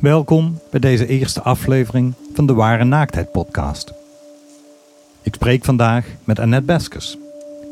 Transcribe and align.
Welkom 0.00 0.58
bij 0.70 0.80
deze 0.80 1.06
eerste 1.06 1.42
aflevering 1.42 2.14
van 2.32 2.46
de 2.46 2.54
Ware 2.54 2.84
Naaktheid 2.84 3.32
podcast. 3.32 3.92
Ik 5.22 5.34
spreek 5.34 5.64
vandaag 5.64 6.06
met 6.24 6.38
Annette 6.38 6.66
Beskes. 6.66 7.16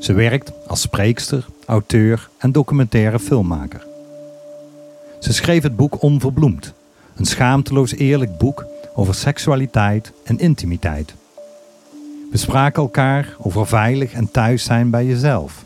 Ze 0.01 0.13
werkt 0.13 0.53
als 0.67 0.81
spreekster, 0.81 1.47
auteur 1.67 2.29
en 2.39 2.53
documentaire 2.53 3.19
filmmaker. 3.19 3.87
Ze 5.21 5.33
schreef 5.33 5.63
het 5.63 5.77
boek 5.77 6.03
Onverbloemd, 6.03 6.75
een 7.17 7.25
schaamteloos 7.25 7.95
eerlijk 7.95 8.39
boek 8.39 8.67
over 8.95 9.15
seksualiteit 9.15 10.13
en 10.25 10.39
intimiteit. 10.39 11.15
We 12.31 12.37
spraken 12.37 12.83
elkaar 12.83 13.37
over 13.39 13.67
veilig 13.67 14.13
en 14.13 14.31
thuis 14.31 14.65
zijn 14.65 14.91
bij 14.91 15.07
jezelf, 15.07 15.65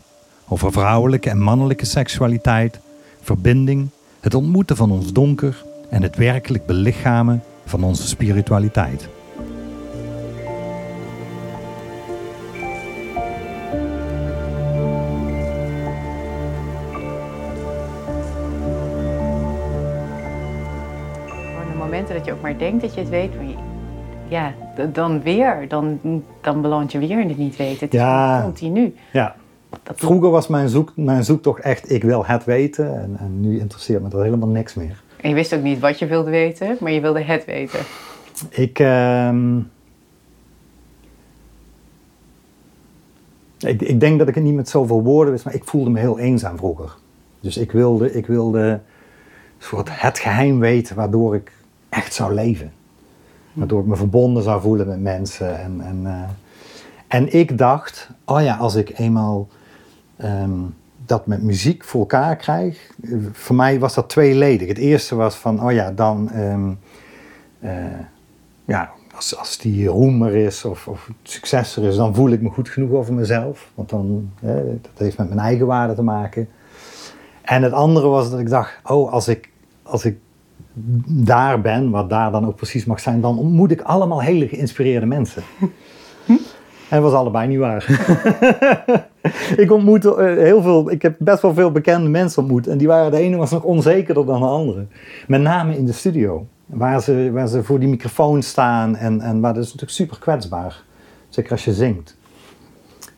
over 0.49 0.73
vrouwelijke 0.73 1.31
en 1.31 1.41
mannelijke 1.41 1.87
seksualiteit, 1.87 2.79
verbinding, 3.23 3.89
het 4.21 4.35
ontmoeten 4.35 4.77
van 4.77 4.91
ons 4.91 5.13
donker 5.13 5.65
en 5.92 6.02
het 6.02 6.16
werkelijk 6.16 6.66
belichamen 6.66 7.42
van 7.64 7.84
onze 7.84 8.06
spiritualiteit. 8.09 9.09
De 21.70 21.78
momenten 21.78 22.14
dat 22.14 22.24
je 22.24 22.33
ook 22.33 22.41
maar 22.41 22.59
denkt 22.59 22.80
dat 22.83 22.95
je 22.95 23.00
het 23.00 23.09
weet, 23.09 23.34
maar 23.36 23.45
je- 23.45 23.55
ja, 24.28 24.52
dan 24.92 25.22
weer, 25.22 25.69
dan, 25.69 25.98
dan 26.41 26.62
beland 26.62 26.92
je 26.92 26.98
weer 26.98 27.20
in 27.20 27.28
het 27.28 27.38
niet 27.38 27.56
weten. 27.56 27.84
Het 27.84 27.95
is 27.95 28.00
Ja. 28.00 28.28
gewoon 28.36 28.42
continu. 28.52 28.95
Ja, 29.12 29.34
Dat 29.83 29.98
vroeger 29.98 30.30
was 30.30 30.47
mijn, 30.48 30.69
zoek, 30.69 30.92
mijn 30.97 31.24
zoektocht 31.24 31.61
echt 31.61 31.91
ik 31.91 32.02
wil 32.05 32.27
het 32.27 32.45
weten 32.45 33.02
en, 33.02 33.16
en 33.19 33.41
nu 33.41 33.59
interesseert 33.61 34.02
me 34.02 34.09
dat 34.09 34.22
helemaal 34.22 34.48
niks 34.48 34.74
meer. 34.74 35.02
En 35.23 35.29
je 35.29 35.35
wist 35.35 35.55
ook 35.55 35.62
niet 35.62 35.79
wat 35.79 35.99
je 35.99 36.07
wilde 36.07 36.31
weten, 36.31 36.77
maar 36.81 36.93
je 36.93 37.01
wilde 37.01 37.23
het 37.23 37.45
weten. 37.45 37.81
Ik, 38.48 38.78
ehm, 38.78 39.59
ik, 43.59 43.83
ik 43.83 44.01
denk 44.01 44.19
dat 44.19 44.29
ik 44.29 44.34
het 44.34 44.45
niet 44.45 44.55
met 44.55 44.69
zoveel 44.69 45.03
woorden 45.03 45.33
wist, 45.33 45.45
maar 45.45 45.55
ik 45.55 45.64
voelde 45.64 45.91
me 45.91 45.98
heel 45.98 46.19
eenzaam 46.19 46.56
vroeger. 46.56 46.95
Dus 47.41 47.56
ik 47.56 47.73
wilde, 47.73 48.12
ik 48.12 48.27
wilde 48.27 48.81
soort 49.59 50.01
het 50.01 50.19
geheim 50.19 50.59
weten 50.59 50.97
waardoor 50.97 51.34
ik 51.34 51.53
echt 51.89 52.14
zou 52.14 52.34
leven. 52.34 52.73
Waardoor 53.53 53.81
ik 53.81 53.86
me 53.86 53.97
verbonden 53.97 54.42
zou 54.42 54.61
voelen 54.61 54.86
met 54.86 55.01
mensen. 55.01 55.59
En, 55.59 55.81
en, 55.81 56.01
eh, 56.07 56.29
en 57.09 57.33
ik 57.33 57.59
dacht, 57.59 58.11
oh 58.25 58.42
ja, 58.42 58.57
als 58.57 58.75
ik 58.75 58.98
eenmaal 58.98 59.48
ehm, 60.17 60.61
dat 61.12 61.27
met 61.27 61.42
muziek 61.42 61.84
voor 61.84 62.00
elkaar 62.00 62.36
krijg. 62.36 62.91
Voor 63.32 63.56
mij 63.56 63.78
was 63.78 63.94
dat 63.94 64.08
tweeledig. 64.08 64.68
Het 64.68 64.78
eerste 64.78 65.14
was 65.14 65.34
van, 65.34 65.64
oh 65.64 65.72
ja, 65.72 65.91
dan... 65.91 66.30
ehm, 66.30 66.70
eh, 67.60 68.00
ja, 68.64 68.91
als, 69.14 69.38
als 69.38 69.58
die 69.58 69.86
roem 69.86 70.22
er 70.22 70.34
is 70.34 70.64
of, 70.64 70.88
of 70.88 71.06
het 71.06 71.30
succes 71.30 71.77
er 71.77 71.84
is, 71.84 71.96
dan 71.96 72.14
voel 72.14 72.30
ik 72.30 72.42
me 72.42 72.48
goed 72.48 72.68
genoeg 72.68 72.90
over 72.90 73.14
mezelf. 73.14 73.70
Want 73.74 73.88
dan, 73.88 74.30
dat 74.80 74.90
heeft 74.96 75.18
met 75.18 75.28
mijn 75.28 75.40
eigen 75.40 75.66
waarde 75.66 75.94
te 75.94 76.02
maken. 76.02 76.48
En 77.42 77.62
het 77.62 77.72
andere 77.72 78.08
was 78.08 78.30
dat 78.30 78.40
ik 78.40 78.48
dacht, 78.48 78.78
oh, 78.84 79.12
als 79.12 79.28
ik, 79.28 79.50
als 79.83 80.05
ik 80.05 80.18
daar 81.06 81.60
ben, 81.60 81.90
wat 81.90 82.10
daar 82.10 82.30
dan 82.30 82.46
ook 82.46 82.56
precies 82.56 82.84
mag 82.84 83.00
zijn, 83.00 83.20
dan 83.20 83.38
ontmoet 83.38 83.70
ik 83.70 83.80
allemaal 83.80 84.22
hele 84.22 84.48
geïnspireerde 84.48 85.06
mensen. 85.06 85.42
En 86.27 87.00
dat 87.00 87.02
was 87.02 87.12
allebei 87.12 87.48
niet 87.48 87.58
waar. 87.58 87.86
ik 89.56 89.73
ontmoette 89.73 90.15
eh, 90.15 90.37
heel 90.37 90.62
veel, 90.62 90.91
ik 90.91 91.03
heb 91.03 91.15
best 91.19 91.42
wel 91.42 91.55
veel 91.55 91.73
bekende 91.73 92.09
mensen 92.09 92.42
ontmoet. 92.42 92.67
En 92.67 92.78
die 92.78 92.87
waren, 92.87 93.11
de 93.11 93.19
ene 93.19 93.37
was 93.37 93.51
nog 93.51 93.62
onzekerder 93.62 94.27
dan 94.27 94.41
de 94.41 94.47
andere. 94.47 94.87
Met 95.27 95.41
name 95.41 95.77
in 95.77 95.84
de 95.84 95.92
studio. 95.92 96.47
Waar 96.67 97.03
ze, 97.03 97.31
waar 97.33 97.48
ze 97.48 97.64
voor 97.64 97.79
die 97.79 97.89
microfoon 97.89 98.42
staan 98.42 98.97
en, 98.97 99.20
en 99.20 99.41
waar 99.41 99.55
dat 99.55 99.62
is 99.62 99.69
natuurlijk 99.69 99.98
super 99.98 100.19
kwetsbaar. 100.19 100.83
Zeker 101.29 101.51
als 101.51 101.64
je 101.64 101.73
zingt. 101.73 102.17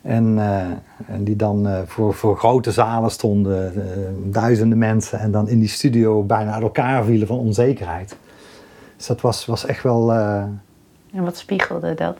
En, 0.03 0.39
eh, 0.39 1.15
en 1.15 1.25
die 1.25 1.37
dan 1.37 1.67
eh, 1.67 1.78
voor, 1.87 2.15
voor 2.15 2.37
grote 2.37 2.73
zalen 2.73 3.11
stonden, 3.11 3.73
duizenden 4.31 4.78
mensen. 4.78 5.19
En 5.19 5.31
dan 5.31 5.49
in 5.49 5.59
die 5.59 5.69
studio 5.69 6.23
bijna 6.23 6.53
uit 6.53 6.62
elkaar 6.62 7.05
vielen 7.05 7.27
van 7.27 7.39
onzekerheid. 7.39 8.17
Dus 8.97 9.07
dat 9.07 9.21
was, 9.21 9.47
was 9.47 9.67
echt 9.67 9.83
wel... 9.83 10.12
En 10.12 11.25
wat 11.25 11.37
spiegelde 11.37 11.95
dat? 11.95 12.17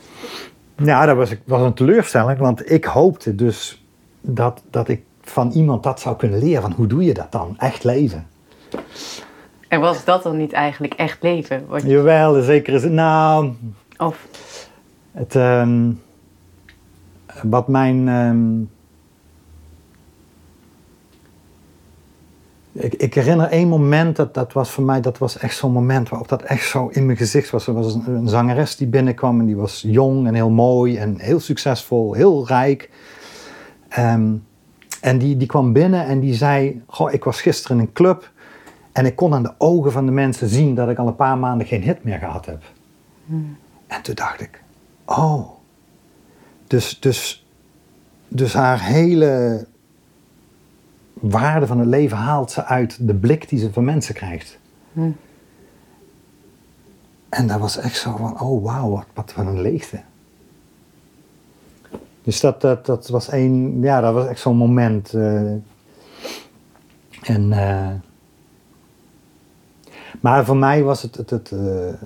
ja, 0.77 1.07
dat 1.07 1.17
was, 1.17 1.35
was 1.45 1.63
een 1.63 1.75
teleurstelling, 1.75 2.39
want 2.39 2.71
ik 2.71 2.85
hoopte 2.85 3.35
dus 3.35 3.84
dat, 4.27 4.63
dat 4.71 4.89
ik 4.89 5.03
van 5.23 5.51
iemand 5.51 5.83
dat 5.83 6.01
zou 6.01 6.17
kunnen 6.17 6.39
leren. 6.39 6.63
Van 6.63 6.73
hoe 6.73 6.87
doe 6.87 7.05
je 7.05 7.15
dat 7.15 7.33
dan? 7.33 7.55
Echt 7.59 7.85
leven. 7.85 8.27
En 9.69 9.81
was 9.81 10.05
dat 10.05 10.23
dan 10.23 10.37
niet 10.37 10.53
eigenlijk 10.53 10.95
echt 10.95 11.23
leven? 11.23 11.65
Wat 11.69 11.83
je- 11.83 11.89
Jawel, 11.89 12.43
zeker 12.43 12.75
is 12.75 12.83
het. 12.83 12.93
Nou, 12.93 13.53
Of, 13.99 14.27
het, 15.13 15.35
ehm, 15.37 15.91
wat 17.43 17.69
mijn. 17.69 18.09
ehm, 18.09 18.61
ik, 22.85 22.95
ik 22.95 23.15
herinner 23.15 23.47
één 23.49 23.69
moment, 23.69 24.17
dat, 24.17 24.35
dat 24.35 24.53
was 24.53 24.71
voor 24.71 24.85
mij, 24.85 25.01
dat 25.01 25.19
was 25.19 25.39
echt 25.39 25.57
zo'n 25.57 25.73
moment 25.73 26.09
waarop 26.09 26.29
dat 26.29 26.43
echt 26.43 26.69
zo 26.69 26.89
in 26.93 27.07
mijn 27.07 27.19
gezicht 27.19 27.51
was. 27.51 27.67
Er 27.67 27.75
was 27.75 27.95
een, 27.95 28.09
een 28.15 28.29
zangeres 28.29 28.77
die 28.77 28.87
binnenkwam 28.87 29.41
en 29.41 29.47
die 29.47 29.57
was 29.57 29.85
jong 29.87 30.27
en 30.27 30.35
heel 30.35 30.51
mooi 30.51 30.97
en 30.97 31.19
heel 31.19 31.41
succesvol, 31.41 32.13
heel 32.13 32.47
rijk. 32.47 32.91
Ehm, 33.95 34.33
en 35.01 35.19
die, 35.19 35.37
die 35.37 35.47
kwam 35.47 35.73
binnen 35.73 36.07
en 36.07 36.21
die 36.21 36.35
zei, 36.35 36.83
goh, 36.87 37.13
ik 37.13 37.25
was 37.25 37.41
gisteren 37.41 37.79
in 37.79 37.83
een 37.83 37.93
club 37.93 38.31
en 38.93 39.07
ik 39.07 39.17
kon 39.17 39.35
aan 39.35 39.43
de 39.43 39.55
ogen 39.59 39.93
van 39.93 40.07
de 40.07 40.13
mensen 40.13 40.49
zien 40.49 40.75
dat 40.75 40.89
ik 40.89 40.99
al 40.99 41.07
een 41.07 41.17
paar 41.17 41.39
maanden 41.39 41.67
geen 41.67 41.83
hit 41.83 42.05
meer 42.05 42.19
gehad 42.19 42.47
heb. 42.47 42.63
En 43.87 44.03
toen 44.03 44.15
dacht 44.15 44.41
ik, 44.41 44.63
oh, 45.05 45.51
dus, 46.67 47.01
dus, 47.01 47.47
dus 48.29 48.53
haar 48.53 48.83
hele 48.83 49.67
waarde 51.13 51.67
van 51.67 51.79
het 51.79 51.89
leven 51.89 52.17
haalt 52.17 52.51
ze 52.51 52.65
uit 52.65 53.07
de 53.07 53.15
blik 53.15 53.49
die 53.49 53.59
ze 53.59 53.73
van 53.73 53.85
mensen 53.85 54.15
krijgt. 54.15 54.59
Hm. 54.93 55.11
En 57.29 57.47
dat 57.47 57.61
was 57.61 57.77
echt 57.77 57.97
zo 57.97 58.17
van, 58.17 58.41
oh 58.41 58.65
wauw, 58.65 59.05
wat, 59.15 59.33
wat 59.35 59.47
een 59.47 59.61
leegte. 59.61 60.01
Dus 62.25 62.41
dat, 62.41 62.61
dat, 62.61 62.87
dat 62.87 63.09
was 63.09 63.29
één, 63.29 63.83
ja, 63.83 64.01
dat 64.01 64.15
was 64.15 64.27
echt 64.27 64.41
zo'n 64.41 64.57
moment. 64.57 65.15
eh. 65.15 65.53
en, 67.23 67.53
eh, 67.53 67.91
maar 70.21 70.45
voor 70.45 70.57
mij 70.57 70.83
was 70.83 71.03
het, 71.03 71.17
het, 71.17 71.31
het, 71.31 71.53
eh, 71.53 71.59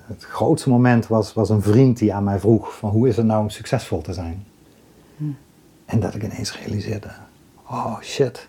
het 0.03 0.23
grootste 0.23 0.69
moment 0.69 1.07
was, 1.07 1.33
was 1.33 1.49
een 1.49 1.61
vriend 1.61 1.97
die 1.97 2.13
aan 2.13 2.23
mij 2.23 2.39
vroeg 2.39 2.75
van 2.77 2.89
hoe 2.89 3.07
is 3.07 3.17
het 3.17 3.25
nou 3.25 3.41
om 3.41 3.49
succesvol 3.49 4.01
te 4.01 4.13
zijn? 4.13 4.45
En 5.85 5.99
dat 5.99 6.15
ik 6.15 6.23
ineens 6.23 6.59
realiseerde, 6.59 7.09
oh 7.69 7.99
shit. 8.01 8.47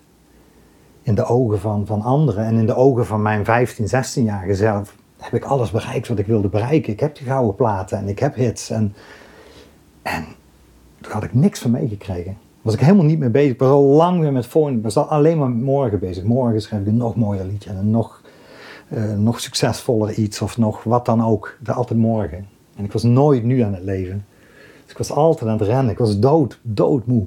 In 1.01 1.15
de 1.15 1.25
ogen 1.25 1.59
van, 1.59 1.85
van 1.85 2.01
anderen 2.01 2.45
en 2.45 2.55
in 2.55 2.65
de 2.65 2.75
ogen 2.75 3.05
van 3.05 3.21
mijn 3.21 3.45
15, 3.45 3.85
16-jarige 3.85 4.55
zelf 4.55 4.95
heb 5.17 5.33
ik 5.33 5.43
alles 5.43 5.71
bereikt 5.71 6.07
wat 6.07 6.19
ik 6.19 6.25
wilde 6.25 6.47
bereiken. 6.47 6.93
Ik 6.93 6.99
heb 6.99 7.15
die 7.15 7.25
gouden 7.25 7.55
platen 7.55 7.97
en 7.97 8.07
ik 8.07 8.19
heb 8.19 8.35
hits. 8.35 8.69
En, 8.69 8.95
en 10.01 10.25
daar 11.01 11.11
had 11.11 11.23
ik 11.23 11.33
niks 11.33 11.59
van 11.59 11.71
meegekregen. 11.71 12.37
Was 12.61 12.73
ik 12.73 12.79
helemaal 12.79 13.05
niet 13.05 13.19
mee 13.19 13.29
bezig. 13.29 13.51
Ik 13.51 13.59
was 13.59 13.69
al 13.69 13.83
lang 13.83 14.19
weer 14.19 14.31
met 14.31 14.45
voor. 14.45 14.71
Ik 14.71 14.83
was 14.83 14.97
al 14.97 15.03
alleen 15.03 15.37
maar 15.37 15.49
met 15.49 15.63
morgen 15.63 15.99
bezig. 15.99 16.23
Morgen 16.23 16.61
schrijf 16.61 16.81
ik 16.81 16.87
een 16.87 16.97
nog 16.97 17.15
mooier 17.15 17.45
liedje 17.45 17.69
en 17.69 17.75
een 17.75 17.91
nog, 17.91 18.21
eh, 18.87 19.13
nog 19.13 19.39
succesvoller 19.39 20.13
iets 20.13 20.41
of 20.41 20.57
nog 20.57 20.83
wat 20.83 21.05
dan 21.05 21.23
ook. 21.23 21.57
Dat 21.59 21.75
altijd 21.75 21.99
morgen. 21.99 22.47
En 22.75 22.83
ik 22.83 22.91
was 22.91 23.03
nooit 23.03 23.43
nu 23.43 23.59
aan 23.59 23.73
het 23.73 23.83
leven. 23.83 24.25
Dus 24.81 24.91
ik 24.91 24.97
was 24.97 25.11
altijd 25.11 25.49
aan 25.49 25.57
het 25.57 25.67
rennen. 25.67 25.91
Ik 25.91 25.97
was 25.97 26.19
dood, 26.19 26.59
doodmoe. 26.61 27.25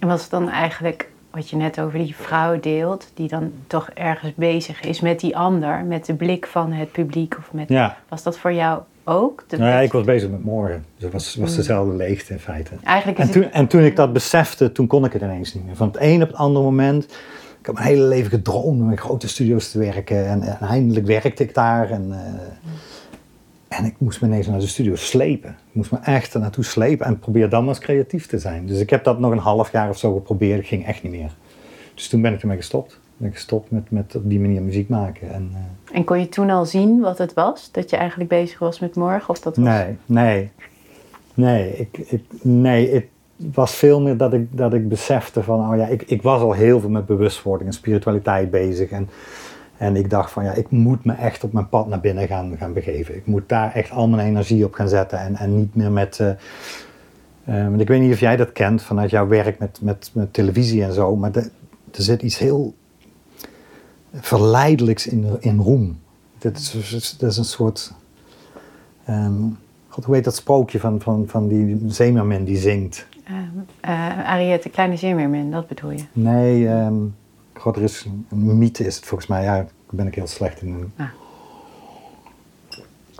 en 0.00 0.08
was 0.08 0.22
het 0.22 0.30
dan 0.30 0.48
eigenlijk 0.48 1.10
wat 1.30 1.50
je 1.50 1.56
net 1.56 1.80
over 1.80 1.98
die 1.98 2.16
vrouw 2.16 2.60
deelt, 2.60 3.10
die 3.14 3.28
dan 3.28 3.52
toch 3.66 3.90
ergens 3.94 4.34
bezig 4.34 4.80
is 4.80 5.00
met 5.00 5.20
die 5.20 5.36
ander, 5.36 5.84
met 5.84 6.06
de 6.06 6.14
blik 6.14 6.46
van 6.46 6.72
het 6.72 6.92
publiek? 6.92 7.36
Of 7.38 7.52
met, 7.52 7.68
Ja. 7.68 7.96
Was 8.08 8.22
dat 8.22 8.38
voor 8.38 8.52
jou 8.52 8.80
ook? 9.08 9.44
Nou 9.48 9.62
ja, 9.62 9.80
ik 9.80 9.92
was 9.92 10.04
bezig 10.04 10.30
met 10.30 10.44
morgen. 10.44 10.84
Dus 10.94 11.04
het 11.04 11.12
was, 11.12 11.34
was 11.34 11.56
dezelfde 11.56 11.96
leegte 11.96 12.32
in 12.32 12.38
feite. 12.38 12.70
Eigenlijk 12.82 13.18
is 13.18 13.24
En 13.24 13.30
het 13.32 13.42
toen, 13.42 13.52
en 13.52 13.66
toen 13.66 13.82
ik 13.82 13.96
dat 13.96 14.12
besefte, 14.12 14.72
toen 14.72 14.86
kon 14.86 15.04
ik 15.04 15.12
het 15.12 15.22
ineens 15.22 15.54
niet 15.54 15.64
meer. 15.64 15.76
Van 15.76 15.86
het 15.86 15.96
een 16.00 16.22
op 16.22 16.28
het 16.28 16.36
andere 16.36 16.64
moment. 16.64 17.04
Ik 17.60 17.66
heb 17.66 17.74
mijn 17.74 17.86
hele 17.86 18.04
leven 18.04 18.30
gedroomd 18.30 18.80
om 18.80 18.90
in 18.90 18.98
grote 18.98 19.28
studio's 19.28 19.70
te 19.70 19.78
werken. 19.78 20.26
En, 20.26 20.42
en 20.42 20.66
eindelijk 20.66 21.06
werkte 21.06 21.42
ik 21.42 21.54
daar. 21.54 21.90
En, 21.90 22.12
eh, 22.12 23.78
en 23.78 23.84
ik 23.84 23.94
moest 23.98 24.20
me 24.20 24.26
ineens 24.26 24.46
naar 24.46 24.58
de 24.58 24.66
studio 24.66 24.94
slepen. 24.94 25.50
Ik 25.50 25.74
moest 25.74 25.90
me 25.90 25.98
echt 26.02 26.34
er 26.34 26.40
naartoe 26.40 26.64
slepen. 26.64 27.06
En 27.06 27.18
probeer 27.18 27.48
dan 27.48 27.64
maar 27.64 27.74
eens 27.74 27.84
creatief 27.84 28.26
te 28.26 28.38
zijn. 28.38 28.66
Dus 28.66 28.80
ik 28.80 28.90
heb 28.90 29.04
dat 29.04 29.18
nog 29.18 29.32
een 29.32 29.38
half 29.38 29.72
jaar 29.72 29.88
of 29.88 29.98
zo 29.98 30.14
geprobeerd. 30.14 30.58
Het 30.58 30.68
ging 30.68 30.86
echt 30.86 31.02
niet 31.02 31.12
meer. 31.12 31.30
Dus 31.94 32.08
toen 32.08 32.22
ben 32.22 32.32
ik 32.32 32.40
ermee 32.40 32.56
gestopt. 32.56 33.00
Ben 33.18 33.28
ik 33.28 33.34
gestopt 33.34 33.70
met, 33.70 33.90
met 33.90 34.16
op 34.16 34.28
die 34.28 34.40
manier 34.40 34.62
muziek 34.62 34.88
maken. 34.88 35.32
En, 35.32 35.50
eh, 35.54 35.96
En 35.96 36.04
kon 36.04 36.20
je 36.20 36.28
toen 36.28 36.50
al 36.50 36.64
zien 36.66 37.00
wat 37.00 37.18
het 37.18 37.34
was? 37.34 37.72
Dat 37.72 37.90
je 37.90 37.96
eigenlijk 37.96 38.30
bezig 38.30 38.58
was 38.58 38.80
met 38.80 38.94
morgen? 38.94 39.28
Of 39.28 39.40
dat 39.40 39.56
was... 39.56 39.64
Nee, 39.66 39.96
nee. 40.06 40.50
Nee, 41.34 41.76
ik, 41.76 41.98
ik, 41.98 42.22
nee, 42.42 42.92
het 42.94 43.04
was 43.54 43.74
veel 43.74 44.00
meer 44.00 44.16
dat 44.16 44.32
ik, 44.32 44.56
dat 44.56 44.74
ik 44.74 44.88
besefte 44.88 45.42
van, 45.42 45.70
oh 45.70 45.76
ja, 45.76 45.86
ik, 45.86 46.02
ik 46.02 46.22
was 46.22 46.40
al 46.42 46.52
heel 46.52 46.80
veel 46.80 46.90
met 46.90 47.06
bewustwording 47.06 47.68
en 47.68 47.74
spiritualiteit 47.74 48.50
bezig. 48.50 48.90
En, 48.90 49.08
En 49.76 49.96
ik 49.96 50.10
dacht 50.10 50.30
van 50.30 50.44
ja, 50.44 50.52
ik 50.52 50.70
moet 50.70 51.04
me 51.04 51.12
echt 51.12 51.44
op 51.44 51.52
mijn 51.52 51.68
pad 51.68 51.88
naar 51.88 52.00
binnen 52.00 52.26
gaan, 52.26 52.56
gaan 52.58 52.72
begeven. 52.72 53.16
Ik 53.16 53.26
moet 53.26 53.48
daar 53.48 53.74
echt 53.74 53.90
al 53.90 54.08
mijn 54.08 54.26
energie 54.28 54.64
op 54.64 54.72
gaan 54.74 54.88
zetten 54.88 55.18
en, 55.18 55.36
en 55.36 55.56
niet 55.56 55.74
meer 55.74 55.90
met... 55.92 56.22
want 57.44 57.80
ik 57.80 57.88
weet 57.88 58.00
niet 58.00 58.12
of 58.12 58.20
jij 58.20 58.36
dat 58.36 58.52
kent 58.52 58.82
vanuit 58.82 59.10
jouw 59.10 59.26
werk 59.28 59.58
met, 59.58 59.78
met, 59.82 60.10
met 60.14 60.32
televisie 60.32 60.82
en 60.84 60.92
zo, 60.92 61.16
maar 61.16 61.32
de- 61.32 61.50
er 61.94 62.02
zit 62.02 62.22
iets 62.22 62.38
heel 62.38 62.74
verleidelijks 64.12 65.06
in, 65.06 65.36
in 65.40 65.58
roem. 65.58 65.98
Dit 66.38 66.56
is, 66.58 67.16
dat 67.18 67.30
is 67.30 67.36
een 67.36 67.44
soort. 67.44 67.92
ehm, 69.04 69.42
God, 69.88 70.04
hoe 70.04 70.14
heet 70.14 70.24
dat 70.24 70.34
sprookje 70.34 70.80
van, 70.80 71.00
van, 71.00 71.24
van 71.26 71.48
die 71.48 71.80
zeemermin 71.86 72.44
die 72.44 72.56
zingt? 72.56 73.06
Ehm, 73.24 73.38
eh, 73.80 74.28
Ariette, 74.28 74.68
Kleine 74.68 74.96
Zeemeermin, 74.96 75.50
dat 75.50 75.66
bedoel 75.68 75.90
je? 75.90 76.04
Nee, 76.12 76.68
ehm, 76.68 76.94
God, 77.54 77.76
er 77.76 77.82
is 77.82 78.06
een 78.30 78.58
mythe, 78.58 78.84
is 78.86 78.96
het 78.96 79.04
volgens 79.04 79.28
mij. 79.28 79.42
Ja, 79.42 79.54
daar 79.56 79.66
ben 79.90 80.06
ik 80.06 80.14
heel 80.14 80.26
slecht 80.26 80.62
in. 80.62 80.92
Ah. 80.96 81.06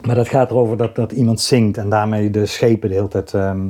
Maar 0.05 0.15
dat 0.15 0.29
gaat 0.29 0.51
erover 0.51 0.77
dat, 0.77 0.95
dat 0.97 1.13
iemand 1.13 1.41
zingt 1.41 1.79
en 1.79 1.89
daarmee 1.89 2.31
de 2.31 2.47
schepen 2.47 2.89
de 2.89 2.95
hele 2.95 3.09
tijd 3.09 3.35
ehm, 3.35 3.67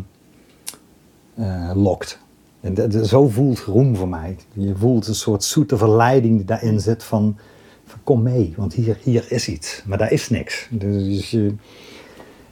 eh, 1.34 1.70
lokt. 1.74 2.18
En 2.60 3.06
zo 3.06 3.28
voelt 3.28 3.58
roem 3.58 3.96
voor 3.96 4.08
mij. 4.08 4.36
Je 4.52 4.76
voelt 4.76 5.06
een 5.06 5.14
soort 5.14 5.44
zoete 5.44 5.76
verleiding 5.76 6.36
die 6.36 6.44
daarin 6.44 6.80
zit 6.80 7.04
van, 7.04 7.38
van 7.84 7.98
kom 8.04 8.22
mee, 8.22 8.54
want 8.56 8.74
hier, 8.74 8.98
hier 9.02 9.32
is 9.32 9.48
iets. 9.48 9.82
Maar 9.86 9.98
daar 9.98 10.12
is 10.12 10.28
niks. 10.28 10.68
Dus, 10.70 11.30
je, 11.30 11.54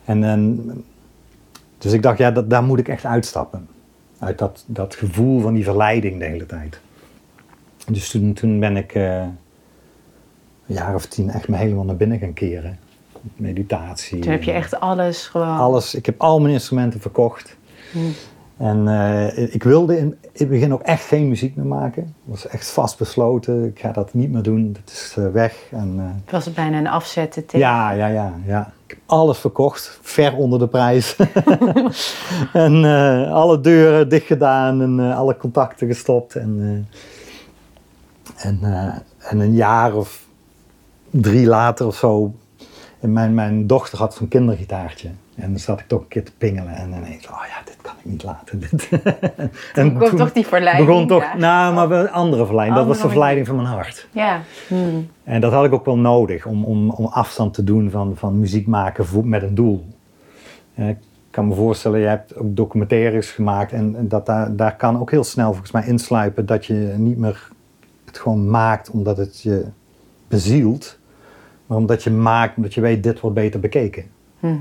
en, 0.05 0.25
en, 0.25 0.70
dus 1.79 1.93
ik 1.93 2.03
dacht, 2.03 2.19
ja, 2.19 2.31
dat, 2.31 2.50
daar 2.50 2.62
moet 2.62 2.79
ik 2.79 2.88
echt 2.88 3.05
uitstappen. 3.05 3.69
Uit 4.19 4.38
dat, 4.38 4.64
dat 4.67 4.94
gevoel 4.94 5.41
van 5.41 5.55
die 5.55 5.64
verleiding 5.64 6.19
de 6.19 6.25
hele 6.25 6.47
tijd. 6.47 6.81
Dus 7.87 8.11
toen, 8.11 8.32
toen 8.32 8.61
ben 8.61 8.76
ik 8.76 8.94
eh, 8.94 9.20
een 9.20 10.75
jaar 10.75 10.94
of 10.94 11.06
tien 11.06 11.31
echt 11.31 11.49
me 11.49 11.56
helemaal 11.56 11.85
naar 11.85 11.97
binnen 11.97 12.19
gaan 12.19 12.32
keren. 12.32 12.79
Meditatie. 13.37 14.19
Toen 14.19 14.32
heb 14.32 14.43
je 14.43 14.52
echt 14.52 14.81
alles 14.81 15.26
gewoon... 15.26 15.59
Alles. 15.59 15.94
Ik 15.94 16.06
heb 16.06 16.20
al 16.20 16.41
mijn 16.41 16.52
instrumenten 16.52 17.00
verkocht. 17.00 17.56
Hmm. 17.93 18.12
En 18.56 18.88
eh, 18.88 19.55
ik 19.55 19.62
wilde 19.62 19.99
in, 19.99 20.19
het 20.32 20.49
begin 20.49 20.73
ook 20.73 20.82
echt 20.82 21.05
geen 21.05 21.29
muziek 21.29 21.56
meer 21.56 21.67
maken. 21.67 22.03
Ik 22.03 22.12
was 22.25 22.47
echt 22.47 22.70
vastbesloten. 22.70 23.64
Ik 23.64 23.79
ga 23.79 23.93
dat 23.93 24.14
niet 24.14 24.32
meer 24.32 24.43
doen. 24.43 24.73
Dat 24.73 24.93
is 24.93 25.14
eh, 25.19 25.29
weg. 25.29 25.62
En, 25.70 25.94
eh, 25.99 26.32
Was 26.32 26.44
het 26.44 26.55
bijna 26.55 26.79
een 26.79 26.87
afzetten 26.87 27.47
tegen? 27.47 27.58
ja, 27.58 27.91
ja, 27.91 28.06
ja, 28.06 28.32
ja. 28.47 28.73
Ik 28.87 28.93
heb 28.93 28.99
alles 29.06 29.38
verkocht, 29.38 29.99
ver 30.03 30.37
onder 30.37 30.58
de 30.58 30.69
prijs. 30.69 31.17
en 32.53 32.85
alle 33.31 33.61
deuren 33.61 34.08
dicht 34.08 34.26
gedaan 34.26 34.82
en 34.82 35.00
alle 35.14 35.37
contacten 35.37 35.87
gestopt. 35.87 36.35
En, 36.35 36.87
en, 38.37 38.61
en 39.19 39.38
een 39.38 39.55
jaar 39.55 39.94
of 39.94 40.26
drie 41.11 41.47
later 41.47 41.87
of 41.87 41.97
zo, 41.97 42.35
en 43.00 43.12
mijn, 43.12 43.35
mijn 43.35 43.67
dochter 43.67 43.99
had 43.99 44.14
zo'n 44.14 44.29
kindergitaartje. 44.29 45.11
En 45.37 45.50
dan 45.50 45.59
zat 45.59 45.81
ik 45.81 45.87
toch 45.87 46.00
een 46.00 46.09
keer 46.09 46.25
te 46.25 46.33
pingelen 46.38 46.75
en 46.75 46.88
ineens, 46.88 47.29
oh 47.29 47.43
ja, 47.49 47.62
dit 47.65 47.77
kan 47.83 47.93
ik 47.99 48.05
niet 48.05 48.23
laten. 48.23 48.59
Dit. 48.71 48.88
en 49.75 49.97
kwam 49.97 50.17
toch 50.17 50.33
die 50.33 50.47
verleiding 50.47 50.87
begon 50.87 51.06
toch, 51.06 51.23
daar. 51.23 51.38
nou, 51.38 51.75
maar 51.75 51.88
wel 51.88 52.00
een 52.00 52.11
andere 52.11 52.47
verleiding. 52.47 52.79
Dat 52.79 52.87
was 52.87 53.00
de 53.00 53.09
verleiding 53.09 53.47
van 53.47 53.56
mijn 53.56 53.69
hart. 53.69 54.09
Ja. 54.11 54.41
Hmm. 54.69 55.11
En 55.25 55.41
dat 55.41 55.53
had 55.53 55.65
ik 55.65 55.73
ook 55.73 55.85
wel 55.85 55.99
nodig 55.99 56.47
om, 56.47 56.65
om, 56.65 56.91
om 56.91 57.06
afstand 57.06 57.55
te 57.55 57.65
doen 57.65 57.91
van, 57.91 58.17
van 58.17 58.41
muziek 58.41 58.67
maken 58.67 59.29
met 59.29 59.43
een 59.43 59.55
doel. 59.55 59.87
Ik 60.75 60.97
kan 61.31 61.49
me 61.49 61.55
voorstellen, 61.55 62.00
je 62.00 62.06
hebt 62.06 62.37
ook 62.37 62.56
documentaires 62.56 63.31
gemaakt 63.31 63.73
en, 63.73 63.94
en 63.97 64.09
dat 64.09 64.27
daar, 64.27 64.56
daar 64.56 64.77
kan 64.77 65.00
ook 65.00 65.11
heel 65.11 65.25
snel 65.25 65.50
volgens 65.50 65.71
mij 65.71 65.87
insluipen 65.87 66.47
dat 66.47 66.67
je 66.67 66.94
niet 66.97 67.19
meer 67.19 67.49
het 68.05 68.19
gewoon 68.19 68.50
maakt 68.50 68.91
omdat 68.91 69.17
het 69.17 69.41
je 69.41 69.65
bezielt, 70.29 70.99
maar 71.67 71.79
omdat 71.79 72.03
je 72.03 72.11
maakt 72.11 72.56
omdat 72.56 72.75
je 72.75 72.81
weet 72.81 73.03
dit 73.03 73.21
wordt 73.21 73.37
beter 73.37 73.61
bekeken. 73.61 74.05
Mhm. 74.38 74.55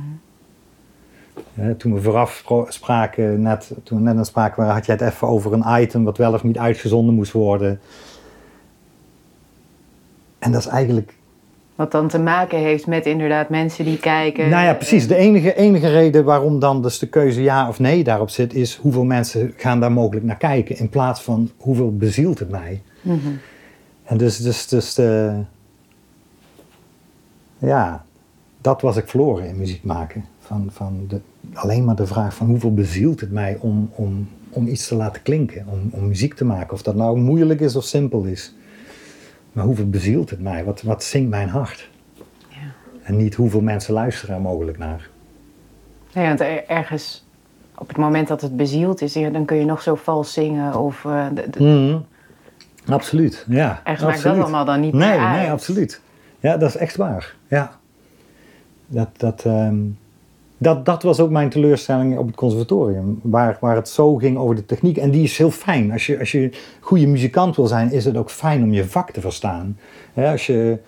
Toen 1.78 1.94
we 1.94 2.02
vooraf 2.02 2.44
spraken, 2.68 3.42
net, 3.42 3.72
toen 3.84 3.98
we 3.98 4.04
net 4.04 4.18
aan 4.18 4.26
spraken 4.26 4.58
waren, 4.58 4.74
had 4.74 4.86
jij 4.86 4.96
het 4.96 5.14
even 5.14 5.28
over 5.28 5.54
een 5.54 5.82
item 5.82 6.04
wat 6.04 6.18
wel 6.18 6.34
of 6.34 6.44
niet 6.44 6.58
uitgezonden 6.58 7.16
moest 7.16 7.32
worden. 7.32 7.80
En 10.40 10.52
dat 10.52 10.62
is 10.62 10.68
eigenlijk 10.68 11.14
Wat 11.76 11.92
dan 11.92 12.08
te 12.08 12.20
maken 12.20 12.60
heeft 12.60 12.88
met 12.88 13.06
inderdaad 13.06 13.50
mensen 13.50 13.86
die 13.86 14.00
kijken. 14.00 14.50
Nou 14.50 14.66
ja, 14.66 14.74
precies. 14.74 15.08
De 15.08 15.16
enige, 15.16 15.56
enige 15.56 15.90
reden 15.90 16.24
waarom 16.24 16.60
dan 16.60 16.82
dus 16.82 17.00
de 17.00 17.08
keuze 17.08 17.42
ja 17.42 17.68
of 17.68 17.80
nee 17.80 18.04
daarop 18.04 18.30
zit, 18.30 18.54
is 18.54 18.76
hoeveel 18.76 19.04
mensen 19.04 19.54
gaan 19.58 19.80
daar 19.80 19.92
mogelijk 19.92 20.26
naar 20.26 20.38
kijken. 20.38 20.78
In 20.78 20.90
plaats 20.90 21.22
van 21.22 21.52
hoeveel 21.58 21.98
bezielt 21.98 22.40
het 22.40 22.50
mij. 22.50 22.82
Mhm. 23.02 23.18
En 24.04 24.18
dus, 24.18 24.38
dus, 24.38 24.68
dus 24.68 24.94
de, 24.94 25.34
ja, 27.58 28.06
dat 28.62 28.82
was 28.82 28.98
ik 28.98 29.08
verloren 29.08 29.48
in 29.48 29.58
muziek 29.58 29.84
maken. 29.84 30.26
Van, 30.46 30.70
van 30.72 31.06
de, 31.08 31.20
alleen 31.54 31.86
maar 31.86 31.96
de 31.96 32.08
vraag 32.08 32.36
van 32.36 32.48
hoeveel 32.48 32.74
bezielt 32.74 33.20
het 33.22 33.32
mij 33.32 33.58
om, 33.60 33.90
om, 33.96 34.28
om 34.50 34.68
iets 34.68 34.88
te 34.88 34.96
laten 34.96 35.22
klinken, 35.22 35.66
om, 35.68 35.90
om 35.92 36.08
muziek 36.08 36.34
te 36.34 36.46
maken. 36.46 36.74
Of 36.74 36.82
dat 36.82 36.96
nou 36.96 37.18
moeilijk 37.18 37.60
is 37.60 37.76
of 37.76 37.84
simpel 37.84 38.24
is. 38.24 38.54
Maar 39.52 39.66
hoeveel 39.66 39.90
bezielt 39.90 40.30
het 40.30 40.42
mij? 40.42 40.64
Wat, 40.64 40.82
wat 40.82 41.04
zingt 41.04 41.30
mijn 41.30 41.50
hart? 41.50 41.90
Ja. 42.50 42.56
En 43.04 43.18
niet 43.18 43.36
hoeveel 43.36 43.62
mensen 43.62 43.94
luisteren 43.94 44.36
er 44.36 44.42
mogelijk 44.42 44.78
naar. 44.78 45.10
Nee, 46.14 46.28
want 46.28 46.40
er- 46.40 46.68
ergens 46.68 47.26
op 47.78 47.88
het 47.88 47.98
moment 47.98 48.28
dat 48.28 48.42
het 48.42 48.58
bezield 48.58 49.02
is, 49.02 49.14
dan 49.14 49.46
kun 49.46 49.58
je 49.58 49.66
nog 49.66 49.82
zo 49.82 49.96
vals 49.96 50.34
zingen. 50.34 50.80
Of, 50.80 51.04
Mhm. 51.58 51.98
Absoluut, 52.88 53.46
ja. 53.50 53.82
Ergens 53.84 54.06
maakt 54.10 54.24
dat 54.24 54.38
allemaal 54.38 54.66
dan 54.66 54.80
niet 54.80 54.94
nee, 54.94 55.10
meer 55.10 55.28
uit. 55.28 55.38
Nee, 55.42 55.52
absoluut. 55.52 56.02
Ja, 56.40 56.58
dat 56.58 56.70
is 56.70 56.76
echt 56.76 56.96
waar. 56.96 57.36
Ja. 57.48 57.72
Dat, 58.88 59.10
dat, 59.18 59.46
ehm, 59.46 59.76
dat, 60.58 60.86
dat 60.86 61.04
was 61.04 61.20
ook 61.20 61.30
mijn 61.30 61.50
teleurstelling 61.50 62.18
op 62.18 62.28
het 62.28 62.36
conservatorium. 62.36 63.20
Waar, 63.24 63.58
waar 63.60 63.76
het 63.76 63.90
zo 63.90 64.16
ging 64.16 64.38
over 64.38 64.56
de 64.56 64.66
techniek. 64.66 64.98
En 64.98 65.12
die 65.12 65.24
is 65.24 65.38
heel 65.38 65.52
fijn. 65.52 65.92
Als 65.92 66.06
je, 66.06 66.20
als 66.20 66.32
je 66.32 66.50
goede 66.80 67.08
muzikant 67.08 67.56
wil 67.56 67.68
zijn, 67.68 67.92
is 67.92 68.06
het 68.06 68.18
ook 68.18 68.30
fijn 68.30 68.64
om 68.64 68.74
je 68.74 68.86
vak 68.86 69.12
te 69.12 69.22
verstaan. 69.22 69.78
Als 70.14 70.46
je 70.46 70.80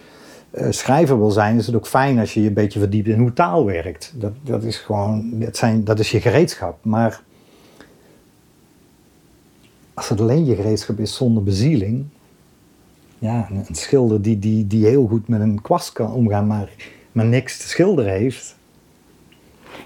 eh, 0.52 0.68
schrijver 0.70 1.18
wil 1.20 1.32
zijn, 1.32 1.58
is 1.58 1.66
het 1.66 1.76
ook 1.76 1.88
fijn 1.88 2.20
als 2.20 2.34
je 2.34 2.42
je 2.42 2.48
een 2.48 2.54
beetje 2.54 2.80
verdiept 2.80 3.08
in 3.08 3.20
hoe 3.20 3.34
taal 3.34 3.66
werkt. 3.66 4.14
Dat, 4.16 4.34
dat 4.44 4.64
is 4.64 4.78
gewoon, 4.78 5.40
dat, 5.40 5.58
zijn, 5.58 5.84
dat 5.84 6.00
is 6.00 6.12
je 6.12 6.22
gereedschap. 6.22 6.78
Maar 6.82 7.24
als 9.94 10.10
het 10.10 10.22
alleen 10.22 10.46
je 10.46 10.56
gereedschap 10.56 11.00
is 11.00 11.16
zonder 11.16 11.44
bezieling. 11.44 12.06
Ja, 13.20 13.48
een, 13.50 13.64
een 13.68 13.76
schilder 13.76 14.22
die, 14.22 14.40
die, 14.40 14.68
die 14.68 14.86
heel 14.86 15.08
goed 15.08 15.28
met 15.28 15.42
een 15.42 15.62
kwast 15.62 15.92
kan 15.92 16.14
omgaan, 16.14 16.48
maar, 16.48 16.70
maar 17.12 17.26
niks 17.26 17.58
te 17.58 17.68
schilderen 17.68 18.12
heeft. 18.12 18.57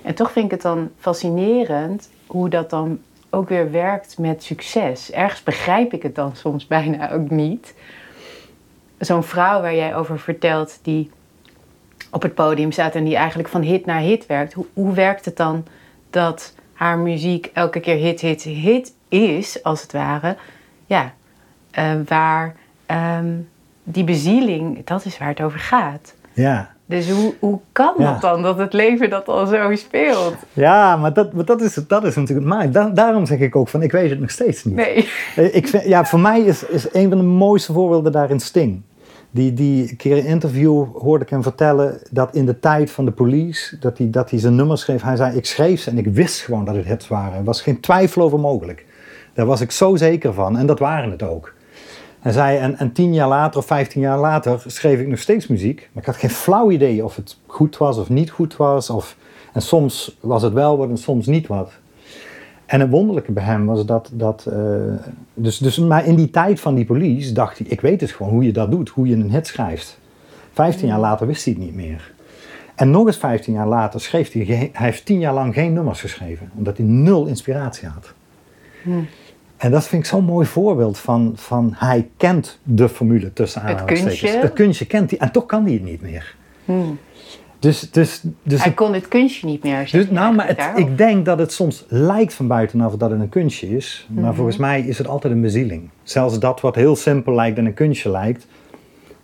En 0.02 0.16
toch 0.16 0.32
vind 0.32 0.46
ik 0.46 0.52
het 0.52 0.62
dan 0.62 0.90
fascinerend 0.98 2.10
hoe 2.28 2.50
dat 2.50 2.70
dan 2.70 3.00
ook 3.30 3.50
weer 3.50 3.72
werkt 3.72 4.18
met 4.18 4.44
succes. 4.44 5.12
Ergens 5.12 5.44
begrijp 5.44 5.94
ik 5.94 6.04
het 6.04 6.16
dan 6.16 6.36
soms 6.36 6.68
bijna 6.68 7.12
ook 7.12 7.30
niet. 7.30 7.74
Zo'n 8.98 9.24
vrouw 9.24 9.62
waar 9.62 9.76
jij 9.76 9.96
over 9.96 10.20
vertelt, 10.20 10.80
die 10.82 11.12
op 12.12 12.22
het 12.22 12.34
podium 12.34 12.72
staat 12.72 12.96
en 12.96 13.04
die 13.04 13.16
eigenlijk 13.16 13.50
van 13.50 13.62
hit 13.62 13.86
naar 13.86 14.00
hit 14.00 14.26
werkt. 14.26 14.54
Hoe, 14.54 14.66
hoe 14.74 14.94
werkt 14.94 15.26
het 15.26 15.38
dan 15.38 15.66
dat 16.10 16.54
haar 16.74 16.98
muziek 16.98 17.50
elke 17.54 17.80
keer 17.80 17.96
hit, 17.96 18.22
hit, 18.22 18.44
hit 18.44 18.94
is, 19.10 19.64
als 19.64 19.82
het 19.82 19.92
ware? 19.92 20.38
Ja, 20.86 21.14
eh, 21.72 21.94
waar 22.06 22.56
ehm, 22.86 23.34
die 23.84 24.04
bezieling, 24.04 24.86
dat 24.86 25.06
is 25.06 25.18
waar 25.18 25.28
het 25.28 25.42
over 25.42 25.60
gaat. 25.60 26.16
Ja, 26.34 26.76
Dus 26.92 27.10
hoe, 27.10 27.34
hoe 27.40 27.60
kan 27.72 27.94
Ja. 27.98 28.12
dat 28.12 28.22
dan, 28.22 28.42
dat 28.42 28.58
het 28.58 28.74
leven 28.74 29.10
dat 29.10 29.28
al 29.28 29.46
zo 29.48 29.76
speelt? 29.76 30.36
ja 30.54 30.96
maar, 30.98 31.14
dat, 31.14 31.34
maar 31.34 31.46
dat, 31.46 31.62
is, 31.62 31.74
dat 31.88 32.04
is 32.04 32.16
natuurlijk 32.16 32.48
het 32.48 32.58
maar. 32.58 32.72
Da- 32.72 32.90
daarom 32.90 33.26
zeg 33.26 33.40
ik 33.40 33.56
ook 33.56 33.68
van, 33.68 33.82
ik 33.82 33.92
weet 33.92 34.10
het 34.10 34.20
nog 34.20 34.30
steeds 34.30 34.64
niet. 34.64 34.76
Nee. 34.76 35.08
Eh, 35.36 35.56
Ik 35.56 35.68
vind, 35.68 35.84
ja, 35.84 36.06
voor 36.06 36.20
mij 36.20 36.42
is, 36.42 36.66
is 36.66 36.94
een 36.94 37.10
van 37.10 37.18
de 37.18 37.24
mooiste 37.24 37.74
voorbeelden 37.74 38.12
daarin 38.12 38.40
Sting. 38.40 38.82
Die, 39.34 39.54
die 39.54 39.96
keer 39.96 40.18
in 40.18 40.24
een 40.24 40.30
interview 40.30 40.86
hoorde 40.94 41.24
ik 41.24 41.30
hem 41.30 41.44
vertellen 41.44 42.00
dat 42.10 42.36
in 42.36 42.46
de 42.46 42.60
tijd 42.60 42.92
van 42.92 43.06
de 43.06 43.12
police, 43.12 43.78
dat 43.80 43.98
hij, 43.98 44.10
dat 44.10 44.30
hij 44.30 44.40
zijn 44.40 44.56
nummers 44.56 44.82
schreef. 44.82 45.02
Hij 45.02 45.16
zei, 45.16 45.36
ik 45.38 45.46
schreef 45.46 45.82
ze 45.82 45.90
en 45.90 45.98
ik 45.98 46.08
wist 46.08 46.42
gewoon 46.42 46.66
dat 46.66 46.76
het 46.76 46.86
hits 46.86 47.08
waren. 47.08 47.38
Er 47.38 47.44
was 47.44 47.62
geen 47.62 47.80
twijfel 47.80 48.22
over 48.22 48.40
mogelijk. 48.40 48.86
Daar 49.34 49.46
was 49.46 49.62
ik 49.62 49.72
zo 49.72 49.96
zeker 49.96 50.34
van 50.34 50.58
en 50.58 50.66
dat 50.66 50.80
waren 50.80 51.12
het 51.12 51.24
ook. 51.24 51.54
Hij 52.22 52.32
zei, 52.32 52.58
en, 52.58 52.78
en 52.78 52.92
tien 52.92 53.14
jaar 53.14 53.28
later 53.28 53.60
of 53.60 53.66
vijftien 53.66 54.02
jaar 54.02 54.20
later 54.20 54.64
schreef 54.66 55.00
ik 55.00 55.08
nog 55.08 55.20
steeds 55.20 55.48
muziek. 55.48 55.90
Maar 55.92 56.04
ik 56.04 56.10
had 56.10 56.18
geen 56.18 56.30
flauw 56.30 56.72
idee 56.72 57.04
of 57.04 57.16
het 57.16 57.38
goed 57.46 57.78
was 57.78 57.98
of 57.98 58.10
niet 58.10 58.30
goed 58.30 58.58
was. 58.58 58.90
Of, 58.90 59.16
en 59.54 59.62
soms 59.62 60.18
was 60.20 60.42
het 60.42 60.54
wel 60.54 60.78
wat 60.78 60.90
en 60.90 60.98
soms 60.98 61.26
niet 61.26 61.48
wat. 61.48 61.72
En 62.66 62.80
het 62.80 62.90
wonderlijke 62.90 63.32
bij 63.32 63.44
hem 63.44 63.66
was 63.66 63.86
dat, 63.86 64.10
dat 64.14 64.46
eh, 64.46 64.58
dus, 65.34 65.58
dus, 65.58 65.78
maar 65.78 66.06
in 66.06 66.16
die 66.16 66.30
tijd 66.30 66.60
van 66.60 66.76
die 66.76 66.86
police 66.86 67.34
dacht 67.34 67.58
hij, 67.58 67.68
ik 67.68 67.82
weet 67.82 68.02
het 68.02 68.12
gewoon 68.12 68.32
hoe 68.32 68.44
je 68.44 68.52
dat 68.52 68.72
doet, 68.72 68.90
hoe 68.90 69.08
je 69.08 69.16
een 69.16 69.32
hit 69.32 69.48
schrijft. 69.48 70.00
Vijftien 70.54 70.88
jaar 70.88 71.00
later 71.00 71.28
wist 71.28 71.46
hij 71.46 71.54
het 71.54 71.64
niet 71.64 71.76
meer. 71.76 72.12
En 72.76 72.92
nog 72.92 73.08
eens 73.08 73.18
vijftien 73.18 73.54
jaar 73.54 73.68
later 73.68 74.02
schreef 74.02 74.32
hij, 74.32 74.44
hij 74.46 74.70
heeft 74.72 75.06
tien 75.06 75.20
jaar 75.20 75.34
lang 75.34 75.54
geen 75.54 75.74
nummers 75.74 76.02
geschreven, 76.02 76.52
omdat 76.56 76.78
hij 76.78 76.86
nul 76.86 77.26
inspiratie 77.26 77.88
had. 77.88 78.14
Hmm. 78.84 79.08
En 79.62 79.72
dat 79.72 79.88
vind 79.88 80.04
ik 80.04 80.10
zo'n 80.10 80.24
mooi 80.24 80.46
voorbeeld 80.48 80.98
van, 80.98 81.32
van 81.36 81.74
hij 81.76 82.10
kent 82.18 82.60
de 82.64 82.90
formule 82.90 83.34
tussen 83.34 83.62
Het 83.62 83.70
aanhalingstekens. 83.70 84.20
kunstje. 84.22 84.42
Het 84.42 84.54
kunstje 84.54 84.86
kent 84.86 85.10
hij 85.10 85.20
en 85.20 85.32
toch 85.32 85.46
kan 85.46 85.64
hij 85.64 85.74
het 85.74 85.84
niet 85.84 86.02
meer. 86.02 86.36
Hmm. 86.66 86.98
Dus, 87.60 87.92
dus, 87.92 88.24
dus, 88.44 88.64
Hij 88.64 88.74
kon 88.74 88.94
het 88.94 89.08
kunstje 89.08 89.48
niet 89.48 89.64
meer. 89.64 89.90
dus 89.92 90.10
nou, 90.10 90.36
maar 90.36 90.48
het, 90.48 90.62
ik 90.76 90.98
denk 90.98 91.26
dat 91.26 91.40
het 91.40 91.54
soms 91.54 91.86
lijkt 91.88 92.34
van 92.34 92.48
buitenaf 92.48 92.96
dat 92.96 93.12
het 93.12 93.20
een 93.20 93.30
kunstje 93.30 93.76
is. 93.76 94.08
Maar 94.10 94.24
Mhm. 94.24 94.34
volgens 94.34 94.58
mij 94.58 94.82
is 94.82 94.98
het 94.98 95.08
altijd 95.08 95.34
een 95.34 95.42
bezieling. 95.42 95.90
Zelfs 96.04 96.40
dat 96.40 96.62
wat 96.62 96.76
heel 96.76 96.96
simpel 96.96 97.34
lijkt 97.36 97.58
en 97.58 97.66
een 97.66 97.74
kunstje 97.74 98.10
lijkt. 98.10 98.48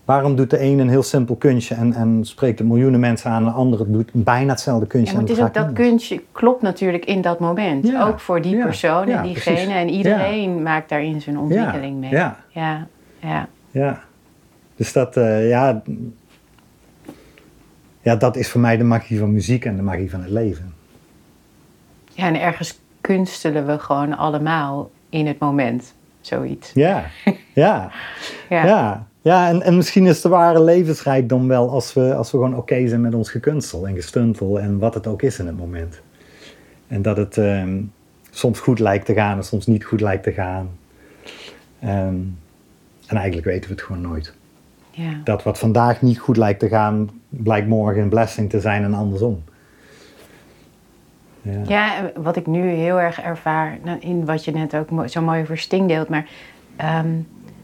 Waarom 0.07 0.35
doet 0.35 0.49
de 0.49 0.61
een 0.61 0.79
een 0.79 0.89
heel 0.89 1.03
simpel 1.03 1.35
kunstje 1.35 1.75
en, 1.75 1.93
en 1.93 2.19
spreekt 2.25 2.59
het 2.59 2.67
miljoenen 2.67 2.99
mensen 2.99 3.31
aan 3.31 3.37
en 3.37 3.49
de 3.49 3.55
andere 3.55 3.91
doet 3.91 4.09
bijna 4.13 4.49
hetzelfde 4.49 4.87
kunstje? 4.87 5.13
Ja, 5.13 5.19
maar 5.19 5.29
het 5.29 5.39
en 5.39 5.43
is 5.43 5.49
ook 5.49 5.65
dat 5.65 5.73
kunstje 5.73 6.21
klopt 6.31 6.61
natuurlijk 6.61 7.05
in 7.05 7.21
dat 7.21 7.39
moment. 7.39 7.87
Ja, 7.87 8.07
Ook 8.07 8.19
voor 8.19 8.41
die 8.41 8.55
ja, 8.55 8.63
persoon 8.63 9.07
en 9.09 9.23
diegene. 9.23 9.55
precies. 9.55 9.73
En 9.73 9.89
iedereen 9.89 10.61
maakt 10.61 10.89
daarin 10.89 11.21
zijn 11.21 11.39
ontwikkeling 11.39 11.99
mee. 11.99 12.09
Ja, 12.09 12.37
ja. 12.49 12.87
ja. 13.19 13.47
ja. 13.71 14.03
Dus 14.75 14.93
dat, 14.93 15.17
eh, 15.17 15.49
ja, 15.49 15.81
ja, 18.01 18.15
dat 18.15 18.35
is 18.35 18.49
voor 18.49 18.61
mij 18.61 18.77
de 18.77 18.83
magie 18.83 19.19
van 19.19 19.31
muziek 19.31 19.65
en 19.65 19.75
de 19.75 19.81
magie 19.81 20.09
van 20.09 20.21
het 20.21 20.29
leven. 20.29 20.73
Ja, 22.13 22.27
en 22.27 22.41
ergens 22.41 22.79
kunstelen 23.01 23.65
we 23.65 23.79
gewoon 23.79 24.17
allemaal 24.17 24.89
in 25.09 25.27
het 25.27 25.39
moment. 25.39 25.93
Zoiets. 26.21 26.71
Ja, 26.73 27.03
ja. 27.53 27.91
Ja. 28.49 28.65
Ja, 28.65 29.07
ja 29.27 29.48
en, 29.48 29.62
en 29.62 29.75
misschien 29.75 30.05
is 30.05 30.22
de 30.22 30.29
ware 30.29 30.63
levensrijkdom 30.63 31.48
wel 31.48 31.69
als 31.69 31.93
we, 31.93 32.15
als 32.15 32.31
we 32.31 32.38
gewoon 32.38 32.55
oké 32.55 32.88
zijn 32.88 33.01
met 33.01 33.13
ons 33.13 33.29
gekunstel 33.29 33.88
en 33.88 33.96
gestuntel 33.96 34.60
en 34.60 34.79
wat 34.79 34.93
het 34.93 35.07
ook 35.07 35.22
is 35.22 35.39
in 35.39 35.48
het 35.48 35.57
moment. 35.57 36.01
En 36.88 37.01
dat 37.01 37.17
het 37.17 37.38
ehm, 37.38 37.81
soms 38.29 38.60
goed 38.60 38.79
lijkt 38.79 39.05
te 39.05 39.13
gaan 39.13 39.38
en 39.38 39.43
soms 39.43 39.67
niet 39.67 39.84
goed 39.86 40.01
lijkt 40.01 40.24
te 40.24 40.31
gaan. 40.31 40.69
Ehm, 41.79 42.15
en 43.07 43.17
eigenlijk 43.17 43.48
weten 43.48 43.69
we 43.69 43.75
het 43.75 43.84
gewoon 43.84 44.01
nooit. 44.01 44.34
Ja. 44.91 45.22
Dat 45.24 45.43
wat 45.43 45.60
vandaag 45.60 46.01
niet 46.01 46.19
goed 46.19 46.38
lijkt 46.38 46.60
te 46.60 46.67
gaan, 46.67 47.10
blijkt 47.29 47.67
morgen 47.67 48.01
een 48.01 48.10
blessing 48.10 48.50
te 48.50 48.60
zijn 48.60 48.84
en 48.84 48.93
andersom. 48.93 49.43
Ja. 51.41 51.62
Ja, 51.67 52.12
wat 52.15 52.36
ik 52.36 52.48
nu 52.48 52.69
heel 52.69 53.00
erg 53.00 53.22
ervaar, 53.22 53.77
nou, 53.84 54.00
in 54.00 54.25
wat 54.25 54.46
je 54.46 54.51
net 54.51 54.75
ook 54.75 55.10
zo 55.10 55.22
mooi 55.22 55.41
over 55.41 55.57
Sting 55.57 55.88
deelt, 55.88 56.10
maar 56.10 56.29
ehm, 56.75 57.07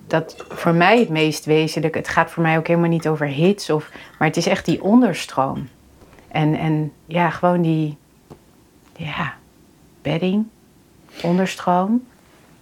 dat 0.07 0.45
voor 0.49 0.73
mij 0.73 0.99
het 0.99 1.09
meest 1.09 1.45
wezenlijk, 1.45 1.95
het 1.95 2.07
gaat 2.07 2.31
voor 2.31 2.43
mij 2.43 2.57
ook 2.57 2.67
helemaal 2.67 2.89
niet 2.89 3.07
over 3.07 3.27
hits, 3.27 3.69
of, 3.69 3.91
maar 4.19 4.27
het 4.27 4.37
is 4.37 4.47
echt 4.47 4.65
die 4.65 4.83
onderstroom. 4.83 5.67
En, 6.27 6.55
en 6.57 6.91
ja, 7.05 7.29
gewoon 7.29 7.61
die, 7.61 7.97
ja, 8.95 9.33
bedding, 10.01 10.45
onderstroom. 11.21 12.03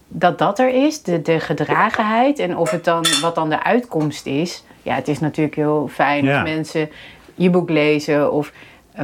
Dat 0.07 0.37
dat 0.37 0.59
er 0.59 0.69
is, 0.85 1.01
de, 1.01 1.21
de 1.21 1.39
gedragenheid 1.39 2.39
en 2.39 2.57
of 2.57 2.71
het 2.71 2.83
dan, 2.83 3.05
wat 3.21 3.35
dan 3.35 3.49
de 3.49 3.63
uitkomst 3.63 4.25
is. 4.25 4.63
Ja, 4.83 4.95
het 4.95 5.07
is 5.07 5.19
natuurlijk 5.19 5.55
heel 5.55 5.87
fijn 5.91 6.25
Ja. 6.25 6.39
als 6.41 6.49
mensen 6.49 6.89
je 7.35 7.49
boek 7.49 7.69
lezen 7.69 8.31
of 8.31 8.51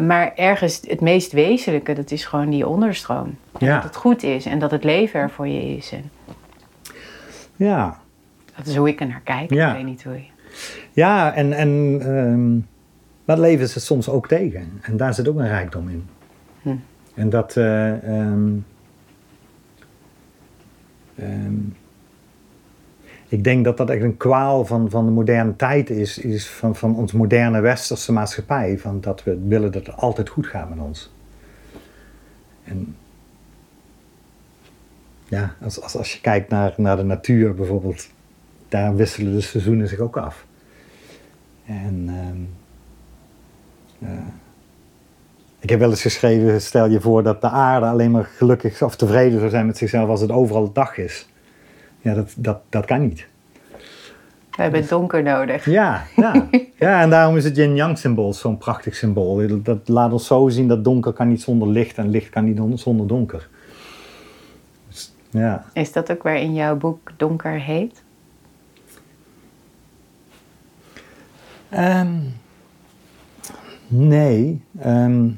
maar 0.01 0.31
ergens 0.35 0.81
het 0.87 1.01
meest 1.01 1.31
wezenlijke, 1.31 1.93
dat 1.93 2.11
is 2.11 2.25
gewoon 2.25 2.49
die 2.49 2.67
onderstroom. 2.67 3.37
Ja. 3.57 3.75
Dat 3.75 3.83
het 3.83 3.95
goed 3.95 4.23
is 4.23 4.45
en 4.45 4.59
dat 4.59 4.71
het 4.71 4.83
leven 4.83 5.19
er 5.19 5.29
voor 5.29 5.47
je 5.47 5.75
is. 5.77 5.91
En 5.91 6.11
ja. 7.55 7.99
Dat 8.57 8.67
is 8.67 8.75
hoe 8.75 8.87
ik 8.87 8.99
er 8.99 9.07
naar 9.07 9.21
kijk. 9.23 9.53
Ja. 9.53 9.69
Ik 9.69 9.75
weet 9.75 9.85
niet 9.85 10.03
hoe 10.03 10.13
je... 10.13 10.25
Ja, 10.91 11.33
en, 11.33 11.53
en 11.53 11.97
ehm, 12.01 12.53
maar 13.25 13.35
het 13.35 13.45
leven 13.45 13.69
het 13.73 13.83
soms 13.83 14.09
ook 14.09 14.27
tegen. 14.27 14.71
En 14.81 14.97
daar 14.97 15.13
zit 15.13 15.27
ook 15.27 15.37
een 15.37 15.47
rijkdom 15.47 15.89
in. 15.89 16.07
Hm. 16.61 16.75
En 17.13 17.29
dat. 17.29 17.57
eh, 17.57 18.19
ehm, 18.19 18.49
ehm, 21.15 21.55
ik 23.29 23.43
denk 23.43 23.63
dat 23.63 23.77
dat 23.77 23.89
echt 23.89 24.01
een 24.01 24.17
kwaal 24.17 24.65
van, 24.65 24.89
van 24.89 25.05
de 25.05 25.11
moderne 25.11 25.55
tijd 25.55 25.89
is, 25.89 26.17
is 26.17 26.49
van, 26.49 26.75
van 26.75 26.95
onze 26.95 27.17
moderne 27.17 27.59
westerse 27.59 28.11
maatschappij. 28.11 28.77
Van 28.77 29.01
dat 29.01 29.23
we 29.23 29.39
willen 29.47 29.71
dat 29.71 29.85
het 29.85 29.95
altijd 29.95 30.29
goed 30.29 30.47
gaat 30.47 30.69
met 30.69 30.79
ons. 30.79 31.13
En 32.63 32.95
ja, 35.27 35.55
als, 35.61 35.81
als, 35.81 35.97
als 35.97 36.13
je 36.13 36.21
kijkt 36.21 36.49
naar, 36.49 36.73
naar 36.77 36.97
de 36.97 37.03
natuur 37.03 37.53
bijvoorbeeld, 37.53 38.09
daar 38.69 38.95
wisselen 38.95 39.33
de 39.33 39.41
seizoenen 39.41 39.87
zich 39.87 39.99
ook 39.99 40.17
af. 40.17 40.45
En 41.65 42.03
ehm, 42.07 42.37
eh, 44.11 44.17
ik 45.59 45.69
heb 45.69 45.79
wel 45.79 45.89
eens 45.89 46.01
geschreven, 46.01 46.61
stel 46.61 46.89
je 46.89 47.01
voor 47.01 47.23
dat 47.23 47.41
de 47.41 47.49
aarde 47.49 47.85
alleen 47.85 48.11
maar 48.11 48.23
gelukkig 48.25 48.81
of 48.81 48.95
tevreden 48.95 49.37
zou 49.39 49.49
zijn 49.49 49.65
met 49.65 49.77
zichzelf 49.77 50.09
als 50.09 50.21
het 50.21 50.31
overal 50.31 50.71
dag 50.71 50.97
is. 50.97 51.27
Ja, 52.01 52.13
dat, 52.13 52.33
dat, 52.37 52.59
dat 52.69 52.85
kan 52.85 53.01
niet. 53.01 53.27
We 54.51 54.63
hebben 54.63 54.79
het 54.81 54.89
donker 54.89 55.23
nodig. 55.23 55.65
Ja, 55.65 56.03
ja. 56.15 56.47
ja 56.79 57.01
en 57.01 57.09
daarom 57.09 57.37
is 57.37 57.43
het 57.43 57.55
yin-yang 57.55 57.97
symbool 57.97 58.33
zo'n 58.33 58.57
prachtig 58.57 58.95
symbool. 58.95 59.61
Dat- 59.63 59.87
laat 59.87 60.11
ons 60.11 60.27
zo 60.27 60.49
zien 60.49 60.67
dat 60.67 60.83
donker 60.83 61.13
kan 61.13 61.27
niet 61.27 61.41
zonder 61.41 61.67
licht 61.67 61.97
en 61.97 62.09
licht 62.09 62.29
kan 62.29 62.43
niet 62.43 62.59
on- 62.59 62.77
zonder 62.77 63.07
donker. 63.07 63.49
Dus, 64.87 65.13
ja. 65.29 65.65
Is 65.73 65.91
dat 65.91 66.11
ook 66.11 66.23
waar 66.23 66.37
in 66.39 66.53
jouw 66.53 66.75
boek 66.75 67.11
donker 67.17 67.59
heet? 67.61 68.03
Ehm, 71.69 72.19
nee. 73.87 74.61
ehm, 74.79 75.29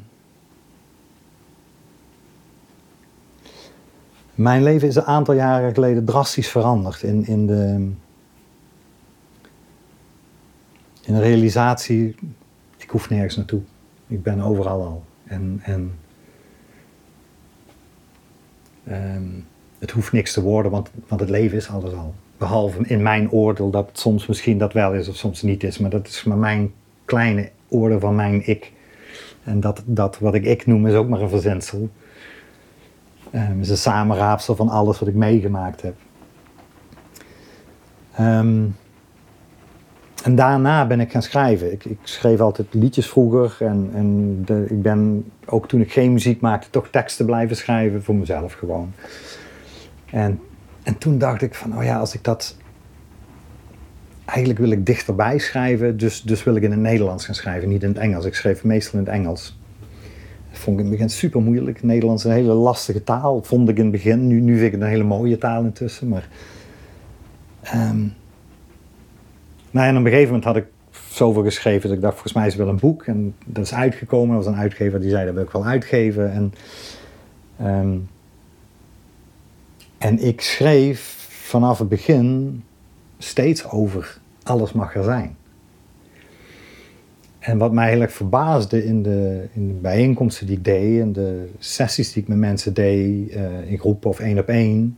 mijn 4.35 4.63
leven 4.63 4.87
is 4.87 4.95
een 4.95 5.03
aantal 5.03 5.33
jaren 5.33 5.73
geleden 5.73 6.05
drastisch 6.05 6.49
veranderd 6.49 7.03
in, 7.03 7.25
in 7.25 7.47
de. 7.47 7.91
In 11.01 11.19
realisatie, 11.19 12.15
ik 12.77 12.89
hoef 12.89 13.09
nergens 13.09 13.35
naartoe. 13.35 13.61
Ik 14.07 14.23
ben 14.23 14.41
overal 14.41 14.83
al. 14.83 15.03
En, 15.23 15.59
en 15.63 15.99
ehm, 18.83 19.29
het 19.79 19.91
hoeft 19.91 20.11
niks 20.11 20.33
te 20.33 20.41
worden, 20.41 20.71
want, 20.71 20.91
want 21.07 21.21
het 21.21 21.29
leven 21.29 21.57
is 21.57 21.69
alles 21.69 21.93
al. 21.93 22.13
Behalve 22.39 22.81
in 22.81 23.01
mijn 23.01 23.31
oordeel 23.31 23.69
dat 23.69 23.87
het 23.87 23.99
soms 23.99 24.25
misschien 24.25 24.57
dat 24.57 24.73
wel 24.73 24.93
is 24.93 25.07
of 25.07 25.15
soms 25.15 25.41
niet 25.41 25.63
is. 25.63 25.77
Maar 25.77 25.89
dat 25.89 26.07
is 26.07 26.23
maar 26.23 26.37
mijn 26.37 26.73
kleine 27.05 27.49
oordeel 27.67 27.99
van 27.99 28.15
mijn 28.15 28.47
ik. 28.47 28.71
En 29.43 29.59
dat, 29.59 29.81
dat 29.85 30.19
wat 30.19 30.33
ik 30.33 30.45
ik 30.45 30.65
noem 30.65 30.87
is 30.87 30.93
ook 30.93 31.09
maar 31.09 31.21
een 31.21 31.29
verzinsel. 31.29 31.89
Ehm, 33.31 33.59
is 33.59 33.69
een 33.69 33.77
samenraapsel 33.77 34.55
van 34.55 34.69
alles 34.69 34.99
wat 34.99 35.07
ik 35.07 35.15
meegemaakt 35.15 35.81
heb. 35.81 35.95
Ehm, 38.15 38.65
en 40.23 40.35
daarna 40.35 40.87
ben 40.87 40.99
ik 40.99 41.11
gaan 41.11 41.21
schrijven. 41.21 41.71
Ik, 41.71 41.85
ik 41.85 41.97
schreef 42.03 42.39
altijd 42.39 42.73
liedjes 42.73 43.07
vroeger. 43.07 43.55
En, 43.59 43.89
en 43.93 44.41
de, 44.45 44.65
ik 44.69 44.81
ben 44.81 45.31
ook 45.45 45.67
toen 45.67 45.81
ik 45.81 45.91
geen 45.91 46.13
muziek 46.13 46.41
maakte, 46.41 46.69
toch 46.69 46.87
teksten 46.87 47.25
blijven 47.25 47.55
schrijven 47.55 48.03
voor 48.03 48.15
mezelf 48.15 48.53
gewoon. 48.53 48.93
En, 50.05 50.39
en 50.83 50.97
toen 50.97 51.17
dacht 51.17 51.41
ik 51.41 51.55
van, 51.55 51.77
oh 51.77 51.83
ja, 51.83 51.99
als 51.99 52.13
ik 52.13 52.23
dat... 52.23 52.57
Eigenlijk 54.25 54.59
wil 54.59 54.71
ik 54.71 54.85
dichterbij 54.85 55.37
schrijven, 55.37 55.97
dus, 55.97 56.21
dus 56.21 56.43
wil 56.43 56.55
ik 56.55 56.63
in 56.63 56.71
het 56.71 56.79
Nederlands 56.79 57.25
gaan 57.25 57.35
schrijven, 57.35 57.69
niet 57.69 57.83
in 57.83 57.89
het 57.89 57.97
Engels. 57.97 58.25
Ik 58.25 58.33
schreef 58.33 58.63
meestal 58.63 58.99
in 58.99 59.05
het 59.05 59.13
Engels. 59.13 59.59
Dat 60.49 60.59
vond 60.59 60.79
ik 60.79 60.85
in 60.85 60.89
het 60.89 60.99
begin 60.99 61.09
super 61.09 61.41
moeilijk. 61.41 61.83
Nederlands 61.83 62.25
is 62.25 62.29
een 62.29 62.35
hele 62.35 62.53
lastige 62.53 63.03
taal, 63.03 63.43
vond 63.43 63.69
ik 63.69 63.77
in 63.77 63.83
het 63.83 63.91
begin. 63.91 64.27
Nu, 64.27 64.39
nu 64.39 64.53
vind 64.53 64.65
ik 64.65 64.71
het 64.71 64.81
een 64.81 64.87
hele 64.87 65.03
mooie 65.03 65.37
taal 65.37 65.63
intussen, 65.63 66.07
maar... 66.07 66.27
ehm, 67.61 68.07
nou, 69.71 69.87
en 69.87 69.97
op 69.97 70.05
een 70.05 70.11
gegeven 70.11 70.25
moment 70.25 70.43
had 70.43 70.55
ik 70.55 70.65
zoveel 71.09 71.43
geschreven 71.43 71.87
dat 71.87 71.97
ik 71.97 72.03
dacht, 72.03 72.13
volgens 72.13 72.33
mij 72.33 72.45
is 72.45 72.53
het 72.53 72.61
wel 72.61 72.71
een 72.71 72.79
boek. 72.79 73.05
En 73.05 73.35
dat 73.45 73.63
is 73.63 73.73
uitgekomen. 73.73 74.29
Er 74.29 74.43
was 74.43 74.45
een 74.45 74.59
uitgever 74.59 74.99
die 75.01 75.09
zei, 75.09 75.25
dat 75.25 75.33
wil 75.33 75.43
ik 75.43 75.51
wel 75.51 75.65
uitgeven. 75.65 76.31
En, 76.31 76.53
ehm, 77.57 77.97
en 79.99 80.19
ik 80.19 80.41
schreef 80.41 81.27
vanaf 81.29 81.79
het 81.79 81.89
begin 81.89 82.63
steeds 83.17 83.69
over 83.69 84.19
alles 84.43 84.71
mag 84.71 84.95
er 84.95 85.03
zijn. 85.03 85.37
En 87.39 87.57
wat 87.57 87.71
mij 87.71 87.89
heel 87.89 88.01
erg 88.01 88.11
verbaasde 88.11 88.85
in 88.85 89.03
de, 89.03 89.47
in 89.53 89.67
de 89.67 89.73
bijeenkomsten 89.73 90.47
die 90.47 90.57
ik 90.57 90.63
deed... 90.63 91.01
en 91.01 91.13
de 91.13 91.49
sessies 91.59 92.13
die 92.13 92.21
ik 92.21 92.27
met 92.27 92.37
mensen 92.37 92.73
deed, 92.73 93.29
eh, 93.29 93.71
in 93.71 93.79
groepen 93.79 94.09
of 94.09 94.19
één 94.19 94.39
op 94.39 94.47
één... 94.47 94.97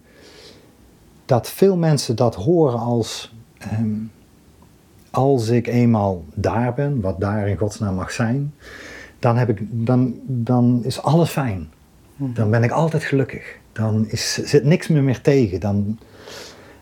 dat 1.25 1.50
veel 1.50 1.77
mensen 1.77 2.15
dat 2.15 2.36
horen 2.36 2.79
als... 2.79 3.34
ehm, 3.58 3.96
als 5.12 5.50
ik 5.50 5.67
eenmaal 5.67 6.24
daar 6.34 6.74
ben, 6.74 7.01
wat 7.01 7.20
daar 7.20 7.48
in 7.48 7.58
godsnaam 7.58 7.96
mag 7.96 8.12
zijn, 8.12 8.53
dan, 9.20 9.38
heb 9.38 9.50
ik, 9.50 9.62
dan, 9.70 10.20
dan 10.25 10.81
is 10.84 11.01
alles 11.01 11.29
fijn. 11.29 11.70
Dan 12.17 12.50
ben 12.50 12.63
ik 12.63 12.72
altijd 12.72 13.03
gelukkig. 13.03 13.60
Dan 13.72 14.06
is, 14.08 14.34
zit 14.34 14.63
niks 14.63 14.88
meer 14.88 15.04
meer 15.04 15.22
tegen. 15.22 15.60
Dan, 15.60 16.00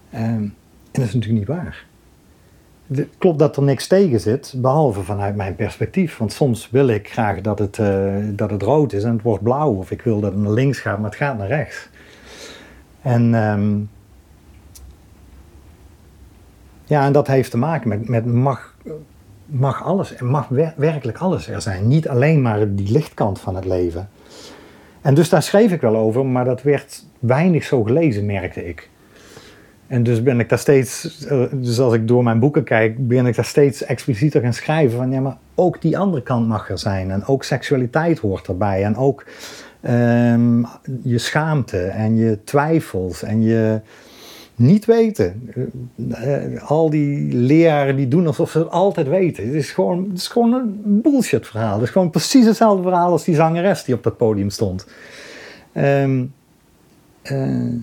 ehm, 0.10 0.24
en 0.24 0.56
dat 0.92 1.06
is 1.06 1.14
natuurlijk 1.14 1.40
niet 1.40 1.58
waar. 1.58 1.86
Het 2.94 3.08
klopt 3.18 3.40
dat 3.40 3.58
er 3.58 3.64
niks 3.64 3.88
tegen 3.88 4.20
zit, 4.20 4.54
behalve 4.58 5.04
vanuit 5.04 5.36
mijn 5.36 5.56
perspectief. 5.56 6.18
Want 6.18 6.34
soms 6.34 6.70
wil 6.70 6.88
ik 6.88 7.12
graag 7.12 7.42
dat 7.42 7.60
het, 7.60 7.80
eh, 7.80 8.16
dat 8.30 8.50
het 8.50 8.62
rood 8.62 8.94
is 8.94 9.04
en 9.04 9.12
het 9.14 9.22
wordt 9.22 9.44
blauw. 9.44 9.74
Of 9.74 9.92
ik 9.92 10.02
wil 10.02 10.20
dat 10.20 10.32
het 10.32 10.42
naar 10.42 10.52
links 10.52 10.80
gaat, 10.80 10.98
maar 11.00 11.10
het 11.10 11.20
gaat 11.20 11.38
naar 11.38 11.48
rechts. 11.48 11.90
En 13.02 13.34
ehm, 13.36 13.80
ja, 16.86 17.06
en 17.06 17.12
dat 17.12 17.28
heeft 17.28 17.52
te 17.52 17.58
maken 17.58 17.90
met, 17.90 18.10
met 18.10 18.26
mag, 18.26 18.76
mag 19.46 19.84
alles, 19.84 20.20
mag 20.20 20.48
wer- 20.48 20.74
werkelijk 20.76 21.18
alles 21.18 21.48
er 21.48 21.62
zijn. 21.62 21.88
Niet 21.88 22.10
alleen 22.10 22.42
maar 22.42 22.76
die 22.76 22.92
lichtkant 22.92 23.40
van 23.40 23.56
het 23.56 23.66
leven. 23.66 24.10
En 25.02 25.14
dus 25.14 25.30
daar 25.30 25.44
schreef 25.44 25.72
ik 25.72 25.82
wel 25.82 25.96
over, 25.96 26.26
maar 26.26 26.46
dat 26.46 26.62
werd 26.62 27.06
weinig 27.20 27.64
zo 27.64 27.84
gelezen, 27.84 28.26
merkte 28.26 28.68
ik. 28.68 28.90
En 29.88 30.04
dus 30.04 30.24
ben 30.24 30.40
ik 30.40 30.50
daar 30.50 30.60
steeds, 30.60 31.26
eh, 31.26 31.44
dus 31.52 31.80
als 31.80 31.94
ik 31.94 32.08
door 32.08 32.24
mijn 32.24 32.40
boeken 32.40 32.64
kijk, 32.64 33.08
ben 33.08 33.26
ik 33.26 33.36
daar 33.36 33.46
steeds 33.46 33.84
explicieter 33.84 34.42
gaan 34.42 34.54
schrijven 34.54 34.98
van 34.98 35.12
ja, 35.12 35.20
maar 35.20 35.38
ook 35.56 35.82
die 35.82 35.98
andere 35.98 36.24
kant 36.24 36.48
mag 36.48 36.70
er 36.70 36.80
zijn. 36.80 37.12
En 37.12 37.26
ook 37.26 37.44
seksualiteit 37.44 38.20
hoort 38.20 38.48
erbij. 38.48 38.84
En 38.84 38.96
ook 38.96 39.26
ehm, 39.82 40.64
je 41.02 41.18
schaamte 41.18 41.78
en 41.78 42.16
je 42.16 42.40
twijfels 42.44 43.24
en 43.24 43.42
je 43.42 43.82
niet 44.60 44.86
weten. 44.86 45.52
Eh, 46.12 46.64
al 46.70 46.90
die 46.90 47.34
leraren 47.34 47.96
die 47.96 48.08
doen 48.08 48.28
alsof 48.28 48.52
ze 48.52 48.58
het 48.60 48.70
altijd 48.70 49.08
weten. 49.08 49.46
Het 49.46 49.54
is 49.54 49.72
gewoon, 49.72 50.04
het 50.10 50.18
is 50.18 50.28
gewoon 50.28 50.54
een 50.54 51.02
bullshit 51.02 51.48
verhaal. 51.48 51.74
Het 51.74 51.84
is 51.84 51.90
gewoon 51.90 52.10
precies 52.10 52.46
hetzelfde 52.46 52.84
verhaal 52.84 53.12
als 53.12 53.24
die 53.24 53.36
zangeres 53.36 53.84
die 53.84 53.96
op 53.96 54.04
dat 54.04 54.18
podium 54.18 54.50
stond. 54.50 54.88
Ehm, 55.72 56.26
eh, 57.22 57.74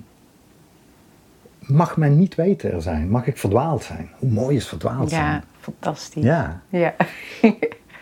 mag 1.61 1.97
men 1.97 2.19
niet 2.19 2.35
weten 2.35 2.73
er 2.73 2.83
zijn? 2.83 3.09
Mag 3.09 3.27
ik 3.27 3.37
verdwaald 3.39 3.83
zijn? 3.83 4.09
Hoe 4.19 4.31
mooi 4.31 4.57
is 4.57 4.69
verdwaald 4.69 5.11
Ja, 5.11 5.17
zijn? 5.31 5.43
fantastisch. 5.61 6.23
Ja. 6.25 6.63
Ja. 6.69 6.95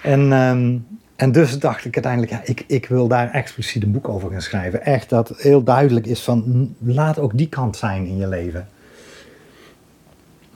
En, 0.03 0.33
ehm, 0.33 0.79
en 1.17 1.33
dus 1.33 1.59
dacht 1.59 1.85
ik 1.85 1.95
uiteindelijk, 1.95 2.33
ja, 2.33 2.41
ik, 2.45 2.65
ik 2.67 2.87
wil 2.87 3.09
daar 3.09 3.31
expliciet 3.31 3.83
een 3.83 3.93
boek 3.93 4.09
over 4.09 4.31
gaan 4.31 4.43
schrijven. 4.43 4.85
Echt 4.85 5.09
dat 5.09 5.33
heel 5.37 5.63
duidelijk 5.63 6.07
is 6.07 6.23
van, 6.23 6.75
laat 6.79 7.19
ook 7.19 7.37
die 7.37 7.49
kant 7.49 7.77
zijn 7.77 8.07
in 8.07 8.17
je 8.17 8.29
leven. 8.29 8.69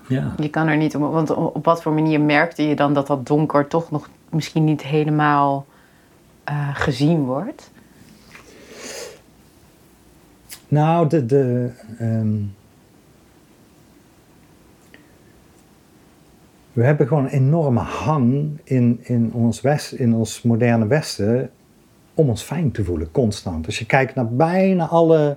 Ja. 0.08 0.34
Je 0.36 0.48
kan 0.48 0.66
er 0.66 0.76
niet 0.76 0.96
om, 0.96 1.02
want 1.02 1.30
op 1.30 1.56
op 1.56 1.64
wat 1.64 1.82
voor 1.82 1.92
manier 1.92 2.20
merkte 2.20 2.62
je 2.62 2.76
dan 2.76 2.94
dat 2.94 3.06
dat 3.06 3.26
donker 3.26 3.66
toch 3.66 3.90
nog 3.90 4.08
misschien 4.30 4.64
niet 4.64 4.82
helemaal 4.82 5.66
eh, 6.44 6.68
gezien 6.74 7.24
wordt? 7.24 7.70
Nou, 10.68 11.08
de, 11.08 11.26
de, 11.26 11.70
ehm, 11.98 12.36
we 16.78 16.84
hebben 16.84 17.06
gewoon 17.06 17.24
een 17.24 17.30
enorme 17.30 17.80
hang 17.80 18.58
in, 18.64 18.98
in, 19.02 19.32
ons 19.32 19.60
west, 19.60 19.92
in 19.92 20.14
ons 20.14 20.42
moderne 20.42 20.86
Westen 20.86 21.50
om 22.14 22.28
ons 22.28 22.42
fijn 22.42 22.70
te 22.70 22.84
voelen, 22.84 23.10
constant. 23.10 23.66
Als 23.66 23.78
je 23.78 23.86
kijkt 23.86 24.14
naar 24.14 24.28
bijna 24.28 24.86
alle, 24.86 25.36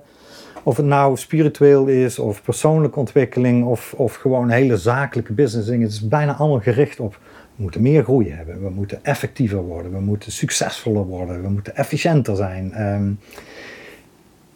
of 0.64 0.78
het 0.78 0.86
nou 0.86 1.18
spiritueel 1.18 1.88
is, 1.88 2.20
of 2.20 2.42
persoonlijke 2.42 3.00
ontwikkeling, 3.00 3.66
of, 3.66 3.94
of 3.98 4.16
gewoon 4.16 4.50
hele 4.50 4.78
zakelijke 4.78 5.34
business 5.34 5.68
dingen, 5.68 5.84
het 5.84 5.92
is 5.92 6.08
bijna 6.08 6.36
allemaal 6.36 6.60
gericht 6.60 7.00
op, 7.00 7.20
we 7.56 7.62
moeten 7.62 7.82
meer 7.82 8.04
groei 8.04 8.32
hebben, 8.32 8.62
we 8.62 8.70
moeten 8.70 9.00
effectiever 9.04 9.62
worden, 9.62 9.92
we 9.92 10.00
moeten 10.00 10.32
succesvoller 10.32 11.06
worden, 11.06 11.42
we 11.42 11.50
moeten 11.50 11.76
efficiënter 11.76 12.36
zijn. 12.36 12.74
Ehm, 12.74 13.12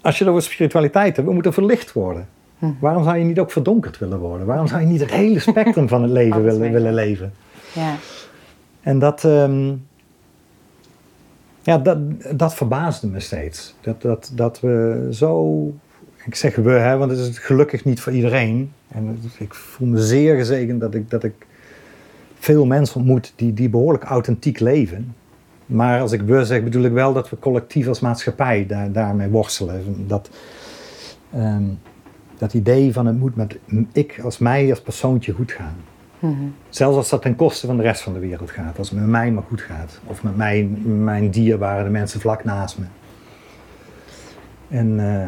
als 0.01 0.17
je 0.17 0.23
het 0.23 0.33
over 0.33 0.45
spiritualiteit 0.45 1.15
hebt, 1.15 1.27
we 1.27 1.33
moeten 1.33 1.53
verlicht 1.53 1.93
worden. 1.93 2.27
Hm. 2.65 2.73
Waarom 2.79 3.03
zou 3.03 3.17
je 3.17 3.23
niet 3.23 3.39
ook 3.39 3.51
verdonkerd 3.51 3.97
willen 3.97 4.19
worden? 4.19 4.47
Waarom 4.47 4.67
zou 4.67 4.81
je 4.81 4.87
niet 4.87 4.99
het 4.99 5.11
hele 5.11 5.39
spectrum 5.39 5.87
van 5.87 6.01
het 6.01 6.11
leven 6.21 6.43
willen, 6.43 6.71
willen 6.71 6.93
leven? 6.93 7.33
Ja. 7.73 7.95
En 8.81 8.99
dat, 8.99 9.23
ehm, 9.23 9.73
ja, 11.61 11.77
dat, 11.77 11.97
dat 12.31 12.55
verbaasde 12.55 13.07
me 13.07 13.19
steeds. 13.19 13.75
Dat, 13.81 14.01
dat, 14.01 14.31
dat 14.33 14.59
we 14.59 15.07
zo, 15.11 15.63
ik 16.25 16.35
zeg 16.35 16.55
we, 16.55 16.71
hè, 16.71 16.97
want 16.97 17.11
het 17.11 17.19
is 17.19 17.37
gelukkig 17.37 17.85
niet 17.85 17.99
voor 17.99 18.13
iedereen. 18.13 18.71
En 18.87 19.19
ik 19.37 19.53
voel 19.53 19.87
me 19.87 20.01
zeer 20.01 20.35
gezegend 20.35 20.81
dat 20.81 20.93
ik, 20.93 21.09
dat 21.09 21.23
ik 21.23 21.33
veel 22.39 22.65
mensen 22.65 22.95
ontmoet 22.95 23.33
die, 23.35 23.53
die 23.53 23.69
behoorlijk 23.69 24.03
authentiek 24.03 24.59
leven. 24.59 25.15
Maar 25.65 26.01
als 26.01 26.11
ik 26.11 26.21
we 26.21 26.45
zeg, 26.45 26.63
bedoel 26.63 26.83
ik 26.83 26.91
wel 26.91 27.13
dat 27.13 27.29
we 27.29 27.39
collectief 27.39 27.87
als 27.87 27.99
maatschappij 27.99 28.65
daar, 28.65 28.91
daarmee 28.91 29.29
worstelen. 29.29 30.07
Dat, 30.07 30.29
ehm, 31.33 31.63
dat 32.37 32.53
idee 32.53 32.93
van 32.93 33.05
het 33.05 33.17
moet 33.19 33.35
met 33.35 33.57
ik 33.91 34.19
als 34.23 34.37
mij 34.37 34.69
als 34.69 34.81
persoontje 34.81 35.33
goed 35.33 35.51
gaan. 35.51 35.75
Mhm. 36.19 36.33
Zelfs 36.69 36.97
als 36.97 37.09
dat 37.09 37.21
ten 37.21 37.35
koste 37.35 37.67
van 37.67 37.77
de 37.77 37.83
rest 37.83 38.01
van 38.01 38.13
de 38.13 38.19
wereld 38.19 38.51
gaat. 38.51 38.77
Als 38.77 38.89
het 38.89 38.99
met 38.99 39.07
mij 39.07 39.31
maar 39.31 39.43
goed 39.47 39.61
gaat. 39.61 39.99
Of 40.05 40.23
met 40.23 40.35
mijn, 40.35 40.81
mijn 41.03 41.29
dierbare, 41.29 41.83
de 41.83 41.89
mensen 41.89 42.19
vlak 42.19 42.43
naast 42.43 42.77
me. 42.77 42.85
En, 44.67 44.99
eh, 44.99 45.27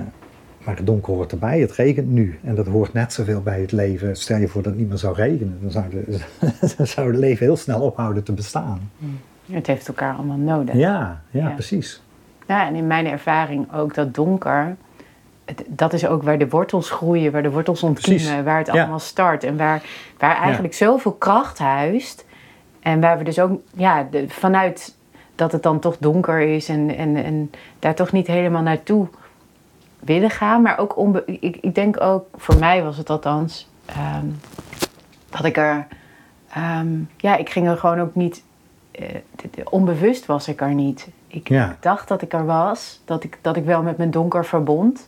maar 0.66 0.76
het 0.76 0.86
donker 0.86 1.14
hoort 1.14 1.32
erbij. 1.32 1.60
Het 1.60 1.72
regent 1.72 2.10
nu. 2.12 2.40
En 2.44 2.56
dat 2.56 2.68
hoort 2.68 2.94
net 2.94 3.14
zoveel 3.14 3.42
bij 3.42 3.62
het 3.62 3.72
leven. 3.72 4.16
Stel 4.16 4.38
je 4.38 4.48
voor 4.48 4.62
dat 4.62 4.72
het 4.72 4.82
niet 4.82 4.90
meer 4.90 4.98
zou 4.98 5.16
regenen. 5.16 5.58
Dan 5.62 5.72
zou, 5.72 5.86
de, 5.90 6.20
dan 6.78 6.88
zou 6.88 7.08
het 7.08 7.18
leven 7.18 7.46
heel 7.46 7.58
snel 7.58 7.82
ophouden 7.82 8.24
te 8.24 8.34
bestaan. 8.34 8.92
Het 9.52 9.68
heeft 9.68 9.88
elkaar 9.88 10.16
allemaal 10.16 10.38
nodig. 10.38 10.76
Ja, 10.76 11.22
ja, 11.32 11.48
Ja. 11.48 11.50
precies. 11.50 12.02
Ja, 12.48 12.68
en 12.68 12.76
in 12.76 12.88
mijn 12.88 13.06
ervaring 13.08 13.74
ook 13.74 13.94
dat 13.94 14.14
donker, 14.16 14.76
dat 15.68 15.94
is 15.94 16.08
ook 16.08 16.24
waar 16.24 16.38
de 16.38 16.50
wortels 16.50 16.90
groeien, 16.90 17.32
waar 17.32 17.44
de 17.44 17.52
wortels 17.52 17.84
ontkiemen, 17.84 18.24
Precies. 18.24 18.44
waar 18.44 18.58
het 18.58 18.68
Ja. 18.68 18.74
allemaal 18.74 19.00
start. 19.00 19.44
En 19.44 19.58
waar, 19.58 19.82
waar 20.18 20.36
eigenlijk 20.38 20.74
zoveel 20.74 21.12
kracht 21.14 21.58
huist. 21.60 22.26
En 22.80 23.00
waar 23.02 23.18
we 23.18 23.24
dus 23.24 23.40
ook, 23.40 23.60
ja, 23.74 24.08
de- 24.12 24.30
vanuit 24.30 24.96
dat 25.36 25.52
het 25.52 25.64
dan 25.64 25.80
toch 25.80 25.98
donker 26.00 26.40
is 26.40 26.70
en, 26.70 26.96
en, 26.98 27.16
en 27.24 27.52
daar 27.80 27.96
toch 27.96 28.12
niet 28.12 28.28
helemaal 28.28 28.62
naartoe 28.62 29.08
willen 30.00 30.30
gaan. 30.30 30.62
Maar 30.62 30.78
ook, 30.80 30.98
onbe- 30.98 31.24
ik, 31.26 31.58
ik 31.62 31.76
denk 31.76 32.02
ook, 32.02 32.26
voor 32.36 32.58
mij 32.58 32.84
was 32.84 32.98
het 32.98 33.10
althans, 33.10 33.68
ehm, 33.86 34.26
dat 35.30 35.46
ik 35.46 35.58
er, 35.58 35.88
ehm, 36.50 36.88
ja, 37.18 37.36
ik 37.36 37.50
ging 37.50 37.68
er 37.68 37.78
gewoon 37.78 38.00
ook 38.00 38.16
niet, 38.16 38.44
eh, 38.92 39.06
onbewust 39.70 40.26
was 40.26 40.48
ik 40.48 40.62
er 40.62 40.74
niet. 40.74 41.08
Ik, 41.28 41.50
Ja. 41.50 41.70
ik 41.70 41.78
dacht 41.80 42.08
dat 42.08 42.22
ik 42.22 42.34
er 42.34 42.46
was, 42.46 43.02
dat 43.06 43.24
ik, 43.24 43.38
dat 43.42 43.56
ik 43.56 43.66
wel 43.66 43.82
met 43.84 43.98
mijn 43.98 44.12
donker 44.12 44.46
verbond. 44.46 45.08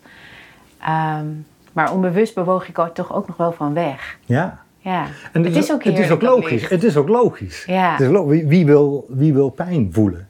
Ehm, 0.80 1.26
maar 1.74 1.94
onbewust 1.94 2.36
bewoog 2.36 2.68
ik 2.68 2.78
er 2.78 2.92
toch 2.92 3.14
ook 3.14 3.28
nog 3.28 3.38
wel 3.38 3.52
van 3.52 3.74
weg. 3.74 4.18
Ja. 4.26 4.60
Ja, 4.82 5.06
En 5.34 5.44
het 5.44 5.56
is 5.56 5.72
ook 5.72 5.84
het 5.84 6.00
is 6.00 6.12
ook 6.12 6.22
logisch. 6.22 6.70
Het 6.70 6.84
is 6.84 6.98
ook 6.98 7.08
logisch. 7.08 7.64
Ja. 7.66 7.92
Het 7.92 8.00
is 8.00 8.08
lo- 8.08 8.28
wie, 8.28 8.48
wie 8.48 8.66
wil, 8.66 9.06
wie 9.10 9.34
wil 9.34 9.50
pijn 9.50 9.90
voelen? 9.92 10.28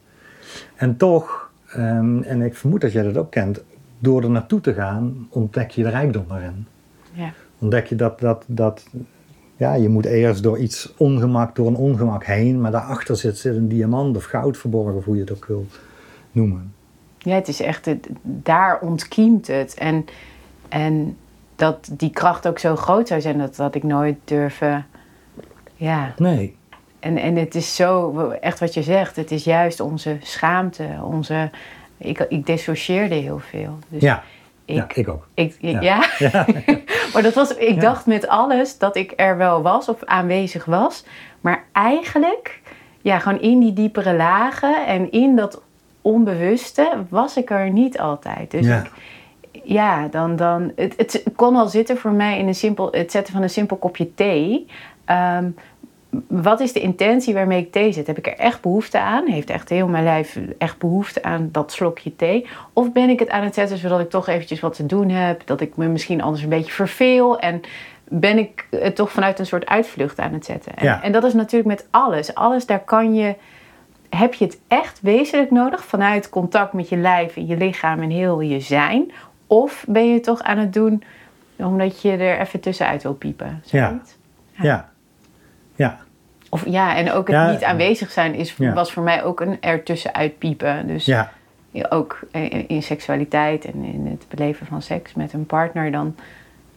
En 0.76 0.98
toch, 0.98 1.52
ehm, 1.70 2.22
en 2.22 2.42
ik 2.42 2.56
vermoed 2.56 2.82
dat 2.82 2.92
jij 2.92 3.04
dat 3.04 3.18
ook 3.18 3.32
kent, 3.32 3.64
door 4.00 4.24
er 4.24 4.30
naartoe 4.30 4.62
te 4.62 4.74
gaan, 4.74 5.28
ontdek 5.30 5.70
je 5.72 5.84
de 5.84 5.90
rijkdom 5.90 6.26
erin. 6.32 6.68
Ja. 7.14 7.32
Ontdek 7.60 7.86
je 7.86 7.96
dat, 7.96 8.20
dat, 8.20 8.44
dat 8.48 8.88
ja, 9.58 9.74
je 9.74 9.90
moet 9.90 10.06
eerst 10.06 10.44
door 10.44 10.58
iets 10.58 10.94
ongemak, 10.98 11.56
door 11.56 11.68
een 11.68 11.76
ongemak 11.76 12.26
heen, 12.26 12.62
maar 12.62 12.72
daarachter 12.72 13.16
zit, 13.16 13.38
zit 13.38 13.56
een 13.56 13.68
diamant 13.68 14.16
of 14.18 14.24
goud 14.24 14.58
verborgen, 14.58 14.96
of 14.96 15.06
hoe 15.06 15.16
je 15.16 15.22
het 15.22 15.32
ook 15.32 15.46
wil 15.46 15.66
noemen. 16.32 16.74
Ja, 17.18 17.36
het 17.36 17.48
is 17.48 17.62
echt, 17.62 17.86
het, 17.86 18.10
daar 18.22 18.80
ontkiemt 18.80 19.48
het. 19.48 19.74
En, 19.74 20.06
en 20.70 21.18
dat 21.56 21.90
die 21.92 22.10
kracht 22.10 22.48
ook 22.48 22.60
zo 22.60 22.76
groot 22.76 23.08
zou 23.08 23.22
zijn, 23.22 23.38
dat 23.38 23.58
had 23.58 23.76
ik 23.76 23.84
nooit 23.84 24.16
durven. 24.24 24.86
Ja, 25.76 26.14
Nee. 26.18 26.56
en, 27.00 27.18
en 27.18 27.36
het 27.36 27.56
is 27.56 27.76
zo, 27.76 28.20
echt 28.30 28.60
wat 28.60 28.74
je 28.74 28.84
zegt, 28.84 29.16
het 29.16 29.32
is 29.32 29.44
juist 29.44 29.80
onze 29.80 30.18
schaamte, 30.22 30.88
onze. 31.04 31.50
Ik, 31.98 32.20
ik 32.30 32.46
dissocieerde 32.46 33.16
heel 33.16 33.40
veel. 33.40 33.78
Dus 33.88 34.02
Ja. 34.02 34.24
ik, 34.66 34.76
ja, 34.76 34.88
ik 34.94 35.08
ook. 35.10 35.28
ik, 35.34 35.58
ja. 35.60 35.82
Ja. 35.82 36.04
Ja. 36.32 36.46
maar 37.14 37.22
dat 37.22 37.34
was, 37.34 37.56
ik 37.56 37.82
dacht 37.82 38.06
met 38.06 38.28
alles 38.28 38.78
dat 38.78 38.96
ik 38.96 39.14
er 39.16 39.38
wel 39.38 39.62
was 39.62 39.90
of 39.90 40.04
aanwezig 40.04 40.66
was. 40.66 41.06
Maar 41.42 41.64
eigenlijk, 41.72 42.62
ja, 43.02 43.20
gewoon 43.20 43.42
in 43.42 43.60
die 43.60 43.74
diepere 43.74 44.14
lagen 44.16 44.86
en 44.88 45.12
in 45.12 45.36
dat 45.36 45.62
onbewuste 46.02 46.92
was 47.10 47.38
ik 47.38 47.50
er 47.50 47.70
niet 47.70 48.00
altijd. 48.00 48.52
Dus 48.52 48.68
ik, 48.68 48.92
ja, 49.64 50.08
dan, 50.08 50.36
dan 50.36 50.72
het, 50.76 50.94
het 50.98 51.24
kon 51.36 51.56
al 51.56 51.68
zitten 51.68 51.98
voor 51.98 52.12
mij 52.12 52.38
in 52.40 52.48
een 52.48 52.56
simpel, 52.56 52.88
het 52.92 53.12
zetten 53.12 53.34
van 53.34 53.42
een 53.42 53.50
simpel 53.50 53.78
kopje 53.78 54.14
thee. 54.14 54.68
Ehm, 55.06 55.50
wat 56.28 56.60
is 56.60 56.74
de 56.74 56.80
intentie 56.80 57.34
waarmee 57.34 57.62
ik 57.62 57.72
thee 57.72 57.92
zet? 57.92 58.08
Heb 58.08 58.18
ik 58.18 58.28
er 58.28 58.38
echt 58.38 58.62
behoefte 58.62 59.00
aan? 59.00 59.28
Heeft 59.28 59.50
echt 59.50 59.70
heel 59.70 59.88
mijn 59.88 60.04
lijf 60.04 60.40
echt 60.58 60.78
behoefte 60.78 61.24
aan 61.24 61.50
dat 61.52 61.72
slokje 61.72 62.16
thee? 62.16 62.48
Of 62.74 62.92
ben 62.92 63.10
ik 63.10 63.20
het 63.20 63.30
aan 63.30 63.44
het 63.44 63.54
zetten 63.54 63.78
zodat 63.78 64.00
ik 64.00 64.10
toch 64.10 64.28
eventjes 64.28 64.60
wat 64.60 64.76
te 64.76 64.86
doen 64.86 65.10
heb? 65.10 65.42
Dat 65.46 65.62
ik 65.62 65.78
me 65.78 65.88
misschien 65.88 66.22
anders 66.22 66.44
een 66.44 66.50
beetje 66.50 66.72
verveel? 66.72 67.40
En 67.40 67.62
ben 68.08 68.38
ik 68.38 68.68
het 68.72 68.96
toch 68.96 69.12
vanuit 69.12 69.40
een 69.40 69.46
soort 69.46 69.66
uitvlucht 69.66 70.20
aan 70.20 70.34
het 70.34 70.46
zetten? 70.46 70.76
En, 70.76 70.86
Ja. 70.86 71.04
en 71.04 71.12
dat 71.12 71.24
is 71.24 71.34
natuurlijk 71.34 71.70
met 71.70 71.88
alles. 71.92 72.36
Alles, 72.36 72.66
daar 72.66 72.84
kan 72.84 73.14
je... 73.16 73.36
Heb 74.10 74.34
je 74.34 74.46
het 74.46 74.60
echt 74.68 75.00
wezenlijk 75.02 75.52
nodig 75.52 75.86
vanuit 75.86 76.30
contact 76.30 76.74
met 76.74 76.90
je 76.90 76.98
lijf 76.98 77.36
en 77.36 77.48
je 77.48 77.58
lichaam 77.58 78.02
en 78.02 78.10
heel 78.10 78.40
je 78.40 78.60
zijn? 78.60 79.12
Of 79.50 79.86
ben 79.88 80.08
je 80.08 80.14
het 80.14 80.24
toch 80.24 80.42
aan 80.42 80.58
het 80.58 80.74
doen 80.74 81.04
omdat 81.56 82.02
je 82.02 82.12
er 82.12 82.40
even 82.40 82.60
tussenuit 82.60 83.04
wil 83.04 83.14
piepen? 83.14 83.62
Ja. 83.64 83.88
Zoiets? 83.90 84.18
Ja. 84.52 84.90
Ja. 85.76 85.98
Of 86.50 86.66
ja, 86.66 86.96
en 86.96 87.12
ook 87.12 87.28
het 87.28 87.36
Ja. 87.36 87.52
niet 87.52 87.64
aanwezig 87.64 88.12
zijn 88.12 88.34
is, 88.36 88.56
Ja. 88.58 88.74
was 88.74 88.92
voor 88.94 89.04
mij 89.04 89.24
ook 89.24 89.40
een 89.42 89.58
ertussenuit 89.62 90.38
piepen. 90.38 90.88
Dus 90.88 91.06
Ja. 91.06 91.32
ook 91.90 92.20
in, 92.32 92.68
in 92.68 92.84
seksualiteit 92.84 93.66
en 93.66 93.84
in 93.84 94.08
het 94.10 94.26
beleven 94.30 94.66
van 94.66 94.82
seks 94.82 95.14
met 95.14 95.34
een 95.34 95.46
partner, 95.46 95.92
dan, 95.92 96.16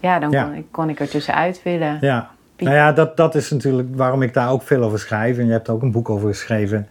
ja, 0.01 0.19
dan 0.19 0.31
Ja. 0.31 0.45
Kon, 0.45 0.55
ik, 0.55 0.65
kon 0.71 0.89
ik 0.89 1.01
er 1.01 1.09
tussenuit 1.09 1.63
willen. 1.63 1.99
Ja. 2.01 2.31
Nou 2.59 2.75
ja, 2.75 2.93
dat, 2.93 3.17
dat 3.17 3.35
is 3.35 3.51
natuurlijk 3.51 3.89
waarom 3.97 4.23
ik 4.23 4.35
daar 4.35 4.51
ook 4.51 4.63
veel 4.63 4.83
over 4.83 4.99
schrijf. 4.99 5.39
En 5.39 5.47
je 5.47 5.53
hebt 5.53 5.69
er 5.69 5.75
ook 5.75 5.83
een 5.83 5.93
boek 5.93 6.11
over 6.11 6.29
geschreven. 6.29 6.89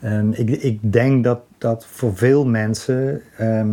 En 0.00 0.38
ik, 0.38 0.50
ik 0.50 0.92
denk 0.92 1.24
dat, 1.24 1.40
dat 1.58 1.86
voor 1.86 2.16
veel 2.16 2.46
mensen 2.46 3.22
ehm, 3.36 3.72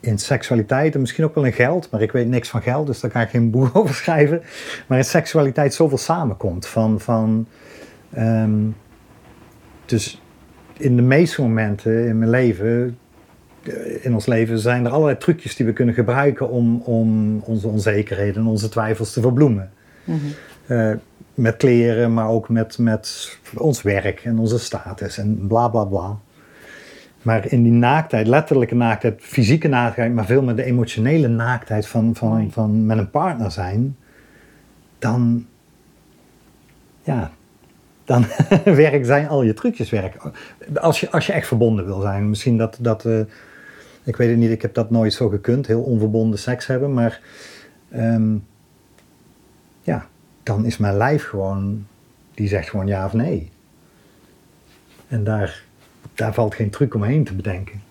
in 0.00 0.18
seksualiteit, 0.18 0.94
en 0.94 1.00
misschien 1.00 1.24
ook 1.24 1.34
wel 1.34 1.44
in 1.44 1.52
geld, 1.52 1.90
maar 1.90 2.02
ik 2.02 2.12
weet 2.12 2.28
niks 2.28 2.48
van 2.48 2.62
geld, 2.62 2.86
dus 2.86 3.00
daar 3.00 3.10
kan 3.10 3.22
ik 3.22 3.28
geen 3.28 3.50
boek 3.50 3.70
over 3.76 3.94
schrijven. 3.94 4.42
Maar 4.86 4.98
in 4.98 5.04
seksualiteit 5.04 5.74
zoveel 5.74 5.98
samenkomt. 5.98 6.66
Van, 6.66 7.00
van, 7.00 7.46
ehm, 8.12 8.68
dus 9.86 10.22
in 10.76 10.96
de 10.96 11.02
meeste 11.02 11.42
momenten 11.42 12.06
in 12.06 12.18
mijn 12.18 12.30
leven, 12.30 12.98
eh, 13.62 14.04
in 14.04 14.14
ons 14.14 14.26
leven, 14.26 14.58
zijn 14.58 14.84
er 14.84 14.90
allerlei 14.90 15.18
trucjes 15.18 15.56
die 15.56 15.66
we 15.66 15.72
kunnen 15.72 15.94
gebruiken 15.94 16.48
om, 16.48 16.80
om 16.80 17.38
onze 17.38 17.68
onzekerheden 17.68 18.42
en 18.42 18.48
onze 18.48 18.68
twijfels 18.68 19.12
te 19.12 19.20
verbloemen. 19.20 19.72
Mhm. 20.04 20.16
Eh, 20.66 20.92
met 21.34 21.56
kleren, 21.56 22.14
maar 22.14 22.28
ook 22.28 22.48
met, 22.48 22.78
met 22.78 23.38
ons 23.56 23.82
werk 23.82 24.20
en 24.24 24.38
onze 24.38 24.58
status 24.58 25.18
en 25.18 25.46
bla 25.46 25.68
bla 25.68 25.84
bla. 25.84 26.18
Maar 27.22 27.52
in 27.52 27.62
die 27.62 27.72
naaktheid, 27.72 28.26
letterlijke 28.26 28.74
naaktheid, 28.74 29.20
fysieke 29.20 29.68
naaktheid, 29.68 30.14
maar 30.14 30.26
veel 30.26 30.42
met 30.42 30.56
de 30.56 30.64
emotionele 30.64 31.28
naaktheid 31.28 31.86
van, 31.86 32.14
van, 32.14 32.50
van 32.50 32.86
met 32.86 32.98
een 32.98 33.10
partner 33.10 33.50
zijn, 33.50 33.96
dan, 34.98 35.46
ja, 37.02 37.30
dan 38.04 38.24
werk 38.64 39.04
zijn 39.04 39.28
al 39.28 39.42
je 39.42 39.54
trucjes 39.54 39.90
werk. 39.90 40.16
Als 40.74 41.00
je, 41.00 41.10
als 41.10 41.26
je 41.26 41.32
echt 41.32 41.46
verbonden 41.46 41.84
wil 41.84 42.00
zijn. 42.00 42.28
Misschien 42.28 42.56
dat, 42.56 42.78
dat 42.80 43.04
ik 44.04 44.16
weet 44.16 44.28
het 44.28 44.38
niet, 44.38 44.50
ik 44.50 44.62
heb 44.62 44.74
dat 44.74 44.90
nooit 44.90 45.12
zo 45.12 45.28
gekund, 45.28 45.66
heel 45.66 45.82
onverbonden 45.82 46.38
seks 46.38 46.66
hebben, 46.66 46.92
maar 46.94 47.20
ehm, 47.88 48.36
ja, 49.82 50.06
dan 50.42 50.64
is 50.64 50.76
mijn 50.76 50.96
lijf 50.96 51.24
gewoon, 51.24 51.86
die 52.34 52.48
zegt 52.48 52.68
gewoon 52.68 52.86
ja 52.86 53.04
of 53.04 53.12
nee. 53.12 53.50
En 55.08 55.24
daar, 55.24 55.64
daar 56.20 56.34
valt 56.34 56.54
geen 56.54 56.70
truc 56.70 56.94
omheen 56.94 57.24
te 57.24 57.34
bedenken. 57.34 57.82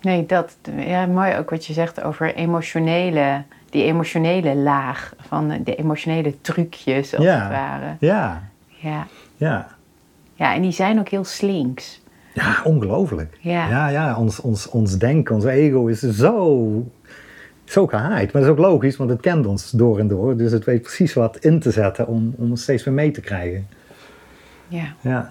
Nee, 0.00 0.26
dat, 0.26 0.56
ja, 0.76 1.06
mooi 1.06 1.36
ook 1.36 1.50
wat 1.50 1.66
je 1.66 1.72
zegt 1.72 2.02
over 2.02 2.34
emotionele, 2.34 3.42
die 3.70 3.84
emotionele 3.84 4.54
laag 4.56 5.14
van 5.20 5.60
de 5.64 5.74
emotionele 5.74 6.40
trucjes 6.40 7.14
als 7.16 7.24
Ja. 7.24 7.40
het 7.42 7.50
ware. 7.50 7.96
Ja, 8.00 8.42
Ja. 8.68 9.06
ja. 9.36 9.66
ja, 10.34 10.54
en 10.54 10.62
die 10.62 10.72
zijn 10.72 10.98
ook 10.98 11.08
heel 11.08 11.24
slinks. 11.24 12.00
Ja, 12.34 12.60
ongelooflijk. 12.64 13.38
Ja. 13.40 13.68
ja, 13.68 13.88
ja, 13.88 14.16
ons, 14.16 14.40
ons, 14.40 14.68
ons 14.68 14.98
denken, 14.98 15.34
ons 15.34 15.44
ego 15.44 15.86
is 15.86 16.00
zo, 16.00 16.68
zo 17.64 17.86
gehaaid. 17.86 18.32
Maar 18.32 18.42
dat 18.42 18.50
is 18.50 18.58
ook 18.58 18.64
logisch, 18.70 18.96
want 18.96 19.10
het 19.10 19.20
kent 19.20 19.46
ons 19.46 19.70
door 19.70 19.98
en 19.98 20.08
door. 20.08 20.36
Dus 20.36 20.52
het 20.52 20.64
weet 20.64 20.82
precies 20.82 21.12
wat 21.14 21.36
in 21.36 21.60
te 21.60 21.70
zetten 21.70 22.06
om, 22.06 22.34
om 22.36 22.50
ons 22.50 22.62
steeds 22.62 22.84
weer 22.84 22.94
mee 22.94 23.10
te 23.10 23.20
krijgen. 23.20 23.66
Ja. 24.68 24.84
Ja, 25.00 25.28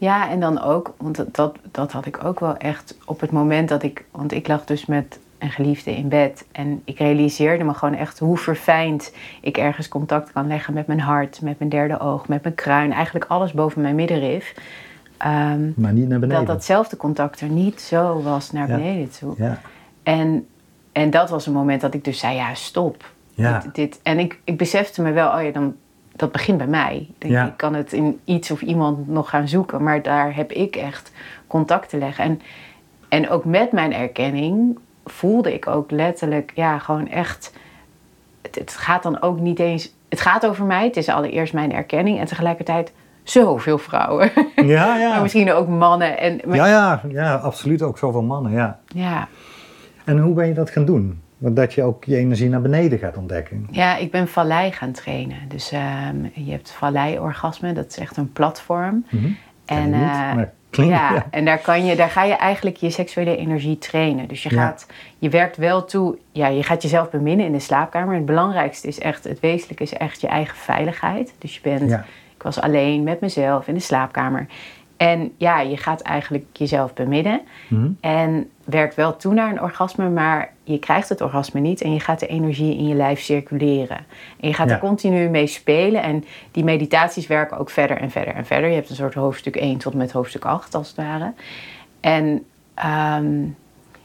Ja, 0.00 0.30
en 0.30 0.40
dan 0.40 0.60
ook, 0.62 0.94
want 0.98 1.24
dat- 1.34 1.56
dat, 1.70 1.92
had 1.92 2.06
ik 2.06 2.24
ook 2.24 2.40
wel 2.40 2.56
echt 2.56 2.96
op 3.04 3.20
het 3.20 3.30
moment 3.30 3.68
dat 3.68 3.82
ik, 3.82 4.04
want 4.10 4.32
ik 4.32 4.48
lag 4.48 4.64
dus 4.64 4.86
met 4.86 5.18
een 5.38 5.50
geliefde 5.50 5.96
in 5.96 6.08
bed 6.08 6.44
en 6.52 6.82
ik 6.84 6.98
realiseerde 6.98 7.64
me 7.64 7.74
gewoon 7.74 7.94
echt 7.94 8.18
hoe 8.18 8.36
verfijnd 8.38 9.12
ik 9.40 9.56
ergens 9.56 9.88
contact 9.88 10.32
kan 10.32 10.46
leggen 10.46 10.74
met 10.74 10.86
mijn 10.86 11.00
hart, 11.00 11.40
met 11.42 11.58
mijn 11.58 11.70
derde 11.70 11.98
oog, 12.00 12.28
met 12.28 12.42
mijn 12.42 12.54
kruin, 12.54 12.92
eigenlijk 12.92 13.24
alles 13.28 13.52
boven 13.52 13.82
mijn 13.82 13.94
middenrif. 13.94 14.54
Ehm, 15.16 15.70
maar 15.76 15.92
niet 15.92 16.08
naar 16.08 16.18
beneden. 16.18 16.44
dat 16.44 16.54
datzelfde 16.54 16.96
contact 16.96 17.40
er 17.40 17.48
niet 17.48 17.80
zo 17.80 18.22
was 18.22 18.52
naar 18.52 18.68
Ja. 18.68 18.76
beneden 18.76 19.10
toe. 19.18 19.34
Ja, 19.36 19.60
En, 20.02 20.46
en 20.92 21.10
dat 21.10 21.30
was 21.30 21.46
een 21.46 21.52
moment 21.52 21.80
dat 21.80 21.94
ik 21.94 22.04
dus 22.04 22.18
zei, 22.18 22.34
ja, 22.36 22.54
stop. 22.54 23.10
Ja. 23.34 23.58
Dit, 23.58 23.74
dit. 23.74 24.00
En 24.02 24.18
ik, 24.18 24.38
ik 24.44 24.56
besefte 24.58 25.02
me 25.02 25.12
wel, 25.12 25.30
oh 25.32 25.42
ja, 25.42 25.50
dan, 25.50 25.74
dat 26.16 26.32
begint 26.32 26.58
bij 26.58 26.66
mij. 26.66 26.96
Ik 27.08 27.14
denk, 27.20 27.32
Ja. 27.34 27.46
Ik 27.46 27.56
kan 27.56 27.74
het 27.74 27.92
in 27.92 28.20
iets 28.24 28.50
of 28.50 28.60
iemand 28.60 29.08
nog 29.08 29.28
gaan 29.30 29.48
zoeken, 29.48 29.82
maar 29.82 30.02
daar 30.02 30.34
heb 30.36 30.52
ik 30.52 30.76
echt 30.76 31.12
contact 31.46 31.88
te 31.88 31.98
leggen. 31.98 32.24
En, 32.24 32.40
en 33.08 33.28
ook 33.30 33.44
met 33.44 33.72
mijn 33.72 33.92
erkenning 33.92 34.78
voelde 35.04 35.54
ik 35.54 35.66
ook 35.66 35.90
letterlijk, 35.90 36.52
ja, 36.54 36.78
gewoon 36.78 37.08
echt... 37.08 37.52
Het, 38.42 38.54
het 38.54 38.76
gaat 38.76 39.02
dan 39.02 39.22
ook 39.22 39.40
niet 39.40 39.58
eens... 39.58 39.94
Het 40.08 40.20
gaat 40.20 40.46
over 40.46 40.64
mij, 40.64 40.84
het 40.84 40.96
is 40.96 41.08
allereerst 41.08 41.52
mijn 41.52 41.72
erkenning 41.72 42.18
en 42.18 42.26
tegelijkertijd 42.26 42.92
zoveel 43.22 43.78
vrouwen. 43.78 44.30
ja, 44.56 44.96
ja. 44.96 45.08
maar 45.12 45.22
misschien 45.22 45.52
ook 45.52 45.68
mannen. 45.68 46.18
En, 46.18 46.40
maar- 46.46 46.56
Ja, 46.56 46.66
ja, 46.66 47.00
ja, 47.08 47.34
absoluut. 47.34 47.82
Ook 47.82 47.98
zoveel 47.98 48.22
mannen, 48.22 48.52
ja. 48.52 48.78
ja. 48.86 49.28
En 50.04 50.18
hoe 50.18 50.34
ben 50.34 50.46
je 50.46 50.54
dat 50.54 50.70
gaan 50.70 50.84
doen? 50.84 51.20
Want 51.40 51.56
Dat 51.56 51.74
je 51.74 51.82
ook 51.82 52.04
je 52.04 52.16
energie 52.16 52.48
naar 52.48 52.60
beneden 52.60 52.98
gaat 52.98 53.16
ontdekken. 53.16 53.66
Ja, 53.70 53.96
ik 53.96 54.10
ben 54.10 54.28
Vallei 54.28 54.72
gaan 54.72 54.92
trainen. 54.92 55.38
Dus 55.48 55.70
ehm, 55.72 56.16
je 56.34 56.50
hebt 56.50 56.70
Vallei-orgasme, 56.70 57.72
dat 57.72 57.86
is 57.86 57.98
echt 57.98 58.16
een 58.16 58.32
platform. 58.32 59.04
Ken 59.10 59.36
En, 59.64 59.90
niet, 59.90 60.00
eh, 60.00 60.42
klinkt, 60.70 60.94
ja, 60.94 61.12
ja. 61.14 61.26
en 61.30 61.44
daar, 61.44 61.58
kan 61.58 61.84
je, 61.84 61.96
daar 61.96 62.08
ga 62.10 62.24
je 62.24 62.34
eigenlijk 62.34 62.76
je 62.76 62.90
seksuele 62.90 63.36
energie 63.36 63.78
trainen. 63.78 64.28
Dus 64.28 64.42
je, 64.42 64.54
Ja. 64.54 64.62
gaat, 64.66 64.86
je 65.18 65.28
werkt 65.28 65.56
wel 65.56 65.84
toe, 65.84 66.18
ja, 66.32 66.46
je 66.48 66.62
gaat 66.62 66.82
jezelf 66.82 67.10
beminnen 67.10 67.46
in 67.46 67.52
de 67.52 67.58
slaapkamer. 67.60 68.14
Het 68.14 68.24
belangrijkste 68.26 68.88
is 68.88 68.98
echt, 68.98 69.24
het 69.24 69.40
wezenlijke 69.40 69.82
is 69.82 69.92
echt 69.92 70.20
je 70.20 70.26
eigen 70.28 70.56
veiligheid. 70.56 71.34
Dus 71.38 71.54
je 71.54 71.60
bent, 71.62 71.90
Ja. 71.90 72.04
ik 72.36 72.42
was 72.42 72.60
alleen 72.60 73.02
met 73.02 73.20
mezelf 73.20 73.68
in 73.68 73.74
de 73.74 73.80
slaapkamer. 73.80 74.46
En 75.00 75.32
ja, 75.36 75.60
je 75.60 75.76
gaat 75.76 76.00
eigenlijk 76.00 76.44
jezelf 76.52 76.94
beminnen. 76.94 77.40
Mhm. 77.68 77.88
En 78.00 78.50
werkt 78.64 78.94
wel 78.94 79.16
toe 79.16 79.34
naar 79.34 79.50
een 79.52 79.62
orgasme, 79.62 80.08
maar 80.08 80.52
je 80.64 80.78
krijgt 80.78 81.08
het 81.08 81.20
orgasme 81.20 81.60
niet 81.60 81.80
en 81.80 81.92
je 81.92 82.00
gaat 82.00 82.20
de 82.20 82.26
energie 82.26 82.76
in 82.76 82.86
je 82.86 82.94
lijf 82.94 83.20
circuleren. 83.20 83.96
En 84.40 84.48
je 84.48 84.54
gaat 84.54 84.68
Ja. 84.68 84.74
er 84.74 84.80
continu 84.80 85.28
mee 85.28 85.46
spelen 85.46 86.02
en 86.02 86.24
die 86.50 86.64
meditaties 86.64 87.26
werken 87.26 87.58
ook 87.58 87.70
verder 87.70 87.96
en 87.96 88.10
verder 88.10 88.34
en 88.34 88.46
verder. 88.46 88.68
Je 88.68 88.74
hebt 88.74 88.90
een 88.90 88.96
soort 88.96 89.14
hoofdstuk 89.14 89.56
1 89.56 89.78
tot 89.78 89.94
met 89.94 90.12
hoofdstuk 90.12 90.44
8 90.44 90.74
als 90.74 90.88
het 90.88 90.96
ware. 90.96 91.32
En 92.00 92.44
ehm, 92.74 93.34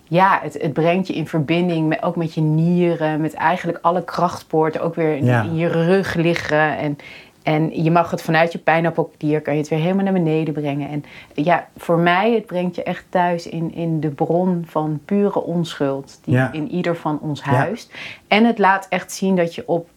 ja, 0.07 0.39
het, 0.43 0.53
het 0.61 0.73
brengt 0.73 1.07
je 1.07 1.13
in 1.15 1.27
verbinding 1.27 1.87
met, 1.87 2.03
ook 2.03 2.15
met 2.15 2.33
je 2.33 2.41
nieren, 2.41 3.21
met 3.21 3.33
eigenlijk 3.33 3.77
alle 3.81 4.03
krachtpoorten, 4.03 4.81
ook 4.81 4.95
weer 4.95 5.15
in, 5.15 5.25
Ja. 5.25 5.43
in 5.43 5.55
je 5.55 5.67
rug 5.67 6.13
liggen. 6.13 6.77
En, 6.77 6.97
en 7.45 7.83
je 7.83 7.91
mag 7.91 8.11
het 8.11 8.21
vanuit 8.21 8.51
je 8.51 8.57
pijnappelklier, 8.57 9.41
kan 9.41 9.53
je 9.53 9.59
het 9.59 9.69
weer 9.69 9.79
helemaal 9.79 10.03
naar 10.03 10.13
beneden 10.13 10.53
brengen. 10.53 10.89
En 10.89 11.03
ja, 11.33 11.67
voor 11.77 11.97
mij, 11.99 12.33
het 12.33 12.45
brengt 12.45 12.75
je 12.75 12.83
echt 12.83 13.05
thuis 13.09 13.47
in, 13.49 13.73
in 13.73 13.99
de 13.99 14.09
bron 14.09 14.63
van 14.67 14.99
pure 15.05 15.43
onschuld 15.43 16.19
die 16.23 16.33
Ja. 16.33 16.51
in 16.51 16.71
ieder 16.71 16.95
van 16.95 17.19
ons 17.21 17.43
Ja. 17.43 17.51
huist. 17.51 17.93
En 18.27 18.45
het 18.45 18.57
laat 18.59 18.85
echt 18.89 19.11
zien 19.11 19.35
dat 19.35 19.55
je 19.55 19.63
op 19.67 19.89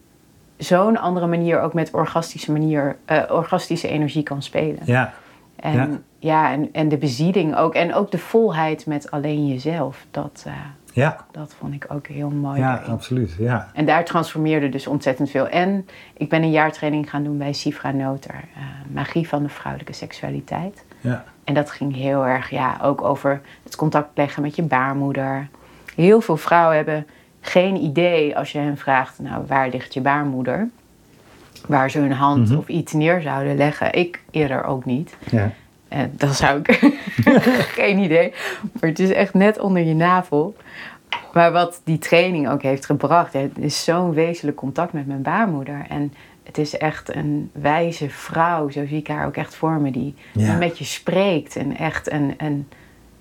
zo'n 0.57 0.97
andere 0.97 1.27
manier 1.27 1.61
ook 1.61 1.73
met 1.73 1.91
orgastische, 1.93 2.51
manier, 2.51 2.97
eh, 3.05 3.23
orgastische 3.29 3.87
energie 3.87 4.23
kan 4.23 4.41
spelen. 4.41 4.79
Ja, 4.83 5.13
En, 5.55 5.73
Ja. 5.73 5.89
ja. 6.19 6.51
en, 6.51 6.69
en 6.71 6.89
de 6.89 6.97
bezieding 6.97 7.55
ook. 7.55 7.73
En 7.75 7.93
ook 7.93 8.11
de 8.11 8.17
volheid 8.17 8.85
met 8.85 9.11
alleen 9.11 9.47
jezelf. 9.47 10.05
Dat, 10.11 10.43
eh, 10.47 10.53
ja, 10.99 11.17
dat 11.31 11.53
vond 11.57 11.73
ik 11.73 11.85
ook 11.89 12.07
heel 12.07 12.29
mooi. 12.29 12.59
ja, 12.59 12.73
daarin. 12.75 12.91
absoluut. 12.91 13.35
Ja, 13.39 13.69
En 13.73 13.85
daar 13.85 14.05
transformeerde 14.05 14.69
dus 14.69 14.87
ontzettend 14.87 15.29
veel. 15.29 15.47
En 15.47 15.87
ik 16.17 16.29
ben 16.29 16.43
een 16.43 16.51
jaartraining 16.51 17.09
gaan 17.09 17.23
doen 17.23 17.37
bij 17.37 17.53
Sifra 17.53 17.91
Noter. 17.91 18.33
eh, 18.55 18.61
magie 18.93 19.27
van 19.27 19.43
de 19.43 19.49
vrouwelijke 19.49 19.93
seksualiteit. 19.93 20.83
ja, 21.01 21.23
En 21.43 21.53
dat 21.53 21.71
ging 21.71 21.95
heel 21.95 22.25
erg 22.25 22.49
ja, 22.49 22.77
ook 22.81 23.01
over 23.01 23.41
het 23.63 23.75
contact 23.75 24.09
leggen 24.17 24.41
met 24.41 24.55
je 24.55 24.61
baarmoeder. 24.63 25.47
Heel 25.95 26.21
veel 26.21 26.37
vrouwen 26.37 26.75
hebben 26.75 27.07
geen 27.41 27.75
idee 27.75 28.37
als 28.37 28.51
je 28.51 28.59
hen 28.59 28.77
vraagt, 28.77 29.19
nou 29.19 29.43
waar 29.47 29.69
ligt 29.69 29.93
je 29.93 30.01
baarmoeder? 30.01 30.69
Waar 31.67 31.91
ze 31.91 31.99
hun 31.99 32.11
hand 32.11 32.49
Mhm. 32.49 32.57
of 32.57 32.67
iets 32.67 32.93
neer 32.93 33.21
zouden 33.21 33.55
leggen. 33.57 33.93
Ik 33.93 34.21
eerder 34.31 34.63
ook 34.63 34.85
niet. 34.85 35.15
ja. 35.31 35.51
Eh, 35.89 35.99
dan 36.11 36.33
zou 36.33 36.59
ik 36.63 36.95
geen 37.79 37.97
idee. 37.97 38.33
Maar 38.79 38.89
het 38.89 38.99
is 38.99 39.11
echt 39.11 39.33
net 39.33 39.59
onder 39.59 39.83
je 39.83 39.93
navel. 39.95 40.55
Maar 41.33 41.51
wat 41.51 41.81
die 41.83 41.97
training 41.97 42.49
ook 42.49 42.61
heeft 42.61 42.85
gebracht, 42.85 43.33
het 43.33 43.57
is 43.57 43.83
zo'n 43.83 44.13
wezenlijk 44.13 44.57
contact 44.57 44.93
met 44.93 45.07
mijn 45.07 45.21
baarmoeder. 45.21 45.85
En 45.89 46.13
het 46.43 46.57
is 46.57 46.77
echt 46.77 47.15
een 47.15 47.49
wijze 47.53 48.09
vrouw, 48.09 48.69
zo 48.69 48.85
zie 48.85 48.97
ik 48.97 49.07
haar 49.07 49.25
ook 49.25 49.35
echt 49.35 49.55
voor 49.55 49.81
me, 49.81 49.91
die 49.91 50.15
Ja. 50.33 50.57
met 50.57 50.77
je 50.77 50.83
spreekt. 50.85 51.55
En 51.55 51.77
echt 51.77 52.11
een, 52.11 52.33
een, 52.37 52.67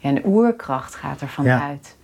een 0.02 0.22
oerkracht 0.26 0.94
gaat 0.94 1.20
ervan 1.20 1.44
Ja. 1.44 1.62
uit. 1.68 1.96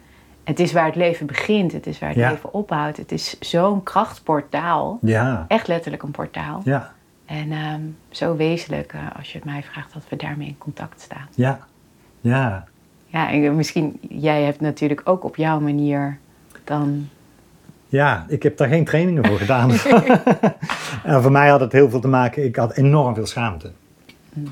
Het 0.45 0.61
is 0.61 0.73
waar 0.73 0.87
het 0.87 0.95
leven 0.97 1.27
begint, 1.27 1.73
het 1.73 1.87
is 1.87 1.99
waar 1.99 2.09
het 2.09 2.19
Ja. 2.19 2.31
leven 2.31 2.53
ophoudt. 2.53 2.97
Het 2.97 3.13
is 3.13 3.39
zo'n 3.41 3.83
krachtportaal, 3.83 4.99
Ja, 5.03 5.45
echt 5.49 5.69
letterlijk 5.69 6.03
een 6.03 6.11
portaal. 6.11 6.61
ja, 6.65 6.93
En 7.27 7.53
ehm, 7.53 7.81
zo 8.11 8.37
wezenlijk, 8.37 8.93
eh, 8.93 9.01
als 9.17 9.33
je 9.33 9.39
het 9.39 9.47
mij 9.47 9.63
vraagt, 9.63 9.93
dat 9.93 10.03
we 10.09 10.17
daarmee 10.17 10.49
in 10.49 10.59
contact 10.59 11.01
staan. 11.01 11.29
ja, 11.35 11.59
ja. 12.21 12.65
Ja, 13.07 13.31
en 13.31 13.57
misschien, 13.57 13.99
jij 14.09 14.43
hebt 14.43 14.61
natuurlijk 14.61 15.01
ook 15.05 15.25
op 15.25 15.37
jouw 15.37 15.61
manier 15.61 16.19
dan... 16.65 17.09
Ja, 17.87 18.25
ik 18.29 18.43
heb 18.43 18.57
daar 18.57 18.69
geen 18.69 18.85
trainingen 18.85 19.27
voor 19.27 19.39
gedaan. 19.39 19.71
en 21.05 21.23
voor 21.23 21.33
mij 21.33 21.49
had 21.49 21.61
het 21.61 21.73
heel 21.73 21.91
veel 21.91 22.01
te 22.01 22.09
maken, 22.09 22.45
ik 22.45 22.57
had 22.57 22.77
enorm 22.77 23.15
veel 23.15 23.27
schaamte. 23.27 23.73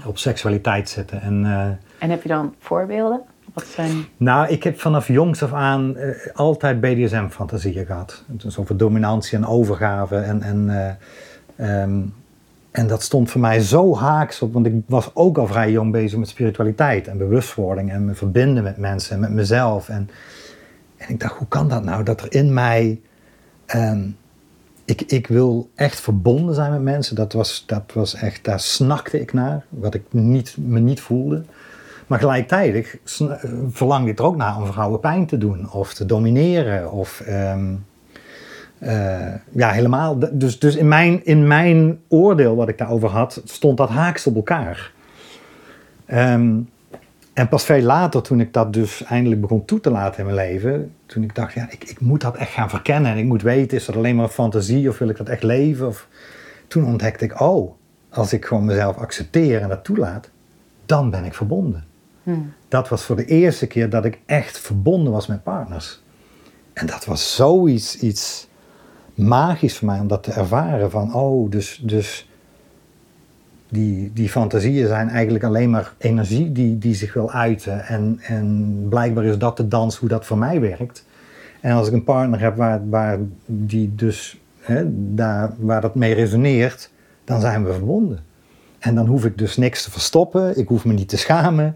Op 0.04 0.18
seksualiteit 0.18 0.88
zitten. 0.88 1.20
En 1.20 1.44
eh, 1.44 1.66
En 1.98 2.10
heb 2.10 2.22
je 2.22 2.28
dan 2.28 2.54
voorbeelden? 2.58 3.20
Wat 3.52 3.64
zijn... 3.64 4.04
Nou, 4.16 4.48
ik 4.48 4.62
heb 4.62 4.80
vanaf 4.80 5.08
jongs 5.08 5.42
af 5.42 5.52
aan 5.52 5.96
eh, 5.96 6.34
altijd 6.34 6.80
BDSM-fantasieën 6.80 7.86
gehad. 7.86 8.24
Dus 8.26 8.58
over 8.58 8.76
dominantie 8.76 9.38
en 9.38 9.46
overgave. 9.46 10.16
En, 10.16 10.42
en, 10.42 10.96
eh, 11.56 11.82
ehm, 11.82 12.00
en 12.72 12.86
dat 12.86 13.02
stond 13.02 13.30
voor 13.30 13.40
mij 13.40 13.60
zo 13.60 13.96
haaks 13.96 14.42
op, 14.42 14.52
want 14.52 14.66
ik 14.66 14.74
was 14.86 15.10
ook 15.14 15.38
al 15.38 15.46
vrij 15.46 15.70
jong 15.70 15.92
bezig 15.92 16.18
met 16.18 16.28
spiritualiteit 16.28 17.08
en 17.08 17.18
bewustwording 17.18 17.90
en 17.90 18.04
me 18.04 18.14
verbinden 18.14 18.62
met 18.62 18.76
mensen 18.76 19.14
en 19.14 19.20
met 19.20 19.30
mezelf. 19.30 19.88
En, 19.88 20.10
en 20.96 21.08
ik 21.08 21.20
dacht, 21.20 21.36
hoe 21.36 21.48
kan 21.48 21.68
dat 21.68 21.84
nou? 21.84 22.02
Dat 22.02 22.20
er 22.20 22.32
in 22.32 22.54
mij. 22.54 23.00
ehm, 23.66 24.08
ik, 24.84 25.02
ik 25.02 25.26
wil 25.26 25.70
echt 25.74 26.00
verbonden 26.00 26.54
zijn 26.54 26.70
met 26.70 26.82
mensen. 26.82 27.16
Dat 27.16 27.32
was, 27.32 27.64
dat 27.66 27.92
was 27.94 28.14
echt, 28.14 28.44
daar 28.44 28.60
snakte 28.60 29.20
ik 29.20 29.32
naar. 29.32 29.64
Wat 29.68 29.94
ik 29.94 30.02
niet, 30.10 30.56
me 30.58 30.80
niet 30.80 31.00
voelde. 31.00 31.44
Maar 32.06 32.18
gelijktijdig 32.18 32.96
eh, 33.18 33.32
verlangde 33.70 34.10
ik 34.10 34.18
er 34.18 34.24
ook 34.24 34.36
naar 34.36 34.56
om 34.56 34.66
vrouwen 34.66 35.00
pijn 35.00 35.26
te 35.26 35.38
doen. 35.38 35.70
Of 35.70 35.94
te 35.94 36.06
domineren. 36.06 36.92
Of 36.92 37.20
ehm, 37.20 37.74
eh, 38.82 39.34
ja, 39.50 39.70
helemaal. 39.70 40.18
Dus, 40.32 40.58
dus 40.58 40.76
in, 40.76 40.88
mijn, 40.88 41.24
in 41.24 41.46
mijn 41.46 42.00
oordeel 42.08 42.56
wat 42.56 42.68
ik 42.68 42.78
daarover 42.78 43.08
had, 43.08 43.42
stond 43.44 43.76
dat 43.76 43.88
haaks 43.88 44.26
op 44.26 44.34
elkaar. 44.34 44.92
Ehm, 46.06 46.58
en 47.32 47.48
pas 47.48 47.64
veel 47.64 47.82
later, 47.82 48.22
toen 48.22 48.40
ik 48.40 48.52
dat 48.52 48.72
dus 48.72 49.04
eindelijk 49.04 49.40
begon 49.40 49.64
toe 49.64 49.80
te 49.80 49.90
laten 49.90 50.18
in 50.18 50.24
mijn 50.24 50.48
leven, 50.48 50.94
toen 51.06 51.22
ik 51.22 51.34
dacht, 51.34 51.54
ja, 51.54 51.66
ik, 51.70 51.84
ik 51.84 52.00
moet 52.00 52.20
dat 52.20 52.36
echt 52.36 52.50
gaan 52.50 52.70
verkennen 52.70 53.10
en 53.10 53.18
ik 53.18 53.24
moet 53.24 53.42
weten, 53.42 53.76
is 53.76 53.84
dat 53.84 53.96
alleen 53.96 54.16
maar 54.16 54.24
een 54.24 54.30
fantasie 54.30 54.88
of 54.88 54.98
wil 54.98 55.08
ik 55.08 55.16
dat 55.16 55.28
echt 55.28 55.42
leven? 55.42 55.86
Of, 55.86 56.08
toen 56.68 56.84
ontdekte 56.84 57.24
ik, 57.24 57.40
oh, 57.40 57.72
als 58.10 58.32
ik 58.32 58.44
gewoon 58.44 58.64
mezelf 58.64 58.96
accepteer 58.96 59.60
en 59.60 59.68
dat 59.68 59.84
toelaat, 59.84 60.30
dan 60.86 61.10
ben 61.10 61.24
ik 61.24 61.34
verbonden. 61.34 61.84
Hmm. 62.22 62.52
Dat 62.68 62.88
was 62.88 63.04
voor 63.04 63.16
de 63.16 63.24
eerste 63.24 63.66
keer 63.66 63.90
dat 63.90 64.04
ik 64.04 64.20
echt 64.26 64.58
verbonden 64.58 65.12
was 65.12 65.26
met 65.26 65.42
partners. 65.42 66.02
En 66.72 66.86
dat 66.86 67.04
was 67.04 67.34
zoiets 67.34 67.98
iets 67.98 68.50
magisch 69.14 69.78
voor 69.78 69.88
mij 69.88 70.00
om 70.00 70.08
dat 70.08 70.22
te 70.22 70.32
ervaren. 70.32 70.90
Van, 70.90 71.14
oh, 71.14 71.50
dus, 71.50 71.82
dus 71.84 72.28
die, 73.68 74.10
die 74.12 74.28
fantasieën 74.28 74.86
zijn 74.86 75.08
eigenlijk 75.08 75.44
alleen 75.44 75.70
maar 75.70 75.92
energie 75.98 76.52
die, 76.52 76.78
die 76.78 76.94
zich 76.94 77.14
wil 77.14 77.30
uiten. 77.30 77.86
En, 77.86 78.18
en 78.22 78.76
blijkbaar 78.88 79.24
is 79.24 79.38
dat 79.38 79.56
de 79.56 79.68
dans 79.68 79.96
hoe 79.96 80.08
dat 80.08 80.26
voor 80.26 80.38
mij 80.38 80.60
werkt. 80.60 81.06
En 81.60 81.74
als 81.74 81.86
ik 81.86 81.92
een 81.92 82.04
partner 82.04 82.40
heb 82.40 82.56
waar, 82.56 82.88
waar, 82.88 83.18
die 83.46 83.94
dus, 83.94 84.40
hè, 84.60 84.84
daar, 85.14 85.52
waar 85.58 85.80
dat 85.80 85.94
mee 85.94 86.14
resoneert, 86.14 86.90
dan 87.24 87.40
zijn 87.40 87.64
we 87.64 87.72
verbonden. 87.72 88.18
En 88.78 88.94
dan 88.94 89.06
hoef 89.06 89.24
ik 89.24 89.38
dus 89.38 89.56
niks 89.56 89.82
te 89.82 89.90
verstoppen. 89.90 90.58
Ik 90.58 90.68
hoef 90.68 90.84
me 90.84 90.92
niet 90.92 91.08
te 91.08 91.16
schamen. 91.16 91.74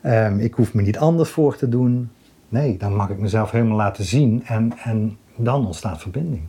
Ehm, 0.00 0.38
ik 0.38 0.54
hoef 0.54 0.74
me 0.74 0.82
niet 0.82 0.98
anders 0.98 1.30
voor 1.30 1.56
te 1.56 1.68
doen. 1.68 2.10
Nee, 2.48 2.76
dan 2.76 2.94
mag 2.94 3.08
ik 3.08 3.18
mezelf 3.18 3.50
helemaal 3.50 3.76
laten 3.76 4.04
zien. 4.04 4.42
En, 4.46 4.72
en 4.84 5.16
dan 5.36 5.66
ontstaat 5.66 6.00
verbinding. 6.00 6.42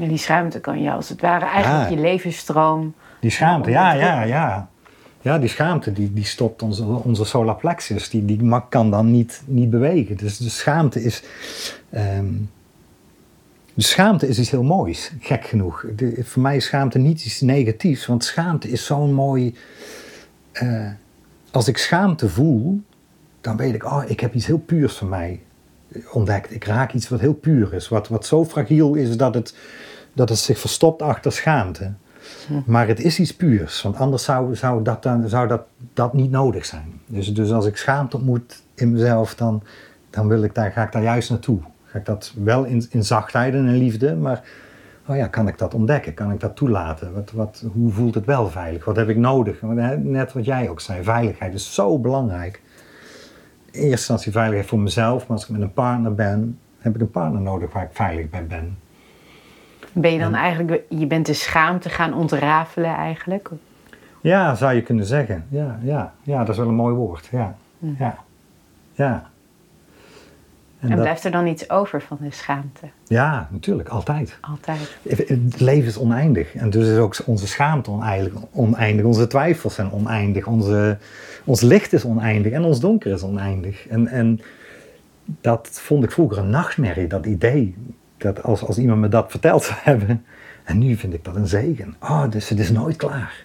En 0.00 0.08
die 0.08 0.18
schuimte 0.18 0.60
kan 0.60 0.82
je 0.82 0.92
als 0.92 1.08
het 1.08 1.20
ware 1.20 1.44
eigenlijk 1.44 1.90
Ja. 1.90 1.96
je 1.96 2.00
levensstroom. 2.02 2.94
Die 3.20 3.30
schaamte, 3.30 3.70
ja, 3.70 3.92
ja, 3.92 4.22
ja. 4.22 4.68
Ja, 5.20 5.38
die 5.38 5.48
schaamte 5.48 5.92
die, 5.92 6.12
die 6.12 6.24
stopt 6.24 6.62
onze, 6.62 6.84
onze 6.84 7.24
solar 7.24 7.56
plexus. 7.56 8.10
Die, 8.10 8.24
die 8.24 8.42
mag- 8.42 8.68
kan 8.68 8.90
dan 8.90 9.10
niet, 9.10 9.42
niet 9.46 9.70
bewegen. 9.70 10.16
Dus 10.16 10.36
de 10.38 10.48
schaamte 10.50 11.02
is... 11.04 11.22
ehm, 11.90 12.26
de 13.74 13.82
schaamte 13.82 14.28
is 14.28 14.38
iets 14.38 14.50
heel 14.50 14.62
moois, 14.62 15.12
gek 15.20 15.44
genoeg. 15.46 15.84
De, 15.96 16.20
voor 16.24 16.42
mij 16.42 16.56
is 16.56 16.64
schaamte 16.64 16.98
niet 16.98 17.24
iets 17.24 17.40
negatiefs. 17.40 18.06
Want 18.06 18.24
schaamte 18.24 18.70
is 18.70 18.84
zo'n 18.86 19.12
mooi... 19.14 19.54
eh, 20.52 20.86
als 21.50 21.68
ik 21.68 21.78
schaamte 21.78 22.28
voel, 22.28 22.80
dan 23.40 23.56
weet 23.56 23.74
ik... 23.74 23.84
Oh, 23.84 24.02
ik 24.06 24.20
heb 24.20 24.34
iets 24.34 24.46
heel 24.46 24.58
puurs 24.58 24.94
van 24.96 25.08
mij 25.08 25.40
ontdekt. 26.12 26.54
Ik 26.54 26.64
raak 26.64 26.92
iets 26.92 27.08
wat 27.08 27.20
heel 27.20 27.34
puur 27.34 27.74
is. 27.74 27.88
Wat, 27.88 28.08
wat 28.08 28.26
zo 28.26 28.44
fragiel 28.44 28.94
is 28.94 29.16
dat 29.16 29.34
het, 29.34 29.56
dat 30.12 30.28
het 30.28 30.38
zich 30.38 30.58
verstopt 30.58 31.02
achter 31.02 31.32
schaamte. 31.32 31.92
Maar 32.66 32.88
het 32.88 33.00
is 33.00 33.18
iets 33.18 33.36
puurs, 33.36 33.82
want 33.82 33.96
anders 33.96 34.24
zou, 34.24 34.56
zou, 34.56 34.82
dat, 34.82 35.02
dan, 35.02 35.28
zou 35.28 35.48
dat, 35.48 35.62
dat 35.92 36.14
niet 36.14 36.30
nodig 36.30 36.64
zijn. 36.64 37.00
Dus, 37.06 37.34
dus 37.34 37.50
als 37.52 37.66
ik 37.66 37.76
schaamte 37.76 38.16
ontmoet 38.16 38.62
in 38.74 38.92
mezelf, 38.92 39.34
dan, 39.34 39.62
dan 40.10 40.28
wil 40.28 40.42
ik 40.42 40.54
daar, 40.54 40.72
ga 40.72 40.82
ik 40.82 40.92
daar 40.92 41.02
juist 41.02 41.30
naartoe. 41.30 41.58
Ga 41.84 41.98
ik 41.98 42.04
dat 42.04 42.32
wel 42.36 42.64
in, 42.64 42.86
in 42.90 43.04
zachtheid 43.04 43.54
en 43.54 43.66
in 43.66 43.76
liefde, 43.76 44.14
maar 44.14 44.42
oh 45.06 45.16
ja, 45.16 45.26
kan 45.26 45.48
ik 45.48 45.58
dat 45.58 45.74
ontdekken? 45.74 46.14
Kan 46.14 46.32
ik 46.32 46.40
dat 46.40 46.56
toelaten? 46.56 47.14
Wat, 47.14 47.30
wat, 47.32 47.64
hoe 47.72 47.90
voelt 47.90 48.14
het 48.14 48.24
wel 48.24 48.48
veilig? 48.48 48.84
Wat 48.84 48.96
heb 48.96 49.08
ik 49.08 49.16
nodig? 49.16 49.62
Net 50.02 50.32
wat 50.32 50.44
jij 50.44 50.68
ook 50.68 50.80
zei, 50.80 51.02
veiligheid 51.02 51.54
is 51.54 51.74
zo 51.74 51.98
belangrijk. 51.98 52.62
Eerste 53.74 53.90
instantie 53.90 54.32
veiligheid 54.32 54.68
voor 54.68 54.78
mezelf, 54.78 55.26
maar 55.26 55.36
als 55.36 55.44
ik 55.44 55.50
met 55.50 55.60
een 55.60 55.72
partner 55.72 56.14
ben, 56.14 56.58
heb 56.78 56.94
ik 56.94 57.00
een 57.00 57.10
partner 57.10 57.40
nodig 57.40 57.72
waar 57.72 57.82
ik 57.82 57.88
veilig 57.92 58.30
bij 58.30 58.46
ben. 58.46 58.78
Ben 59.92 60.12
je 60.12 60.18
dan 60.18 60.34
eigenlijk, 60.34 60.82
je 60.88 61.06
bent 61.06 61.26
de 61.26 61.32
schaamte 61.32 61.88
gaan 61.88 62.14
ontrafelen 62.14 62.94
eigenlijk? 62.94 63.50
Ja, 64.20 64.54
zou 64.54 64.74
je 64.74 64.82
kunnen 64.82 65.04
zeggen. 65.06 65.44
Ja, 65.48 65.78
ja, 65.82 66.12
ja 66.22 66.38
dat 66.38 66.48
is 66.48 66.56
wel 66.56 66.68
een 66.68 66.74
mooi 66.74 66.94
woord. 66.94 67.28
Ja, 67.30 67.54
ja, 67.78 68.16
ja. 68.92 69.30
En 70.84 70.90
En 70.90 70.96
dat- 70.96 71.04
blijft 71.04 71.24
er 71.24 71.30
dan 71.30 71.46
iets 71.46 71.70
over 71.70 72.00
van 72.02 72.18
de 72.20 72.30
schaamte? 72.30 72.86
ja, 73.06 73.48
natuurlijk, 73.50 73.88
altijd. 73.88 74.38
Altijd. 74.40 74.96
Het 75.02 75.60
leven 75.60 75.88
is 75.88 75.98
oneindig 75.98 76.54
en 76.54 76.70
dus 76.70 76.88
is 76.88 76.98
ook 76.98 77.16
onze 77.24 77.46
schaamte 77.46 77.90
oneindig, 77.90 78.32
oneindig. 78.52 79.04
Onze 79.04 79.26
twijfels 79.26 79.74
zijn 79.74 79.92
oneindig, 79.92 80.46
onze, 80.46 80.98
ons 81.44 81.60
licht 81.60 81.92
is 81.92 82.04
oneindig 82.04 82.52
en 82.52 82.62
ons 82.64 82.80
donker 82.80 83.12
is 83.12 83.22
oneindig. 83.22 83.88
En, 83.88 84.08
en 84.08 84.40
dat 85.40 85.68
vond 85.72 86.04
ik 86.04 86.10
vroeger 86.10 86.38
een 86.38 86.50
nachtmerrie, 86.50 87.06
dat 87.06 87.26
idee. 87.26 87.74
Dat 88.16 88.42
als, 88.42 88.62
als 88.64 88.78
iemand 88.78 89.00
me 89.00 89.08
dat 89.08 89.30
verteld 89.30 89.62
zou 89.64 89.78
hebben. 89.90 90.24
En 90.64 90.78
nu 90.78 90.96
vind 90.96 91.14
ik 91.14 91.24
dat 91.24 91.36
een 91.36 91.46
zegen. 91.46 91.94
Oh, 92.00 92.30
dus 92.30 92.48
het 92.48 92.58
is 92.58 92.70
nooit 92.70 92.96
klaar. 92.96 93.43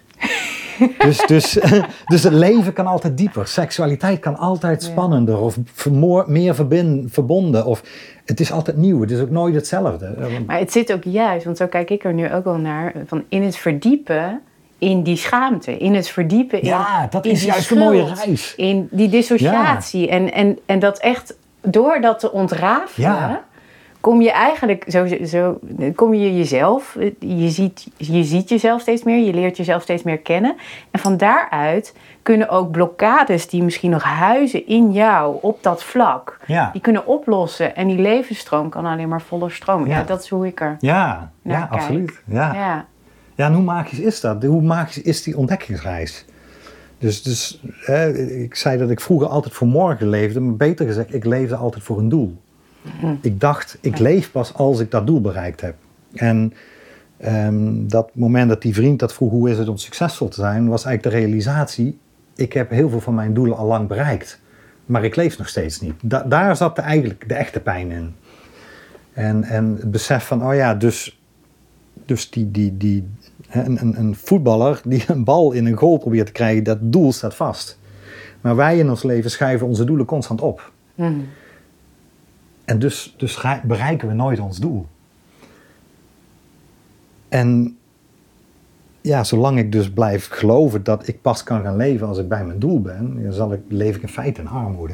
Dus, 0.98 1.18
dus, 1.26 1.52
dus 2.12 2.24
het 2.24 2.34
leven 2.34 2.74
kan 2.74 2.88
altijd 2.88 3.18
dieper. 3.18 3.48
Seksualiteit 3.48 4.20
kan 4.20 4.38
altijd 4.38 4.84
Ja. 4.84 4.90
spannender 4.90 5.40
of 5.40 5.58
vermoor- 5.74 6.26
meer 6.28 6.56
verbin- 6.56 7.08
verbonden. 7.12 7.66
Of 7.66 7.84
het 8.26 8.40
is 8.40 8.52
altijd 8.52 8.78
nieuw. 8.78 9.02
Het 9.02 9.12
is 9.12 9.20
ook 9.22 9.30
nooit 9.30 9.56
hetzelfde. 9.56 10.06
Eh, 10.06 10.26
Maar 10.48 10.60
het 10.60 10.72
zit 10.72 10.94
ook 10.94 11.04
juist, 11.04 11.46
want 11.46 11.58
zo 11.58 11.68
kijk 11.68 11.90
ik 11.90 12.04
er 12.04 12.14
nu 12.14 12.34
ook 12.34 12.44
wel 12.44 12.58
naar, 12.58 12.94
van 13.06 13.24
in 13.30 13.44
het 13.44 13.56
verdiepen 13.56 14.42
in 14.78 15.04
die 15.04 15.16
schaamte, 15.16 15.78
in 15.78 15.94
het 15.96 16.08
verdiepen 16.08 16.62
in, 16.62 16.68
Ja, 16.68 17.08
dat 17.10 17.26
in 17.26 17.32
is 17.32 17.40
die 17.40 17.50
juist 17.50 17.72
een 17.72 17.78
mooie 17.78 18.14
reis. 18.14 18.54
In 18.56 18.88
die 18.92 19.10
dissociatie. 19.10 20.10
En, 20.10 20.34
en, 20.34 20.60
en 20.66 20.80
dat 20.80 20.98
echt, 21.00 21.36
door 21.62 22.02
dat 22.02 22.20
te 22.20 22.32
ontrafelen, 22.32 23.10
Ja. 23.10 23.44
Kom 24.00 24.22
je 24.22 24.32
eigenlijk, 24.32 24.86
zo, 24.88 25.08
zo, 25.26 25.60
kom 25.96 26.14
je 26.14 26.38
jezelf, 26.38 26.98
je 27.20 27.50
ziet, 27.50 27.88
je 27.98 28.24
ziet 28.24 28.50
jezelf 28.50 28.82
steeds 28.82 29.04
meer, 29.04 29.26
je 29.26 29.34
leert 29.34 29.58
jezelf 29.58 29.82
steeds 29.82 30.04
meer 30.04 30.18
kennen. 30.20 30.56
En 30.92 31.00
van 31.00 31.18
daaruit 31.18 31.96
kunnen 32.24 32.50
ook 32.50 32.72
blokkades 32.72 33.48
die 33.48 33.64
misschien 33.64 33.90
nog 33.92 34.04
huizen 34.04 34.68
in 34.68 34.92
jou 34.92 35.38
op 35.42 35.64
dat 35.64 35.84
vlak, 35.84 36.40
Ja. 36.46 36.70
die 36.72 36.82
kunnen 36.82 37.06
oplossen. 37.06 37.76
En 37.76 37.88
die 37.88 37.98
levensstroom 38.00 38.70
kan 38.70 38.86
alleen 38.86 39.08
maar 39.10 39.22
voller. 39.22 39.58
Ja, 39.66 39.84
Ja. 39.86 40.04
dat 40.04 40.24
is 40.24 40.30
hoe 40.30 40.48
ik 40.48 40.62
er 40.62 40.78
Ja, 40.80 41.32
ja 41.42 41.60
kijk. 41.60 41.72
absoluut. 41.72 42.22
Ja. 42.26 42.54
ja. 42.54 42.86
Ja, 43.36 43.46
en 43.46 43.54
hoe 43.54 43.64
magisch 43.64 44.00
is 44.00 44.22
dat? 44.22 44.44
Hoe 44.44 44.62
magisch 44.62 45.02
is 45.02 45.24
die 45.24 45.38
ontdekkingsreis? 45.38 46.26
Dus, 46.98 47.24
dus 47.24 47.62
hè, 47.86 48.18
ik 48.18 48.56
zei 48.56 48.78
dat 48.78 48.90
ik 48.90 49.00
vroeger 49.02 49.28
altijd 49.28 49.54
voor 49.54 49.68
morgen 49.68 50.10
leefde, 50.10 50.40
maar 50.40 50.56
beter 50.56 50.86
gezegd, 50.86 51.14
ik 51.14 51.26
leefde 51.26 51.56
altijd 51.56 51.84
voor 51.84 51.98
een 51.98 52.10
doel. 52.10 52.38
Ik 53.22 53.40
dacht, 53.40 53.78
ik 53.82 54.00
leef 54.00 54.32
pas 54.32 54.54
als 54.54 54.80
ik 54.80 54.92
dat 54.92 55.08
doel 55.08 55.22
bereikt 55.22 55.62
heb. 55.62 55.76
En 56.14 56.54
ehm, 57.18 57.88
dat 57.88 58.10
moment 58.14 58.50
dat 58.50 58.62
die 58.62 58.74
vriend 58.74 59.00
dat 59.00 59.14
vroeg, 59.14 59.32
hoe 59.32 59.50
is 59.50 59.58
het 59.58 59.68
om 59.68 59.78
succesvol 59.78 60.28
te 60.28 60.42
zijn, 60.42 60.68
was 60.68 60.86
eigenlijk 60.86 61.16
de 61.16 61.22
realisatie, 61.22 62.00
ik 62.36 62.54
heb 62.54 62.70
heel 62.70 62.90
veel 62.90 63.02
van 63.02 63.14
mijn 63.14 63.34
doelen 63.34 63.58
al 63.58 63.66
lang 63.66 63.88
bereikt. 63.88 64.40
Maar 64.86 65.04
ik 65.04 65.16
leef 65.16 65.38
nog 65.38 65.48
steeds 65.48 65.82
niet. 65.82 65.94
Da- 66.02 66.24
daar 66.24 66.56
zat 66.56 66.76
de, 66.76 66.82
eigenlijk 66.82 67.30
de 67.30 67.34
echte 67.34 67.60
pijn 67.60 67.92
in. 67.92 68.16
En, 69.14 69.44
en 69.44 69.76
het 69.80 69.92
besef 69.92 70.26
van, 70.26 70.46
oh 70.48 70.56
ja, 70.56 70.76
dus, 70.76 71.22
dus 72.06 72.30
die, 72.30 72.52
die, 72.52 72.78
die, 72.78 73.08
een, 73.50 73.82
een, 73.82 74.00
een 74.00 74.16
voetballer 74.16 74.82
die 74.86 75.04
een 75.08 75.24
bal 75.24 75.52
in 75.52 75.66
een 75.66 75.78
goal 75.78 75.98
probeert 75.98 76.26
te 76.26 76.32
krijgen, 76.32 76.64
dat 76.64 76.78
doel 76.82 77.12
staat 77.14 77.36
vast. 77.36 77.80
Maar 78.42 78.56
wij 78.56 78.78
in 78.78 78.90
ons 78.90 79.04
leven 79.04 79.32
schuiven 79.32 79.68
onze 79.68 79.84
doelen 79.84 80.06
constant 80.06 80.42
op. 80.42 80.72
Mhm. 80.96 81.20
En 82.70 82.80
dus, 82.80 83.14
dus 83.18 83.42
bereiken 83.64 84.08
we 84.08 84.14
nooit 84.14 84.40
ons 84.40 84.58
doel. 84.58 84.86
En 87.30 87.78
ja, 89.02 89.24
zolang 89.24 89.58
ik 89.58 89.72
dus 89.72 89.92
blijf 89.92 90.28
geloven 90.28 90.84
dat 90.84 91.08
ik 91.08 91.22
pas 91.22 91.44
kan 91.44 91.62
gaan 91.62 91.76
leven 91.76 92.08
als 92.08 92.18
ik 92.18 92.28
bij 92.28 92.46
mijn 92.46 92.60
doel 92.60 92.82
ben, 92.82 93.24
dan 93.24 93.34
zal 93.34 93.54
ik, 93.54 93.60
leef 93.68 93.96
ik 93.96 94.02
in 94.02 94.10
feite 94.10 94.42
in 94.42 94.48
armoede. 94.48 94.94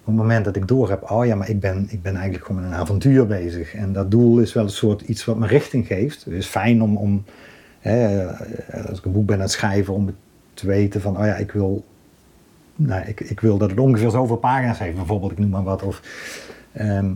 Op 0.00 0.06
het 0.06 0.14
moment 0.14 0.44
dat 0.44 0.56
ik 0.56 0.68
doorheb, 0.68 1.10
oh 1.10 1.26
ja, 1.26 1.34
maar 1.34 1.48
ik 1.48 1.60
ben, 1.60 1.86
ik 1.90 2.02
ben 2.02 2.14
eigenlijk 2.14 2.44
gewoon 2.44 2.62
met 2.62 2.70
een 2.70 2.78
avontuur 2.78 3.26
bezig. 3.26 3.74
En 3.74 3.92
dat 3.92 4.10
doel 4.10 4.38
is 4.38 4.52
wel 4.52 4.64
een 4.64 4.70
soort 4.70 5.00
iets 5.00 5.24
wat 5.24 5.36
me 5.36 5.46
richting 5.46 5.86
geeft. 5.86 6.24
Het 6.24 6.34
is 6.34 6.46
fijn 6.46 6.82
om, 6.82 6.96
om 6.96 7.24
hè, 7.78 8.26
als 8.88 8.98
ik 8.98 9.04
een 9.04 9.12
boek 9.12 9.26
ben 9.26 9.36
aan 9.36 9.42
het 9.42 9.50
schrijven, 9.50 9.94
om 9.94 10.14
te 10.54 10.66
weten 10.66 11.00
van, 11.00 11.18
oh 11.18 11.24
ja, 11.24 11.36
ik 11.36 11.52
wil 11.52 11.84
nou, 12.76 13.06
ik, 13.06 13.20
ik 13.20 13.40
wil 13.40 13.58
dat 13.58 13.70
het 13.70 13.78
ongeveer 13.78 14.10
zoveel 14.10 14.36
pagina's 14.36 14.78
heeft, 14.78 14.96
bijvoorbeeld, 14.96 15.32
ik 15.32 15.38
noem 15.38 15.50
maar 15.50 15.62
wat. 15.62 15.82
Of, 15.82 16.02
ehm, 16.76 17.10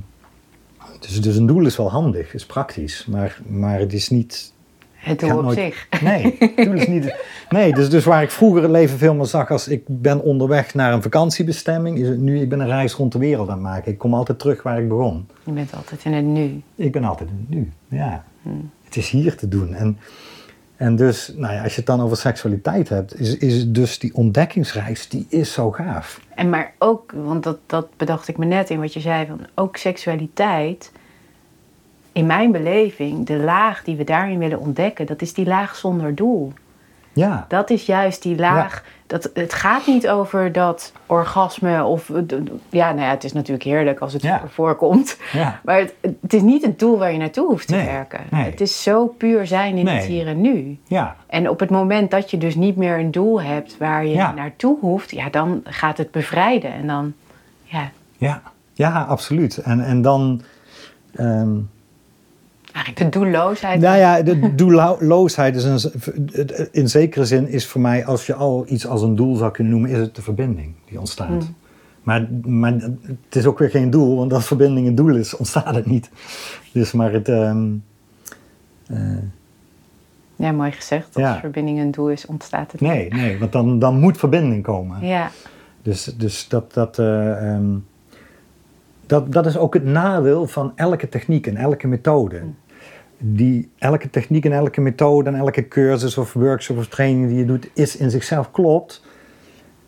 dus, 1.01 1.21
dus 1.23 1.37
een 1.37 1.47
doel 1.47 1.67
is 1.67 1.77
wel 1.77 1.91
handig, 1.91 2.35
is 2.35 2.47
praktisch, 2.47 3.07
maar, 3.07 3.41
maar 3.47 3.79
het 3.79 3.93
is 3.93 4.09
niet 4.09 4.53
Het 4.93 5.21
doel 5.21 5.37
op 5.39 5.43
nooit- 5.43 5.59
zich. 5.59 5.87
Nee, 6.03 6.37
het 6.39 6.57
doel 6.57 6.75
is 6.75 6.87
niet. 6.87 7.15
Nee, 7.49 7.73
dus, 7.75 7.91
dus 7.91 8.05
waar 8.05 8.23
ik 8.23 8.31
vroeger 8.31 8.63
het 8.63 8.71
leven 8.71 8.99
veel 8.99 9.15
meer 9.15 9.27
zag 9.27 9.51
als 9.51 9.69
ik 9.69 9.83
ben 9.87 10.23
onderweg 10.23 10.75
naar 10.75 10.93
een 10.93 11.03
vakantiebestemming, 11.03 11.99
is 11.99 12.09
het 12.09 12.21
nu 12.21 12.41
ik 12.41 12.49
ben 12.49 12.61
een 12.61 12.67
reis 12.67 12.93
rond 12.95 13.13
de 13.13 13.19
wereld 13.19 13.49
aan 13.49 13.55
het 13.55 13.63
maken. 13.63 13.93
Ik 13.93 13.99
kom 13.99 14.15
altijd 14.15 14.39
terug 14.39 14.63
waar 14.63 14.81
ik 14.83 14.89
begon. 14.89 15.27
Je 15.45 15.53
bent 15.53 15.75
altijd 15.75 16.05
in 16.05 16.13
het 16.13 16.25
nu. 16.25 16.63
Ik 16.75 16.93
ben 16.93 17.05
altijd 17.05 17.29
in 17.31 17.37
het 17.49 17.49
nu. 17.59 17.73
Ja. 17.99 18.25
Het 18.85 18.97
is 18.97 19.11
hier 19.11 19.37
te 19.37 19.49
doen. 19.49 19.75
En, 19.75 19.99
en 20.81 20.97
dus, 20.97 21.33
nou 21.37 21.55
ja, 21.55 21.63
als 21.63 21.73
je 21.73 21.77
het 21.77 21.87
dan 21.87 22.01
over 22.01 22.17
seksualiteit 22.17 22.89
hebt, 22.89 23.21
is, 23.21 23.37
is 23.37 23.71
dus 23.71 23.99
die 23.99 24.15
ontdekkingsreis, 24.15 25.09
die 25.09 25.27
is 25.29 25.53
zo 25.53 25.71
gaaf. 25.71 26.21
En 26.35 26.51
maar 26.51 26.73
ook, 26.79 27.13
want 27.13 27.43
dat, 27.43 27.59
dat 27.67 27.97
bedacht 27.97 28.29
ik 28.29 28.39
me 28.39 28.45
net 28.45 28.71
in 28.71 28.81
wat 28.81 28.93
je 28.93 29.01
zei, 29.01 29.27
van 29.27 29.47
ook 29.55 29.77
seksualiteit. 29.77 30.93
In 32.13 32.27
mijn 32.27 32.53
beleving, 32.53 33.27
de 33.27 33.37
laag 33.37 33.85
die 33.85 33.97
we 33.97 34.05
daarin 34.05 34.39
willen 34.39 34.59
ontdekken, 34.59 35.07
dat 35.07 35.23
is 35.23 35.35
die 35.35 35.47
laag 35.47 35.77
zonder 35.77 36.15
doel. 36.15 36.53
Ja, 37.13 37.45
Dat 37.49 37.71
is 37.71 37.87
juist 37.87 38.23
die 38.23 38.37
laag. 38.37 38.85
Dat, 39.11 39.31
het 39.35 39.53
gaat 39.55 39.87
niet 39.87 40.09
over 40.09 40.53
dat 40.53 40.93
orgasme 41.07 41.85
of. 41.85 42.09
Ja, 42.69 42.93
nou 42.93 43.01
ja, 43.01 43.11
het 43.11 43.25
is 43.25 43.33
natuurlijk 43.33 43.63
heerlijk 43.65 43.99
als 44.01 44.13
het 44.13 44.23
Ja. 44.23 44.43
voorkomt. 44.49 45.19
ja, 45.33 45.61
Maar 45.65 45.79
het, 45.79 45.95
het 46.21 46.33
is 46.35 46.43
niet 46.43 46.65
het 46.65 46.79
doel 46.79 46.99
waar 46.99 47.13
je 47.13 47.19
naartoe 47.19 47.47
hoeft 47.47 47.67
te 47.69 47.75
Nee, 47.75 47.87
werken. 47.87 48.21
nee. 48.31 48.45
Het 48.51 48.61
is 48.61 48.83
zo 48.83 49.07
puur 49.07 49.47
zijn 49.47 49.77
in 49.77 49.87
het 49.87 50.05
hier 50.05 50.27
en 50.27 50.41
nu. 50.41 50.79
ja, 50.87 51.17
En 51.27 51.49
op 51.49 51.61
het 51.61 51.71
moment 51.71 52.11
dat 52.11 52.31
je 52.31 52.39
dus 52.39 52.55
niet 52.55 52.77
meer 52.77 52.99
een 52.99 53.11
doel 53.11 53.43
hebt 53.43 53.77
waar 53.79 54.07
je 54.07 54.15
Ja. 54.15 54.33
naartoe 54.33 54.79
hoeft, 54.81 55.11
ja, 55.11 55.29
dan 55.31 55.61
gaat 55.65 55.99
het 55.99 56.11
bevrijden. 56.11 56.73
En 56.73 56.87
dan, 56.87 57.13
ja, 57.63 57.91
ja, 58.19 58.43
ja, 58.73 59.03
absoluut. 59.09 59.57
En, 59.59 59.81
en 59.85 60.03
dan. 60.03 60.43
ehm, 61.15 61.51
eigenlijk 62.73 63.13
de 63.13 63.19
doelloosheid. 63.19 63.81
Nou 63.81 63.99
ja, 63.99 64.23
de 64.23 64.55
doelloosheid 64.55 65.57
is 65.57 65.65
een, 65.65 65.93
in 66.73 66.89
zekere 66.89 67.25
zin 67.25 67.49
is 67.49 67.67
voor 67.67 67.81
mij, 67.81 68.07
als 68.07 68.27
je 68.27 68.35
al 68.35 68.65
iets 68.69 68.87
als 68.87 69.03
een 69.03 69.17
doel 69.17 69.37
zou 69.37 69.51
kunnen 69.51 69.73
noemen, 69.73 69.91
is 69.91 69.99
het 69.99 70.15
de 70.15 70.23
verbinding 70.23 70.75
die 70.89 70.99
ontstaat. 70.99 71.29
Hmm. 71.29 71.55
Maar, 72.03 72.29
maar 72.47 72.73
het 73.07 73.37
is 73.37 73.47
ook 73.47 73.59
weer 73.59 73.71
geen 73.71 73.91
doel, 73.91 74.17
want 74.17 74.33
als 74.33 74.47
verbinding 74.47 74.87
een 74.87 74.95
doel 74.95 75.17
is, 75.17 75.37
ontstaat 75.37 75.75
het 75.75 75.87
niet. 75.87 76.11
Dus 76.73 76.93
maar 76.93 77.13
het. 77.13 77.29
ehm, 77.29 77.69
eh, 78.87 78.99
Ja, 80.37 80.53
mooi 80.53 80.71
gezegd. 80.73 81.07
Als 81.07 81.25
Ja. 81.25 81.39
verbinding 81.41 81.79
een 81.81 81.91
doel 81.91 82.11
is, 82.11 82.27
ontstaat 82.27 82.73
het 82.73 82.81
nee, 82.81 83.09
nee, 83.09 83.39
want 83.39 83.53
dan, 83.53 83.79
dan 83.79 83.99
moet 84.01 84.19
verbinding 84.19 84.63
komen. 84.63 85.01
niet. 85.01 85.09
Ja, 85.09 85.31
Dus, 85.83 86.05
dus 86.05 86.49
dat, 86.49 86.73
dat, 86.75 86.99
eh, 86.99 87.53
ehm, 87.55 87.65
dat, 89.11 89.33
dat 89.33 89.47
is 89.47 89.57
ook 89.57 89.75
het 89.75 89.85
nadeel 89.85 90.47
van 90.47 90.73
elke 90.75 91.09
techniek 91.09 91.47
en 91.47 91.57
elke 91.57 91.87
methode. 91.87 92.43
Die, 93.19 93.71
elke 93.79 94.11
techniek 94.11 94.45
en 94.45 94.53
elke 94.53 94.81
methode 94.81 95.31
en 95.31 95.35
elke 95.37 95.69
cursus 95.69 96.19
of 96.19 96.33
workshop 96.33 96.79
of 96.79 96.87
training 96.89 97.29
die 97.29 97.39
je 97.39 97.45
doet, 97.45 97.71
is 97.75 97.97
in 97.97 98.11
zichzelf 98.11 98.51
klopt, 98.51 99.05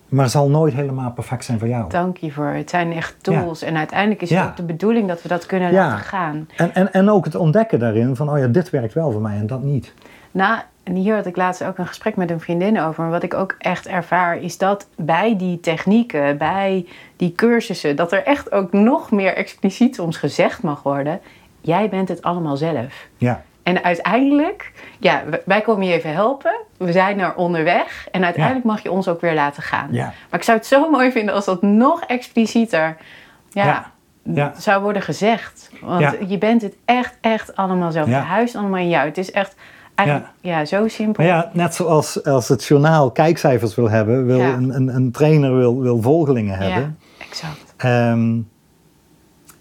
maar 0.08 0.28
zal 0.28 0.50
nooit 0.50 0.74
helemaal 0.74 1.12
perfect 1.12 1.44
zijn 1.44 1.58
voor 1.58 1.68
jou. 1.68 1.90
dank 1.90 2.16
je 2.16 2.32
voor. 2.32 2.46
Het 2.46 2.70
zijn 2.70 2.92
echt 2.92 3.16
tools. 3.20 3.62
En 3.62 3.76
uiteindelijk 3.76 4.22
is 4.22 4.30
het 4.30 4.38
Ja. 4.38 4.46
ook 4.48 4.56
de 4.56 4.62
bedoeling 4.62 5.08
dat 5.08 5.22
we 5.22 5.28
dat 5.28 5.46
kunnen 5.46 5.72
Ja. 5.72 5.87
laten 5.88 6.04
gaan. 6.04 6.48
En, 6.56 6.74
en, 6.74 6.92
en 6.92 7.11
ook 7.11 7.24
het 7.24 7.35
ontdekken 7.35 7.78
daarin 7.78 8.16
van, 8.16 8.30
oh 8.30 8.38
ja, 8.38 8.46
dit 8.46 8.70
werkt 8.70 8.94
wel 8.94 9.12
voor 9.12 9.20
mij 9.20 9.37
en 9.37 9.46
dat 9.46 9.62
niet. 9.62 9.94
Nou, 10.30 10.58
en 10.85 10.95
hier 10.95 11.14
had 11.14 11.27
ik 11.27 11.37
laatst 11.37 11.64
ook 11.64 11.79
een 11.79 11.87
gesprek 11.87 12.16
met 12.16 12.31
een 12.31 12.40
vriendin 12.40 12.81
over. 12.81 13.03
Maar 13.03 13.12
wat 13.12 13.23
ik 13.23 13.35
ook 13.35 13.55
echt 13.59 13.87
ervaar, 13.87 14.37
is 14.37 14.59
dat 14.59 14.88
bij 14.97 15.37
die 15.37 15.61
technieken, 15.61 16.38
bij 16.38 16.87
die 17.16 17.33
cursussen, 17.33 17.97
dat 17.97 18.12
er 18.12 18.25
echt 18.25 18.53
ook 18.53 18.73
nog 18.73 19.11
meer 19.11 19.35
expliciet 19.37 19.95
soms 19.95 20.16
gezegd 20.16 20.62
mag 20.62 20.83
worden: 20.83 21.21
jij 21.61 21.88
bent 21.88 22.09
het 22.09 22.23
allemaal 22.23 22.57
zelf. 22.57 23.07
Ja, 23.16 23.42
En 23.62 23.85
uiteindelijk, 23.85 24.73
ja, 24.99 25.23
wij 25.45 25.61
komen 25.61 25.87
je 25.87 25.92
even 25.92 26.12
helpen. 26.12 26.55
We 26.77 26.92
zijn 26.92 27.21
er 27.21 27.35
onderweg. 27.35 28.09
En 28.11 28.25
uiteindelijk 28.25 28.64
mag 28.64 28.83
je 28.83 28.90
ons 28.90 29.09
ook 29.09 29.21
weer 29.21 29.35
laten 29.35 29.62
gaan. 29.62 29.88
Ja. 29.90 30.05
Maar 30.31 30.38
ik 30.38 30.45
zou 30.45 30.59
het 30.59 30.66
zo 30.66 30.90
mooi 30.90 31.12
vinden 31.12 31.35
als 31.35 31.45
dat 31.45 31.62
nog 31.62 32.03
explicieter 32.03 32.97
ja, 33.51 33.64
Ja. 33.64 33.90
Ja. 34.25 34.53
zou 34.57 34.83
worden 34.83 35.03
gezegd. 35.03 35.71
Want 35.81 36.16
je 36.27 36.38
bent 36.38 36.62
het 36.62 36.75
echt, 36.85 37.16
echt 37.21 37.57
allemaal 37.57 37.92
zelf. 37.92 38.09
Ja. 38.09 38.18
Het 38.18 38.27
huis 38.27 38.57
allemaal 38.57 38.81
in 38.81 38.88
jou. 38.88 39.07
Het 39.07 39.18
is 39.18 39.31
echt 39.31 39.55
eigenlijk 40.07 40.35
ja. 40.41 40.65
zo 40.65 40.88
simpel. 40.88 41.25
maar 41.25 41.33
ja, 41.33 41.51
net 41.53 41.75
zoals 41.75 42.25
als 42.25 42.49
het 42.49 42.65
journaal 42.65 43.11
kijkcijfers 43.11 43.75
wil 43.75 43.91
hebben, 43.91 44.27
wil 44.27 44.38
Ja. 44.38 44.53
een, 44.53 44.75
een, 44.75 44.95
een 44.95 45.11
trainer 45.11 45.57
wil, 45.57 45.81
wil 45.81 46.03
volgelingen 46.03 46.59
hebben. 46.59 46.97
Ja, 47.19 47.25
exact. 47.27 47.75
Ehm, 47.77 48.38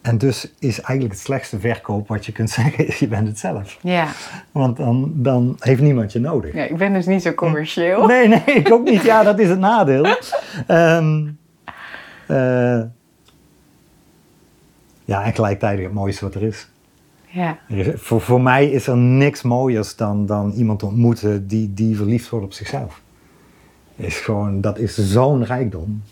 en 0.02 0.18
dus 0.18 0.54
is 0.60 0.82
eigenlijk 0.82 1.14
het 1.14 1.24
slechtste 1.24 1.60
verkoop 1.60 2.08
wat 2.08 2.26
je 2.26 2.32
kunt 2.32 2.50
zeggen, 2.60 2.88
is 2.88 3.00
je 3.00 3.08
bent 3.08 3.28
het 3.28 3.40
zelf. 3.40 3.78
Ja. 3.82 4.08
Want 4.52 4.78
dan, 4.78 5.12
dan 5.16 5.56
heeft 5.60 5.82
niemand 5.82 6.12
je 6.12 6.20
nodig. 6.20 6.54
ja, 6.54 6.64
ik 6.64 6.78
ben 6.78 6.94
dus 6.94 7.06
niet 7.06 7.22
zo 7.22 7.34
commercieel. 7.34 8.06
Nee, 8.06 8.28
nee, 8.28 8.42
ik 8.46 8.72
ook 8.72 8.84
niet. 8.84 9.02
Ja, 9.02 9.24
dat 9.24 9.40
is 9.40 9.50
het 9.50 9.60
nadeel. 9.60 10.06
Ehm, 10.68 11.28
eh, 12.28 12.82
ja, 15.06 15.24
en 15.24 15.34
gelijktijdig 15.34 15.86
het 15.86 15.94
mooiste 15.94 16.26
wat 16.26 16.36
er 16.36 16.44
is. 16.44 16.68
Ja. 17.32 17.60
Is- 17.67 17.88
voor, 18.02 18.22
voor 18.22 18.41
mij 18.41 18.70
is 18.72 18.88
er 18.88 18.98
niks 18.98 19.41
mooiers 19.41 19.96
dan, 19.96 20.26
dan 20.26 20.52
iemand 20.52 20.84
ontmoeten 20.84 21.48
die, 21.48 21.74
die 21.74 21.96
verliefd 21.96 22.30
wordt 22.30 22.46
op 22.46 22.54
zichzelf. 22.54 23.02
Is 23.96 24.20
gewoon, 24.20 24.62
dat 24.62 24.78
is 24.78 24.96
zo'n 24.98 25.44
rijkdom. 25.46 26.04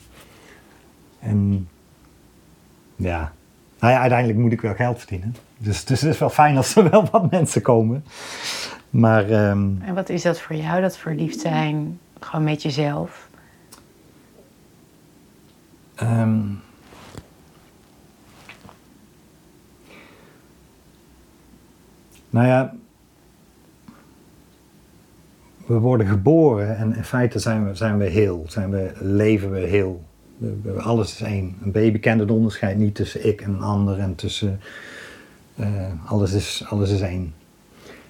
En 1.19 1.67
ja, 2.95 3.31
nou 3.79 3.93
ja, 3.93 3.99
uiteindelijk 3.99 4.39
moet 4.39 4.51
ik 4.51 4.61
wel 4.61 4.73
geld 4.75 4.97
verdienen. 4.99 5.35
Dus, 5.57 5.85
dus 5.85 6.01
het 6.01 6.13
is 6.13 6.19
wel 6.19 6.29
fijn 6.29 6.57
als 6.57 6.75
er 6.75 6.89
wel 6.89 7.07
wat 7.11 7.31
mensen 7.31 7.61
komen. 7.61 8.03
Maar 8.89 9.29
ehm, 9.29 9.69
En 9.81 9.93
wat 9.95 10.09
is 10.09 10.21
dat 10.21 10.39
voor 10.41 10.55
jou, 10.55 10.81
dat 10.81 10.97
verliefd 10.97 11.39
zijn 11.39 11.99
gewoon 12.19 12.45
met 12.45 12.61
jezelf? 12.61 13.27
Ehm. 15.95 16.39
Nou 22.29 22.47
ja, 22.47 22.75
we 25.65 25.79
worden 25.79 26.07
geboren 26.07 26.77
en 26.77 26.95
in 26.95 27.03
feite 27.03 27.39
zijn 27.39 27.67
we, 27.67 27.75
zijn 27.75 27.97
we 27.97 28.05
heel, 28.05 28.45
zijn 28.47 28.69
we, 28.69 28.91
leven 28.99 29.51
we 29.51 29.59
heel. 29.59 30.03
Alles 30.77 31.11
is 31.11 31.21
één. 31.21 31.55
Een 31.63 31.71
baby 31.71 31.99
kent 31.99 32.19
het 32.19 32.31
onderscheid 32.31 32.77
niet 32.77 32.95
tussen 32.95 33.27
ik 33.27 33.41
en 33.41 33.53
een 33.53 33.61
ander 33.61 33.99
en 33.99 34.15
tussen 34.15 34.59
eh, 35.55 35.67
alles, 36.05 36.33
is, 36.33 36.63
alles 36.69 36.91
is 36.91 37.01
één. 37.01 37.33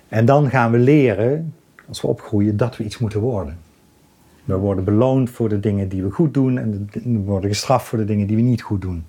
En 0.08 0.26
dan 0.26 0.50
gaan 0.50 0.72
we 0.72 0.78
leren, 0.78 1.54
als 1.88 2.02
we 2.02 2.08
opgroeien, 2.08 2.58
dat 2.58 2.78
we 2.78 2.84
iets 2.84 2.98
moeten 2.98 3.20
worden. 3.20 3.58
We 4.44 4.56
worden 4.56 4.84
beloond 4.84 5.30
voor 5.30 5.50
de 5.50 5.60
dingen 5.60 5.90
die 5.90 6.04
we 6.04 6.12
goed 6.12 6.34
doen 6.34 6.58
en 6.58 6.90
we 7.04 7.20
worden 7.20 7.50
gestraft 7.50 7.88
voor 7.88 7.98
de 7.98 8.06
dingen 8.06 8.28
die 8.28 8.36
we 8.36 8.42
niet 8.42 8.62
goed 8.62 8.82
doen. 8.82 9.06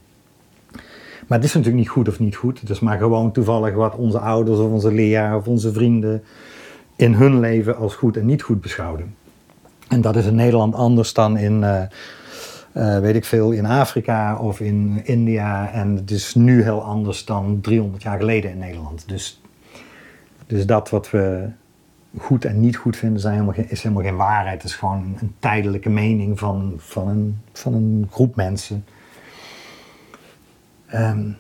Maar 1.31 1.39
het 1.39 1.49
is 1.49 1.55
natuurlijk 1.55 1.83
niet 1.83 1.93
goed 1.93 2.09
of 2.09 2.19
niet 2.19 2.37
goed. 2.37 2.61
Het 2.61 2.71
is 2.71 2.81
maar 2.81 2.99
gewoon 2.99 3.33
toevallig 3.33 3.75
wat 3.75 3.97
onze 3.97 4.19
ouders 4.19 4.59
of 4.59 4.71
onze 4.71 4.93
leraar 4.93 5.37
of 5.37 5.47
onze 5.47 5.73
vrienden 5.73 6.23
in 6.97 7.15
hun 7.15 7.41
leven 7.41 7.77
als 7.77 7.95
goed 7.95 8.17
en 8.17 8.27
niet 8.27 8.43
goed 8.43 8.61
beschouwden. 8.61 9.15
En 9.89 10.01
dat 10.01 10.17
is 10.17 10.27
in 10.27 10.35
Nederland 10.35 10.75
anders 10.75 11.13
dan 11.13 11.37
in, 11.37 11.65
eh, 11.65 11.83
eh, 12.73 13.01
weet 13.01 13.15
ik 13.15 13.25
veel, 13.25 13.51
in 13.51 13.67
Afrika 13.67 14.37
of 14.37 14.61
in 14.61 15.01
India. 15.05 15.73
En 15.73 15.97
het 15.97 16.11
is 16.11 16.35
nu 16.35 16.63
heel 16.63 16.83
anders 16.83 17.25
dan 17.25 17.59
300 17.61 18.03
jaar 18.03 18.19
geleden 18.19 18.51
in 18.51 18.59
Nederland. 18.59 19.09
Dus, 19.09 19.41
dus 20.47 20.67
dat 20.67 20.91
wat 20.91 21.11
we 21.11 21.49
goed 22.19 22.45
en 22.45 22.61
niet 22.61 22.77
goed 22.77 22.97
vinden 22.97 23.21
zijn 23.21 23.35
helemaal 23.35 23.55
geen, 23.55 23.71
is 23.71 23.83
helemaal 23.83 24.05
geen 24.05 24.17
waarheid. 24.17 24.63
Het 24.63 24.71
is 24.71 24.77
gewoon 24.77 25.17
een 25.21 25.35
tijdelijke 25.39 25.91
mening 25.91 26.39
van, 26.39 26.75
van, 26.77 27.09
een, 27.09 27.39
van 27.53 27.75
een 27.75 28.09
groep 28.11 28.37
mensen. 28.37 28.85
Ehm, 30.91 31.31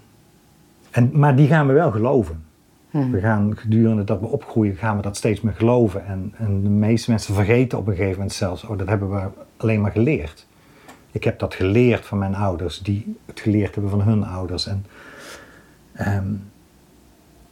en, 0.90 1.10
maar 1.12 1.36
die 1.36 1.46
gaan 1.46 1.66
we 1.66 1.72
wel 1.72 1.90
geloven. 1.90 2.44
Hm. 2.90 3.10
We 3.10 3.20
gaan 3.20 3.56
gedurende 3.56 4.04
dat 4.04 4.20
we 4.20 4.26
opgroeien, 4.26 4.76
gaan 4.76 4.96
we 4.96 5.02
dat 5.02 5.16
steeds 5.16 5.40
meer 5.40 5.54
geloven. 5.54 6.06
En, 6.06 6.34
en 6.36 6.62
de 6.62 6.68
meeste 6.68 7.10
mensen 7.10 7.34
vergeten 7.34 7.78
op 7.78 7.86
een 7.86 7.94
gegeven 7.94 8.14
moment 8.16 8.32
zelfs, 8.32 8.64
oh, 8.64 8.78
dat 8.78 8.88
hebben 8.88 9.10
we 9.10 9.28
alleen 9.56 9.80
maar 9.80 9.90
geleerd. 9.90 10.46
Ik 11.12 11.24
heb 11.24 11.38
dat 11.38 11.54
geleerd 11.54 12.06
van 12.06 12.18
mijn 12.18 12.34
ouders, 12.34 12.78
die 12.78 13.16
het 13.26 13.40
geleerd 13.40 13.74
hebben 13.74 13.90
van 13.90 14.02
hun 14.02 14.24
ouders. 14.24 14.66
En, 14.66 14.86
ehm, 15.92 16.32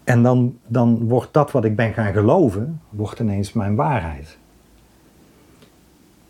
en 0.05 0.23
dan, 0.23 0.59
dan 0.67 1.09
wordt 1.09 1.33
dat 1.33 1.51
wat 1.51 1.65
ik 1.65 1.77
ben 1.77 1.93
gaan 1.93 2.13
geloven, 2.13 2.81
wordt 2.89 3.21
ineens 3.21 3.53
mijn 3.53 3.75
waarheid. 3.75 4.39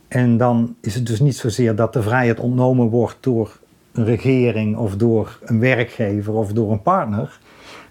En 0.08 0.36
dan 0.36 0.76
is 0.80 0.94
het 0.94 1.06
dus 1.06 1.20
niet 1.20 1.36
zozeer 1.36 1.76
dat 1.76 1.92
de 1.92 2.02
vrijheid 2.02 2.40
ontnomen 2.40 2.88
wordt 2.88 3.16
door 3.20 3.57
een 3.98 4.04
regering 4.04 4.76
of 4.76 4.96
door 4.96 5.38
een 5.44 5.60
werkgever 5.60 6.32
of 6.32 6.52
door 6.52 6.72
een 6.72 6.82
partner. 6.82 7.38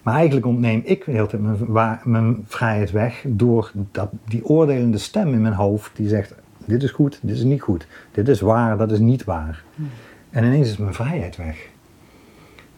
Maar 0.02 0.14
eigenlijk 0.14 0.46
ontneem 0.46 0.82
ik 0.84 1.04
de 1.04 1.10
hele 1.10 1.26
tijd 1.26 1.68
mijn, 1.68 2.00
mijn 2.04 2.44
vrijheid 2.46 2.90
weg 2.90 3.24
door 3.26 3.72
dat, 3.92 4.10
die 4.28 4.44
oordelende 4.44 4.98
stem 4.98 5.32
in 5.32 5.42
mijn 5.42 5.54
hoofd 5.54 5.90
die 5.96 6.08
zegt: 6.08 6.34
Dit 6.64 6.82
is 6.82 6.90
goed, 6.90 7.18
dit 7.22 7.36
is 7.36 7.42
niet 7.42 7.62
goed. 7.62 7.86
Dit 8.12 8.28
is 8.28 8.40
waar, 8.40 8.76
dat 8.76 8.92
is 8.92 8.98
niet 8.98 9.24
waar. 9.24 9.64
En 10.30 10.44
ineens 10.44 10.68
is 10.68 10.76
mijn 10.76 10.94
vrijheid 10.94 11.36
weg. 11.36 11.68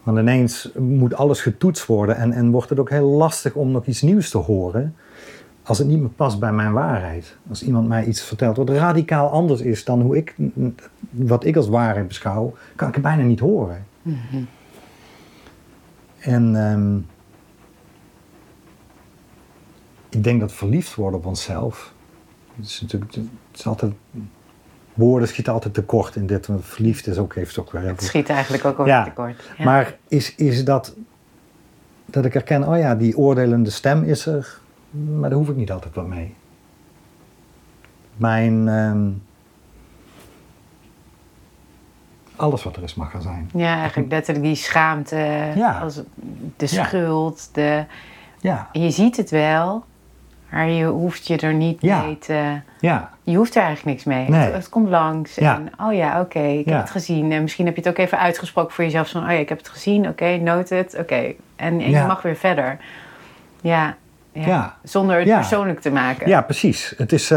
Want 0.02 0.18
ineens 0.18 0.70
moet 0.78 1.14
alles 1.14 1.40
getoetst 1.40 1.86
worden 1.86 2.16
en, 2.16 2.32
en 2.32 2.50
wordt 2.50 2.68
het 2.68 2.78
ook 2.78 2.90
heel 2.90 3.08
lastig 3.08 3.54
om 3.54 3.70
nog 3.70 3.86
iets 3.86 4.02
nieuws 4.02 4.30
te 4.30 4.38
horen 4.38 4.94
als 5.70 5.78
het 5.78 5.88
niet 5.88 6.00
meer 6.00 6.08
past 6.08 6.38
bij 6.38 6.52
mijn 6.52 6.72
waarheid. 6.72 7.36
Als 7.48 7.62
iemand 7.62 7.88
mij 7.88 8.04
iets 8.04 8.22
vertelt 8.22 8.56
wat 8.56 8.68
radicaal 8.68 9.30
anders 9.30 9.60
is 9.60 9.84
dan 9.84 10.00
hoe 10.00 10.16
ik, 10.16 10.34
wat 11.10 11.44
ik 11.44 11.56
als 11.56 11.68
waarheid 11.68 12.08
beschouw, 12.08 12.54
kan 12.76 12.88
ik 12.88 12.94
het 12.94 13.02
bijna 13.02 13.22
niet 13.22 13.40
horen. 13.40 13.86
En 16.18 16.56
ehm, 16.56 16.96
ik 20.08 20.24
denk 20.24 20.40
dat 20.40 20.52
verliefd 20.52 20.94
worden 20.94 21.18
op 21.18 21.26
onszelf, 21.26 21.94
het 22.56 22.64
is 22.64 22.80
natuurlijk, 22.80 23.14
het 23.14 23.28
is 23.54 23.66
altijd, 23.66 23.92
woorden 24.94 25.28
schieten 25.28 25.52
altijd 25.52 25.74
tekort 25.74 26.16
in 26.16 26.26
dit, 26.26 26.46
want 26.46 26.64
verliefd 26.64 27.06
is 27.06 27.18
ook, 27.18 27.34
heeft 27.34 27.58
ook 27.58 27.72
weer 27.72 27.82
Het 27.82 28.02
schiet 28.02 28.28
eigenlijk 28.28 28.64
ook 28.64 28.78
over 28.78 28.92
Ja, 28.92 29.04
tekort. 29.04 29.50
Ja. 29.58 29.64
maar 29.64 29.96
is, 30.08 30.34
is 30.34 30.64
dat 30.64 30.94
dat 32.04 32.24
ik 32.24 32.32
herken, 32.32 32.68
oh 32.68 32.78
ja, 32.78 32.94
die 32.94 33.16
oordelende 33.18 33.70
stem 33.70 34.02
is 34.02 34.26
er, 34.26 34.60
maar 34.90 35.28
daar 35.30 35.38
hoef 35.38 35.48
ik 35.48 35.56
niet 35.56 35.70
altijd 35.72 35.94
wat 35.94 36.06
mee. 36.06 36.34
Mijn. 38.16 38.68
ehm, 38.68 39.08
alles 42.36 42.62
wat 42.62 42.76
er 42.76 42.82
is 42.82 42.94
mag 42.94 43.14
er 43.14 43.22
zijn. 43.22 43.50
Ja, 43.54 43.76
eigenlijk 43.78 44.10
letterlijk 44.12 44.44
die 44.46 44.54
schaamte, 44.54 45.16
Ja. 45.54 45.78
als 45.78 45.94
de 46.56 46.66
Ja. 46.70 46.84
schuld. 46.84 47.48
De, 47.54 47.84
Ja, 48.42 48.68
je 48.72 48.90
ziet 48.90 49.16
het 49.16 49.30
wel, 49.30 49.84
maar 50.50 50.68
je 50.68 50.84
hoeft 50.86 51.26
je 51.26 51.36
er 51.36 51.54
niet 51.54 51.80
Ja. 51.82 52.02
mee 52.02 52.18
te... 52.18 52.60
ja, 52.80 53.10
Je 53.22 53.36
hoeft 53.36 53.54
er 53.56 53.62
eigenlijk 53.62 53.96
niks 53.96 54.04
mee. 54.16 54.28
Nee. 54.28 54.40
Het, 54.40 54.52
het 54.54 54.68
komt 54.68 54.88
langs 54.88 55.34
Ja. 55.34 55.54
en 55.54 55.70
oh 55.86 55.94
ja, 55.94 56.20
oké, 56.20 56.40
ik 56.40 56.66
Ja. 56.66 56.72
heb 56.72 56.80
het 56.80 56.90
gezien. 56.90 57.32
En 57.32 57.42
misschien 57.42 57.66
heb 57.66 57.74
je 57.76 57.80
het 57.80 57.90
ook 57.90 57.98
even 57.98 58.18
uitgesproken 58.18 58.72
voor 58.74 58.84
jezelf. 58.84 59.10
Van, 59.10 59.22
oh 59.22 59.28
ja, 59.30 59.36
ik 59.36 59.48
heb 59.48 59.58
het 59.58 59.68
gezien, 59.68 60.08
oké, 60.08 60.36
noted, 60.36 60.96
oké. 60.98 61.14
En, 61.14 61.34
en 61.80 61.90
Ja. 61.90 62.00
je 62.00 62.06
mag 62.06 62.22
weer 62.22 62.36
verder. 62.36 62.78
Ja, 63.60 63.96
ja. 64.32 64.46
Ja. 64.46 64.76
zonder 64.82 65.18
het 65.18 65.26
Ja. 65.26 65.36
persoonlijk 65.36 65.80
te 65.80 65.90
maken. 65.90 66.28
ja, 66.28 66.42
precies. 66.42 66.94
Het 66.96 67.12
is. 67.12 67.28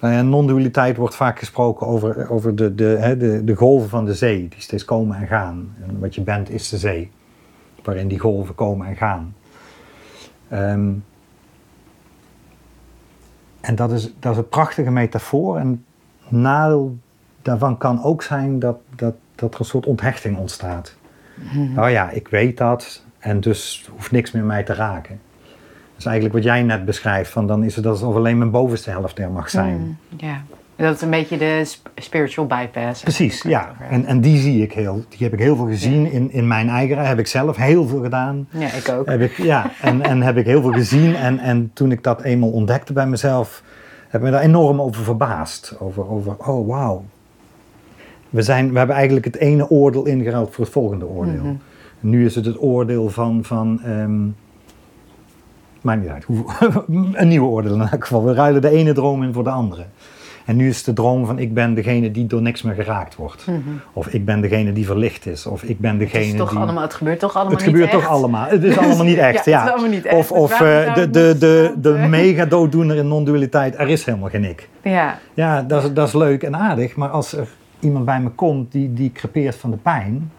nou 0.00 0.14
ja, 0.14 0.22
non-dualiteit 0.22 0.96
wordt 0.96 1.14
vaak 1.14 1.38
gesproken 1.38 1.86
over, 1.86 2.30
over 2.30 2.56
de, 2.56 2.74
de, 2.74 3.14
de, 3.18 3.44
de 3.44 3.54
golven 3.54 3.88
van 3.88 4.04
de 4.04 4.14
zee, 4.14 4.48
die 4.48 4.60
steeds 4.60 4.84
komen 4.84 5.16
en 5.16 5.26
gaan. 5.26 5.74
En 5.82 5.98
wat 6.00 6.14
je 6.14 6.20
bent 6.20 6.50
is 6.50 6.68
de 6.68 6.78
zee, 6.78 7.10
waarin 7.82 8.08
die 8.08 8.18
golven 8.18 8.54
komen 8.54 8.86
en 8.86 8.96
gaan. 8.96 9.34
Ehm, 10.48 10.90
en 13.60 13.74
dat 13.74 13.92
is, 13.92 14.14
dat 14.18 14.32
is 14.32 14.38
een 14.38 14.48
prachtige 14.48 14.90
metafoor. 14.90 15.58
En 15.58 15.84
nadeel 16.28 16.96
daarvan 17.42 17.78
kan 17.78 18.02
ook 18.02 18.22
zijn 18.22 18.58
dat, 18.58 18.76
dat, 18.96 19.14
dat 19.34 19.54
er 19.54 19.60
een 19.60 19.66
soort 19.66 19.86
onthechting 19.86 20.36
ontstaat. 20.36 20.96
Nou 21.74 21.90
ja, 21.90 22.10
ik 22.10 22.28
weet 22.28 22.56
dat 22.56 23.02
en 23.18 23.40
dus 23.40 23.88
hoeft 23.90 24.10
niks 24.10 24.32
meer 24.32 24.44
mij 24.44 24.62
te 24.62 24.74
raken. 24.74 25.20
Dat 25.90 25.98
is 25.98 26.04
eigenlijk 26.04 26.34
wat 26.34 26.44
jij 26.44 26.62
net 26.62 26.84
beschrijft, 26.84 27.30
van 27.30 27.46
dan 27.46 27.64
is 27.64 27.76
het 27.76 27.86
alsof 27.86 28.14
alleen 28.14 28.38
mijn 28.38 28.50
bovenste 28.50 28.90
helft 28.90 29.18
er 29.18 29.30
mag 29.30 29.50
zijn. 29.50 29.76
Mm, 29.76 29.96
ja. 30.16 30.42
Dat 30.76 30.94
is 30.94 31.00
een 31.00 31.10
beetje 31.10 31.38
de 31.38 31.62
sp- 31.64 31.90
spiritual 31.94 32.46
bypass. 32.46 33.02
Precies, 33.02 33.42
ja. 33.42 33.74
En, 33.90 34.06
en 34.06 34.20
die 34.20 34.38
zie 34.38 34.62
ik 34.62 34.72
heel, 34.72 35.04
die 35.08 35.18
heb 35.18 35.32
ik 35.32 35.38
heel 35.38 35.56
veel 35.56 35.66
gezien 35.66 36.12
in, 36.12 36.32
in 36.32 36.46
mijn 36.46 36.68
eigen, 36.68 37.06
heb 37.06 37.18
ik 37.18 37.26
zelf 37.26 37.56
heel 37.56 37.86
veel 37.86 38.02
gedaan. 38.02 38.48
Ja, 38.50 38.72
ik 38.72 38.88
ook. 38.88 39.06
Heb 39.06 39.20
ik, 39.20 39.36
ja, 39.36 39.70
en, 39.80 40.02
en 40.02 40.22
heb 40.22 40.36
ik 40.36 40.46
heel 40.46 40.60
veel 40.60 40.72
gezien. 40.72 41.14
En, 41.14 41.38
en 41.38 41.70
toen 41.74 41.92
ik 41.92 42.02
dat 42.02 42.22
eenmaal 42.22 42.50
ontdekte 42.50 42.92
bij 42.92 43.06
mezelf, 43.06 43.62
heb 44.08 44.20
ik 44.20 44.26
me 44.26 44.32
daar 44.32 44.42
enorm 44.42 44.80
over 44.80 45.04
verbaasd. 45.04 45.76
Over, 45.78 46.08
over 46.08 46.36
oh 46.36 46.68
wauw. 46.68 47.04
We, 48.32 48.42
zijn, 48.42 48.72
we 48.72 48.78
hebben 48.78 48.96
eigenlijk 48.96 49.24
het 49.24 49.36
ene 49.36 49.70
oordeel 49.70 50.06
ingeruild 50.06 50.54
voor 50.54 50.64
het 50.64 50.72
volgende 50.72 51.06
oordeel. 51.06 51.42
Mhm. 51.42 51.54
Nu 52.00 52.24
is 52.24 52.34
het 52.34 52.44
het 52.46 52.62
oordeel 52.62 53.08
van, 53.08 53.44
van 53.44 53.80
maakt 55.80 56.00
niet 56.00 56.10
uit, 56.10 56.26
een 57.12 57.28
nieuw 57.28 57.46
oordeel 57.46 57.74
in 57.74 57.80
elk 57.80 58.02
geval. 58.06 58.24
We 58.24 58.34
ruilen 58.34 58.62
de 58.62 58.70
ene 58.70 58.92
droom 58.92 59.22
in 59.22 59.32
voor 59.32 59.44
de 59.44 59.50
andere. 59.50 59.84
En 60.44 60.56
nu 60.56 60.68
is 60.68 60.76
het 60.76 60.84
de 60.84 60.92
droom 60.92 61.26
van 61.26 61.38
ik 61.38 61.54
ben 61.54 61.74
degene 61.74 62.10
die 62.10 62.26
door 62.26 62.42
niks 62.42 62.62
meer 62.62 62.74
geraakt 62.74 63.16
wordt. 63.16 63.46
Of 63.92 64.06
ik 64.06 64.24
ben 64.24 64.40
degene 64.40 64.72
die 64.72 64.86
verlicht 64.86 65.26
is. 65.26 65.46
Of 65.46 65.62
ik 65.62 65.78
ben 65.78 65.98
degene 65.98 66.18
Mhm. 66.18 66.24
Het, 66.24 66.32
is 66.34 66.40
toch 66.40 66.50
die... 66.50 66.58
allemaal, 66.58 66.82
het 66.82 66.94
gebeurt 66.94 67.18
toch 67.18 67.34
allemaal 67.34 67.52
Het 67.56 67.60
niet 67.66 67.70
gebeurt 67.70 67.90
echt? 67.92 68.00
toch 68.00 68.10
allemaal. 68.10 68.48
Het 68.48 68.64
is 68.64 68.78
allemaal 68.78 69.04
niet 69.04 69.18
echt, 69.30 69.44
Ja, 69.44 69.52
ja. 69.52 69.58
het 69.58 69.68
is 69.68 69.72
allemaal 69.74 69.90
niet 69.90 70.04
echt. 70.04 70.16
Of, 70.16 70.32
of 70.32 70.60
eh, 70.60 70.94
de, 70.94 71.10
de, 71.10 71.36
de, 71.38 71.74
de 71.76 71.92
mega 72.08 72.44
dooddoener 72.44 72.96
in 72.96 73.08
non-dualiteit, 73.08 73.78
er 73.78 73.88
is 73.88 74.04
helemaal 74.04 74.28
geen 74.28 74.44
ik. 74.44 74.68
Ja, 74.82 75.18
Ja, 75.34 75.62
dat 75.62 75.82
is, 75.82 75.92
dat 75.92 76.06
is 76.06 76.14
leuk 76.14 76.42
en 76.42 76.56
aardig, 76.56 76.96
maar 76.96 77.08
als 77.08 77.32
er 77.32 77.48
iemand 77.82 78.04
bij 78.04 78.20
me 78.20 78.30
komt 78.30 78.72
die, 78.72 78.92
die 78.92 79.12
crepeert 79.12 79.56
van 79.56 79.70
de 79.70 79.76
pijn, 79.76 80.32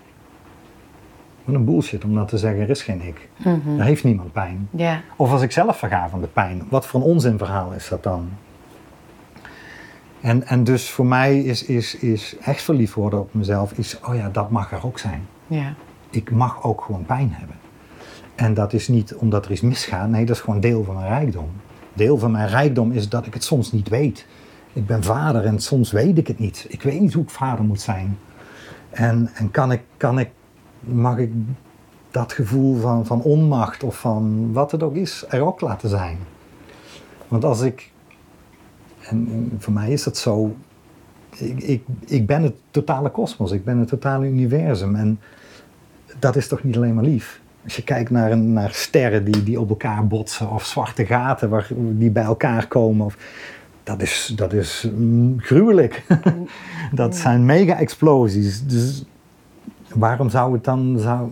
wat 1.43 1.55
een 1.55 1.65
bullshit 1.65 2.03
om 2.03 2.15
dat 2.15 2.27
te 2.27 2.37
zeggen, 2.37 2.61
er 2.61 2.69
is 2.69 2.81
geen 2.81 3.01
ik. 3.01 3.29
Mhm. 3.37 3.79
Er 3.79 3.85
heeft 3.85 4.03
niemand 4.03 4.31
pijn. 4.31 4.67
Of 5.15 5.31
als 5.31 5.41
ik 5.41 5.51
zelf 5.51 5.77
verga 5.77 6.09
van 6.09 6.21
de 6.21 6.27
pijn, 6.27 6.63
wat 6.69 6.85
voor 6.85 6.99
een 6.99 7.05
onzinverhaal 7.05 7.71
is 7.71 7.89
dat 7.89 8.03
dan? 8.03 8.29
En, 10.21 10.47
en 10.47 10.63
dus 10.63 10.89
voor 10.89 11.05
mij 11.05 11.39
is, 11.39 11.65
is, 11.65 11.95
is 11.95 12.35
echt 12.41 12.61
verliefd 12.61 12.93
worden 12.93 13.19
op 13.19 13.33
mezelf, 13.33 13.71
is, 13.71 13.99
oh 13.99 14.15
ja, 14.15 14.29
dat 14.29 14.49
mag 14.49 14.71
er 14.71 14.85
ook 14.85 14.99
zijn 14.99 15.27
ik 16.15 16.31
mag 16.31 16.63
ook 16.63 16.81
gewoon 16.81 17.05
pijn 17.05 17.29
hebben. 17.31 17.55
En 18.35 18.53
dat 18.53 18.73
is 18.73 18.87
niet 18.87 19.15
omdat 19.15 19.45
er 19.45 19.51
iets 19.51 19.61
misgaat, 19.61 20.09
nee, 20.09 20.25
dat 20.25 20.35
is 20.35 20.41
gewoon 20.41 20.59
deel 20.59 20.83
van 20.83 20.95
mijn 20.95 21.07
rijkdom. 21.07 21.49
Deel 21.93 22.17
van 22.17 22.31
mijn 22.31 22.47
rijkdom 22.47 22.91
is 22.91 23.09
dat 23.09 23.25
ik 23.25 23.33
het 23.33 23.43
soms 23.43 23.71
niet 23.71 23.89
weet. 23.89 24.25
Ik 24.73 24.85
ben 24.85 25.03
vader 25.03 25.45
en 25.45 25.59
soms 25.59 25.91
weet 25.91 26.17
ik 26.17 26.27
het 26.27 26.39
niet. 26.39 26.65
Ik 26.69 26.81
weet 26.81 26.99
niet 26.99 27.13
hoe 27.13 27.23
ik 27.23 27.29
vader 27.29 27.65
moet 27.65 27.81
zijn. 27.81 28.17
En, 28.89 29.29
en 29.33 29.51
kan 29.51 29.71
ik, 29.71 29.81
kan 29.97 30.19
ik, 30.19 30.29
mag 30.79 31.17
ik 31.17 31.31
dat 32.11 32.33
gevoel 32.33 32.79
van, 32.79 33.05
van 33.05 33.21
onmacht 33.21 33.83
of 33.83 33.99
van 33.99 34.53
wat 34.53 34.71
het 34.71 34.83
ook 34.83 34.95
is, 34.95 35.25
er 35.29 35.41
ook 35.41 35.61
laten 35.61 35.89
zijn. 35.89 36.17
Want 37.27 37.43
als 37.43 37.61
ik, 37.61 37.91
en, 39.01 39.51
voor 39.57 39.73
mij 39.73 39.91
is 39.91 40.03
dat 40.03 40.17
zo, 40.17 40.55
ik, 41.55 41.83
ik, 42.05 42.25
ben 42.25 42.43
het 42.43 42.55
totale 42.71 43.09
kosmos, 43.09 43.51
ik 43.51 43.63
ben 43.63 43.77
het 43.77 43.87
totale 43.87 44.25
universum. 44.25 44.95
En 44.95 45.19
dat 46.19 46.35
is 46.35 46.47
toch 46.47 46.63
niet 46.63 46.75
alleen 46.75 46.93
maar 46.93 47.03
lief? 47.03 47.41
Als 47.63 47.75
je 47.75 47.83
kijkt 47.83 48.09
naar, 48.09 48.37
naar 48.37 48.71
sterren 48.71 49.23
die, 49.23 49.43
die 49.43 49.59
op 49.59 49.69
elkaar 49.69 50.07
botsen, 50.07 50.49
of 50.49 50.65
zwarte 50.65 51.05
gaten 51.05 51.49
waar, 51.49 51.67
die 51.75 52.11
bij 52.11 52.23
elkaar 52.23 52.67
komen, 52.67 53.05
of, 53.05 53.17
dat 53.83 54.01
is, 54.01 54.33
dat 54.35 54.53
is 54.53 54.87
mm, 54.95 55.39
gruwelijk. 55.39 56.03
dat 56.91 57.15
zijn 57.15 57.45
mega-explosies. 57.45 58.65
Dus 58.65 59.03
waarom 59.93 60.29
zou 60.29 60.53
het 60.53 60.63
dan. 60.63 60.99
Zou, 60.99 61.29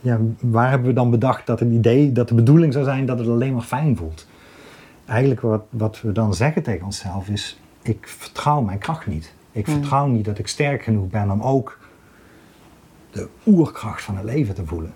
ja, 0.00 0.18
waar 0.40 0.70
hebben 0.70 0.88
we 0.88 0.94
dan 0.94 1.10
bedacht 1.10 1.46
dat 1.46 1.60
het 1.60 1.70
idee, 1.70 2.12
dat 2.12 2.28
de 2.28 2.34
bedoeling 2.34 2.72
zou 2.72 2.84
zijn 2.84 3.06
dat 3.06 3.18
het 3.18 3.28
alleen 3.28 3.52
maar 3.52 3.62
fijn 3.62 3.96
voelt? 3.96 4.26
Eigenlijk 5.04 5.40
wat, 5.40 5.62
wat 5.70 6.00
we 6.00 6.12
dan 6.12 6.34
zeggen 6.34 6.62
tegen 6.62 6.84
onszelf 6.84 7.28
is: 7.28 7.60
ik 7.82 8.08
vertrouw 8.08 8.60
mijn 8.60 8.78
kracht 8.78 9.06
niet. 9.06 9.34
Ik 9.52 9.66
Hmm. 9.66 9.74
vertrouw 9.74 10.06
niet 10.06 10.24
dat 10.24 10.38
ik 10.38 10.46
sterk 10.48 10.82
genoeg 10.82 11.08
ben 11.08 11.30
om 11.30 11.42
ook 11.42 11.78
de 13.10 13.28
oerkracht 13.46 14.02
van 14.02 14.16
het 14.16 14.24
leven 14.24 14.54
te 14.54 14.66
voelen. 14.66 14.92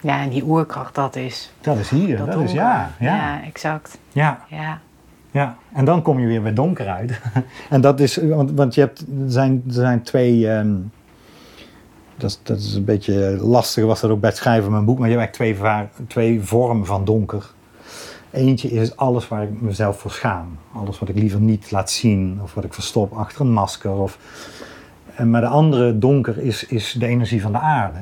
ja, 0.00 0.20
en 0.20 0.28
die 0.28 0.44
oerkracht, 0.44 0.94
dat 0.94 1.16
is... 1.16 1.52
Dat 1.60 1.78
is 1.78 1.90
hier, 1.90 2.16
dat, 2.16 2.28
is 2.28 2.34
donker. 2.34 2.54
ja, 2.54 2.90
ja, 2.98 3.16
Ja, 3.16 3.42
exact. 3.44 3.98
ja, 4.12 4.44
Ja. 4.48 4.80
Ja. 5.36 5.56
En 5.72 5.84
dan 5.84 6.02
kom 6.02 6.20
je 6.20 6.26
weer 6.26 6.42
bij 6.42 6.52
donker 6.52 6.88
uit. 6.88 7.20
en 7.70 7.80
dat 7.80 8.00
is, 8.00 8.16
want, 8.16 8.50
want 8.50 8.74
je 8.74 8.80
hebt, 8.80 9.00
er 9.00 9.30
zijn, 9.30 9.62
er 9.66 9.72
zijn 9.72 10.02
twee, 10.02 10.50
ehm, 10.50 10.74
dat, 12.16 12.30
is, 12.30 12.40
dat 12.42 12.58
is 12.58 12.74
een 12.74 12.84
beetje 12.84 13.36
lastig, 13.40 13.84
was 13.84 14.00
dat 14.00 14.10
ook 14.10 14.20
bij 14.20 14.30
het 14.30 14.38
schrijven 14.38 14.62
van 14.62 14.72
mijn 14.72 14.84
boek, 14.84 14.98
maar 14.98 15.08
je 15.08 15.18
hebt 15.18 15.40
eigenlijk 15.40 15.90
twee, 15.92 16.06
twee 16.06 16.40
vormen 16.40 16.86
van 16.86 17.04
donker. 17.04 17.54
Eentje 18.30 18.70
is 18.70 18.96
alles 18.96 19.28
waar 19.28 19.42
ik 19.42 19.60
mezelf 19.60 19.98
voor 19.98 20.10
schaam. 20.10 20.58
Alles 20.72 20.98
wat 20.98 21.08
ik 21.08 21.18
liever 21.18 21.40
niet 21.40 21.70
laat 21.70 21.90
zien, 21.90 22.38
of 22.42 22.54
wat 22.54 22.64
ik 22.64 22.74
verstop 22.74 23.12
achter 23.12 23.40
een 23.40 23.52
masker. 23.52 23.92
Of, 23.92 24.18
en 25.14 25.30
maar 25.30 25.40
de 25.40 25.46
andere 25.46 25.98
donker 25.98 26.38
is, 26.38 26.64
is 26.64 26.92
de 26.98 27.06
energie 27.06 27.42
van 27.42 27.52
de 27.52 27.58
aarde, 27.58 27.98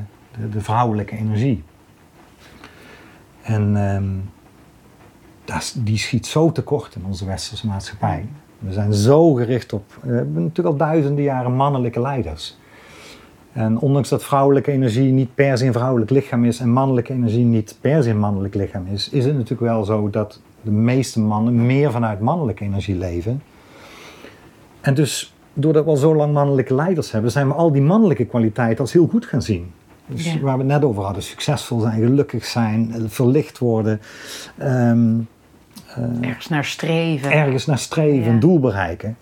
de, 0.51 0.61
vrouwelijke 0.61 1.16
energie. 1.16 1.62
En 3.43 3.76
ehm, 3.76 4.05
die 5.76 5.99
schiet 5.99 6.26
zo 6.26 6.53
tekort 6.53 6.95
in 6.95 7.05
onze 7.07 7.26
westerse 7.26 7.66
maatschappij. 7.66 8.26
We 8.59 8.72
zijn 8.72 8.92
zo 8.95 9.32
gericht 9.34 9.72
op, 9.72 9.99
we 10.03 10.14
hebben 10.14 10.34
natuurlijk 10.34 10.68
al 10.68 10.76
duizenden 10.76 11.24
jaren 11.24 11.53
mannelijke 11.57 12.01
leiders. 12.01 12.57
En 13.53 13.78
ondanks 13.78 14.09
dat 14.09 14.24
vrouwelijke 14.24 14.72
energie 14.72 15.12
niet 15.12 15.34
per 15.34 15.59
se 15.59 15.66
een 15.66 15.72
vrouwelijk 15.72 16.11
lichaam 16.11 16.45
is 16.45 16.61
en 16.61 16.68
mannelijke 16.70 17.12
energie 17.12 17.45
niet 17.45 17.78
per 17.80 18.03
se 18.03 18.11
een 18.11 18.18
mannelijk 18.18 18.55
lichaam 18.55 18.86
is, 18.92 19.09
is 19.09 19.24
het 19.24 19.34
natuurlijk 19.34 19.61
wel 19.61 19.84
zo 19.84 20.11
dat 20.11 20.40
de 20.62 20.70
meeste 20.70 21.20
mannen 21.20 21.66
meer 21.66 21.90
vanuit 21.90 22.20
mannelijke 22.20 22.64
energie 22.64 22.97
leven. 22.97 23.42
En 24.80 24.95
dus, 24.95 25.34
doordat 25.53 25.84
we 25.84 25.90
al 25.90 25.97
zo 25.97 26.14
lang 26.14 26.32
mannelijke 26.32 26.74
leiders 26.74 27.11
hebben, 27.11 27.30
zijn 27.30 27.49
we 27.49 27.55
al 27.55 27.72
die 27.72 27.82
mannelijke 27.82 28.24
kwaliteiten 28.24 28.78
als 28.80 28.92
heel 28.92 29.07
goed 29.07 29.26
gaan 29.26 29.42
zien. 29.42 29.72
Dus 30.07 30.32
Ja. 30.32 30.40
waar 30.40 30.57
we 30.59 30.62
het 30.62 30.72
net 30.72 30.84
over 30.84 31.03
hadden, 31.03 31.22
succesvol 31.22 31.80
zijn, 31.80 32.01
gelukkig 32.01 32.45
zijn, 32.45 32.92
eh, 32.95 33.01
verlicht 33.07 33.59
worden, 33.59 34.01
ehm, 34.59 35.12
Ergens 36.20 36.49
naar 36.49 36.64
streven. 36.64 37.30
ergens 37.32 37.66
naar 37.66 37.78
streven, 37.78 38.32
een 38.32 38.40
doel 38.40 38.61
bereiken. 38.61 39.16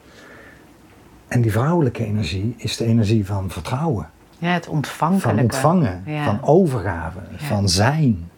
En 1.28 1.40
die 1.40 1.52
vrouwelijke 1.52 2.04
energie 2.04 2.54
is 2.56 2.76
de 2.76 2.84
energie 2.84 3.26
van 3.26 3.50
vertrouwen, 3.50 4.08
ja, 4.38 4.52
het 4.52 4.68
ontvankelijke. 4.68 5.30
van 5.34 5.38
ontvangen, 5.42 6.02
Ja. 6.06 6.24
van 6.24 6.38
overgave, 6.42 7.18
Ja. 7.38 7.46
van 7.46 7.68
zijn, 7.68 8.30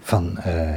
van 0.00 0.38
eh, 0.38 0.70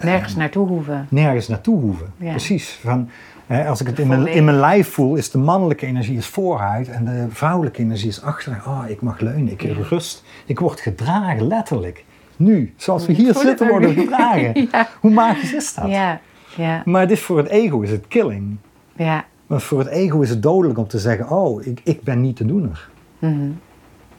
Nergens 0.00 0.36
naartoe 0.36 0.66
hoeven. 0.68 1.06
nergens 1.10 1.48
naartoe 1.48 1.80
hoeven. 1.80 2.12
Ja. 2.16 2.30
Precies. 2.30 2.78
Van, 2.82 3.10
hè, 3.46 3.66
als 3.68 3.80
ik 3.80 3.86
het 3.86 3.98
in 3.98 4.06
mijn, 4.08 4.26
in 4.26 4.44
mijn 4.44 4.56
lijf 4.60 4.92
voel, 4.92 5.14
is 5.16 5.30
de 5.30 5.38
mannelijke 5.38 5.86
energie 5.86 6.16
is 6.16 6.26
vooruit 6.26 6.88
en 6.88 7.04
de 7.04 7.26
vrouwelijke 7.30 7.80
energie 7.82 8.08
is 8.08 8.22
achteruit. 8.22 8.66
Oh, 8.66 8.82
ik 8.88 9.00
mag 9.02 9.20
leunen, 9.20 9.52
ik 9.52 9.60
heb 9.60 9.76
rust. 9.76 10.24
Ik 10.46 10.58
word 10.58 10.80
gedragen, 10.80 11.46
letterlijk. 11.46 12.04
Nu, 12.38 12.72
zoals 12.76 13.06
we 13.06 13.12
hier 13.12 13.34
zitten, 13.34 13.68
worden 13.68 13.94
gedragen. 13.94 14.52
Ja. 14.72 14.88
Hoe 15.00 15.10
magisch 15.10 15.52
is 15.54 15.74
dat? 15.74 15.88
Ja, 15.88 16.20
ja, 16.56 16.82
Maar 16.84 17.06
dit 17.06 17.18
voor 17.18 17.38
het 17.38 17.46
ego 17.48 17.80
is 17.80 17.90
het 17.90 18.08
killing. 18.08 18.56
ja. 18.96 19.24
Maar 19.46 19.60
voor 19.60 19.78
het 19.78 19.88
ego 19.88 20.20
is 20.20 20.30
het 20.30 20.42
dodelijk 20.42 20.78
om 20.78 20.88
te 20.88 20.98
zeggen, 20.98 21.28
oh, 21.30 21.66
ik, 21.66 21.80
ik 21.84 22.02
ben 22.02 22.20
niet 22.20 22.36
de 22.36 22.44
doener. 22.46 22.88
Mhm. 23.18 23.50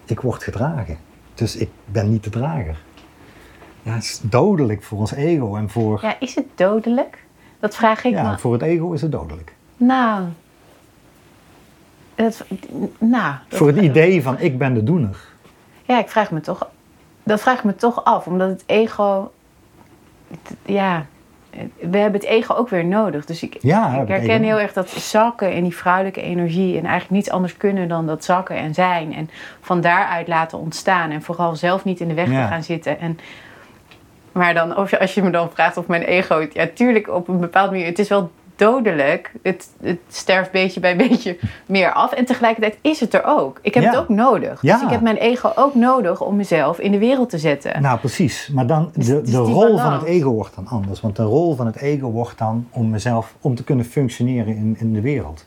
Ik 0.05 0.19
word 0.21 0.43
gedragen. 0.43 0.97
Dus 1.33 1.55
ik 1.55 1.69
ben 1.85 2.09
niet 2.09 2.23
de 2.23 2.29
drager. 2.29 2.77
Ja, 3.83 3.93
het 3.93 4.03
is 4.03 4.19
dodelijk 4.23 4.83
voor 4.83 4.99
ons 4.99 5.11
ego 5.13 5.55
en 5.55 5.69
voor, 5.69 5.99
Ja, 6.01 6.15
is 6.19 6.35
het 6.35 6.45
dodelijk? 6.55 7.23
Dat 7.59 7.75
vraag 7.75 8.03
ik 8.03 8.11
ja, 8.11 8.31
me. 8.31 8.37
voor 8.37 8.53
het 8.53 8.61
ego 8.61 8.91
is 8.91 9.01
het 9.01 9.11
dodelijk. 9.11 9.53
Nou. 9.77 10.23
Dat, 12.15 12.45
nou. 12.99 13.33
dat- 13.49 13.57
Voor 13.57 13.67
het 13.67 13.77
idee 13.77 14.21
van 14.21 14.39
ik 14.39 14.57
ben 14.57 14.73
de 14.73 14.83
doener. 14.83 15.17
Ja, 15.85 15.99
ik 15.99 16.09
vraag 16.09 16.31
me 16.31 16.39
toch. 16.41 16.67
Dat 17.23 17.41
vraag 17.41 17.57
ik 17.57 17.63
me 17.63 17.75
toch 17.75 18.03
af, 18.03 18.27
omdat 18.27 18.49
het 18.49 18.63
ego. 18.65 19.31
het- 20.31 20.57
Ja. 20.65 21.05
We 21.79 21.97
hebben 21.97 22.19
het 22.19 22.29
ego 22.29 22.53
ook 22.53 22.69
weer 22.69 22.85
nodig. 22.85 23.25
Dus 23.25 23.43
ik, 23.43 23.57
Ja, 23.61 24.01
ik 24.01 24.07
herken 24.07 24.43
heel 24.43 24.59
erg 24.59 24.73
dat 24.73 24.89
zakken 24.89 25.51
en 25.53 25.63
die 25.63 25.75
vrouwelijke 25.75 26.21
energie. 26.21 26.71
En 26.77 26.81
eigenlijk 26.85 27.09
niets 27.11 27.29
anders 27.29 27.57
kunnen 27.57 27.87
dan 27.87 28.05
dat 28.07 28.23
zakken 28.23 28.55
en 28.55 28.73
zijn. 28.73 29.13
En 29.13 29.29
van 29.61 29.81
daaruit 29.81 30.27
laten 30.27 30.59
ontstaan. 30.59 31.11
En 31.11 31.21
vooral 31.21 31.55
zelf 31.55 31.83
niet 31.83 31.99
in 31.99 32.07
de 32.07 32.13
weg 32.13 32.31
Ja. 32.31 32.41
te 32.45 32.51
gaan 32.51 32.63
zitten. 32.63 32.99
En, 32.99 33.19
maar 34.31 34.53
dan, 34.53 34.77
of 34.77 34.89
je- 34.89 34.99
als 34.99 35.13
je 35.13 35.21
me 35.23 35.29
dan 35.29 35.49
vraagt 35.51 35.77
of 35.77 35.87
mijn 35.87 36.01
ego. 36.03 36.47
Ja, 36.53 36.67
tuurlijk 36.73 37.07
op 37.09 37.27
een 37.27 37.39
bepaalde 37.39 37.71
manier. 37.71 37.85
Het 37.87 37.99
is 37.99 38.09
wel 38.09 38.31
dodelijk. 38.59 39.31
Het, 39.43 39.67
het 39.81 39.99
sterft 40.09 40.51
beetje 40.51 40.79
bij 40.79 40.95
beetje 41.07 41.37
meer 41.65 41.91
af. 41.93 42.11
En 42.13 42.25
tegelijkertijd 42.25 42.77
is 42.81 42.99
het 42.99 43.13
er 43.13 43.23
ook. 43.25 43.59
Ik 43.61 43.73
heb 43.73 43.83
Ja. 43.83 43.89
het 43.89 43.99
ook 43.99 44.09
nodig. 44.09 44.61
Ja. 44.61 44.73
Dus 44.73 44.83
ik 44.83 44.89
heb 44.89 45.01
mijn 45.01 45.17
ego 45.17 45.51
ook 45.55 45.75
nodig 45.75 46.21
om 46.21 46.35
mezelf 46.35 46.79
in 46.79 46.91
de 46.91 46.97
wereld 46.97 47.29
te 47.29 47.37
zetten. 47.37 47.81
Nou, 47.81 47.99
precies. 47.99 48.49
Maar 48.53 48.67
dan, 48.67 48.89
Dus 48.93 49.05
de, 49.05 49.21
de 49.21 49.37
rol 49.37 49.77
van 49.77 49.93
het 49.93 50.03
ego 50.03 50.29
wordt 50.31 50.55
dan 50.55 50.67
anders. 50.67 51.01
Want 51.01 51.15
de 51.15 51.23
rol 51.23 51.55
van 51.55 51.65
het 51.65 51.75
ego 51.77 52.09
wordt 52.09 52.37
dan 52.37 52.67
om 52.71 52.89
mezelf, 52.89 53.35
om 53.41 53.55
te 53.55 53.63
kunnen 53.63 53.85
functioneren 53.85 54.55
in, 54.55 54.75
in 54.79 54.93
de 54.93 55.01
wereld. 55.01 55.45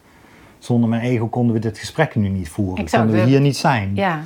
Zonder 0.59 0.89
mijn 0.89 1.03
ego 1.03 1.27
konden 1.27 1.55
we 1.55 1.61
dit 1.61 1.79
gesprek 1.79 2.15
nu 2.15 2.29
niet 2.29 2.49
voeren. 2.49 2.85
Exact. 2.85 3.03
Konden 3.03 3.21
we 3.23 3.29
hier 3.31 3.41
niet 3.41 3.57
zijn. 3.57 3.91
Ja. 3.95 4.21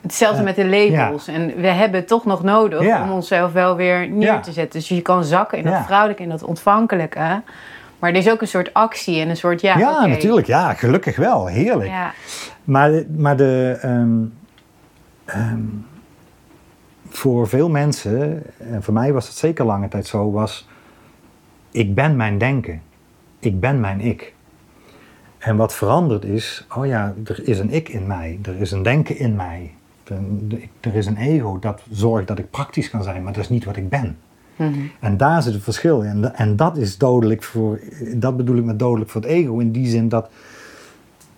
Hetzelfde 0.00 0.38
Eh, 0.38 0.44
met 0.44 0.56
de 0.56 0.66
labels. 0.66 1.28
En 1.28 1.46
we 1.60 1.66
hebben 1.66 1.98
het 2.00 2.08
toch 2.08 2.24
nog 2.24 2.42
nodig 2.42 2.82
Ja. 2.82 3.02
om 3.02 3.10
onszelf 3.12 3.52
wel 3.52 3.76
weer 3.76 4.08
neer 4.08 4.40
te 4.40 4.52
zetten. 4.52 4.78
Dus 4.80 4.88
je 4.88 5.02
kan 5.02 5.24
zakken 5.24 5.58
in 5.58 5.64
dat 5.64 5.84
vrouwelijke 5.84 6.22
en 6.22 6.28
dat 6.28 6.42
ontvankelijke. 6.42 7.42
Maar 7.98 8.10
er 8.10 8.16
is 8.16 8.30
ook 8.30 8.40
een 8.40 8.48
soort 8.48 8.74
actie 8.74 9.20
en 9.20 9.28
een 9.28 9.36
soort 9.36 9.60
ja. 9.60 9.78
Ja, 9.78 10.06
natuurlijk. 10.06 10.46
Ja, 10.46 10.74
gelukkig 10.74 11.16
wel. 11.16 11.46
Heerlijk. 11.46 11.88
Ja. 11.88 12.12
Maar, 12.64 13.04
maar 13.16 13.36
de, 13.36 13.78
ehm, 13.80 14.24
ehm, 15.24 15.62
voor 17.08 17.48
veel 17.48 17.68
mensen, 17.68 18.42
en 18.58 18.82
voor 18.82 18.94
mij 18.94 19.12
was 19.12 19.26
het 19.26 19.36
zeker 19.36 19.64
lange 19.64 19.88
tijd 19.88 20.06
zo, 20.06 20.30
was 20.30 20.68
ik 21.70 21.94
ben 21.94 22.16
mijn 22.16 22.38
denken. 22.38 22.82
Ik 23.38 23.60
ben 23.60 23.80
mijn 23.80 24.00
ik. 24.00 24.34
En 25.38 25.56
wat 25.56 25.74
veranderd 25.74 26.24
is, 26.24 26.66
oh 26.76 26.86
ja, 26.86 27.14
er 27.24 27.48
is 27.48 27.58
een 27.58 27.70
ik 27.70 27.88
in 27.88 28.06
mij. 28.06 28.38
Er 28.42 28.60
is 28.60 28.70
een 28.70 28.82
denken 28.82 29.18
in 29.18 29.36
mij. 29.36 29.74
Er, 30.04 30.18
er 30.80 30.94
is 30.94 31.06
een 31.06 31.16
ego 31.16 31.58
dat 31.58 31.82
zorgt 31.90 32.26
dat 32.26 32.38
ik 32.38 32.50
praktisch 32.50 32.90
kan 32.90 33.02
zijn, 33.02 33.22
maar 33.22 33.32
dat 33.32 33.42
is 33.42 33.48
niet 33.48 33.64
wat 33.64 33.76
ik 33.76 33.88
ben. 33.88 34.18
Mhm. 34.58 34.78
En 35.00 35.16
daar 35.16 35.42
zit 35.42 35.52
het 35.54 35.62
verschil 35.62 36.00
in. 36.02 36.24
En, 36.32 36.56
dat 36.56 36.76
is 36.76 36.98
dodelijk 36.98 37.42
voor, 37.42 37.80
dat 38.14 38.36
bedoel 38.36 38.56
ik 38.56 38.64
met 38.64 38.78
dodelijk 38.78 39.10
voor 39.10 39.20
het 39.20 39.30
ego, 39.30 39.58
in 39.58 39.72
die 39.72 39.86
zin 39.86 40.08
dat 40.08 40.30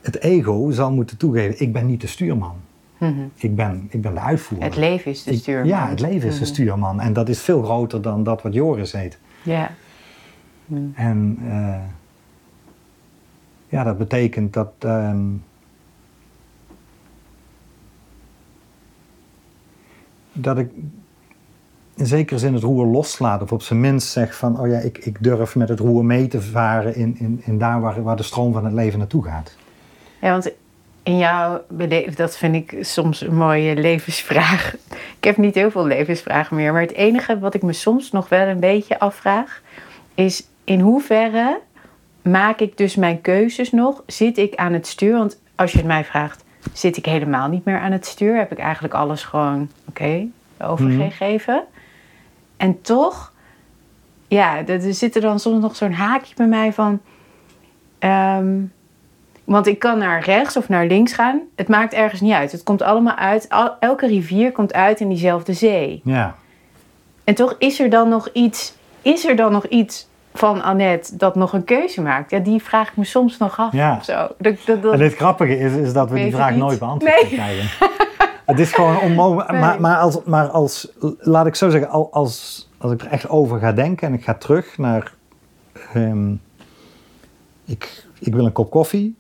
het 0.01 0.19
ego 0.21 0.71
zal 0.71 0.93
moeten 0.93 1.17
toegeven, 1.17 1.61
ik 1.61 1.73
ben 1.73 1.87
niet 1.87 2.01
de 2.01 2.07
stuurman. 2.07 2.55
Mhm. 2.99 3.13
Ik 3.35 3.55
ben, 3.57 3.87
ik 3.91 4.01
ben 4.03 4.15
de 4.15 4.21
uitvoerder. 4.21 4.67
Het 4.67 4.77
leven 4.77 5.11
is 5.11 5.23
de 5.23 5.31
Ik- 5.31 5.39
stuurman. 5.39 5.67
Ja, 5.69 5.89
het 5.89 6.01
leven 6.01 6.29
is 6.29 6.35
de 6.35 6.41
Mhm. 6.45 6.51
stuurman. 6.53 7.01
En 7.01 7.13
dat 7.13 7.29
is 7.29 7.41
veel 7.41 7.63
groter 7.63 8.03
dan 8.03 8.23
dat 8.25 8.43
wat 8.43 8.55
Joris 8.55 8.93
heet. 8.93 9.19
Ja. 9.43 9.71
En 10.95 11.39
eh, 11.49 11.79
ja, 13.69 13.85
dat 13.85 13.99
betekent 13.99 14.53
dat. 14.53 14.73
ehm, 14.79 15.19
dat 20.33 20.59
ik 20.59 20.71
in 22.01 22.07
zekere 22.07 22.39
zin 22.39 22.55
het 22.55 22.63
roer 22.63 22.87
loslaat. 22.87 23.43
Of 23.43 23.53
op 23.53 23.63
zijn 23.63 23.81
minst 23.81 24.09
zeg 24.09 24.35
van: 24.35 24.61
oh 24.61 24.69
ja, 24.69 24.79
ik, 24.79 24.99
ik 24.99 25.23
durf 25.23 25.57
met 25.57 25.69
het 25.69 25.79
roer 25.79 26.05
mee 26.05 26.27
te 26.27 26.41
varen 26.41 26.95
in, 26.95 27.17
in, 27.19 27.43
in 27.45 27.59
daar 27.59 27.81
waar, 27.81 28.03
waar 28.03 28.17
de 28.17 28.23
stroom 28.23 28.53
van 28.53 28.65
het 28.65 28.73
leven 28.73 28.99
naartoe 28.99 29.25
gaat. 29.25 29.57
Ja, 30.21 30.31
want 30.31 30.51
in 31.03 31.19
jouw 31.19 31.63
beleven, 31.69 32.15
dat 32.15 32.37
vind 32.37 32.55
ik 32.55 32.77
soms 32.81 33.21
een 33.21 33.37
mooie 33.37 33.75
levensvraag. 33.75 34.75
Ik 35.17 35.25
heb 35.25 35.37
niet 35.37 35.55
heel 35.55 35.71
veel 35.71 35.87
levensvragen 35.87 36.57
meer, 36.57 36.73
maar 36.73 36.83
het 36.83 36.93
enige 36.93 37.39
wat 37.39 37.55
ik 37.55 37.63
me 37.63 37.73
soms 37.73 38.11
nog 38.11 38.29
wel 38.29 38.47
een 38.47 38.61
beetje 38.61 38.99
afvraag, 38.99 39.63
is 40.15 40.47
in 40.65 40.81
hoeverre 40.81 41.61
maak 42.23 42.61
ik 42.61 42.77
dus 42.77 42.97
mijn 42.97 43.21
keuzes 43.21 43.71
nog? 43.71 44.03
Zit 44.07 44.39
ik 44.39 44.55
aan 44.55 44.73
het 44.73 44.87
stuur? 44.87 45.17
Want 45.17 45.41
als 45.55 45.73
je 45.73 45.79
het 45.79 45.87
mij 45.87 46.05
vraagt, 46.05 46.45
zit 46.73 46.97
ik 46.97 47.07
helemaal 47.07 47.49
niet 47.49 47.65
meer 47.65 47.79
aan 47.79 47.93
het 47.93 48.07
stuur? 48.07 48.37
Heb 48.37 48.53
ik 48.53 48.59
eigenlijk 48.59 48.95
alles 48.95 49.23
gewoon, 49.23 49.71
oké, 49.89 50.27
overgegeven? 50.59 51.65
En 52.61 52.81
toch, 52.81 53.33
ja, 54.29 54.67
er 54.67 54.95
zit 54.95 55.15
er 55.15 55.21
dan 55.21 55.39
soms 55.41 55.61
nog 55.63 55.77
zo'n 55.77 55.93
haakje 55.93 56.35
bij 56.37 56.47
mij 56.47 56.73
van... 56.73 57.01
ehm, 57.99 58.59
want 59.45 59.67
ik 59.67 59.79
kan 59.79 59.99
naar 59.99 60.25
rechts 60.25 60.57
of 60.57 60.69
naar 60.69 60.87
links 60.87 61.13
gaan. 61.13 61.41
Het 61.57 61.69
maakt 61.69 61.93
ergens 61.93 62.21
niet 62.21 62.33
uit. 62.33 62.53
Het 62.53 62.63
komt 62.63 62.83
allemaal 62.83 63.15
uit. 63.17 63.49
al- 63.49 63.77
elke 63.81 64.07
rivier 64.07 64.53
komt 64.53 64.73
uit 64.75 65.01
in 65.01 65.09
diezelfde 65.09 65.53
zee. 65.53 66.01
Ja, 66.05 66.35
En 67.25 67.35
toch 67.35 67.55
is 67.59 67.81
er 67.81 67.91
dan 67.91 68.09
nog 68.09 68.29
iets. 68.33 68.75
Is 69.03 69.27
er 69.27 69.37
dan 69.37 69.53
nog 69.53 69.67
iets 69.67 70.09
van 70.35 70.63
Annette 70.63 71.17
dat 71.17 71.35
nog 71.35 71.53
een 71.53 71.65
keuze 71.65 72.03
maakt? 72.03 72.31
Ja, 72.31 72.39
die 72.39 72.63
vraag 72.63 72.89
ik 72.91 72.97
me 72.97 73.05
soms 73.05 73.39
nog 73.39 73.59
af. 73.59 73.73
Ja. 73.73 73.97
Of 73.97 74.05
zo. 74.05 74.29
Dat, 74.39 74.55
dat, 74.67 74.83
dat- 74.83 74.93
en 74.93 75.01
het 75.01 75.15
grappige 75.15 75.59
is, 75.59 75.73
is 75.73 75.93
dat 75.93 76.11
we 76.11 76.17
die 76.17 76.35
vraag 76.35 76.51
niet. 76.51 76.59
nooit 76.59 76.79
beantwoord 76.79 77.21
Nee. 77.23 77.31
krijgen. 77.33 77.69
het 78.51 78.59
is 78.59 78.73
gewoon 78.73 79.01
onmogelijk. 79.01 79.51
Maar, 79.61 79.81
maar, 79.81 79.97
als, 79.97 80.25
maar 80.25 80.49
als, 80.49 80.93
laat 81.19 81.47
ik 81.47 81.55
zo 81.55 81.69
zeggen, 81.71 81.91
al- 81.91 82.13
als, 82.13 82.69
als 82.79 82.93
ik 82.93 83.01
er 83.01 83.07
echt 83.09 83.29
over 83.29 83.59
ga 83.59 83.73
denken 83.73 84.09
en 84.09 84.15
ik 84.15 84.25
ga 84.25 84.35
terug 84.35 84.79
naar. 84.79 85.15
ehm, 85.93 86.33
ik, 87.65 88.07
ik 88.19 88.35
wil 88.35 88.45
een 88.47 88.53
kop 88.53 88.71
koffie. 88.71 89.17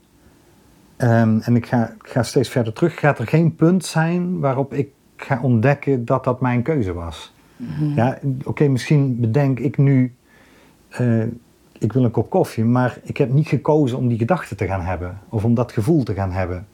ehm, 0.96 1.38
en 1.42 1.56
ik 1.56 1.66
ga, 1.66 1.88
ik 2.04 2.08
ga 2.10 2.22
steeds 2.22 2.48
verder 2.48 2.72
terug. 2.72 2.98
Gaat 2.98 3.18
er 3.18 3.26
geen 3.26 3.54
punt 3.54 3.84
zijn 3.84 4.40
waarop 4.40 4.72
ik 4.74 4.88
ga 5.16 5.40
ontdekken 5.42 6.04
dat 6.04 6.24
dat 6.24 6.40
mijn 6.40 6.62
keuze 6.62 6.92
was? 6.92 7.32
Ja, 7.96 8.18
oké, 8.44 8.68
misschien 8.68 9.20
bedenk 9.20 9.58
ik 9.58 9.78
nu. 9.78 10.14
eh, 10.88 11.22
ik 11.78 11.92
wil 11.92 12.04
een 12.04 12.10
kop 12.10 12.30
koffie, 12.30 12.64
maar 12.64 12.98
ik 13.02 13.16
heb 13.16 13.32
niet 13.32 13.48
gekozen 13.48 13.98
om 13.98 14.08
die 14.08 14.18
gedachte 14.18 14.54
te 14.54 14.66
gaan 14.66 14.80
hebben. 14.80 15.18
Of 15.28 15.44
om 15.44 15.54
dat 15.54 15.72
gevoel 15.72 16.02
te 16.02 16.14
gaan 16.14 16.32
hebben. 16.32 16.66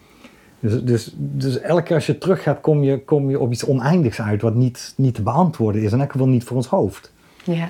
Dus, 0.68 0.82
dus, 0.84 1.12
dus 1.16 1.60
elke 1.60 1.82
keer 1.82 1.94
als 1.94 2.06
je 2.06 2.18
terug 2.18 2.42
gaat, 2.42 2.60
kom 2.60 2.82
je, 2.82 3.04
kom 3.04 3.30
je 3.30 3.38
op 3.40 3.52
iets 3.52 3.64
oneindigs 3.66 4.20
uit, 4.20 4.42
wat 4.42 4.54
niet, 4.54 4.94
niet 4.96 5.14
te 5.14 5.22
beantwoorden 5.22 5.82
is. 5.82 5.92
In 5.92 6.00
elk 6.00 6.12
geval 6.12 6.28
niet 6.28 6.44
voor 6.44 6.56
ons 6.56 6.66
hoofd. 6.66 7.12
ja. 7.44 7.68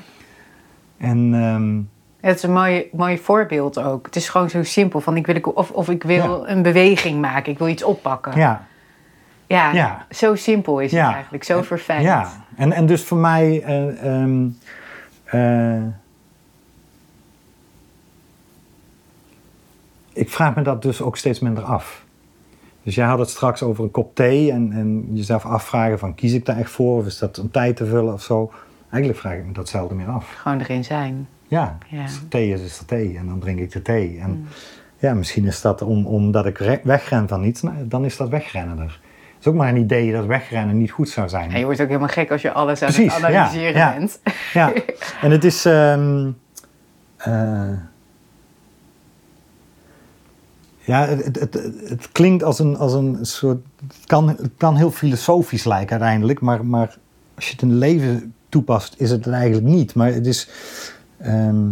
En 0.99 1.35
ehm, 1.35 1.81
Het 2.21 2.37
is 2.37 2.43
een 2.43 2.53
mooi, 2.53 2.89
mooi 2.93 3.19
voorbeeld 3.19 3.79
ook. 3.79 4.07
Het 4.07 4.17
is 4.17 4.29
gewoon 4.29 4.51
zo 4.51 4.63
simpel. 4.63 5.01
Van 5.01 5.17
ik 5.17 5.27
wil, 5.27 5.41
of, 5.55 5.71
of 5.71 5.89
ik 5.89 6.03
wil 6.03 6.49
een 6.49 6.63
beweging 6.63 7.21
maken. 7.21 7.53
Ik 7.53 7.59
wil 7.59 7.69
iets 7.69 7.83
oppakken. 7.83 8.37
ja, 8.37 8.67
Ja, 9.47 9.73
Ja. 9.73 10.07
zo 10.11 10.35
simpel 10.35 10.81
is 10.81 10.91
Ja. 10.91 11.05
het 11.07 11.15
eigenlijk. 11.15 11.45
Zo 11.45 11.63
verfijnd. 11.63 12.03
ja. 12.03 12.45
En, 12.57 12.73
en 12.73 12.87
dus 12.87 13.03
voor 13.05 13.19
mij. 13.19 13.63
eh, 15.27 15.83
ik 20.13 20.31
vraag 20.31 20.55
me 20.55 20.63
dat 20.63 20.83
dus 20.83 21.03
ook 21.03 21.17
steeds 21.17 21.41
minder 21.41 21.65
af. 21.65 22.05
Dus 22.87 22.95
jij 22.95 23.07
had 23.07 23.19
het 23.19 23.31
straks 23.31 23.63
over 23.63 23.85
een 23.85 23.91
kop 23.91 24.15
thee 24.15 24.53
en, 24.53 24.73
en 24.73 25.07
jezelf 25.13 25.45
afvragen 25.45 25.99
van 25.99 26.15
kies 26.15 26.33
ik 26.33 26.45
daar 26.47 26.57
echt 26.57 26.71
voor 26.71 26.99
of 26.99 27.07
is 27.07 27.19
dat 27.19 27.39
om 27.39 27.51
tijd 27.51 27.77
te 27.77 27.87
vullen 27.87 28.13
of 28.13 28.23
zo. 28.23 28.53
Eigenlijk 28.91 29.21
vraag 29.23 29.35
ik 29.37 29.47
me 29.47 29.53
dat 29.53 29.69
zelden 29.69 29.97
meer 29.97 30.07
af. 30.09 30.35
Gewoon 30.35 30.61
erin 30.61 30.85
zijn. 30.85 31.29
Ja, 31.49 31.79
Ja. 31.89 32.03
als 32.03 32.17
er 32.17 32.29
thee 32.29 32.53
is, 32.53 32.61
is 32.61 32.79
er 32.79 32.85
thee 32.85 33.17
en 33.19 33.27
dan 33.27 33.39
drink 33.41 33.59
ik 33.59 33.73
de 33.73 33.83
thee. 33.83 34.19
En 34.21 34.31
Mm. 34.31 34.47
ja, 34.99 35.15
misschien 35.15 35.45
is 35.47 35.61
dat 35.61 35.83
om, 35.83 36.07
omdat 36.07 36.47
ik 36.47 36.59
re- 36.59 36.81
wegren 36.83 37.29
van 37.29 37.45
iets, 37.45 37.63
nou, 37.63 37.75
dan 37.89 38.05
is 38.05 38.17
dat 38.17 38.29
wegrennen 38.29 38.79
er. 38.79 39.01
is 39.41 39.47
ook 39.47 39.55
maar 39.55 39.69
een 39.69 39.77
idee 39.77 40.13
dat 40.13 40.27
wegrennen 40.27 40.79
niet 40.79 40.91
goed 40.91 41.09
zou 41.09 41.29
zijn. 41.29 41.51
En 41.53 41.59
je 41.59 41.65
wordt 41.65 41.81
ook 41.81 41.87
helemaal 41.87 42.09
gek 42.09 42.31
als 42.31 42.43
je 42.43 42.53
alles 42.53 42.83
aan 42.83 42.93
Precies, 42.93 43.13
het 43.15 43.23
ja, 43.23 43.29
analyseren 43.29 43.77
ja. 43.81 43.95
bent. 43.99 44.21
Ja, 44.53 44.73
en 45.21 45.31
het 45.31 45.45
is. 45.45 45.65
ehm, 45.65 46.31
eh, 47.17 47.69
ja, 50.87 51.07
het, 51.07 51.41
het, 51.89 52.13
klinkt 52.13 52.43
als 52.43 52.59
een, 52.59 52.77
als 52.77 52.93
een 52.93 53.19
soort. 53.23 53.65
Het 53.87 54.07
kan, 54.07 54.37
kan 54.57 54.77
heel 54.77 54.91
filosofisch 54.91 55.65
lijken 55.65 55.91
uiteindelijk, 55.91 56.41
maar, 56.41 56.67
maar 56.67 56.99
als 57.35 57.47
je 57.47 57.53
het 57.53 57.63
in 57.63 57.75
leven 57.75 58.35
toepast, 58.49 58.95
is 58.99 59.11
het 59.11 59.25
het 59.25 59.35
eigenlijk 59.35 59.67
niet. 59.67 59.95
Maar 59.95 60.13
het 60.13 60.27
is. 60.27 60.49
ehm, 61.19 61.69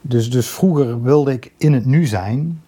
dus, 0.00 0.30
dus 0.30 0.48
vroeger 0.48 1.02
wilde 1.02 1.32
ik 1.32 1.52
in 1.56 1.72
het 1.72 1.84
nu 1.84 2.06
zijn. 2.06 2.60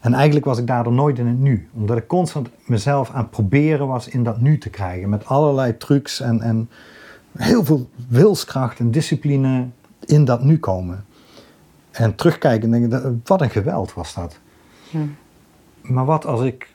En 0.00 0.14
eigenlijk 0.14 0.44
was 0.44 0.58
ik 0.58 0.66
daardoor 0.66 0.92
nooit 0.92 1.18
in 1.18 1.26
het 1.26 1.38
nu. 1.38 1.68
Omdat 1.72 1.96
ik 1.96 2.06
constant 2.06 2.48
mezelf 2.66 3.10
aan 3.10 3.22
het 3.22 3.30
proberen 3.30 3.86
was 3.86 4.08
in 4.08 4.22
dat 4.22 4.40
nu 4.40 4.58
te 4.58 4.70
krijgen. 4.70 5.08
Met 5.08 5.24
allerlei 5.24 5.76
trucs 5.76 6.20
en, 6.20 6.40
en 6.40 6.68
heel 7.36 7.64
veel 7.64 7.90
wilskracht 8.08 8.78
en 8.78 8.90
discipline 8.90 9.66
in 10.04 10.24
dat 10.24 10.42
nu 10.42 10.58
komen. 10.58 11.04
En 11.96 12.14
terugkijken 12.14 12.74
en 12.74 12.80
denken, 12.80 13.22
wat 13.24 13.40
een 13.40 13.50
geweld 13.50 13.94
was 13.94 14.14
dat. 14.14 14.38
Maar 15.82 16.04
wat 16.04 16.26
als 16.26 16.40
ik 16.40 16.74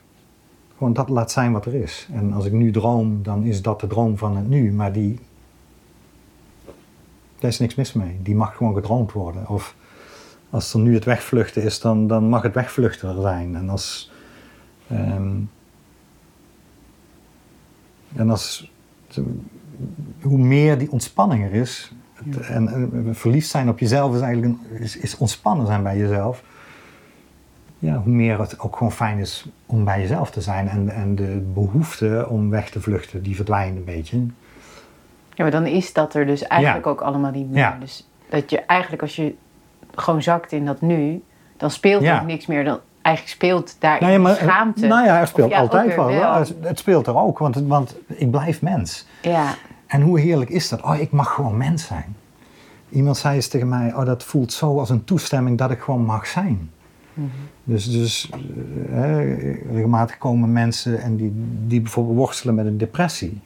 gewoon 0.76 0.92
dat 0.92 1.08
laat 1.08 1.30
zijn 1.30 1.52
wat 1.52 1.66
er 1.66 1.74
is. 1.74 2.08
En 2.12 2.32
als 2.32 2.44
ik 2.44 2.52
nu 2.52 2.70
droom, 2.70 3.22
dan 3.22 3.44
is 3.44 3.62
dat 3.62 3.80
de 3.80 3.86
droom 3.86 4.18
van 4.18 4.36
het 4.36 4.48
nu. 4.48 4.72
Maar 4.72 4.92
die, 4.92 5.18
daar 7.38 7.50
is 7.50 7.58
niks 7.58 7.74
mis 7.74 7.92
mee. 7.92 8.20
Die 8.22 8.34
mag 8.34 8.56
gewoon 8.56 8.74
gedroomd 8.74 9.12
worden. 9.12 9.48
Of 9.48 9.74
als 10.50 10.74
er 10.74 10.80
nu 10.80 10.94
het 10.94 11.04
wegvluchten 11.04 11.62
is, 11.62 11.80
dan, 11.80 12.06
dan 12.06 12.28
mag 12.28 12.42
het 12.42 12.54
wegvluchten 12.54 13.08
er 13.08 13.20
zijn. 13.20 13.56
En 13.56 13.68
als, 13.68 14.12
ehm, 14.88 15.36
en 18.14 18.30
als 18.30 18.72
hoe 20.20 20.38
meer 20.38 20.78
die 20.78 20.90
ontspanning 20.90 21.44
er 21.44 21.54
is, 21.54 21.92
het- 22.30 22.46
en, 22.48 22.68
en 22.92 23.14
verliefd 23.14 23.48
zijn 23.48 23.68
op 23.68 23.78
jezelf 23.78 24.14
is 24.14 24.20
eigenlijk 24.20 24.54
een, 24.70 24.80
is, 24.82 24.96
is 24.96 25.16
ontspannen 25.16 25.66
zijn 25.66 25.82
bij 25.82 25.96
jezelf. 25.98 26.42
Ja, 27.78 27.94
hoe 27.96 28.12
meer 28.12 28.40
het 28.40 28.60
ook 28.60 28.76
gewoon 28.76 28.92
fijn 28.92 29.18
is 29.18 29.46
om 29.66 29.84
bij 29.84 30.00
jezelf 30.00 30.30
te 30.30 30.40
zijn. 30.40 30.68
En, 30.68 30.88
en 30.88 31.14
de 31.14 31.50
behoefte 31.54 32.26
om 32.28 32.50
weg 32.50 32.70
te 32.70 32.80
vluchten, 32.80 33.22
die 33.22 33.36
verdwijnt 33.36 33.76
een 33.76 33.84
beetje. 33.84 34.16
Ja, 35.34 35.42
maar 35.42 35.50
dan 35.50 35.66
is 35.66 35.92
dat 35.92 36.14
er 36.14 36.26
dus 36.26 36.42
eigenlijk 36.42 36.84
Ja. 36.84 36.90
ook 36.90 37.00
allemaal 37.00 37.30
niet 37.30 37.50
meer. 37.50 37.58
Ja. 37.58 37.76
Dus 37.80 38.08
dat 38.28 38.50
je 38.50 38.60
eigenlijk 38.60 39.02
als 39.02 39.16
je 39.16 39.34
gewoon 39.94 40.22
zakt 40.22 40.52
in 40.52 40.64
dat 40.64 40.80
nu, 40.80 41.22
dan 41.56 41.70
speelt 41.70 42.02
Ja. 42.02 42.20
ook 42.20 42.26
niks 42.26 42.46
meer. 42.46 42.64
Dan 42.64 42.78
eigenlijk 43.02 43.36
speelt 43.36 43.76
daar 43.78 44.00
Nou 44.00 44.12
ja, 44.12 44.18
maar, 44.18 44.34
schaamte. 44.34 44.86
Nou 44.86 45.06
ja, 45.06 45.20
er 45.20 45.26
speelt 45.26 45.50
ja, 45.50 45.58
altijd 45.58 45.94
wel. 45.94 46.06
wel. 46.06 46.34
Het- 46.60 46.78
speelt 46.78 47.06
er 47.06 47.16
ook, 47.16 47.38
want, 47.38 47.56
want 47.56 47.96
ik 48.06 48.30
blijf 48.30 48.62
mens. 48.62 49.06
Ja, 49.22 49.54
En 49.92 50.00
hoe 50.00 50.20
heerlijk 50.20 50.50
is 50.50 50.68
dat? 50.68 50.82
Oh, 50.82 51.00
ik 51.00 51.10
mag 51.10 51.34
gewoon 51.34 51.56
mens 51.56 51.86
zijn. 51.86 52.16
Iemand 52.88 53.16
zei 53.16 53.34
eens 53.34 53.48
tegen 53.48 53.68
mij, 53.68 53.94
oh, 53.94 54.04
dat 54.04 54.24
voelt 54.24 54.52
zo 54.52 54.78
als 54.78 54.90
een 54.90 55.04
toestemming 55.04 55.58
dat 55.58 55.70
ik 55.70 55.80
gewoon 55.80 56.04
mag 56.04 56.26
zijn. 56.26 56.70
Mhm. 57.14 57.26
Dus, 57.64 57.90
dus 57.90 58.30
eh, 58.90 59.70
regelmatig 59.72 60.18
komen 60.18 60.52
mensen 60.52 61.00
en 61.00 61.16
die, 61.16 61.32
die 61.66 61.80
bijvoorbeeld 61.80 62.16
worstelen 62.16 62.54
met 62.54 62.66
een 62.66 62.78
depressie. 62.78 63.40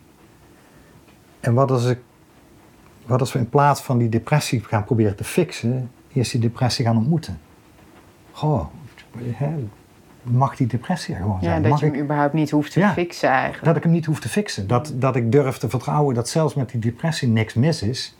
En 1.41 1.55
wat 1.55 1.71
als, 1.71 1.85
ik, 1.85 1.99
wat 3.07 3.21
als 3.21 3.33
we 3.33 3.39
in 3.39 3.49
plaats 3.49 3.81
van 3.81 3.99
die 3.99 4.09
depressie 4.09 4.61
gaan 4.61 4.85
proberen 4.85 5.17
te 5.17 5.25
fixen, 5.25 5.91
eerst 6.13 6.33
die 6.33 6.41
depressie 6.41 6.85
gaan 6.85 6.97
ontmoeten? 6.97 7.39
Goh, 8.33 8.67
mag 10.31 10.57
die 10.57 10.67
depressie 10.67 11.15
er 11.15 11.21
gewoon 11.21 11.39
ja 11.41 11.49
zijn? 11.49 11.63
dat 11.63 11.71
Mag 11.71 11.81
je 11.81 11.87
ik- 11.87 11.93
hem 11.93 12.03
überhaupt 12.03 12.33
niet 12.33 12.51
hoeft 12.51 12.73
te 12.73 12.81
Ja. 12.81 12.93
fixen 12.93 13.29
eigenlijk. 13.29 13.65
dat 13.65 13.77
ik 13.77 13.83
hem 13.83 13.93
niet 13.93 14.07
hoef 14.07 14.21
te 14.21 14.29
fixen. 14.29 14.67
Dat, 14.67 14.93
dat 14.95 15.17
ik 15.17 15.33
durf 15.33 15.59
te 15.59 15.69
vertrouwen 15.69 16.15
dat 16.15 16.29
zelfs 16.29 16.55
met 16.55 16.71
die 16.71 16.81
depressie 16.81 17.29
niks 17.29 17.55
mis 17.55 17.83
is. 17.83 18.17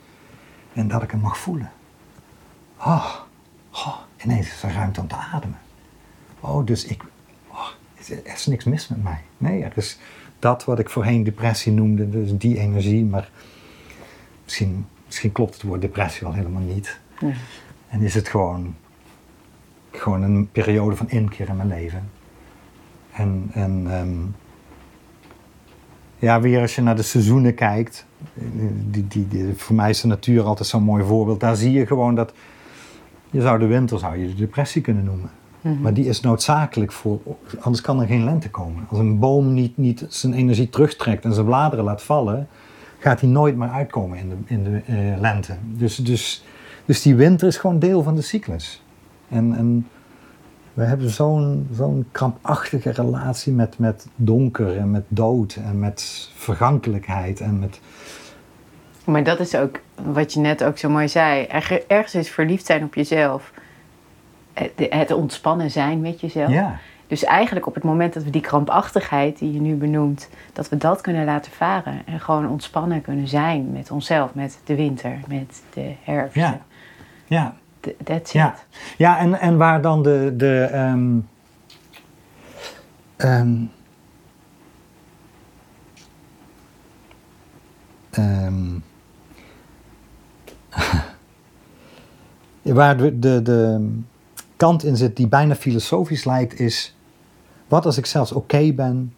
En 0.73 0.87
dat 0.87 1.03
ik 1.03 1.11
hem 1.11 1.19
mag 1.19 1.37
voelen. 1.37 1.71
Oh, 2.79 3.13
oh 3.71 3.95
ineens 4.23 4.47
is 4.47 4.63
er 4.63 4.71
ruimte 4.73 4.99
om 5.01 5.07
te 5.07 5.15
ademen. 5.15 5.57
Oh, 6.39 6.65
dus 6.65 6.85
ik... 6.85 7.03
Oh, 7.51 7.67
er 8.09 8.33
is 8.33 8.45
niks 8.45 8.63
mis 8.63 8.87
met 8.87 9.03
mij. 9.03 9.21
Nee, 9.37 9.63
er 9.63 9.71
is 9.75 9.97
dat 10.39 10.65
wat 10.65 10.79
ik 10.79 10.89
voorheen 10.89 11.23
depressie 11.23 11.71
noemde. 11.71 12.09
Dus 12.09 12.29
die 12.37 12.57
energie. 12.59 13.05
Maar 13.05 13.29
misschien, 14.43 14.87
misschien 15.05 15.31
klopt 15.31 15.53
het 15.53 15.63
woord 15.63 15.81
depressie 15.81 16.27
wel 16.27 16.35
helemaal 16.35 16.61
niet. 16.61 16.99
Ja. 17.19 17.31
En 17.87 18.01
is 18.01 18.13
het 18.13 18.27
gewoon, 18.27 18.75
gewoon 19.91 20.21
een 20.21 20.49
periode 20.51 20.95
van 20.95 21.09
inkeer 21.09 21.49
in 21.49 21.55
mijn 21.55 21.67
leven. 21.67 22.09
En, 23.11 23.49
en 23.53 23.85
ehm, 23.89 24.17
ja, 26.19 26.41
weer 26.41 26.61
als 26.61 26.75
je 26.75 26.81
naar 26.81 26.95
de 26.95 27.01
seizoenen 27.01 27.53
kijkt, 27.53 28.05
die, 28.91 29.07
die, 29.07 29.27
die, 29.27 29.53
voor 29.55 29.75
mij 29.75 29.89
is 29.89 30.01
de 30.01 30.07
natuur 30.07 30.43
altijd 30.43 30.67
zo'n 30.67 30.83
mooi 30.83 31.03
voorbeeld. 31.03 31.39
Daar 31.39 31.55
zie 31.55 31.71
je 31.71 31.85
gewoon 31.85 32.15
dat, 32.15 32.33
je 33.29 33.41
zou 33.41 33.59
de 33.59 33.65
winter 33.65 33.99
zou 33.99 34.17
je 34.17 34.27
de 34.27 34.35
depressie 34.35 34.81
kunnen 34.81 35.03
noemen. 35.03 35.29
Mhm. 35.61 35.81
Maar 35.81 35.93
die 35.93 36.05
is 36.05 36.21
noodzakelijk 36.21 36.91
voor, 36.91 37.19
anders 37.59 37.81
kan 37.81 38.01
er 38.01 38.07
geen 38.07 38.23
lente 38.23 38.49
komen. 38.49 38.85
Als 38.89 38.99
een 38.99 39.19
boom 39.19 39.53
niet, 39.53 39.77
niet 39.77 40.05
zijn 40.09 40.33
energie 40.33 40.69
terugtrekt 40.69 41.25
en 41.25 41.33
zijn 41.33 41.45
bladeren 41.45 41.85
laat 41.85 42.03
vallen, 42.03 42.47
gaat 42.99 43.21
hij 43.21 43.29
nooit 43.29 43.55
meer 43.55 43.69
uitkomen 43.69 44.17
in 44.17 44.29
de, 44.29 44.35
in 44.45 44.63
de 44.63 44.81
eh, 44.85 45.19
lente. 45.19 45.55
Dus, 45.63 45.95
dus, 45.95 46.45
dus 46.85 47.01
die 47.01 47.15
winter 47.15 47.47
is 47.47 47.57
gewoon 47.57 47.79
deel 47.79 48.03
van 48.03 48.15
de 48.15 48.21
cyclus. 48.21 48.83
En, 49.29 49.55
en 49.57 49.87
we 50.73 50.83
hebben 50.83 51.09
zo'n 51.09 51.67
zo'n 51.73 52.05
krampachtige 52.11 52.89
relatie 52.91 53.53
met, 53.53 53.79
met 53.79 54.07
donker 54.15 54.77
en 54.77 54.91
met 54.91 55.03
dood 55.07 55.57
en 55.63 55.79
met 55.79 56.29
vergankelijkheid 56.35 57.39
en 57.41 57.59
met... 57.59 57.79
Maar 59.03 59.23
dat 59.23 59.39
is 59.39 59.55
ook 59.55 59.79
wat 60.03 60.33
je 60.33 60.39
net 60.39 60.63
ook 60.63 60.77
zo 60.77 60.89
mooi 60.89 61.07
zei. 61.07 61.43
Erg- 61.45 61.71
Ergens 61.71 62.15
is 62.15 62.29
verliefd 62.29 62.65
zijn 62.65 62.83
op 62.83 62.95
jezelf. 62.95 63.51
Het, 64.53 64.71
het 64.77 65.11
ontspannen 65.11 65.71
zijn 65.71 66.01
met 66.01 66.21
jezelf. 66.21 66.49
Ja, 66.49 66.79
Dus 67.07 67.23
eigenlijk 67.23 67.67
op 67.67 67.73
het 67.75 67.83
moment 67.83 68.13
dat 68.13 68.23
we 68.23 68.29
die 68.29 68.41
krampachtigheid 68.41 69.39
die 69.39 69.53
je 69.53 69.59
nu 69.61 69.75
benoemt, 69.75 70.29
dat 70.53 70.69
we 70.69 70.77
dat 70.77 71.01
kunnen 71.01 71.25
laten 71.25 71.51
varen. 71.51 72.01
En 72.05 72.19
gewoon 72.19 72.47
ontspannen 72.49 73.01
kunnen 73.01 73.27
zijn 73.27 73.71
met 73.71 73.91
onszelf, 73.91 74.33
met 74.33 74.59
de 74.63 74.75
winter, 74.75 75.19
met 75.27 75.61
de 75.73 75.93
herfst. 76.03 76.35
ja, 76.35 76.59
ja. 77.25 77.55
That's 78.03 78.31
Ja, 78.31 78.53
it. 78.53 78.65
ja 78.97 79.17
en, 79.19 79.39
en 79.39 79.57
waar 79.57 79.81
dan 79.81 80.03
de. 80.03 80.33
de 80.37 80.61
ehm, 80.71 81.17
ehm, 83.15 83.55
ehm, 88.09 88.79
waar 92.75 92.97
de, 92.97 93.19
de, 93.19 93.41
de 93.41 93.89
kant 94.57 94.83
in 94.83 94.97
zit 94.97 95.15
die 95.15 95.27
bijna 95.27 95.55
filosofisch 95.55 96.23
lijkt, 96.25 96.59
is: 96.59 96.95
wat 97.67 97.85
als 97.85 97.97
ik 97.97 98.05
zelfs 98.05 98.31
oké 98.31 98.73
ben 98.73 99.13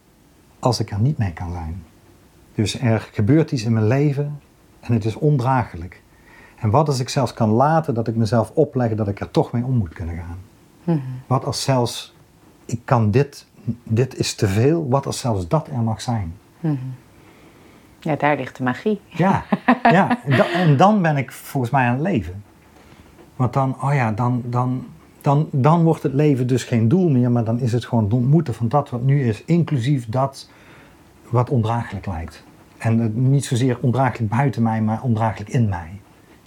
als 0.60 0.80
ik 0.80 0.92
er 0.92 1.00
niet 1.00 1.18
mee 1.18 1.34
kan 1.34 1.52
zijn? 1.52 1.84
Dus 2.56 2.80
er 2.80 3.10
gebeurt 3.12 3.52
iets 3.52 3.64
in 3.64 3.74
mijn 3.74 3.88
leven 3.88 4.40
en 4.80 4.94
het 4.94 5.06
is 5.06 5.16
ondraaglijk. 5.16 6.02
En 6.60 6.70
wat 6.70 6.88
als 6.88 7.00
ik 7.00 7.10
zelfs 7.10 7.34
kan 7.34 7.50
laten 7.50 7.94
dat 7.94 8.08
ik 8.08 8.16
mezelf 8.16 8.52
opleg 8.54 8.96
dat 8.96 9.08
ik 9.08 9.20
er 9.20 9.32
toch 9.32 9.52
mee 9.52 9.64
om 9.64 9.78
moet 9.78 9.94
kunnen 9.94 10.16
gaan? 10.16 10.38
Mhm. 10.84 11.00
Wat 11.28 11.46
als 11.46 11.62
zelfs, 11.64 12.16
ik 12.66 12.82
kan 12.86 13.12
dit, 13.12 13.46
dit 13.84 14.18
is 14.18 14.36
te 14.36 14.48
veel, 14.48 14.90
wat 14.90 15.06
als 15.06 15.20
zelfs 15.20 15.48
dat 15.48 15.68
er 15.68 15.80
mag 15.80 16.02
zijn? 16.02 16.34
Mhm. 16.60 16.76
Ja, 18.00 18.16
daar 18.16 18.36
ligt 18.36 18.58
de 18.58 18.64
magie. 18.64 19.02
Ja, 19.08 19.44
ja. 19.84 20.24
En, 20.24 20.38
da- 20.38 20.52
en 20.52 20.78
dan 20.78 21.02
ben 21.02 21.18
ik 21.18 21.32
volgens 21.32 21.72
mij 21.72 21.86
aan 21.88 21.94
het 21.94 22.02
leven. 22.02 22.44
Want 23.36 23.54
dan, 23.54 23.76
oh 23.82 23.94
ja, 23.94 24.12
dan, 24.12 24.44
dan, 24.46 24.86
dan, 25.22 25.48
dan 25.52 25.84
wordt 25.84 26.04
het 26.04 26.14
leven 26.14 26.48
dus 26.48 26.64
geen 26.64 26.88
doel 26.88 27.10
meer, 27.10 27.32
maar 27.32 27.44
dan 27.44 27.60
is 27.60 27.72
het 27.72 27.86
gewoon 27.86 28.04
het 28.04 28.14
ontmoeten 28.14 28.54
van 28.54 28.68
dat 28.68 28.90
wat 28.90 29.02
nu 29.02 29.28
is, 29.28 29.44
inclusief 29.46 30.10
dat 30.10 30.50
wat 31.30 31.50
ondraaglijk 31.50 32.06
lijkt. 32.06 32.44
En 32.78 33.30
niet 33.30 33.46
zozeer 33.46 33.78
ondraaglijk 33.82 34.30
buiten 34.30 34.64
mij, 34.64 34.82
maar 34.82 35.02
ondraaglijk 35.02 35.50
in 35.50 35.70
mij. 35.70 35.99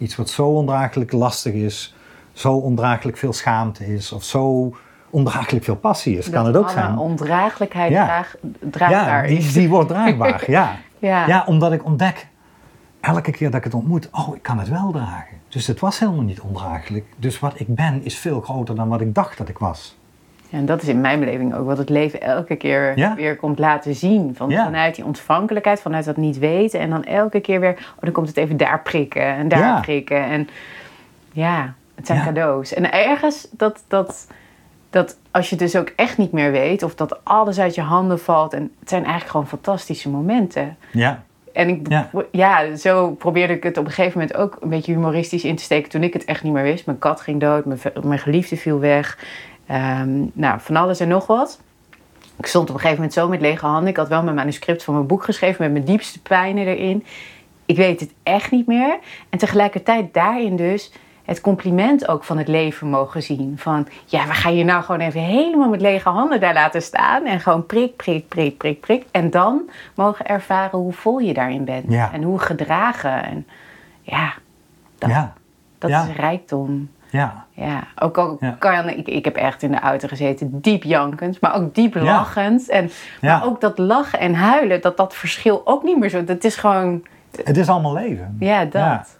Iets 0.03 0.17
wat 0.17 0.31
zo 0.31 0.47
ondraaglijk 0.47 1.13
lastig 1.13 1.53
is, 1.53 1.95
zo 2.33 2.53
ondraaglijk 2.53 3.17
veel 3.17 3.33
schaamte 3.33 3.95
is, 3.95 4.13
of 4.13 4.25
zo 4.25 4.75
ondraaglijk 5.11 5.65
veel 5.65 5.77
passie 5.77 6.19
is, 6.19 6.31
kan 6.31 6.47
het 6.47 6.57
ook 6.57 6.71
zijn. 6.71 6.99
ondraaglijkheid 6.99 7.91
Ja. 7.93 8.05
draag, 8.05 8.35
draagbaar 8.59 9.31
Ja, 9.31 9.39
die, 9.39 9.53
die 9.53 9.69
wordt 9.69 9.89
draagbaar, 9.89 10.45
ja. 10.51 10.77
Ja. 10.99 11.27
Ja, 11.27 11.45
omdat 11.47 11.73
ik 11.73 11.85
ontdek, 11.85 12.27
elke 13.01 13.31
keer 13.31 13.51
dat 13.51 13.59
ik 13.59 13.65
het 13.65 13.75
ontmoet, 13.75 14.09
oh, 14.13 14.37
ik 14.37 14.43
kan 14.43 14.59
het 14.59 14.69
wel 14.69 14.91
dragen. 14.91 15.37
Dus 15.49 15.67
het 15.67 15.81
was 15.81 15.99
helemaal 15.99 16.23
niet 16.23 16.41
ondraaglijk. 16.41 17.05
Dus 17.17 17.39
wat 17.39 17.61
ik 17.61 17.75
ben 17.75 18.05
is 18.05 18.19
veel 18.19 18.41
groter 18.41 18.75
dan 18.75 18.89
wat 18.89 19.01
ik 19.01 19.15
dacht 19.15 19.39
dat 19.39 19.49
ik 19.49 19.59
was. 19.59 19.97
En 20.53 20.67
dat 20.67 20.83
is 20.83 20.89
in 20.89 21.01
mijn 21.01 21.19
beleving 21.21 21.55
ook 21.55 21.67
wat 21.67 21.79
het 21.79 21.89
leven 21.89 22.21
elke 22.21 22.57
keer 22.57 22.99
Ja. 22.99 23.15
weer 23.15 23.37
komt 23.37 23.59
laten 23.59 23.95
zien. 23.95 24.35
Van, 24.37 24.51
Ja. 24.51 24.65
Vanuit 24.65 24.95
die 24.95 25.05
ontvankelijkheid, 25.05 25.81
vanuit 25.81 26.05
dat 26.05 26.17
niet 26.17 26.39
weten. 26.39 26.81
En 26.81 26.91
dan 26.91 27.05
elke 27.05 27.41
keer 27.41 27.61
weer, 27.61 27.73
oh, 27.73 28.01
dan 28.01 28.13
komt 28.13 28.29
het 28.29 28.37
even 28.37 28.57
daar 28.57 28.83
prikken 28.83 29.23
en 29.27 29.49
daar 29.49 29.59
Ja. 29.59 29.81
prikken. 29.81 30.25
En 30.25 30.49
ja, 31.33 31.75
het 31.95 32.07
zijn 32.07 32.25
cadeaus. 32.25 32.75
En 32.75 32.93
ergens, 32.93 33.49
dat, 33.51 33.83
dat 33.89 34.27
dat 34.91 35.17
als 35.31 35.51
je 35.51 35.57
dus 35.57 35.77
ook 35.77 35.93
echt 35.97 36.19
niet 36.19 36.33
meer 36.33 36.51
weet 36.51 36.83
of 36.83 36.95
dat 36.95 37.25
alles 37.25 37.59
uit 37.61 37.75
je 37.75 37.81
handen 37.81 38.21
valt. 38.21 38.53
En 38.53 38.63
het 38.81 38.89
zijn 38.89 39.03
eigenlijk 39.03 39.31
gewoon 39.33 39.49
fantastische 39.49 40.11
momenten. 40.11 40.77
Ja. 40.91 41.23
En 41.53 41.69
ik, 41.69 41.89
Ja. 41.89 42.09
ja. 42.31 42.77
zo 42.77 43.11
probeerde 43.11 43.53
ik 43.55 43.63
het 43.63 43.77
op 43.79 43.85
een 43.85 43.91
gegeven 43.91 44.19
moment 44.21 44.37
ook 44.37 44.57
een 44.61 44.69
beetje 44.69 44.93
humoristisch 44.93 45.45
in 45.45 45.57
te 45.57 45.63
steken 45.63 45.91
toen 45.91 46.03
ik 46.03 46.13
het 46.13 46.25
echt 46.25 46.43
niet 46.43 46.53
meer 46.53 46.63
wist. 46.63 46.87
Mijn 46.87 46.99
kat 46.99 47.21
ging 47.21 47.41
dood, 47.41 47.65
mijn, 47.65 47.79
mijn 48.05 48.19
geliefde 48.19 48.57
viel 48.57 48.79
weg. 48.81 49.19
Ehm, 49.73 50.25
nou, 50.33 50.61
van 50.61 50.77
alles 50.77 51.01
en 51.01 51.09
nog 51.09 51.27
wat. 51.27 51.61
Ik 52.37 52.47
stond 52.47 52.69
op 52.69 52.75
een 52.75 52.81
gegeven 52.81 52.97
moment 53.03 53.13
zo 53.19 53.29
met 53.29 53.41
lege 53.41 53.67
handen. 53.67 53.89
Ik 53.89 53.97
had 53.97 54.09
wel 54.09 54.23
mijn 54.23 54.35
manuscript 54.37 54.85
van 54.85 54.95
mijn 54.95 55.07
boek 55.07 55.25
geschreven 55.25 55.63
met 55.63 55.73
mijn 55.73 55.85
diepste 55.85 56.23
pijnen 56.23 56.67
erin. 56.67 57.05
Ik 57.67 57.77
weet 57.77 58.01
het 58.01 58.13
echt 58.23 58.51
niet 58.51 58.67
meer. 58.67 58.99
En 59.31 59.39
tegelijkertijd 59.39 60.15
daarin 60.15 60.57
dus 60.57 60.93
het 61.25 61.41
compliment 61.41 62.09
ook 62.09 62.25
van 62.25 62.39
het 62.39 62.49
leven 62.49 62.87
mogen 62.89 63.23
zien. 63.23 63.55
Van, 63.59 63.89
ja, 64.07 64.27
we 64.27 64.35
gaan 64.35 64.55
je 64.57 64.65
nou 64.65 64.83
gewoon 64.83 65.01
even 65.01 65.21
helemaal 65.21 65.69
met 65.69 65.81
lege 65.81 66.09
handen 66.09 66.41
daar 66.41 66.55
laten 66.55 66.83
staan. 66.83 67.27
En 67.27 67.41
gewoon 67.41 67.67
prik, 67.67 67.97
prik, 67.97 68.29
prik, 68.29 68.57
prik, 68.59 68.81
prik. 68.81 69.05
En 69.11 69.31
dan 69.31 69.71
mogen 69.95 70.27
ervaren 70.27 70.79
hoe 70.79 70.93
vol 70.93 71.19
je 71.19 71.33
daarin 71.35 71.65
bent. 71.65 71.85
Ja. 71.93 72.13
En 72.13 72.23
hoe 72.23 72.39
gedragen. 72.39 73.25
En 73.25 73.47
ja, 74.03 74.35
dat, 74.99 75.11
Ja. 75.11 75.33
dat 75.79 75.91
Ja. 75.91 76.03
is 76.09 76.17
rijkdom. 76.17 76.91
Ja. 77.13 77.47
Ja, 77.51 77.85
ook 77.99 78.19
al 78.19 78.37
Ja. 78.41 78.57
kan 78.59 78.89
ik, 78.89 79.07
ik 79.09 79.25
heb 79.25 79.37
echt 79.37 79.63
in 79.63 79.71
de 79.71 79.81
auto 79.81 80.09
gezeten, 80.09 80.61
diep 80.61 80.83
jankend, 80.83 81.41
maar 81.41 81.55
ook 81.55 81.75
diep 81.75 81.95
lachend. 81.95 82.69
En. 82.69 82.91
Maar 83.21 83.45
ook 83.45 83.61
dat 83.61 83.79
lachen 83.79 84.19
en 84.19 84.35
huilen, 84.35 84.81
dat 84.81 84.97
dat 84.97 85.15
verschil 85.15 85.63
ook 85.65 85.83
niet 85.83 85.99
meer 85.99 86.09
zo. 86.09 86.25
Dat 86.25 86.45
is 86.45 86.57
gewoon, 86.57 87.03
Het 87.45 87.57
is 87.57 87.69
allemaal 87.69 87.93
leven. 87.93 88.37
ja, 88.39 88.65
dat. 88.65 89.19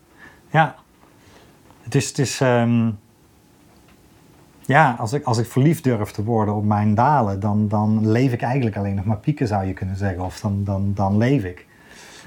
Ja. 0.51 0.75
Het 1.83 1.95
is, 1.95 2.09
het 2.09 2.19
is 2.19 2.41
ehm, 2.41 2.91
ja, 4.61 4.95
als 4.99 5.13
ik, 5.13 5.25
als 5.25 5.39
ik 5.39 5.47
verliefd 5.47 5.85
durf 5.85 6.11
te 6.11 6.25
worden 6.25 6.55
op 6.55 6.65
mijn 6.65 6.95
dalen, 6.95 7.41
dan, 7.41 7.69
dan 7.69 8.11
leef 8.11 8.33
ik 8.33 8.43
eigenlijk 8.43 8.77
alleen 8.77 8.95
nog 8.95 9.05
maar 9.05 9.17
pieken, 9.17 9.47
zou 9.47 9.65
je 9.65 9.73
kunnen 9.73 9.97
zeggen. 9.97 10.25
Of 10.25 10.41
dan, 10.41 10.65
dan, 10.65 10.93
dan 10.95 11.17
leef 11.17 11.45
ik. 11.45 11.67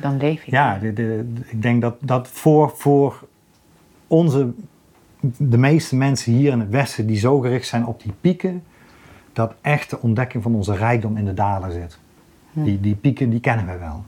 Dan 0.02 0.18
leef 0.18 0.42
ik. 0.44 0.52
Ja, 0.52 0.78
de- 0.82 1.34
ik 1.46 1.62
denk 1.62 1.82
dat, 1.82 1.96
dat 2.00 2.28
voor, 2.28 2.74
voor 2.76 3.24
onze, 4.08 4.54
de 5.38 5.58
meeste 5.58 5.96
mensen 5.96 6.34
hier 6.34 6.52
in 6.52 6.60
het 6.60 6.70
Westen 6.70 7.08
die 7.08 7.18
zo 7.18 7.40
gericht 7.40 7.68
zijn 7.68 7.86
op 7.86 8.02
die 8.04 8.14
pieken, 8.22 8.64
dat 9.34 9.54
echt 9.62 9.90
de 9.90 10.02
ontdekking 10.02 10.44
van 10.44 10.56
onze 10.56 10.76
rijkdom 10.76 11.18
in 11.18 11.26
de 11.26 11.34
dalen 11.34 11.72
zit. 11.72 12.00
Die, 12.52 12.80
die 12.80 12.96
pieken, 12.96 13.30
die 13.30 13.40
kennen 13.40 13.66
we 13.66 13.78
wel. 13.78 14.04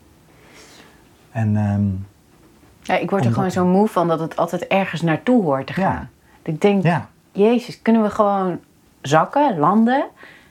En 1.32 1.57
ehm, 1.57 1.86
Ja, 2.82 2.97
ik 2.97 3.09
word 3.09 3.26
er 3.26 3.34
gewoon 3.34 3.51
zo 3.51 3.65
moe 3.65 3.88
van 3.88 4.07
dat 4.07 4.20
het 4.20 4.36
altijd 4.36 4.68
ergens 4.68 5.01
naartoe 5.01 5.43
hoort 5.43 5.68
te 5.68 5.82
Ja. 5.82 5.91
gaan. 5.91 6.09
Dat 6.41 6.53
ik 6.53 6.61
denk, 6.61 6.84
ja, 6.84 7.09
Jezus, 7.32 7.82
kunnen 7.82 8.01
we 8.01 8.09
gewoon 8.09 8.59
zakken, 9.01 9.57
landen, 9.57 10.05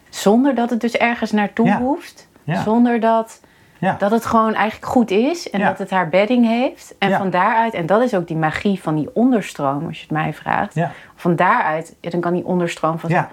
zonder 0.09 0.55
dat 0.55 0.71
het 0.71 0.81
dus 0.81 0.97
ergens 0.97 1.33
naartoe 1.33 1.75
hoeft? 1.75 2.29
Zonder 2.64 3.01
dat, 3.01 3.41
ja, 3.79 3.97
dat 3.99 4.11
het 4.11 4.27
gewoon 4.27 4.55
eigenlijk 4.55 4.93
goed 4.93 5.11
is 5.11 5.51
en 5.51 5.59
Ja. 5.61 5.68
dat 5.68 5.79
het 5.79 5.91
haar 5.91 6.09
bedding 6.09 6.47
heeft. 6.47 6.95
En 6.99 7.09
Ja. 7.09 7.18
van 7.18 7.31
daaruit, 7.31 7.74
en 7.74 7.87
dat 7.87 8.03
is 8.03 8.14
ook 8.14 8.27
die 8.27 8.37
magie 8.37 8.83
van 8.83 8.95
die 8.95 9.09
onderstroom, 9.14 9.87
als 9.87 9.97
je 9.97 10.03
het 10.03 10.11
mij 10.11 10.35
vraagt. 10.35 10.74
Van 11.14 11.37
daaruit, 11.37 11.95
dan 12.01 12.20
kan 12.20 12.33
die 12.35 12.45
onderstroom 12.45 12.99
van 12.99 13.11
Ja, 13.11 13.31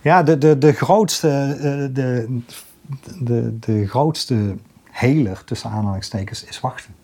ja 0.00 0.22
de, 0.22 0.38
de, 0.38 0.58
de 0.58 0.72
grootste, 0.72 1.28
eh, 1.28 1.94
de, 1.94 2.40
de, 3.20 3.58
de 3.58 3.86
grootste 3.88 4.56
heler, 4.90 5.44
tussen 5.44 5.70
aanhalingstekens, 5.70 6.44
is 6.44 6.60
wachten. 6.60 6.94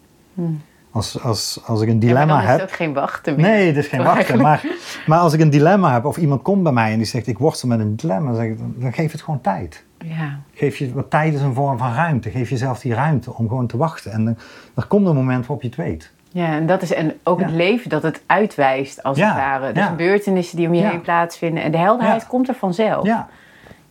Als, 0.91 1.23
als, 1.23 1.61
als 1.67 1.81
ik 1.81 1.89
een 1.89 1.95
Ja, 1.95 2.01
dilemma 2.01 2.35
dan 2.35 2.43
is 2.43 2.49
heb... 2.49 2.61
het 2.61 2.69
ook 2.71 2.77
geen 2.77 2.93
wachten 2.93 3.37
meer. 3.37 3.47
Nee, 3.47 3.67
het 3.67 3.77
is 3.77 3.87
geen 3.87 4.03
wachten. 4.03 4.41
Maar, 4.49 4.65
maar 5.07 5.19
als 5.19 5.33
ik 5.33 5.41
een 5.41 5.51
dilemma 5.51 5.93
heb 5.93 6.05
of 6.05 6.17
iemand 6.17 6.43
komt 6.43 6.63
bij 6.63 6.73
mij 6.73 6.93
en 6.93 6.97
die 6.97 7.07
zegt 7.07 7.27
ik 7.27 7.39
worstel 7.39 7.69
met 7.69 7.81
een 7.81 7.97
dilemma, 7.97 8.27
dan, 8.27 8.37
zeg 8.37 8.45
ik, 8.45 8.59
dan, 8.59 8.75
dan 8.77 8.93
geef 8.93 9.13
het 9.13 9.23
gewoon 9.23 9.41
tijd. 9.41 9.85
Ja, 10.05 10.39
Geef 10.55 10.77
je, 10.77 10.93
want 10.93 11.11
tijd 11.11 11.35
is 11.35 11.41
een 11.41 11.55
vorm 11.55 11.79
van 11.79 11.93
ruimte. 11.95 12.31
Geef 12.31 12.51
jezelf 12.51 12.81
die 12.81 12.95
ruimte 12.95 13.35
om 13.35 13.49
gewoon 13.49 13.67
te 13.67 13.77
wachten. 13.77 14.13
En 14.13 14.25
dan, 14.25 14.37
er 14.75 14.87
komt 14.87 15.07
een 15.07 15.15
moment 15.15 15.41
waarop 15.41 15.63
je 15.63 15.69
het 15.69 15.77
weet. 15.77 16.13
ja, 16.33 16.47
en 16.53 16.67
dat 16.67 16.83
is 16.83 16.93
en 16.93 17.13
ook 17.23 17.41
het 17.41 17.51
leven 17.51 17.91
dat 17.91 18.03
het 18.03 18.23
uitwijst, 18.27 19.03
als 19.03 19.21
het 19.21 19.35
ware. 19.35 19.73
De 19.73 19.81
ja. 19.81 19.87
gebeurtenissen 19.87 20.57
die 20.57 20.67
om 20.67 20.75
je 20.75 20.87
heen 20.87 21.01
plaatsvinden. 21.01 21.63
En 21.63 21.71
de 21.71 21.79
helderheid 21.79 22.27
komt 22.27 22.49
er 22.49 22.55
vanzelf. 22.55 23.07
Ja, 23.07 23.29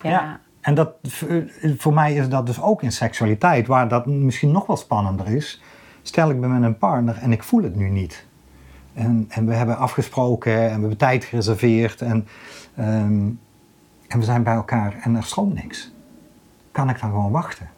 Ja. 0.02 0.10
ja. 0.10 0.39
En 0.62 0.74
dat, 0.74 0.89
voor 1.78 1.93
mij 1.93 2.14
is 2.14 2.30
dat 2.30 2.45
dus 2.45 2.62
ook 2.62 2.82
in 2.84 2.91
seksualiteit, 2.91 3.68
waar 3.68 3.88
dat 3.88 4.06
misschien 4.06 4.52
nog 4.52 4.66
wel 4.66 4.78
spannender 4.78 5.28
is. 5.28 5.62
Stel 6.08 6.30
ik 6.30 6.41
ben 6.41 6.53
met 6.53 6.64
een 6.64 6.78
partner 6.78 7.18
en 7.18 7.32
ik 7.32 7.43
voel 7.43 7.64
het 7.64 7.76
nu 7.76 7.89
niet. 7.89 8.26
En, 8.93 9.26
en 9.30 9.45
we 9.45 9.53
hebben 9.53 9.78
afgesproken 9.78 10.53
en 10.53 10.74
we 10.74 10.80
hebben 10.80 10.97
tijd 10.97 11.24
gereserveerd 11.24 12.01
en, 12.01 12.28
ehm, 12.76 13.30
en 14.08 14.20
we 14.20 14.24
zijn 14.24 14.43
bij 14.43 14.53
elkaar 14.53 14.95
en 15.01 15.16
er 15.16 15.24
stroomt 15.24 15.53
niks. 15.53 15.91
Kan 16.72 16.89
ik 16.89 16.99
dan 16.99 17.10
gewoon 17.10 17.32
wachten? 17.32 17.70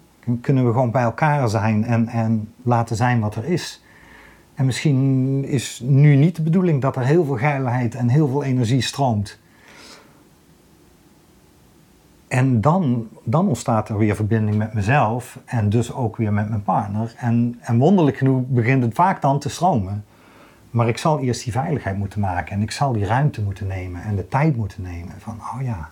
Kunnen 0.42 0.66
we 0.66 0.72
gewoon 0.72 0.92
bij 0.92 1.04
elkaar 1.04 1.50
zijn 1.50 1.84
en, 1.84 2.08
en 2.08 2.54
laten 2.64 2.96
zijn 2.96 3.20
wat 3.20 3.36
er 3.36 3.46
is? 3.46 3.84
En 4.56 4.66
misschien 4.66 5.46
is 5.46 5.82
nu 5.84 6.16
niet 6.16 6.36
de 6.36 6.42
bedoeling 6.42 6.82
dat 6.82 6.96
er 6.96 7.06
heel 7.06 7.26
veel 7.26 7.38
geilheid 7.38 7.96
en 7.96 8.08
heel 8.08 8.28
veel 8.28 8.44
energie 8.44 8.82
stroomt. 8.82 9.40
En 12.30 12.62
dan, 12.62 13.08
dan 13.24 13.48
ontstaat 13.48 13.90
er 13.90 13.98
weer 13.98 14.16
verbinding 14.16 14.58
met 14.58 14.74
mezelf 14.74 15.40
en 15.46 15.70
dus 15.70 15.94
ook 15.94 16.18
weer 16.18 16.34
met 16.34 16.50
mijn 16.50 16.64
partner. 16.64 17.14
En, 17.18 17.60
en 17.62 17.78
wonderlijk 17.78 18.18
genoeg 18.18 18.42
begint 18.48 18.84
het 18.84 18.94
vaak 18.94 19.22
dan 19.22 19.40
te 19.40 19.50
stromen. 19.50 20.06
Maar 20.70 20.88
ik 20.88 20.98
zal 20.98 21.20
eerst 21.20 21.44
die 21.44 21.54
veiligheid 21.54 21.98
moeten 21.98 22.20
maken 22.20 22.56
en 22.56 22.62
ik 22.62 22.72
zal 22.72 22.94
die 22.94 23.06
ruimte 23.06 23.42
moeten 23.42 23.68
nemen 23.68 24.04
en 24.04 24.16
de 24.16 24.28
tijd 24.28 24.56
moeten 24.56 24.82
nemen. 24.82 25.14
Van, 25.18 25.40
oh 25.40 25.62
ja. 25.62 25.90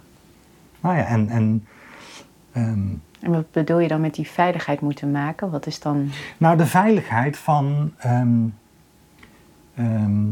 Nou 0.79 0.97
ja, 0.97 1.05
en, 1.05 1.29
en 1.29 1.67
ehm, 2.51 2.87
En 3.19 3.31
wat 3.31 3.51
bedoel 3.51 3.79
je 3.79 3.87
dan 3.87 4.01
met 4.01 4.15
die 4.15 4.27
veiligheid 4.27 4.81
moeten 4.81 5.11
maken? 5.11 5.49
Wat 5.49 5.65
is 5.65 5.79
dan... 5.79 6.09
nou 6.37 6.57
de 6.57 6.65
veiligheid 6.65 7.37
van, 7.37 7.93
ehm, 7.97 8.47
ehm, 9.75 10.25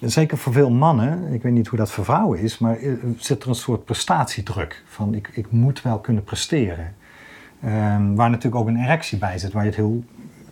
zeker 0.00 0.38
voor 0.38 0.52
veel 0.52 0.70
mannen, 0.70 1.32
ik 1.32 1.42
weet 1.42 1.52
niet 1.52 1.68
hoe 1.68 1.78
dat 1.78 1.90
voor 1.90 2.04
vrouwen 2.04 2.38
is, 2.38 2.58
maar 2.58 2.76
eh, 2.76 2.92
zit 3.16 3.42
er 3.42 3.48
een 3.48 3.54
soort 3.54 3.84
prestatiedruk. 3.84 4.82
Van 4.86 5.14
ik, 5.14 5.30
ik 5.32 5.50
moet 5.50 5.82
wel 5.82 5.98
kunnen 5.98 6.24
presteren. 6.24 6.94
Ehm, 7.62 8.14
waar 8.14 8.30
natuurlijk 8.30 8.62
ook 8.62 8.68
een 8.68 8.82
erectie 8.82 9.18
bij 9.18 9.38
zit, 9.38 9.52
waar 9.52 9.62
je 9.62 9.68
het 9.68 9.78
heel, 9.78 10.04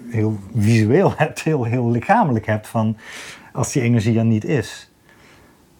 heel 0.09 0.39
visueel 0.57 1.13
hebt, 1.17 1.43
heel, 1.43 1.65
heel 1.65 1.91
lichamelijk 1.91 2.47
hebt 2.47 2.67
van 2.67 2.97
als 3.53 3.73
die 3.73 3.83
energie 3.83 4.19
er 4.19 4.25
niet 4.25 4.45
is. 4.45 4.91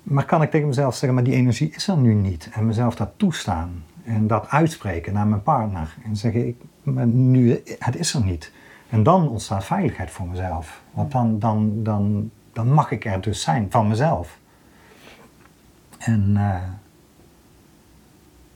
Maar 0.03 0.25
kan 0.25 0.43
ik 0.43 0.51
tegen 0.51 0.67
mezelf 0.67 0.95
zeggen, 0.95 1.15
maar 1.15 1.25
die 1.25 1.35
energie 1.35 1.71
is 1.75 1.89
er 1.89 1.97
nu 1.97 2.15
niet. 2.15 2.49
En 2.53 2.67
mezelf 2.67 2.95
dat 2.95 3.11
toestaan. 3.17 3.85
En 4.05 4.27
dat 4.27 4.49
uitspreken 4.49 5.13
naar 5.13 5.27
mijn 5.27 5.43
partner. 5.43 5.97
En 6.05 6.17
zeggen, 6.17 6.47
ik, 6.47 6.57
nu, 7.05 7.63
het 7.79 7.97
is 7.97 8.15
er 8.15 8.25
niet. 8.25 8.53
En 8.91 9.03
dan 9.03 9.29
ontstaat 9.29 9.65
veiligheid 9.65 10.11
voor 10.11 10.27
mezelf. 10.27 10.83
Want 10.93 11.13
dan, 11.13 11.39
dan, 11.39 11.83
dan, 11.83 12.31
dan 12.57 12.73
mag 12.73 12.91
ik 12.91 13.05
er 13.05 13.21
dus 13.21 13.43
zijn, 13.43 13.67
van 13.71 13.89
mezelf. 13.89 14.39
En 15.99 16.33
eh, 16.37 16.63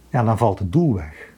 ja, 0.08 0.22
dan 0.22 0.38
valt 0.38 0.58
het 0.58 0.72
doel 0.72 0.94
weg. 0.94 1.28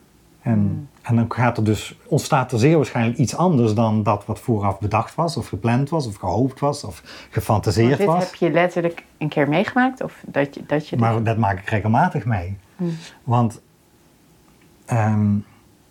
En, 0.42 0.88
en 1.02 1.16
dan 1.16 1.32
gaat 1.32 1.56
er 1.56 1.64
dus, 1.64 1.98
ontstaat 2.06 2.52
er 2.52 2.58
zeer 2.58 2.76
waarschijnlijk 2.76 3.18
iets 3.18 3.36
anders 3.36 3.74
dan 3.74 4.02
dat 4.02 4.26
wat 4.26 4.40
vooraf 4.40 4.78
bedacht 4.78 5.14
was, 5.14 5.36
of 5.36 5.48
gepland 5.48 5.88
was, 5.88 6.06
of 6.06 6.16
gehoopt 6.16 6.60
was, 6.60 6.84
of 6.84 7.26
gefantaseerd 7.30 7.98
dit 7.98 8.06
was. 8.06 8.24
heb 8.24 8.34
je 8.34 8.50
letterlijk 8.50 9.04
een 9.18 9.28
keer 9.28 9.48
meegemaakt? 9.48 10.02
Of 10.02 10.22
dat 10.26 10.54
je, 10.54 10.62
dat 10.66 10.88
je 10.88 10.96
Maar 10.96 11.22
dat 11.22 11.36
maak 11.36 11.58
ik 11.58 11.68
regelmatig 11.68 12.24
mee. 12.24 12.56
Hmm. 12.76 12.96
Want 13.24 13.60
ehm, 14.84 15.34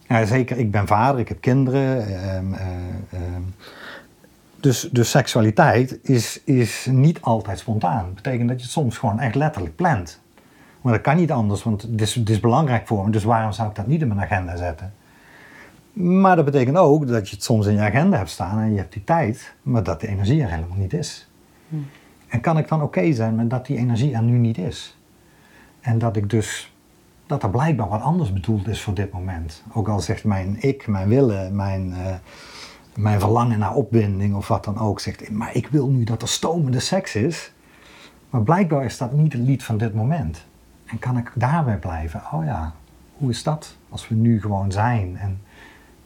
ja, 0.08 0.26
zeker, 0.26 0.58
ik 0.58 0.72
ben 0.72 0.88
vader, 0.88 1.20
ik 1.20 1.28
heb 1.28 1.42
kinderen. 1.42 2.08
ehm, 2.08 2.54
eh, 2.54 2.68
ehm, 3.12 3.31
dus, 4.62 4.90
dus 4.92 5.10
seksualiteit 5.10 6.00
is, 6.02 6.42
is 6.44 6.88
niet 6.90 7.22
altijd 7.22 7.60
spontaan. 7.60 8.06
Dat 8.06 8.16
betekent 8.16 8.50
dat 8.50 8.58
je 8.58 8.64
het 8.64 8.72
soms 8.72 8.98
gewoon 8.98 9.20
echt 9.20 9.36
letterlijk 9.36 9.76
plant. 9.76 10.22
Maar 10.82 10.94
dat 10.94 11.02
kan 11.02 11.16
niet 11.16 11.32
anders, 11.32 11.64
want 11.64 11.82
het 11.82 12.02
is, 12.02 12.16
het 12.16 12.30
is 12.30 12.40
belangrijk 12.40 12.88
voor 12.88 13.06
me. 13.06 13.12
Dus 13.12 13.24
waarom 13.24 13.52
zou 13.52 13.70
ik 13.70 13.76
dat 13.76 13.88
niet 13.88 14.02
in 14.02 14.08
mijn 14.08 14.20
agenda 14.20 14.56
zetten? 14.56 14.94
Maar 15.94 16.36
dat 16.36 16.46
betekent 16.46 16.78
ook 16.78 17.08
dat 17.08 17.30
je 17.30 17.36
het 17.36 17.44
soms 17.44 17.66
in 17.66 17.74
je 17.74 17.80
agenda 17.80 18.18
hebt 18.18 18.30
staan 18.30 18.60
en 18.60 18.72
je 18.72 18.78
hebt 18.78 18.94
die 18.94 19.04
tijd, 19.04 19.54
maar 19.62 19.84
dat 19.84 20.02
de 20.02 20.08
energie 20.08 20.42
er 20.42 20.52
helemaal 20.52 20.78
niet 20.78 20.94
is. 20.94 21.30
En 22.28 22.42
kan 22.42 22.58
ik 22.58 22.68
dan 22.68 22.82
oké 22.82 23.14
zijn 23.14 23.36
met 23.36 23.50
dat 23.50 23.66
die 23.66 23.78
energie 23.78 24.14
er 24.14 24.24
nu 24.24 24.38
niet 24.38 24.58
is? 24.58 24.98
En 25.82 25.98
dat 25.98 26.16
ik 26.16 26.30
dus, 26.30 26.74
dat 27.26 27.44
er 27.44 27.50
blijkbaar 27.50 27.90
wat 27.90 28.02
anders 28.02 28.34
bedoeld 28.34 28.68
is 28.68 28.82
voor 28.82 28.94
dit 28.94 29.12
moment. 29.12 29.64
Ook 29.74 29.88
al 29.88 30.00
zegt 30.00 30.24
mijn 30.24 30.56
ik, 30.60 30.88
mijn 30.88 31.08
willen, 31.08 31.56
mijn, 31.56 31.94
eh, 31.94 32.14
mijn 32.96 33.20
verlangen 33.20 33.60
naar 33.60 33.74
opwinding 33.74 34.36
of 34.36 34.48
wat 34.48 34.64
dan 34.64 34.78
ook, 34.78 35.00
zegt, 35.00 35.30
maar 35.30 35.56
ik 35.56 35.68
wil 35.68 35.88
nu 35.88 36.04
dat 36.04 36.22
er 36.22 36.28
stomende 36.28 36.80
seks 36.80 37.16
is. 37.16 37.52
Maar 38.30 38.42
blijkbaar 38.42 38.86
is 38.86 38.98
dat 38.98 39.12
niet 39.12 39.34
het 39.34 39.42
lied 39.42 39.64
van 39.64 39.78
dit 39.78 39.94
moment. 39.94 40.46
En 40.86 41.00
kan 41.00 41.18
ik 41.18 41.32
daarbij 41.36 41.78
blijven? 41.78 42.22
Oh 42.32 42.46
ja, 42.46 42.74
hoe 43.18 43.30
is 43.30 43.44
dat 43.44 43.76
als 43.90 44.08
we 44.08 44.16
nu 44.16 44.42
gewoon 44.42 44.72
zijn 44.72 45.18
en 45.18 45.42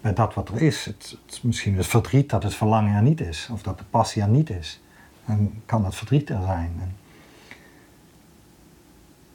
met 0.01 0.15
dat 0.15 0.33
wat 0.33 0.49
er 0.49 0.61
is? 0.61 0.85
Het, 0.85 1.17
het, 1.25 1.43
misschien 1.43 1.77
het 1.77 1.87
verdriet 1.87 2.29
dat 2.29 2.43
het 2.43 2.55
verlangen 2.55 2.95
er 2.95 3.01
niet 3.01 3.21
is, 3.21 3.49
of 3.51 3.61
dat 3.61 3.77
de 3.77 3.83
passie 3.89 4.21
er 4.21 4.27
niet 4.27 4.49
is. 4.49 4.81
En 5.25 5.61
kan 5.65 5.83
dat 5.83 5.95
verdriet 5.95 6.29
er 6.29 6.41
zijn? 6.41 6.75
En, 6.79 6.95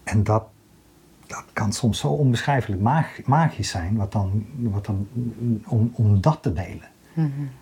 en 0.03 0.24
dat 0.24 0.44
dat 1.30 1.44
kan 1.53 1.72
soms 1.72 1.98
zo 1.98 2.09
onbeschrijfelijk 2.09 2.82
magisch 3.24 3.68
zijn, 3.68 3.96
wat 3.96 4.12
dan, 4.12 4.46
wat 4.57 4.86
dan, 4.86 5.09
om, 5.66 5.90
om 5.94 6.20
dat 6.20 6.42
te 6.42 6.53
delen. 6.53 6.88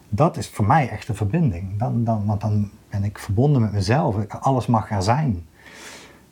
Dat 0.09 0.37
is 0.37 0.49
voor 0.49 0.67
mij 0.67 0.89
echt 0.89 1.09
een 1.09 1.15
verbinding. 1.15 1.79
Dan, 1.79 2.05
dan, 2.05 2.27
want 2.27 2.41
dan 2.41 2.71
ben 2.91 3.05
ik 3.05 3.19
verbonden 3.19 3.63
met 3.63 3.73
mezelf. 3.73 4.27
Alles 4.29 4.67
mag 4.67 4.91
er 4.91 5.03
zijn. 5.03 5.47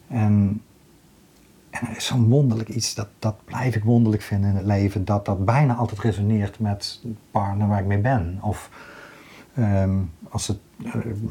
En, 0.09 0.63
en 1.71 1.89
er 1.89 1.97
is 1.97 2.07
zo'n 2.07 2.29
wonderlijk 2.29 2.69
iets, 2.69 2.95
dat, 2.95 3.09
dat 3.19 3.45
blijf 3.45 3.75
ik 3.75 3.85
wonderlijk 3.85 4.23
vinden 4.23 4.51
in 4.51 4.57
het 4.57 4.67
leven, 4.67 5.05
dat 5.05 5.25
dat 5.25 5.45
bijna 5.45 5.75
altijd 5.75 6.01
resoneert 6.01 6.59
met 6.59 7.01
de 7.03 7.15
partner 7.31 7.69
waar 7.69 7.81
ik 7.81 7.87
mee 7.87 7.99
ben. 7.99 8.39
Of 8.43 8.71
ehm, 9.55 9.99
als 10.29 10.47
het 10.47 10.59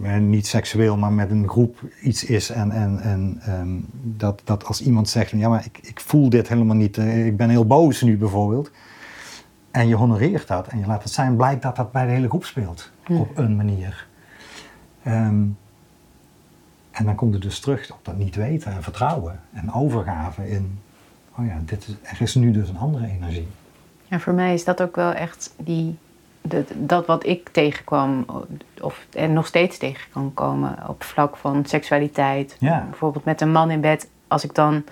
uh, 0.02 0.18
niet 0.18 0.48
seksueel, 0.48 0.98
maar 0.98 1.14
met 1.14 1.32
een 1.32 1.50
groep 1.50 1.80
iets 2.02 2.24
is. 2.24 2.50
En, 2.50 2.72
en, 2.72 3.00
en 3.00 3.38
ehm, 3.42 3.78
dat, 4.18 4.42
dat 4.44 4.66
als 4.66 4.82
iemand 4.82 5.10
zegt, 5.10 5.32
ja 5.32 5.50
maar 5.50 5.66
ik, 5.66 5.80
ik 5.82 6.00
voel 6.00 6.30
dit 6.30 6.48
helemaal 6.48 6.76
niet, 6.76 6.98
uh, 6.98 7.26
ik 7.26 7.38
ben 7.38 7.50
heel 7.50 7.68
boos 7.68 8.02
nu 8.02 8.18
bijvoorbeeld. 8.18 8.72
En 9.76 9.88
je 9.88 9.96
honoreert 9.96 10.48
dat 10.48 10.68
en 10.68 10.80
je 10.80 10.86
laat 10.86 11.04
het 11.04 11.12
zijn, 11.12 11.36
blijkt 11.36 11.62
dat 11.62 11.76
dat 11.76 11.92
bij 11.92 12.06
de 12.06 12.12
hele 12.12 12.28
groep 12.28 12.46
speelt. 12.46 12.92
Op 13.08 13.38
een 13.38 13.56
manier. 13.56 14.08
Um, 15.08 15.58
en 16.92 17.06
dan 17.06 17.16
komt 17.16 17.34
het 17.34 17.42
dus 17.42 17.60
terug 17.60 17.92
op 17.92 18.00
dat 18.02 18.18
niet 18.18 18.36
weten 18.36 18.72
en 18.72 18.84
vertrouwen 18.84 19.40
en 19.54 19.74
overgave 19.74 20.50
in, 20.50 20.80
oh 21.38 21.46
ja, 21.46 21.60
dit 21.66 21.88
is, 21.88 22.10
er 22.12 22.22
is 22.22 22.36
nu 22.36 22.52
dus 22.52 22.70
een 22.70 22.78
andere 22.78 23.08
energie. 23.08 23.48
En 24.08 24.20
voor 24.20 24.34
mij 24.34 24.54
is 24.54 24.64
dat 24.64 24.82
ook 24.82 24.96
wel 24.96 25.12
echt 25.12 25.54
die, 25.58 25.98
dat, 26.42 26.72
dat 26.76 27.06
wat 27.06 27.26
ik 27.26 27.50
tegenkwam, 27.50 28.26
of, 28.82 29.06
en 29.14 29.34
nog 29.34 29.48
steeds 29.48 29.78
tegen 29.78 30.12
kan 30.12 30.34
komen 30.34 30.90
op 30.90 31.04
vlak 31.04 31.38
van 31.38 31.66
seksualiteit. 31.66 32.56
Ja. 32.60 32.86
Bijvoorbeeld 32.90 33.26
met 33.26 33.42
een 33.42 33.52
man 33.52 33.72
in 33.72 33.82
bed, 33.82 34.10
als 34.28 34.44
ik 34.44 34.56
dan 34.56 34.84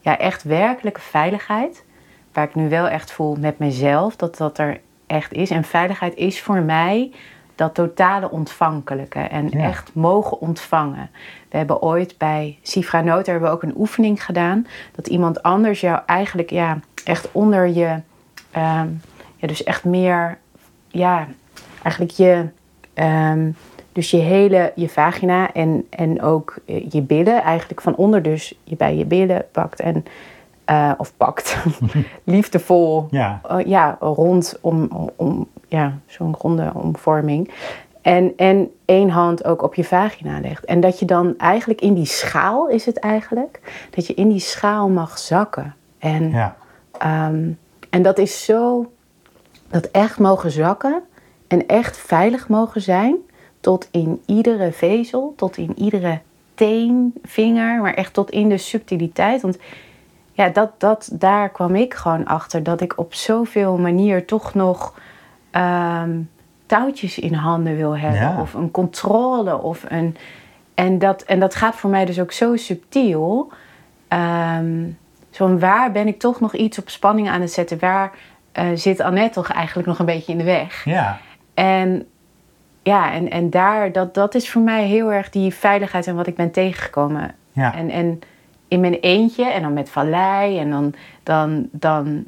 ja, 0.00 0.18
echt 0.18 0.42
werkelijke 0.42 1.00
veiligheid, 1.00 1.84
waar 2.32 2.44
ik 2.44 2.54
nu 2.54 2.68
wel 2.68 2.88
echt 2.88 3.12
voel 3.12 3.36
met 3.40 3.58
mezelf 3.58 4.16
dat 4.16 4.36
dat 4.36 4.58
er 4.58 4.80
echt 5.06 5.32
is. 5.32 5.50
En 5.50 5.64
veiligheid 5.64 6.14
is 6.14 6.40
voor 6.40 6.62
mij 6.62 7.12
dat 7.54 7.74
totale 7.74 8.30
ontvankelijke 8.30 9.18
en 9.18 9.50
echt 9.50 9.94
mogen 9.94 10.40
ontvangen. 10.40 11.10
We 11.50 11.56
hebben 11.56 11.82
ooit 11.82 12.18
bij 12.18 12.58
Sifra 12.62 13.00
Noot 13.00 13.26
hebben 13.26 13.48
we 13.48 13.54
ook 13.54 13.62
een 13.62 13.76
oefening 13.76 14.24
gedaan. 14.24 14.66
Dat 14.94 15.06
iemand 15.06 15.42
anders 15.42 15.80
jou 15.80 16.00
eigenlijk 16.06 16.50
ja, 16.50 16.78
echt 17.04 17.28
onder 17.32 17.66
je, 17.68 17.88
um, 18.56 19.00
ja, 19.36 19.46
dus 19.46 19.64
echt 19.64 19.84
meer, 19.84 20.38
ja, 20.88 21.26
eigenlijk 21.82 22.14
je, 22.14 22.48
um, 22.94 23.56
dus 23.92 24.10
je 24.10 24.16
hele, 24.16 24.72
je 24.74 24.88
vagina 24.88 25.52
en, 25.52 25.86
en 25.90 26.22
ook 26.22 26.54
je 26.64 27.00
billen, 27.00 27.42
eigenlijk 27.42 27.80
van 27.80 27.96
onder 27.96 28.22
dus 28.22 28.54
je 28.64 28.76
bij 28.76 28.96
je 28.96 29.04
billen 29.04 29.44
pakt 29.52 29.80
en 29.80 30.04
uh, 30.72 30.92
of 30.96 31.16
pakt, 31.16 31.56
liefdevol, 32.24 33.06
ja. 33.10 33.40
Uh, 33.50 33.66
ja, 33.66 33.96
rond 34.00 34.58
om, 34.60 35.10
om 35.16 35.48
ja, 35.68 35.98
zo'n 36.06 36.34
ronde 36.38 36.70
omvorming. 36.74 37.50
En, 38.02 38.32
en 38.36 38.70
één 38.84 39.10
hand 39.10 39.44
ook 39.44 39.62
op 39.62 39.74
je 39.74 39.84
vagina 39.84 40.40
legt. 40.40 40.64
En 40.64 40.80
dat 40.80 40.98
je 40.98 41.04
dan 41.04 41.38
eigenlijk 41.38 41.80
in 41.80 41.94
die 41.94 42.06
schaal 42.06 42.68
is 42.68 42.86
het 42.86 42.98
eigenlijk, 42.98 43.60
dat 43.90 44.06
je 44.06 44.14
in 44.14 44.28
die 44.28 44.40
schaal 44.40 44.88
mag 44.88 45.18
zakken. 45.18 45.74
En, 45.98 46.30
ja. 46.30 46.56
Ehm, 46.98 47.50
en 47.90 48.02
dat 48.02 48.18
is 48.18 48.44
zo, 48.44 48.92
dat 49.68 49.84
echt 49.84 50.18
mogen 50.18 50.50
zakken 50.50 51.02
en 51.48 51.66
echt 51.66 51.96
veilig 51.96 52.48
mogen 52.48 52.80
zijn 52.80 53.16
tot 53.60 53.88
in 53.90 54.22
iedere 54.26 54.72
vezel, 54.72 55.32
tot 55.36 55.56
in 55.56 55.72
iedere 55.76 56.20
teen, 56.54 57.14
vinger, 57.22 57.80
maar 57.80 57.94
echt 57.94 58.14
tot 58.14 58.30
in 58.30 58.48
de 58.48 58.58
subtiliteit. 58.58 59.42
Want 59.42 59.58
ja, 60.32 60.48
dat, 60.48 60.70
dat, 60.80 61.08
daar 61.12 61.48
kwam 61.48 61.74
ik 61.74 61.94
gewoon 61.94 62.24
achter 62.24 62.62
dat 62.62 62.80
ik 62.80 62.98
op 62.98 63.14
zoveel 63.14 63.78
manier 63.78 64.26
toch 64.26 64.54
nog 64.54 64.94
Ehm, 65.52 66.20
touwtjes 66.66 67.18
in 67.18 67.34
handen 67.34 67.76
wil 67.76 67.96
hebben. 67.96 68.40
Of 68.40 68.54
een 68.54 68.70
controle. 68.70 69.58
Of 69.58 69.84
een, 69.88 70.16
en, 70.74 70.98
dat, 70.98 71.22
en 71.22 71.40
dat 71.40 71.54
gaat 71.54 71.74
voor 71.74 71.90
mij 71.90 72.04
dus 72.04 72.20
ook 72.20 72.32
zo 72.32 72.56
subtiel. 72.56 73.52
Um, 74.08 74.98
zo 75.30 75.58
waar 75.58 75.92
ben 75.92 76.06
ik 76.06 76.18
toch 76.18 76.40
nog 76.40 76.54
iets 76.54 76.78
op 76.78 76.88
spanning 76.88 77.28
aan 77.28 77.40
het 77.40 77.52
zetten? 77.52 77.78
Waar 77.78 78.10
uh, 78.54 78.64
zit 78.74 79.00
Annette 79.00 79.34
toch 79.34 79.52
eigenlijk 79.52 79.88
nog 79.88 79.98
een 79.98 80.06
beetje 80.06 80.32
in 80.32 80.38
de 80.38 80.44
weg? 80.44 80.84
Ja. 80.84 81.18
En 81.54 82.06
ja, 82.82 83.12
en, 83.12 83.30
en 83.30 83.50
daar, 83.50 83.92
dat, 83.92 84.14
dat 84.14 84.34
is 84.34 84.50
voor 84.50 84.62
mij 84.62 84.84
heel 84.84 85.12
erg 85.12 85.30
die 85.30 85.54
veiligheid 85.54 86.06
en 86.06 86.16
wat 86.16 86.26
ik 86.26 86.36
ben 86.36 86.50
tegengekomen. 86.50 87.34
Ja. 87.50 87.74
En, 87.74 87.90
en 87.90 88.20
in 88.72 88.80
mijn 88.80 88.94
eentje 89.00 89.44
en 89.44 89.62
dan 89.62 89.72
met 89.72 89.90
vallei 89.90 90.58
en 90.58 90.70
dan, 90.70 90.94
dan, 91.22 91.68
dan 91.70 92.26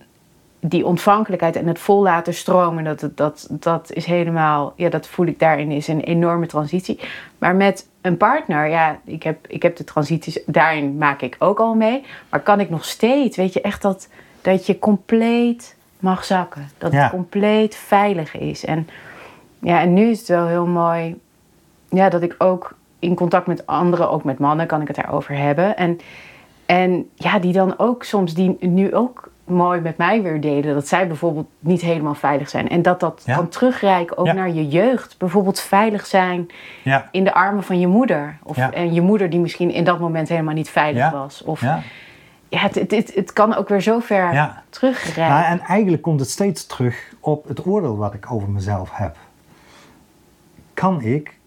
die 0.60 0.86
ontvankelijkheid 0.86 1.56
en 1.56 1.66
het 1.66 1.78
vol 1.78 2.02
laten 2.02 2.34
stromen, 2.34 2.84
dat, 2.84 3.08
dat, 3.14 3.46
dat 3.50 3.92
is 3.92 4.04
helemaal, 4.04 4.72
ja, 4.76 4.88
dat 4.88 5.06
voel 5.06 5.26
ik 5.26 5.38
daarin 5.38 5.70
is 5.70 5.88
een 5.88 6.00
enorme 6.00 6.46
transitie. 6.46 7.00
Maar 7.38 7.54
met 7.54 7.88
een 8.00 8.16
partner, 8.16 8.68
ja, 8.68 8.98
ik 9.04 9.22
heb, 9.22 9.46
ik 9.46 9.62
heb 9.62 9.76
de 9.76 9.84
transities, 9.84 10.42
daarin 10.46 10.96
maak 10.96 11.20
ik 11.20 11.36
ook 11.38 11.60
al 11.60 11.74
mee. 11.74 12.04
Maar 12.28 12.40
kan 12.40 12.60
ik 12.60 12.70
nog 12.70 12.84
steeds, 12.84 13.36
weet 13.36 13.52
je, 13.52 13.60
echt 13.60 13.82
dat, 13.82 14.08
dat 14.40 14.66
je 14.66 14.78
compleet 14.78 15.76
mag 15.98 16.24
zakken. 16.24 16.68
Dat 16.78 16.92
het 16.92 17.10
compleet 17.10 17.76
veilig 17.76 18.36
is. 18.36 18.64
En, 18.64 18.88
ja, 19.58 19.80
en 19.80 19.92
nu 19.92 20.10
is 20.10 20.18
het 20.18 20.28
wel 20.28 20.46
heel 20.46 20.66
mooi, 20.66 21.20
ja, 21.88 22.08
dat 22.08 22.22
ik 22.22 22.34
ook 22.38 22.74
in 22.98 23.14
contact 23.14 23.46
met 23.46 23.66
anderen, 23.66 24.10
ook 24.10 24.24
met 24.24 24.38
mannen, 24.38 24.66
kan 24.66 24.80
ik 24.80 24.86
het 24.86 24.96
daarover 24.96 25.36
hebben. 25.36 25.76
En, 25.76 25.98
en 26.74 27.10
ja, 27.14 27.38
die 27.38 27.52
dan 27.52 27.78
ook 27.78 28.04
soms, 28.04 28.34
die 28.34 28.56
nu 28.60 28.94
ook 28.94 29.30
mooi 29.44 29.80
met 29.80 29.96
mij 29.96 30.22
weer 30.22 30.40
deden. 30.40 30.74
Dat 30.74 30.88
zij 30.88 31.06
bijvoorbeeld 31.06 31.46
niet 31.58 31.80
helemaal 31.80 32.14
veilig 32.14 32.48
zijn. 32.48 32.68
En 32.68 32.82
dat 32.82 33.00
dat 33.00 33.22
kan 33.26 33.48
terugreiken 33.48 34.18
ook 34.18 34.32
naar 34.32 34.50
je 34.50 34.68
jeugd. 34.68 35.18
Bijvoorbeeld 35.18 35.60
veilig 35.60 36.06
zijn 36.06 36.48
ja. 36.82 37.08
in 37.10 37.24
de 37.24 37.34
armen 37.34 37.62
van 37.62 37.80
je 37.80 37.86
moeder. 37.86 38.38
Of, 38.42 38.56
En 38.56 38.94
je 38.94 39.00
moeder 39.00 39.30
die 39.30 39.40
misschien 39.40 39.70
in 39.70 39.84
dat 39.84 40.00
moment 40.00 40.28
helemaal 40.28 40.54
niet 40.54 40.70
veilig 40.70 41.10
was. 41.10 41.42
Of, 41.42 41.60
ja. 41.60 41.82
Het, 42.48 42.74
het, 42.74 42.90
het, 42.90 43.14
het, 43.14 43.32
kan 43.32 43.54
ook 43.54 43.68
weer 43.68 43.80
zo 43.80 43.98
ver 43.98 44.32
ja. 44.32 44.62
terugreiken. 44.68 45.36
Nou, 45.36 45.44
en 45.44 45.60
eigenlijk 45.60 46.02
komt 46.02 46.20
het 46.20 46.30
steeds 46.30 46.66
terug 46.66 47.12
op 47.20 47.48
het 47.48 47.66
oordeel 47.66 47.96
wat 47.96 48.14
ik 48.14 48.30
over 48.30 48.50
mezelf 48.50 48.90
heb. 48.92 49.16
Kan 50.74 51.00
ik, 51.00 51.38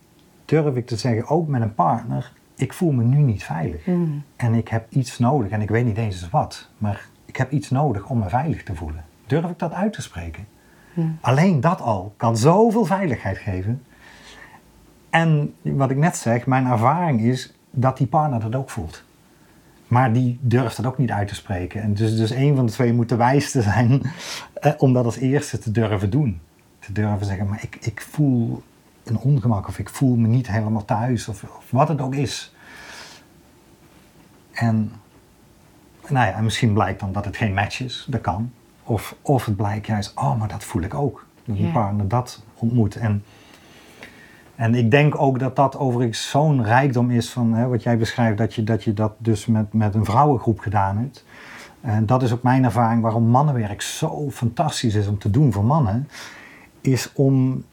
durf 0.45 0.75
ik 0.75 0.87
te 0.87 0.95
zeggen, 0.95 1.27
ook 1.27 1.47
met 1.47 1.61
een 1.61 1.75
partner... 1.75 2.31
ik 2.57 2.73
voel 2.73 2.91
me 2.91 3.03
nu 3.03 3.17
niet 3.17 3.43
veilig. 3.43 3.85
Mm. 3.85 4.23
En 4.35 4.53
ik 4.53 4.67
heb 4.67 4.85
iets 4.89 5.19
nodig 5.19 5.51
en 5.51 5.61
ik 5.61 5.69
weet 5.69 5.85
niet 5.85 5.97
eens 5.97 6.29
wat. 6.29 6.69
Maar 6.77 7.07
ik 7.25 7.35
heb 7.35 7.51
iets 7.51 7.69
nodig 7.69 8.09
om 8.09 8.19
me 8.19 8.29
veilig 8.29 8.63
te 8.63 8.75
voelen. 8.75 9.03
Durf 9.27 9.49
ik 9.49 9.59
dat 9.59 9.73
uit 9.73 9.93
te 9.93 10.01
spreken? 10.01 10.47
Alleen 11.21 11.61
dat 11.61 11.81
al 11.81 12.13
kan 12.17 12.37
zoveel 12.37 12.85
veiligheid 12.85 13.37
geven. 13.37 13.83
En 15.09 15.53
wat 15.61 15.89
ik 15.89 15.97
net 15.97 16.17
zeg, 16.17 16.45
mijn 16.45 16.65
ervaring 16.65 17.21
is 17.21 17.53
dat 17.71 17.97
die 17.97 18.07
partner 18.07 18.39
dat 18.39 18.55
ook 18.55 18.69
voelt. 18.69 19.03
Maar 19.87 20.13
die 20.13 20.37
durft 20.41 20.75
dat 20.75 20.85
ook 20.85 20.97
niet 20.97 21.11
uit 21.11 21.27
te 21.27 21.35
spreken. 21.35 21.81
En 21.81 21.93
dus, 21.93 22.17
dus 22.17 22.29
een 22.29 22.55
van 22.55 22.65
de 22.65 22.71
twee 22.71 22.93
moet 22.93 23.09
de 23.09 23.15
wijste 23.15 23.61
zijn 23.61 24.01
eh, 24.53 24.71
om 24.77 24.93
dat 24.93 25.05
als 25.05 25.17
eerste 25.17 25.57
te 25.57 25.71
durven 25.71 26.09
doen. 26.09 26.39
Te 26.79 26.91
durven 26.91 27.25
zeggen, 27.25 27.47
maar 27.47 27.63
ik, 27.63 27.77
ik 27.81 28.01
voel 28.01 28.63
een 29.09 29.17
ongemak 29.17 29.67
of 29.67 29.79
ik 29.79 29.89
voel 29.89 30.15
me 30.15 30.27
niet 30.27 30.51
helemaal 30.51 30.85
thuis 30.85 31.27
of, 31.27 31.43
of 31.43 31.65
wat 31.69 31.87
het 31.87 32.01
ook 32.01 32.15
is. 32.15 32.53
En 34.51 34.91
nou 36.07 36.27
ja, 36.27 36.33
en 36.33 36.43
misschien 36.43 36.73
blijkt 36.73 36.99
dan 36.99 37.11
dat 37.11 37.25
het 37.25 37.37
geen 37.37 37.53
match 37.53 37.81
is, 37.81 38.05
dat 38.09 38.21
kan. 38.21 38.51
Of, 38.83 39.15
of 39.21 39.45
het 39.45 39.55
blijkt 39.55 39.87
juist, 39.87 40.11
oh, 40.15 40.39
maar 40.39 40.47
dat 40.47 40.63
voel 40.63 40.81
ik 40.81 40.93
ook. 40.93 41.25
Dat 41.45 41.57
een 41.57 41.71
partner 41.71 42.07
dat 42.07 42.43
ontmoet. 42.53 42.95
En, 42.95 43.23
en 44.55 44.75
ik 44.75 44.91
denk 44.91 45.21
ook 45.21 45.39
dat 45.39 45.55
dat 45.55 45.77
overigens 45.77 46.29
zo'n 46.29 46.63
rijkdom 46.63 47.11
is 47.11 47.29
van 47.29 47.53
hè, 47.53 47.67
wat 47.67 47.83
jij 47.83 47.97
beschrijft, 47.97 48.37
dat 48.37 48.53
je 48.53 48.63
dat, 48.63 48.83
je 48.83 48.93
dat 48.93 49.13
dus 49.17 49.45
met, 49.45 49.73
met 49.73 49.95
een 49.95 50.05
vrouwengroep 50.05 50.59
gedaan 50.59 50.97
hebt. 50.97 51.25
En 51.81 52.05
dat 52.05 52.23
is 52.23 52.33
ook 52.33 52.43
mijn 52.43 52.63
ervaring 52.63 53.01
waarom 53.01 53.23
mannenwerk 53.23 53.81
zo 53.81 54.29
fantastisch 54.31 54.95
is 54.95 55.07
om 55.07 55.17
te 55.17 55.29
doen 55.29 55.51
voor 55.51 55.65
mannen. 55.65 56.07
Is 56.81 57.11
om 57.13 57.63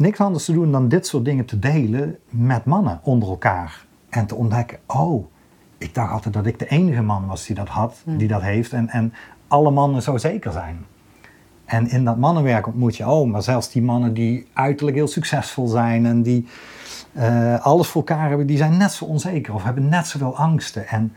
niks 0.00 0.20
anders 0.20 0.44
te 0.44 0.52
doen 0.52 0.72
dan 0.72 0.88
dit 0.88 1.06
soort 1.06 1.24
dingen 1.24 1.44
te 1.44 1.58
delen 1.58 2.18
met 2.28 2.64
mannen 2.64 3.00
onder 3.02 3.28
elkaar. 3.28 3.86
En 4.08 4.26
te 4.26 4.34
ontdekken, 4.34 4.78
oh, 4.86 5.26
ik 5.78 5.94
dacht 5.94 6.12
altijd 6.12 6.34
dat 6.34 6.46
ik 6.46 6.58
de 6.58 6.68
enige 6.68 7.02
man 7.02 7.26
was 7.26 7.46
die 7.46 7.56
dat 7.56 7.68
had, 7.68 8.02
die 8.04 8.28
dat 8.28 8.42
heeft. 8.42 8.72
En, 8.72 8.88
en 8.88 9.12
alle 9.48 9.70
mannen 9.70 10.02
zo 10.02 10.16
zeker 10.16 10.52
zijn. 10.52 10.86
En 11.64 11.88
in 11.88 12.04
dat 12.04 12.16
mannenwerk 12.16 12.66
ontmoet 12.66 12.96
je, 12.96 13.08
oh, 13.08 13.30
maar 13.30 13.42
zelfs 13.42 13.70
die 13.70 13.82
mannen 13.82 14.14
die 14.14 14.46
uiterlijk 14.52 14.96
heel 14.96 15.08
succesvol 15.08 15.66
zijn 15.66 16.06
en 16.06 16.22
die 16.22 16.46
uh, 17.12 17.60
alles 17.60 17.86
voor 17.86 18.04
elkaar 18.06 18.28
hebben, 18.28 18.46
die 18.46 18.56
zijn 18.56 18.76
net 18.76 18.92
zo 18.92 19.04
onzeker 19.04 19.54
of 19.54 19.64
hebben 19.64 19.88
net 19.88 20.06
zoveel 20.06 20.36
angsten. 20.36 20.88
En 20.88 21.12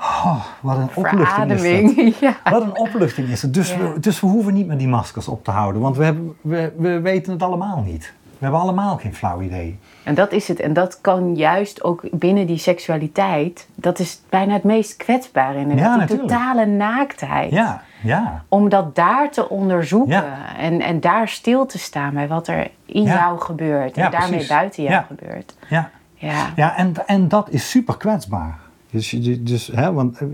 oh, 0.00 0.44
wat 0.60 0.76
een 0.76 0.88
opluchting 0.94 1.50
is 1.50 1.62
dat. 1.94 2.14
Ja. 2.20 2.36
Wat 2.50 2.62
een 2.62 2.78
opluchting 2.78 3.28
is 3.28 3.42
het. 3.42 3.54
Dus, 3.54 3.76
we, 3.76 4.00
dus 4.00 4.20
we 4.20 4.26
hoeven 4.26 4.54
niet 4.54 4.66
meer 4.66 4.78
die 4.78 4.88
maskers 4.88 5.28
op 5.28 5.44
te 5.44 5.50
houden, 5.50 5.82
want 5.82 5.96
we, 5.96 6.04
hebben, 6.04 6.36
we, 6.40 6.72
we 6.76 7.00
weten 7.00 7.32
het 7.32 7.42
allemaal 7.42 7.80
niet. 7.86 8.12
We 8.38 8.46
hebben 8.46 8.60
allemaal 8.64 8.96
geen 8.96 9.14
flauw 9.14 9.40
idee. 9.40 9.78
En 10.04 10.14
dat 10.14 10.32
is 10.32 10.48
het. 10.48 10.60
En 10.60 10.72
dat 10.72 10.98
kan 11.00 11.36
juist 11.36 11.82
ook 11.84 12.02
binnen 12.12 12.46
die 12.46 12.58
seksualiteit. 12.58 13.68
Dat 13.74 13.98
is 13.98 14.20
bijna 14.28 14.52
het 14.52 14.62
meest 14.64 14.96
kwetsbare 14.96 15.58
in 15.58 15.68
Ja, 15.68 15.74
die 15.74 15.82
natuurlijk. 16.00 16.28
totale 16.28 16.66
naaktheid. 16.66 17.50
Ja, 17.50 17.82
ja. 18.02 18.44
Om 18.48 18.68
dat 18.68 18.94
daar 18.94 19.30
te 19.30 19.48
onderzoeken. 19.48 20.12
Ja. 20.12 20.56
En, 20.58 20.80
en 20.80 21.00
daar 21.00 21.28
stil 21.28 21.66
te 21.66 21.78
staan 21.78 22.14
bij 22.14 22.28
wat 22.28 22.48
er 22.48 22.70
in 22.86 23.02
Ja. 23.02 23.14
jou 23.14 23.40
gebeurt. 23.40 23.96
En 23.96 24.10
daarmee 24.10 24.30
precies. 24.30 24.48
buiten 24.48 24.82
jou 24.82 24.94
Ja. 24.94 25.02
gebeurt. 25.02 25.54
ja. 25.68 25.90
Ja. 26.14 26.46
Ja, 26.56 26.76
en, 26.76 26.92
en 27.06 27.28
dat 27.28 27.48
is 27.50 27.70
super 27.70 27.96
kwetsbaar. 27.96 28.58
Dus, 28.90 29.10
dus, 29.40 29.66
hè, 29.66 29.92
want, 29.92 30.18
eh, 30.18 30.26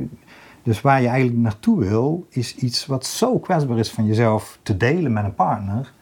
dus 0.63 0.81
waar 0.81 1.03
je 1.03 1.09
eigenlijk 1.09 1.39
naartoe 1.39 1.79
wil, 1.79 2.27
is 2.29 2.57
iets 2.57 2.87
wat 2.87 3.07
zo 3.07 3.39
kwetsbaar 3.39 3.79
is 3.79 3.91
van 3.91 4.07
jezelf 4.07 4.59
te 4.63 4.77
delen 4.77 5.13
met 5.13 5.25
een 5.25 5.35
partner. 5.35 5.93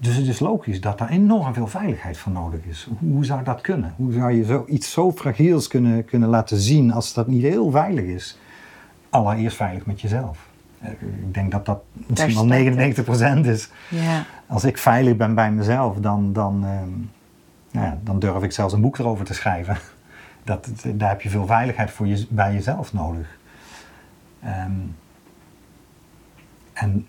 Dus 0.00 0.16
het 0.16 0.26
is 0.26 0.38
logisch 0.38 0.80
dat 0.80 0.98
daar 0.98 1.08
enorm 1.08 1.54
veel 1.54 1.66
veiligheid 1.66 2.18
voor 2.18 2.32
nodig 2.32 2.60
is. 2.64 2.88
Hoe, 2.98 3.24
zou 3.24 3.44
dat 3.44 3.60
kunnen? 3.60 3.94
Hoe 3.96 4.12
zou 4.12 4.32
je 4.32 4.44
zo, 4.44 4.64
iets 4.68 4.92
zo 4.92 5.12
fragiels 5.12 5.68
kunnen, 5.68 6.04
kunnen 6.04 6.28
laten 6.28 6.56
zien 6.56 6.92
als 6.92 7.14
dat 7.14 7.26
niet 7.26 7.42
heel 7.42 7.70
veilig 7.70 8.04
is? 8.04 8.38
Allereerst 9.10 9.56
veilig 9.56 9.86
met 9.86 10.00
jezelf. 10.00 10.48
Eh, 10.78 10.90
Ik 10.90 11.34
denk 11.34 11.50
dat 11.50 11.66
dat 11.66 11.82
misschien 12.06 12.34
wel 12.34 12.44
start 12.44 13.06
het. 13.06 13.06
99% 13.44 13.46
is. 13.46 13.70
ja. 13.88 14.24
Als 14.46 14.64
ik 14.64 14.78
veilig 14.78 15.16
ben 15.16 15.34
bij 15.34 15.52
mezelf, 15.52 15.96
dan, 15.96 16.32
dan, 16.32 16.64
ehm, 16.64 16.90
nou 17.70 17.86
ja, 17.86 17.98
dan 18.02 18.18
durf 18.18 18.42
ik 18.42 18.52
zelfs 18.52 18.74
een 18.74 18.80
boek 18.80 18.98
erover 18.98 19.24
te 19.24 19.34
schrijven. 19.34 19.76
Dat, 20.48 20.68
daar 20.94 21.08
heb 21.08 21.20
je 21.22 21.28
veel 21.30 21.46
veiligheid 21.46 21.90
voor 21.90 22.06
je, 22.06 22.26
bij 22.30 22.52
jezelf 22.52 22.92
nodig. 22.92 23.38
Ehm, 24.42 24.72
en 26.72 27.08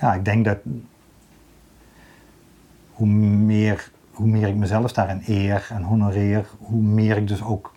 ja, 0.00 0.14
ik 0.14 0.24
denk 0.24 0.44
dat 0.44 0.58
hoe 2.92 3.06
meer, 3.06 3.90
hoe 4.12 4.26
meer 4.26 4.48
ik 4.48 4.54
mezelf 4.54 4.92
daarin 4.92 5.22
eer 5.26 5.66
en 5.70 5.82
honoreer, 5.82 6.46
hoe 6.58 6.82
meer 6.82 7.16
ik 7.16 7.28
dus 7.28 7.42
ook, 7.42 7.74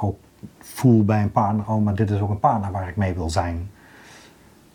ook 0.00 0.18
voel 0.58 1.04
bij 1.04 1.22
een 1.22 1.32
partner, 1.32 1.68
oh, 1.68 1.84
maar 1.84 1.94
dit 1.94 2.10
is 2.10 2.20
ook 2.20 2.30
een 2.30 2.40
partner 2.40 2.70
waar 2.70 2.88
ik 2.88 2.96
mee 2.96 3.14
wil 3.14 3.30
zijn. 3.30 3.70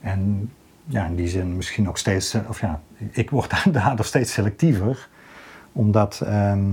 En 0.02 0.52
ja, 0.86 1.06
in 1.06 1.16
die 1.16 1.28
zin 1.28 1.56
misschien 1.56 1.88
ook 1.90 1.98
steeds, 1.98 2.34
eh, 2.34 2.50
of 2.50 2.60
ja, 2.62 2.82
ik 3.12 3.30
word 3.30 3.50
daar- 3.64 3.72
daardoor 3.72 4.06
steeds 4.06 4.34
selectiever, 4.34 5.10
omdat, 5.72 6.22
ehm, 6.22 6.68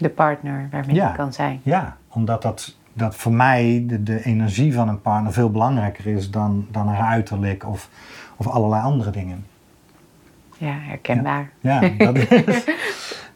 De 0.00 0.08
partner 0.08 0.68
waarmee 0.70 0.94
Ja. 0.94 1.08
je 1.08 1.14
kan 1.16 1.32
zijn. 1.32 1.60
ja, 1.62 1.96
omdat 2.08 2.42
dat, 2.42 2.76
dat 2.92 3.16
voor 3.16 3.32
mij 3.32 3.84
de, 3.86 4.02
de 4.02 4.24
energie 4.24 4.74
van 4.74 4.88
een 4.88 5.00
partner 5.00 5.32
veel 5.32 5.50
belangrijker 5.50 6.06
is 6.06 6.30
dan, 6.30 6.66
dan 6.70 6.88
haar 6.88 7.08
uiterlijk 7.10 7.66
of, 7.66 7.88
of 8.36 8.46
allerlei 8.46 8.82
andere 8.82 9.10
dingen. 9.10 9.46
Ja, 10.58 10.74
herkenbaar. 10.78 11.50
Ja, 11.60 11.80
dat 11.98 12.16
is. 12.46 12.64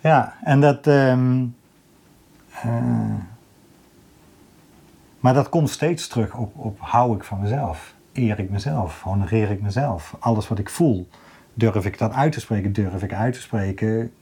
ja, 0.00 0.34
en 0.42 0.60
dat. 0.60 0.86
ehm, 0.86 1.44
eh, 2.62 3.14
maar 5.20 5.34
dat 5.34 5.48
komt 5.48 5.70
steeds 5.70 6.08
terug 6.08 6.34
op, 6.34 6.56
op 6.58 6.78
hou 6.80 7.16
ik 7.16 7.24
van 7.24 7.40
mezelf? 7.40 7.94
Eer 8.12 8.38
ik 8.38 8.50
mezelf? 8.50 9.02
Honoreer 9.02 9.50
ik 9.50 9.60
mezelf? 9.62 10.16
Alles 10.18 10.48
wat 10.48 10.58
ik 10.58 10.70
voel, 10.70 11.08
durf 11.54 11.84
ik 11.86 11.98
dat 11.98 12.12
uit 12.12 12.32
te 12.32 12.40
spreken? 12.40 12.72
Durf 12.72 13.02
ik 13.02 13.12
uit 13.12 13.34
te 13.34 13.40
spreken? 13.40 14.12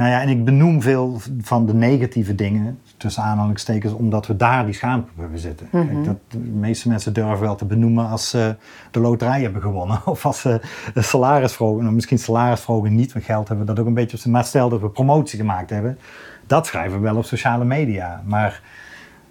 Nou 0.00 0.12
ja, 0.12 0.20
en 0.20 0.28
ik 0.28 0.44
benoem 0.44 0.82
veel 0.82 1.20
van 1.40 1.66
de 1.66 1.74
negatieve 1.74 2.34
dingen, 2.34 2.78
tussen 2.96 3.22
aanhalingstekens, 3.22 3.92
omdat 3.92 4.26
we 4.26 4.36
daar 4.36 4.64
die 4.64 4.74
schaamte 4.74 5.10
hebben 5.16 5.38
zitten. 5.38 5.68
Kijk, 5.70 6.04
dat, 6.04 6.16
de 6.28 6.38
meeste 6.38 6.88
mensen 6.88 7.12
durven 7.12 7.40
wel 7.40 7.54
te 7.54 7.64
benoemen 7.64 8.08
als 8.08 8.30
ze 8.30 8.56
de 8.90 9.00
loterij 9.00 9.42
hebben 9.42 9.62
gewonnen. 9.62 10.00
Of 10.06 10.26
als 10.26 10.40
ze 10.40 10.60
een 10.94 11.04
salarisverhoging, 11.04 11.82
nou, 11.82 11.94
misschien 11.94 12.18
salarisverhoging 12.18 12.96
niet, 12.96 13.12
want 13.12 13.24
geld 13.24 13.48
hebben 13.48 13.66
we 13.66 13.72
dat 13.72 13.80
ook 13.80 13.88
een 13.88 13.94
beetje 13.94 14.16
op 14.16 14.22
zijn. 14.22 14.34
Maar 14.34 14.44
stel 14.44 14.68
dat 14.68 14.80
we 14.80 14.88
promotie 14.88 15.38
gemaakt 15.38 15.70
hebben, 15.70 15.98
dat 16.46 16.66
schrijven 16.66 16.96
we 16.96 17.04
wel 17.04 17.16
op 17.16 17.24
sociale 17.24 17.64
media. 17.64 18.22
Maar 18.24 18.62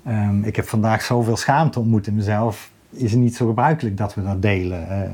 ehm, 0.06 0.44
ik 0.44 0.56
heb 0.56 0.68
vandaag 0.68 1.02
zoveel 1.02 1.38
schaamte 1.38 1.80
ontmoet 1.80 2.08
in 2.08 2.16
mezelf, 2.16 2.72
is 2.90 3.12
het 3.12 3.20
niet 3.20 3.36
zo 3.36 3.48
gebruikelijk 3.48 3.98
dat 3.98 4.16
we 4.16 4.24
dat 4.24 4.42
delen. 4.42 4.90
Eh, 4.90 5.10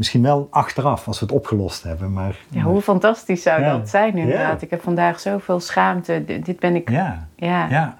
misschien 0.00 0.22
wel 0.22 0.48
achteraf, 0.50 1.06
als 1.06 1.20
we 1.20 1.26
het 1.26 1.34
opgelost 1.34 1.82
hebben. 1.82 2.12
Maar, 2.12 2.36
Ja, 2.48 2.62
hoe 2.62 2.80
fantastisch 2.80 3.42
zou 3.42 3.60
Ja. 3.62 3.72
dat 3.76 3.88
zijn 3.88 4.16
inderdaad. 4.16 4.60
Ja. 4.60 4.64
Ik 4.66 4.70
heb 4.70 4.82
vandaag 4.82 5.20
zoveel 5.20 5.60
schaamte. 5.60 6.24
Dit 6.42 6.58
ben 6.58 6.74
ik... 6.74 6.90
Ja. 6.90 7.26
ja, 7.36 7.66
ja. 7.68 7.98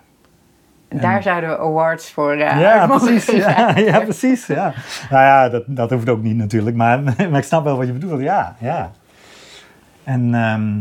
Daar 0.88 1.22
zouden 1.22 1.50
we 1.50 1.58
awards 1.58 2.10
voor 2.10 2.32
eh, 2.32 2.60
Ja, 2.60 2.86
precies. 2.86 3.26
Ja, 3.46 3.76
ja, 3.76 4.00
precies. 4.00 4.46
Ja. 4.46 4.72
Nou 5.10 5.24
ja, 5.24 5.48
dat, 5.48 5.62
dat 5.66 5.90
hoeft 5.90 6.08
ook 6.08 6.22
niet 6.22 6.36
natuurlijk, 6.36 6.76
maar, 6.76 7.02
maar 7.30 7.36
ik 7.38 7.44
snap 7.44 7.64
wel 7.64 7.76
wat 7.76 7.86
je 7.86 7.92
bedoelt. 7.92 8.20
Ja, 8.20 8.56
ja. 8.58 8.90
En, 10.04 10.34
ehm, 10.34 10.80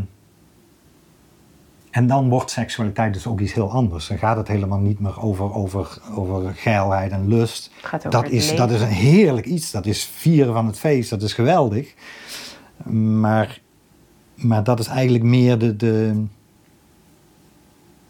en 1.92 2.08
dan 2.08 2.30
wordt 2.30 2.52
seksualiteit 2.52 3.14
dus 3.14 3.28
ook 3.28 3.40
iets 3.40 3.54
heel 3.54 3.72
anders. 3.72 4.08
Dan 4.08 4.18
gaat 4.18 4.38
het 4.38 4.48
helemaal 4.48 4.80
niet 4.80 5.00
meer 5.00 5.22
over, 5.22 5.54
over, 5.54 5.98
over 6.16 6.54
geilheid 6.56 7.12
en 7.12 7.28
lust. 7.28 7.72
Het 7.76 7.86
gaat 7.86 8.06
over 8.06 8.22
Dat 8.22 8.32
is, 8.32 8.56
dat 8.56 8.72
is 8.72 8.82
een 8.82 8.88
heerlijk 8.88 9.46
iets. 9.46 9.72
Dat 9.72 9.86
is 9.86 10.06
vieren 10.06 10.54
van 10.54 10.66
het 10.66 10.80
feest. 10.80 11.10
Dat 11.10 11.22
is 11.22 11.34
geweldig. 11.34 11.94
Maar, 13.20 13.60
maar 14.36 14.64
dat 14.64 14.80
is 14.80 14.88
eigenlijk 14.88 15.24
meer 15.24 15.58
de, 15.58 15.76
de, 15.76 16.24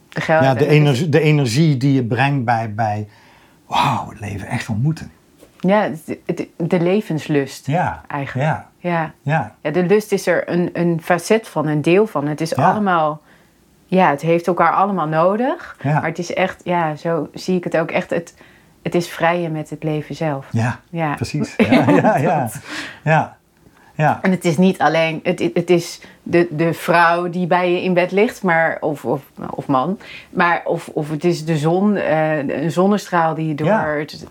De, 0.10 0.22
geld, 0.22 0.44
ja, 0.44 0.54
de, 0.54 0.68
energie, 0.68 1.10
de 1.10 1.20
energie 1.20 1.78
die 1.78 1.94
je 1.94 2.04
brengt 2.04 2.46
bij, 2.46 2.74
bij 2.74 3.08
wauw, 3.66 4.10
het 4.10 4.20
leven 4.20 4.48
echt 4.48 4.70
ontmoeten. 4.70 5.12
Ja, 5.60 5.92
de 6.58 6.80
levenslust 6.82 7.66
Ja, 7.66 8.04
eigenlijk. 8.08 8.48
ja, 8.48 8.70
Ja. 8.80 9.14
ja. 9.22 9.56
Ja, 9.62 9.72
de 9.72 9.84
lust 9.86 10.12
is 10.12 10.28
er 10.28 10.50
een, 10.50 10.70
een 10.74 11.02
facet 11.02 11.48
van, 11.48 11.68
een 11.68 11.82
deel 11.82 12.08
van. 12.08 12.28
Het 12.28 12.42
is 12.42 12.50
Ja. 12.50 12.72
allemaal... 12.72 13.22
Ja, 13.90 14.10
het 14.10 14.22
heeft 14.22 14.48
elkaar 14.48 14.72
allemaal 14.72 15.08
nodig. 15.08 15.78
Ja. 15.82 15.94
Maar 15.94 16.06
het 16.10 16.18
is 16.20 16.34
echt... 16.34 16.62
Ja, 16.64 16.96
zo 16.96 17.30
zie 17.34 17.58
ik 17.58 17.64
het 17.64 17.78
ook 17.78 17.92
echt. 17.92 18.10
Het, 18.10 18.34
het 18.82 18.96
is 18.96 19.08
vrijen 19.10 19.52
met 19.52 19.70
het 19.70 19.84
leven 19.84 20.16
zelf. 20.16 20.48
Ja, 20.52 20.80
Ja. 20.90 21.14
precies. 21.16 21.56
Ja, 21.70 21.90
ja, 21.90 22.18
ja. 22.18 22.50
Ja. 23.04 23.38
ja. 23.96 24.20
En 24.22 24.32
het 24.32 24.46
is 24.46 24.58
niet 24.58 24.80
alleen, 24.80 25.20
het, 25.24 25.40
het 25.54 25.70
is 25.70 26.02
de, 26.24 26.48
de 26.50 26.74
vrouw 26.74 27.30
die 27.30 27.48
bij 27.48 27.72
je 27.72 27.84
in 27.84 27.94
bed 27.94 28.12
ligt, 28.12 28.44
maar, 28.44 28.78
of, 28.80 29.06
of, 29.06 29.22
of 29.50 29.68
man, 29.68 30.00
maar 30.30 30.62
of, 30.66 30.88
of 30.88 31.10
het 31.10 31.24
is 31.24 31.46
de 31.46 31.58
zon, 31.58 31.96
eh, 31.96 32.38
een 32.38 32.72
zonnestraal 32.72 33.36
die 33.36 33.48
je 33.48 33.56
door. 33.56 33.68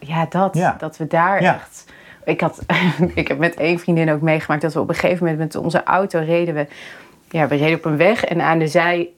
Ja. 0.01 0.27
dat, 0.31 0.59
dat 0.79 0.97
we 0.97 1.07
daar 1.07 1.39
echt. 1.39 1.85
Ik, 2.25 2.41
had, 2.41 2.63
ik 3.15 3.29
heb 3.29 3.39
met 3.39 3.55
één 3.55 3.79
vriendin 3.79 4.11
ook 4.11 4.21
meegemaakt 4.21 4.63
dat 4.63 4.75
we 4.75 4.81
op 4.81 4.89
een 4.89 4.95
gegeven 4.95 5.25
moment 5.27 5.39
met 5.39 5.63
onze 5.63 5.83
auto 5.83 6.19
reden. 6.19 6.55
We, 6.55 6.67
ja, 7.31 7.47
we 7.47 7.57
reden 7.57 7.77
op 7.77 7.85
een 7.85 7.97
weg 7.97 8.25
en 8.25 8.41
aan, 8.41 8.59
de 8.59 8.67
zij, 8.67 9.09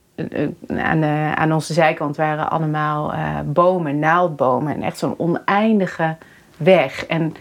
aan, 0.69 1.01
de, 1.01 1.33
aan 1.35 1.53
onze 1.53 1.73
zijkant 1.73 2.17
waren 2.17 2.51
allemaal 2.51 3.13
eh, 3.13 3.39
bomen, 3.45 3.99
naaldbomen. 3.99 4.75
En 4.75 4.83
echt 4.83 4.99
zo'n 4.99 5.15
oneindige 5.19 6.17
weg. 6.57 7.07
En 7.07 7.35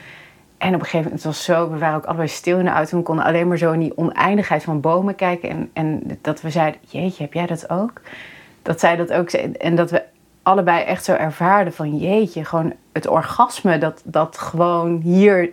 en 0.59 0.75
op 0.75 0.80
een 0.80 0.86
gegeven 0.86 1.03
moment, 1.03 1.23
het 1.23 1.34
was 1.34 1.43
zo, 1.43 1.69
we 1.69 1.77
waren 1.77 1.97
ook 1.97 2.05
allebei 2.05 2.27
stil 2.27 2.59
in 2.59 2.65
de 2.65 2.71
auto. 2.71 2.97
We 2.97 3.03
konden 3.03 3.25
alleen 3.25 3.47
maar 3.47 3.57
zo 3.57 3.71
in 3.71 3.80
die 3.80 3.97
oneindigheid 3.97 4.63
van 4.63 4.82
bomen 4.82 5.15
kijken. 5.15 5.49
En, 5.49 5.69
en 5.73 6.19
dat 6.21 6.41
we 6.41 6.49
zeiden, 6.49 6.82
jeetje, 6.88 7.23
heb 7.23 7.34
jij 7.34 7.45
dat 7.45 7.69
ook? 7.69 8.01
Dat 8.61 8.80
zij 8.80 8.95
dat 8.95 9.13
ook. 9.13 9.30
En 9.30 9.75
dat 9.75 9.91
we 9.91 10.03
allebei 10.43 10.84
echt 10.84 11.03
zo 11.03 11.13
ervaarden 11.13 11.73
van, 11.73 11.97
jeetje, 11.97 12.45
gewoon 12.45 12.73
het 12.91 13.07
orgasme 13.07 13.77
dat, 13.77 14.01
dat 14.05 14.38
gewoon 14.38 15.01
hier 15.01 15.49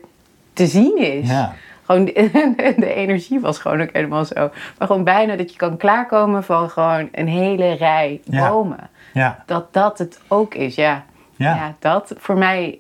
te 0.52 0.66
zien 0.66 0.98
is. 0.98 1.28
Ja. 1.28 1.54
Gewoon 1.86 2.04
de, 2.04 2.74
de 2.76 2.94
energie 2.94 3.40
was 3.40 3.58
gewoon 3.58 3.80
ook 3.80 3.92
helemaal 3.92 4.24
zo. 4.24 4.50
Maar 4.78 4.86
gewoon 4.86 5.04
bijna 5.04 5.36
dat 5.36 5.52
je 5.52 5.56
kan 5.56 5.76
klaarkomen 5.76 6.44
van 6.44 6.70
gewoon 6.70 7.08
een 7.12 7.28
hele 7.28 7.72
rij 7.72 8.20
bomen. 8.24 8.90
ja. 9.12 9.42
Dat 9.46 9.72
dat 9.72 9.98
het 9.98 10.20
ook 10.28 10.54
is, 10.54 10.74
ja. 10.74 11.04
Ja. 11.36 11.54
Ja, 11.54 11.74
dat 11.78 12.14
voor 12.16 12.38
mij. 12.38 12.78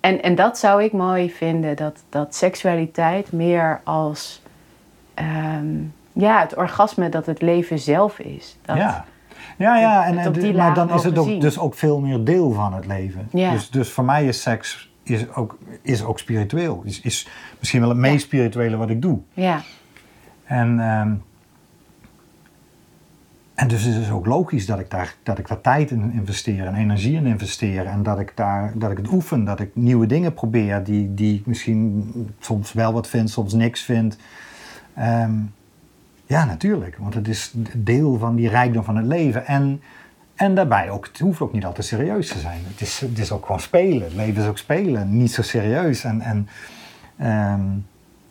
En, 0.00 0.22
en 0.22 0.34
dat 0.34 0.58
zou 0.58 0.82
ik 0.82 0.92
mooi 0.92 1.30
vinden, 1.30 1.76
dat, 1.76 2.02
dat 2.08 2.34
seksualiteit 2.34 3.32
meer 3.32 3.80
als 3.84 4.42
ehm, 5.14 5.76
ja, 6.12 6.40
het 6.40 6.56
orgasme 6.56 7.08
dat 7.08 7.26
het 7.26 7.42
leven 7.42 7.78
zelf 7.78 8.18
is. 8.18 8.56
Dat, 8.62 8.76
Ja. 8.76 9.04
Ja, 9.56 9.78
ja, 9.78 10.06
en, 10.06 10.18
en 10.18 10.56
maar 10.56 10.74
dan 10.74 10.90
is 10.90 11.04
het 11.04 11.18
ook, 11.18 11.40
dus 11.40 11.58
ook 11.58 11.74
veel 11.74 12.00
meer 12.00 12.24
deel 12.24 12.52
van 12.52 12.72
het 12.72 12.86
leven. 12.86 13.28
Ja. 13.30 13.50
Dus, 13.50 13.70
dus 13.70 13.90
voor 13.92 14.04
mij 14.04 14.26
is 14.26 14.42
seks 14.42 14.87
is 15.08 15.30
ook, 15.34 15.58
is 15.82 16.02
ook 16.02 16.18
spiritueel. 16.18 16.82
Is, 16.84 17.00
is 17.00 17.28
misschien 17.58 17.80
wel 17.80 17.88
het 17.88 17.98
meest 17.98 18.24
spirituele 18.24 18.76
wat 18.76 18.90
ik 18.90 19.02
doe. 19.02 19.18
Ja, 19.32 19.62
En, 20.44 20.80
ehm, 20.80 21.12
en 23.54 23.68
dus 23.68 23.86
is 23.86 23.94
het 23.94 24.10
ook 24.10 24.26
logisch 24.26 24.66
dat 24.66 24.78
ik, 24.78 24.90
daar, 24.90 25.14
dat 25.22 25.38
ik 25.38 25.48
daar 25.48 25.60
tijd 25.60 25.90
in 25.90 26.12
investeer 26.12 26.66
en 26.66 26.74
energie 26.74 27.16
in 27.16 27.26
investeer. 27.26 27.86
En 27.86 28.02
dat 28.02 28.18
ik, 28.18 28.32
daar, 28.34 28.72
dat 28.74 28.90
ik 28.90 28.96
het 28.96 29.12
oefen, 29.12 29.44
dat 29.44 29.60
ik 29.60 29.70
nieuwe 29.72 30.06
dingen 30.06 30.34
probeer 30.34 30.84
die, 30.84 31.14
die 31.14 31.38
ik 31.38 31.46
misschien 31.46 32.12
soms 32.38 32.72
wel 32.72 32.92
wat 32.92 33.08
vind, 33.08 33.30
soms 33.30 33.52
niks 33.52 33.82
vind. 33.82 34.16
Ehm, 34.94 35.32
ja, 36.26 36.44
natuurlijk, 36.44 36.96
want 36.96 37.14
het 37.14 37.28
is 37.28 37.54
deel 37.76 38.18
van 38.18 38.36
die 38.36 38.48
rijkdom 38.48 38.84
van 38.84 38.96
het 38.96 39.06
leven. 39.06 39.46
En, 39.46 39.80
en 40.38 40.54
daarbij 40.54 40.90
ook, 40.90 41.06
het 41.06 41.18
hoeft 41.18 41.40
ook 41.40 41.52
niet 41.52 41.64
altijd 41.64 41.86
serieus 41.86 42.28
te 42.28 42.38
zijn. 42.38 42.64
Het 42.66 42.80
is, 42.80 43.00
het 43.00 43.18
is 43.18 43.32
ook 43.32 43.46
gewoon 43.46 43.60
spelen. 43.60 44.02
Het 44.02 44.14
leven 44.14 44.42
is 44.42 44.48
ook 44.48 44.58
spelen, 44.58 45.16
niet 45.16 45.32
zo 45.32 45.42
serieus. 45.42 46.04
En, 46.04 46.20
en 46.20 46.48
ehm, 47.18 47.60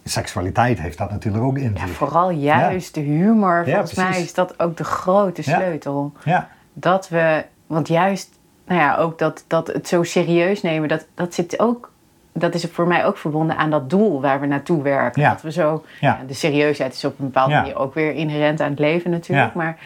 seksualiteit 0.03 0.80
heeft 0.80 0.97
dat 0.97 1.12
natuurlijk 1.12 1.43
ook 1.43 1.58
in 1.58 1.76
Ja, 1.76 1.88
vooral 1.88 2.30
juist 2.30 2.93
de 2.93 3.01
humor. 3.01 3.68
Ja, 3.68 3.76
Volgens 3.76 3.93
mij 3.93 4.22
is 4.22 4.34
dat 4.34 4.60
ook 4.60 4.78
de 4.78 4.84
grote 4.84 5.41
sleutel. 5.41 6.14
Ja, 6.24 6.49
Dat 6.74 7.10
we, 7.10 7.45
want 7.66 7.88
juist, 7.88 8.30
nou 8.68 8.80
ja, 8.80 8.97
ook 8.97 9.20
dat, 9.20 9.43
dat 9.47 9.68
het 9.68 9.88
zo 9.88 10.03
serieus 10.03 10.62
nemen, 10.62 10.89
dat, 10.89 11.05
dat 11.14 11.34
zit 11.34 11.60
ook, 11.60 11.91
dat 12.34 12.53
is 12.53 12.66
voor 12.66 12.88
mij 12.88 13.05
ook 13.05 13.18
verbonden 13.18 13.58
aan 13.58 13.70
dat 13.70 13.89
doel 13.89 14.22
waar 14.22 14.39
we 14.39 14.45
naartoe 14.45 14.82
werken. 14.82 15.24
Dat 15.24 15.41
we 15.41 15.51
zo, 15.51 15.86
de 16.28 16.34
serieusheid 16.34 16.93
is 16.93 17.05
op 17.05 17.20
een 17.20 17.26
bepaalde 17.26 17.53
manier 17.53 17.76
ook 17.76 17.93
weer 17.93 18.14
inherent 18.14 18.62
aan 18.62 18.70
het 18.70 18.80
leven 18.80 19.12
natuurlijk. 19.12 19.53
Maar 19.53 19.78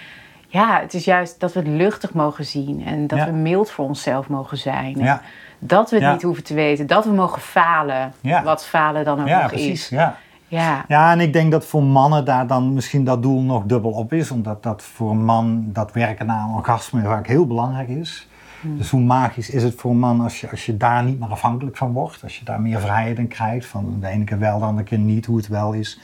ja, 0.52 0.80
het 0.82 0.94
is 0.94 1.06
juist 1.06 1.40
dat 1.40 1.54
we 1.54 1.60
het 1.60 1.68
luchtig 1.68 2.14
mogen 2.14 2.46
zien 2.46 2.86
en 2.86 3.08
dat 3.08 3.18
Ja. 3.20 3.26
we 3.26 3.32
mild 3.32 3.72
voor 3.72 3.86
onszelf 3.86 4.28
mogen 4.28 4.58
zijn. 4.58 4.98
Ja, 4.98 5.22
Dat 5.60 5.90
we 5.90 5.96
het 5.96 6.06
Ja. 6.06 6.12
niet 6.12 6.22
hoeven 6.22 6.44
te 6.44 6.54
weten, 6.54 6.88
dat 6.88 7.06
we 7.06 7.12
mogen 7.12 7.42
falen, 7.42 8.14
Ja. 8.22 8.44
wat 8.44 8.66
falen 8.66 9.06
dan 9.06 9.22
ook 9.22 9.28
ja 9.28 9.42
nog 9.42 9.48
precies. 9.52 9.72
is. 9.82 9.90
Ja. 9.90 10.16
Ja. 10.48 10.86
ja, 10.88 11.12
en 11.12 11.20
ik 11.20 11.34
denk 11.34 11.52
dat 11.52 11.66
voor 11.66 11.84
mannen 11.84 12.26
daar 12.26 12.48
dan 12.48 12.74
misschien 12.74 13.04
dat 13.04 13.22
doel 13.24 13.42
nog 13.42 13.64
dubbel 13.66 13.92
op 13.92 14.14
is. 14.14 14.32
Omdat 14.32 14.64
dat 14.64 14.84
voor 14.84 15.12
een 15.12 15.26
man 15.26 15.64
dat 15.68 15.92
werken 15.92 16.26
naar 16.26 16.44
een 16.44 16.56
orgasme 16.56 17.02
vaak 17.04 17.28
heel 17.28 17.48
belangrijk 17.48 17.88
is. 17.88 18.28
Dus 18.62 18.90
hoe 18.90 19.02
magisch 19.02 19.50
is 19.50 19.64
het 19.64 19.76
voor 19.76 19.92
een 19.92 20.00
man 20.00 20.22
als 20.22 20.42
je, 20.42 20.50
als 20.50 20.66
je 20.66 20.78
daar 20.78 21.04
niet 21.04 21.20
meer 21.20 21.30
afhankelijk 21.30 21.78
van 21.78 21.92
wordt. 21.92 22.24
Als 22.24 22.38
je 22.40 22.46
daar 22.46 22.62
meer 22.62 22.80
vrijheid 22.80 23.18
in 23.18 23.28
krijgt. 23.28 23.66
Van 23.66 23.98
de 24.00 24.08
ene 24.08 24.24
keer 24.24 24.40
wel, 24.40 24.60
de 24.60 24.66
andere 24.66 24.88
keer 24.88 24.98
niet, 24.98 25.26
hoe 25.26 25.38
het 25.38 25.48
wel 25.48 25.74
is. 25.74 26.00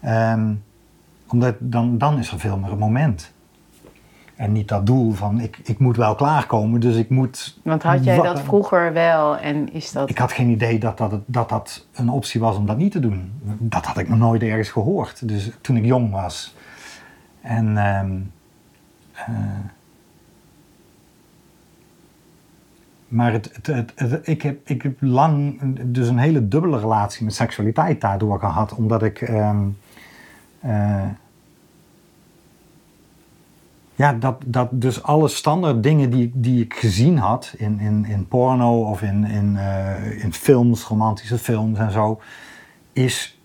Ehm, 0.00 0.52
omdat 1.28 1.54
dan, 1.58 1.98
dan 1.98 2.18
is 2.18 2.30
er 2.30 2.38
veel 2.38 2.56
meer 2.58 2.72
een 2.72 2.78
moment. 2.78 3.32
En 4.38 4.52
niet 4.52 4.68
dat 4.68 4.86
doel 4.86 5.12
van 5.12 5.40
ik, 5.40 5.58
ik 5.64 5.78
moet 5.78 5.96
wel 5.96 6.14
klaarkomen, 6.14 6.80
dus 6.80 6.96
ik 6.96 7.10
moet... 7.10 7.58
Want 7.64 7.82
had 7.82 8.04
jij 8.04 8.20
dat 8.22 8.40
vroeger 8.40 8.92
wel 8.92 9.36
en 9.38 9.72
is 9.72 9.92
dat... 9.92 10.10
Ik 10.10 10.18
had 10.18 10.32
geen 10.32 10.48
idee 10.48 10.78
dat 10.78 10.98
dat, 10.98 11.20
dat 11.26 11.48
dat 11.48 11.86
een 11.94 12.08
optie 12.10 12.40
was 12.40 12.56
om 12.56 12.66
dat 12.66 12.76
niet 12.76 12.92
te 12.92 13.00
doen. 13.00 13.32
Dat 13.58 13.84
had 13.84 13.98
ik 13.98 14.08
nog 14.08 14.18
nooit 14.18 14.42
ergens 14.42 14.68
gehoord. 14.70 15.28
Dus 15.28 15.50
toen 15.60 15.76
ik 15.76 15.84
jong 15.84 16.10
was. 16.10 16.56
En 17.40 17.76
ehm, 17.76 18.16
eh, 19.12 19.34
maar 23.08 23.32
het, 23.32 23.50
het, 23.52 23.66
het, 23.66 23.92
het- 24.10 24.26
ik, 24.28 24.42
heb, 24.42 24.68
ik 24.68 24.82
heb 24.82 24.96
lang 25.00 25.60
dus 25.84 26.08
een 26.08 26.18
hele 26.18 26.48
dubbele 26.48 26.78
relatie 26.78 27.24
met 27.24 27.34
seksualiteit 27.34 28.00
daardoor 28.00 28.38
gehad. 28.38 28.74
Omdat 28.74 29.02
ik 29.02 29.20
ehm, 29.20 29.66
eh, 30.60 31.02
ja, 33.98 34.12
dat, 34.12 34.36
dat 34.46 34.68
dus 34.70 35.02
alle 35.02 35.28
standaard 35.28 35.82
dingen 35.82 36.10
die, 36.10 36.30
die 36.34 36.64
ik 36.64 36.74
gezien 36.74 37.18
had 37.18 37.54
in, 37.56 37.80
in, 37.80 38.04
in 38.04 38.28
porno 38.28 38.82
of 38.82 39.02
in, 39.02 39.24
in, 39.24 39.56
eh, 39.56 40.22
in 40.24 40.32
films, 40.32 40.84
romantische 40.84 41.38
films 41.38 41.78
en 41.78 41.90
zo, 41.90 42.20
is, 42.92 43.40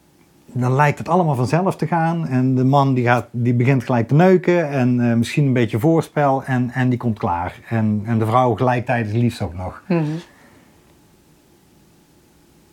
dan 0.46 0.74
lijkt 0.74 0.98
het 0.98 1.10
allemaal 1.10 1.36
vanzelf 1.36 1.76
te 1.76 1.88
gaan. 1.88 2.28
En 2.28 2.56
de 2.56 2.64
man 2.64 2.94
die, 2.94 3.04
gaat, 3.04 3.28
die 3.32 3.54
begint 3.54 3.84
gelijk 3.84 4.08
te 4.08 4.16
neuken 4.16 4.70
en 4.70 5.10
eh, 5.10 5.16
misschien 5.16 5.46
een 5.46 5.54
beetje 5.54 5.80
voorspel 5.80 6.44
en, 6.44 6.70
en 6.70 6.90
die 6.90 7.00
komt 7.00 7.20
klaar. 7.20 7.60
En, 7.70 8.02
en 8.06 8.20
de 8.20 8.26
vrouw 8.26 8.56
gelijktijdig 8.56 9.14
liefst 9.14 9.42
ook 9.42 9.54
nog. 9.54 9.82
Mhm. 9.88 10.04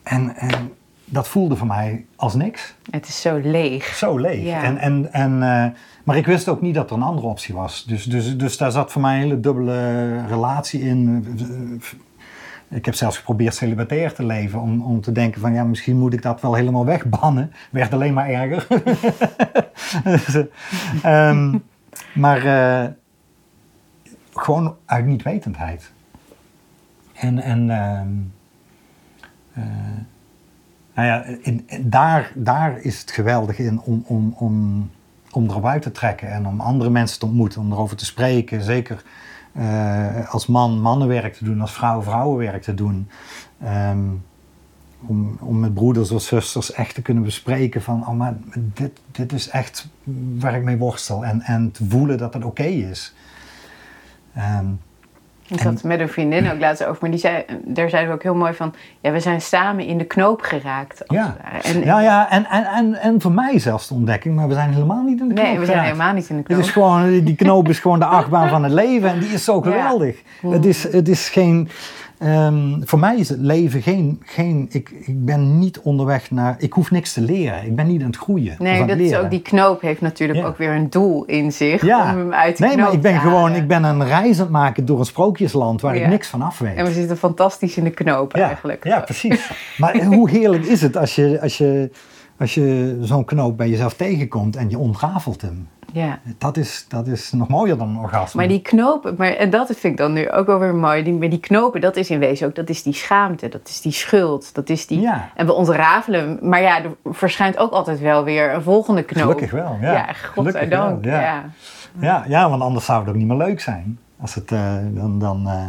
En, 0.03 0.37
en 0.37 0.72
dat 1.05 1.28
voelde 1.28 1.57
voor 1.57 1.66
mij 1.66 2.07
als 2.16 2.35
niks. 2.35 2.74
Het 2.91 3.09
is 3.09 3.20
zo 3.20 3.41
leeg. 3.43 3.85
Zo 3.85 4.18
leeg. 4.18 4.45
Ja. 4.45 4.62
En, 4.62 4.78
en, 4.78 5.12
en, 5.12 5.43
eh, 5.43 5.70
maar 6.05 6.16
ik 6.16 6.26
wist 6.26 6.48
ook 6.48 6.61
niet 6.61 6.74
dat 6.74 6.90
er 6.90 6.96
een 6.96 7.03
andere 7.03 7.26
optie 7.26 7.55
was. 7.55 7.84
Dus, 7.84 8.05
dus, 8.05 8.36
dus 8.38 8.57
daar 8.57 8.70
zat 8.70 8.92
voor 8.92 9.01
mij 9.03 9.14
een 9.14 9.20
hele 9.22 9.40
dubbele 9.40 10.26
relatie 10.26 10.80
in. 10.80 11.26
Ik 12.68 12.84
heb 12.84 12.94
zelfs 12.94 13.16
geprobeerd 13.16 13.55
celibatair 13.55 14.14
te 14.14 14.24
leven. 14.24 14.61
Om, 14.61 14.82
om 14.82 15.01
te 15.01 15.12
denken 15.12 15.40
van 15.40 15.53
ja, 15.53 15.64
misschien 15.64 15.98
moet 15.98 16.12
ik 16.12 16.22
dat 16.22 16.40
wel 16.40 16.55
helemaal 16.55 16.84
wegbannen. 16.84 17.53
Werd 17.70 17.92
alleen 17.92 18.14
maar 18.14 18.28
erger. 18.28 18.66
Ehm, 21.03 21.59
maar 22.14 22.44
eh, 22.44 22.90
gewoon 24.34 24.76
uit 24.84 25.07
niet-wetendheid. 25.07 25.92
En, 27.12 27.38
en 27.38 27.70
ehm, 27.70 28.09
eh, 29.53 29.64
nou 30.94 31.09
ja, 31.09 31.24
in- 31.42 31.66
daar, 31.80 32.32
daar 32.34 32.78
is 32.80 33.01
het 33.01 33.11
geweldig 33.11 33.59
in 33.59 33.80
om, 33.80 34.05
om, 34.07 34.34
om, 34.36 34.90
om 35.33 35.49
erop 35.49 35.66
uit 35.66 35.83
te 35.83 35.93
trekken 35.93 36.31
en 36.31 36.47
om 36.47 36.61
andere 36.61 36.91
mensen 36.91 37.18
te 37.18 37.26
ontmoeten, 37.26 37.61
om 37.61 37.72
erover 37.72 37.97
te 37.97 38.05
spreken. 38.05 38.62
Zeker 38.62 39.03
eh, 39.53 40.33
als 40.33 40.47
man 40.47 40.81
mannenwerk 40.81 41.35
te 41.35 41.45
doen, 41.45 41.61
als 41.61 41.72
vrouw 41.72 42.03
vrouwenwerk 42.03 42.62
te 42.62 42.74
doen. 42.74 43.09
Ehm, 43.62 44.09
om, 45.07 45.37
om 45.41 45.61
met 45.61 45.74
broeders 45.74 46.11
of 46.11 46.22
zusters 46.22 46.72
echt 46.72 46.95
te 46.95 47.03
kunnen 47.03 47.22
bespreken 47.22 47.83
van, 47.83 48.07
oh 48.07 48.14
maar 48.14 48.37
dit, 48.55 49.01
dit 49.11 49.33
is 49.33 49.49
echt 49.49 49.89
waar 50.39 50.55
ik 50.55 50.62
mee 50.62 50.78
worstel. 50.78 51.24
En, 51.24 51.41
en 51.41 51.70
te 51.70 51.85
voelen 51.89 52.18
dat 52.18 52.35
het 52.35 52.45
oké 52.45 52.62
is. 52.62 53.14
Ehm, 54.35 54.66
Ik 55.51 55.61
had 55.61 55.82
met 55.82 56.01
een 56.01 56.09
vriendin 56.09 56.51
ook 56.51 56.61
laatst 56.61 56.84
over, 56.84 56.98
maar 57.01 57.11
die 57.11 57.18
zei, 57.18 57.44
daar 57.64 57.90
zeiden 57.90 58.11
we 58.11 58.16
ook 58.16 58.22
heel 58.22 58.34
mooi 58.34 58.53
van, 58.55 58.74
ja, 59.01 59.11
we 59.11 59.20
zijn 59.20 59.40
samen 59.40 59.84
in 59.84 59.98
de 59.98 60.05
knoop 60.05 60.40
geraakt. 60.40 61.03
Ja. 61.07 61.36
het. 61.42 61.64
En, 61.64 61.84
ja, 61.84 62.01
ja 62.01 62.30
en, 62.30 62.46
en, 62.51 62.64
en, 62.64 62.94
en 62.94 63.20
voor 63.20 63.32
mij 63.32 63.59
zelfs 63.59 63.88
de 63.88 63.94
ontdekking, 63.94 64.36
maar 64.36 64.48
we 64.48 64.55
zijn 64.55 64.72
helemaal 64.72 65.03
niet 65.03 65.20
in 65.20 65.28
de 65.28 65.34
knoop 65.34 65.46
nee, 65.46 65.59
we 65.59 65.64
zijn 65.64 65.78
geraakt. 65.78 65.96
helemaal 65.96 66.14
niet 66.14 66.28
in 66.28 66.36
de 66.36 66.42
Het 66.42 66.46
knoop. 66.53 66.61
is 66.61 66.70
gewoon, 66.70 67.24
die 67.24 67.34
knoop 67.34 67.68
is 67.68 67.78
gewoon 67.78 67.98
de 67.98 68.05
achtbaan 68.20 68.48
van 68.48 68.62
het 68.62 68.72
leven 68.72 69.09
en 69.11 69.18
die 69.18 69.28
is 69.32 69.44
zo 69.44 69.61
geweldig. 69.61 70.22
Het, 70.46 70.64
is, 70.66 70.92
het 70.92 71.09
is 71.09 71.28
geen, 71.28 71.68
ehm, 72.21 72.81
voor 72.85 72.99
mij 72.99 73.16
is 73.16 73.29
het 73.29 73.39
leven 73.41 73.83
geen, 73.83 74.23
geen 74.25 74.68
ik, 74.71 74.91
ik 74.91 75.25
ben 75.25 75.59
niet 75.59 75.81
onderweg 75.81 76.31
naar, 76.31 76.55
ik 76.59 76.73
hoef 76.73 76.91
niks 76.91 77.12
te 77.12 77.21
leren. 77.21 77.64
Ik 77.64 77.77
ben 77.77 77.87
niet 77.87 78.01
aan 78.01 78.07
het 78.07 78.16
groeien. 78.16 78.55
Nee, 78.59 78.85
dat 78.85 78.99
is 78.99 79.14
ook, 79.14 79.31
die 79.31 79.43
knoop 79.43 79.81
heeft 79.81 80.01
natuurlijk 80.01 80.39
Ja. 80.39 80.47
ook 80.47 80.57
weer 80.59 80.71
een 80.71 80.91
doel 80.91 81.25
in 81.25 81.53
zich 81.53 81.83
ja. 81.83 82.12
om 82.12 82.18
hem 82.18 82.33
uit 82.33 82.57
de 82.57 82.66
nee, 82.66 82.77
maar 82.77 82.93
ik 82.93 83.01
ben 83.01 83.14
te 83.14 83.21
gewoon, 83.21 83.55
ik 83.55 83.66
ben 83.68 83.85
een 83.85 84.07
reis 84.07 84.37
aan 84.37 84.43
het 84.43 84.51
maken 84.51 84.85
door 84.85 84.99
een 84.99 85.05
sprookjesland 85.05 85.81
waar 85.81 85.97
Ja. 85.97 86.03
ik 86.03 86.09
niks 86.09 86.29
van 86.29 86.43
af 86.43 86.59
weet. 86.59 86.77
En 86.77 86.85
we 86.85 86.93
zitten 86.93 87.16
fantastisch 87.16 87.77
in 87.77 87.85
de 87.85 87.91
knoop 87.91 88.33
eigenlijk. 88.35 88.85
ja, 88.85 89.01
precies. 89.01 89.51
maar 89.77 90.05
hoe 90.14 90.31
heerlijk 90.31 90.64
is 90.64 90.83
het 90.83 90.97
als 90.97 91.14
je, 91.14 91.41
als 91.41 91.59
je, 91.59 91.91
als 92.41 92.55
je 92.55 92.99
zo'n 93.01 93.24
knoop 93.24 93.57
bij 93.57 93.68
jezelf 93.68 93.95
tegenkomt 93.95 94.57
en 94.57 94.70
je 94.70 94.78
ontrafelt 94.78 95.41
hem. 95.43 95.68
Ja. 95.93 96.18
Dat 96.38 96.57
is, 96.57 96.84
dat 96.88 97.07
is 97.07 97.32
nog 97.32 97.49
mooier 97.49 97.76
dan 97.78 97.88
een 97.88 97.99
orgasme. 97.99 98.41
Maar 98.41 98.49
die 98.49 98.61
knopen, 98.61 99.14
maar, 99.18 99.32
en 99.32 99.51
dat 99.51 99.66
vind 99.66 99.84
ik 99.84 99.97
dan 99.97 100.12
nu 100.12 100.30
ook 100.30 100.47
wel 100.47 100.59
weer 100.59 100.74
mooi. 100.74 101.03
Die, 101.03 101.12
maar 101.12 101.28
die 101.28 101.41
knopen, 101.41 101.80
dat 101.80 101.97
is 101.97 102.11
in 102.11 102.18
wezen 102.18 102.47
ook, 102.47 102.55
dat 102.55 102.68
is 102.68 102.82
die 102.82 102.93
schaamte, 102.93 103.49
dat 103.49 103.68
is 103.68 103.80
die 103.80 103.93
schuld, 103.93 104.55
dat 104.55 104.68
is 104.68 104.86
die... 104.86 105.01
Ja. 105.01 105.30
En 105.34 105.47
we 105.47 105.53
ontrafelen 105.53 106.20
hem. 106.20 106.38
Maar 106.49 106.62
ja, 106.62 106.84
er 106.84 106.91
verschijnt 107.05 107.59
ook 107.59 107.72
altijd 107.72 108.01
wel 108.01 108.24
weer 108.24 108.55
een 108.55 108.62
volgende 108.62 109.03
knoop. 109.03 109.22
Gelukkig 109.22 109.51
wel, 109.51 109.76
ja. 109.80 109.93
Ja, 109.93 110.12
godzijdank. 110.12 111.05
ja. 111.05 111.20
ja. 111.20 111.45
Ja, 111.99 112.24
ja, 112.28 112.51
want 112.51 112.62
anders 112.62 112.84
zou 112.84 113.01
het 113.01 113.09
ook 113.09 113.14
niet 113.14 113.26
meer 113.26 113.36
leuk 113.36 113.61
zijn. 113.61 113.99
Als 114.20 114.34
het 114.34 114.53
eh, 114.53 114.76
dan. 114.91 115.18
dan 115.18 115.49
eh, 115.49 115.66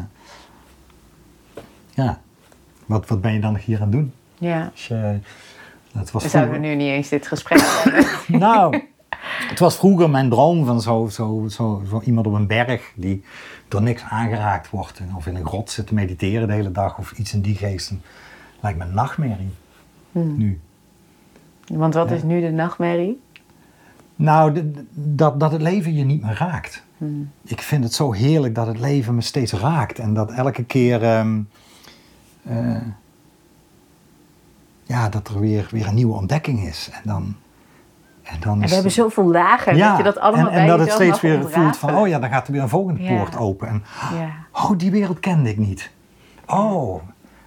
ja, 1.89 2.19
wat, 2.85 3.07
wat 3.07 3.21
ben 3.21 3.33
je 3.33 3.39
dan 3.39 3.55
hier 3.55 3.75
aan 3.75 3.83
het 3.83 3.91
doen? 3.91 4.13
ja. 4.37 4.69
Als 4.71 4.87
je, 4.87 5.19
het 5.93 6.11
was 6.11 6.29
zouden 6.29 6.53
we 6.53 6.59
nu 6.67 6.75
niet 6.75 6.87
eens 6.89 7.09
dit 7.09 7.27
gesprek 7.27 7.59
hebben. 7.65 8.05
nou, 8.39 8.81
het 9.49 9.59
was 9.59 9.75
vroeger 9.77 10.09
mijn 10.09 10.29
droom 10.29 10.65
van 10.65 10.81
zo, 10.81 11.07
zo, 11.11 11.45
zo, 11.49 11.83
zo 11.89 12.01
iemand 12.05 12.27
op 12.27 12.33
een 12.33 12.47
berg 12.47 12.91
die 12.95 13.23
door 13.67 13.81
niks 13.81 14.03
aangeraakt 14.09 14.69
wordt. 14.69 14.99
en 14.99 15.15
Of 15.15 15.27
in 15.27 15.35
een 15.35 15.45
grot 15.45 15.69
zit 15.69 15.87
te 15.87 15.93
mediteren 15.93 16.47
de 16.47 16.53
hele 16.53 16.71
dag 16.71 16.97
of 16.97 17.11
iets 17.11 17.33
in 17.33 17.41
die 17.41 17.55
geesten. 17.55 18.01
Lijkt 18.59 18.77
me 18.77 18.85
een 18.85 18.93
nachtmerrie. 18.93 19.49
Hmm. 20.11 20.37
Nu. 20.37 20.59
Want 21.67 21.93
wat 21.93 22.09
Ja. 22.09 22.15
is 22.15 22.23
nu 22.23 22.41
de 22.41 22.51
nachtmerrie? 22.51 23.21
Nou, 24.15 24.71
dat, 24.93 25.39
dat 25.39 25.51
het 25.51 25.61
leven 25.61 25.93
je 25.93 26.03
niet 26.03 26.21
meer 26.21 26.35
raakt. 26.37 26.83
Hmm. 26.97 27.31
Ik 27.43 27.61
vind 27.61 27.83
het 27.83 27.93
zo 27.93 28.11
heerlijk 28.11 28.55
dat 28.55 28.67
het 28.67 28.79
leven 28.79 29.15
me 29.15 29.21
steeds 29.21 29.53
raakt. 29.53 29.99
En 29.99 30.13
dat 30.13 30.31
elke 30.31 30.63
keer... 30.63 31.03
ehm, 31.03 31.39
eh, 32.43 32.75
ja, 34.91 35.09
dat 35.09 35.27
er 35.27 35.39
weer, 35.39 35.67
weer 35.71 35.87
een 35.87 35.95
nieuwe 35.95 36.13
ontdekking 36.13 36.63
is. 36.67 36.89
En 36.93 37.01
dan... 37.03 37.35
En, 38.23 38.39
dan 38.39 38.61
En 38.61 38.67
we 38.67 38.73
hebben 38.73 38.91
zoveel 38.91 39.31
lagen, 39.31 39.77
dat 39.77 39.97
je 39.97 40.03
dat 40.03 40.19
allemaal 40.19 40.45
en, 40.47 40.53
bij 40.53 40.61
en 40.61 40.67
dat 40.67 40.79
het 40.79 40.91
steeds 40.91 41.21
weer 41.21 41.49
voelt 41.49 41.77
van... 41.77 41.95
Oh 41.95 42.07
ja, 42.07 42.19
dan 42.19 42.29
gaat 42.29 42.47
er 42.47 42.53
weer 42.53 42.61
een 42.61 42.69
volgende 42.69 43.03
Ja. 43.03 43.15
poort 43.17 43.37
open. 43.37 43.67
En 43.67 43.83
Ja. 44.13 44.29
oh, 44.51 44.77
die 44.77 44.91
wereld 44.91 45.19
kende 45.19 45.49
ik 45.49 45.57
niet. 45.57 45.91
Oh, 46.45 47.01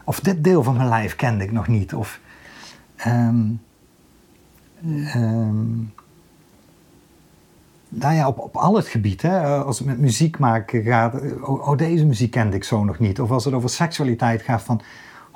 of 0.05 0.21
dit 0.21 0.45
deel 0.45 0.63
van 0.63 0.77
mijn 0.77 0.89
lijf 0.89 1.17
kende 1.17 1.45
ik 1.45 1.53
nog 1.53 1.69
niet. 1.69 1.95
Of... 1.95 2.21
ehm, 2.97 3.45
ehm, 5.05 5.77
nou 7.89 8.15
ja, 8.15 8.29
op, 8.29 8.39
op 8.39 8.57
al 8.57 8.77
het 8.77 8.87
gebied. 8.87 9.23
Hè? 9.23 9.63
Als 9.63 9.79
het 9.79 9.87
met 9.87 9.99
muziek 9.99 10.39
maken 10.39 10.83
gaat, 10.83 11.15
oh, 11.43 11.69
oh, 11.69 11.77
deze 11.77 12.07
muziek 12.07 12.31
kende 12.31 12.57
ik 12.57 12.65
zo 12.65 12.85
nog 12.85 12.99
niet. 12.99 13.21
Of 13.21 13.31
als 13.31 13.45
het 13.45 13.55
over 13.55 13.69
seksualiteit 13.69 14.43
gaat 14.43 14.63
van, 14.63 14.81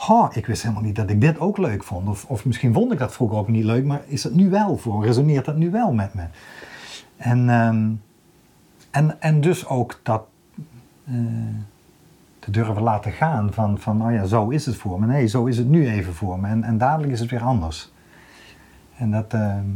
oh, 0.09 0.31
ik 0.33 0.47
wist 0.47 0.63
helemaal 0.63 0.83
niet 0.83 0.97
dat 0.97 1.11
ik 1.11 1.21
dit 1.21 1.41
ook 1.41 1.59
leuk 1.59 1.85
vond. 1.85 2.09
Of, 2.09 2.25
of 2.25 2.45
misschien 2.45 2.73
vond 2.73 2.93
ik 2.93 2.99
dat 2.99 3.13
vroeger 3.13 3.39
ook 3.39 3.49
niet 3.49 3.65
leuk, 3.65 3.85
maar 3.85 4.01
is 4.07 4.25
het 4.25 4.35
nu 4.35 4.51
wel 4.51 4.77
voor? 4.77 5.05
Resoneert 5.05 5.45
dat 5.45 5.57
nu 5.57 5.71
wel 5.71 5.93
met 5.93 6.15
me? 6.15 6.25
En, 7.17 7.49
ehm, 7.51 7.91
en, 8.91 9.21
en 9.21 9.41
dus 9.41 9.67
ook 9.67 10.01
dat 10.03 10.23
eh, 11.07 11.15
te 12.39 12.51
durven 12.51 12.83
laten 12.83 13.13
gaan 13.13 13.53
van, 13.53 13.79
van, 13.79 14.05
oh 14.07 14.13
ja, 14.13 14.25
zo 14.25 14.49
is 14.49 14.67
het 14.67 14.77
voor 14.77 15.01
me. 15.01 15.07
Nee, 15.07 15.27
zo 15.27 15.47
is 15.47 15.59
het 15.59 15.69
nu 15.69 15.89
even 15.89 16.15
voor 16.15 16.39
me. 16.39 16.49
En, 16.49 16.65
en 16.65 16.79
dadelijk 16.79 17.13
is 17.13 17.21
het 17.21 17.31
weer 17.31 17.43
anders. 17.43 17.93
En 18.97 19.11
dat, 19.11 19.35
ehm, 19.35 19.67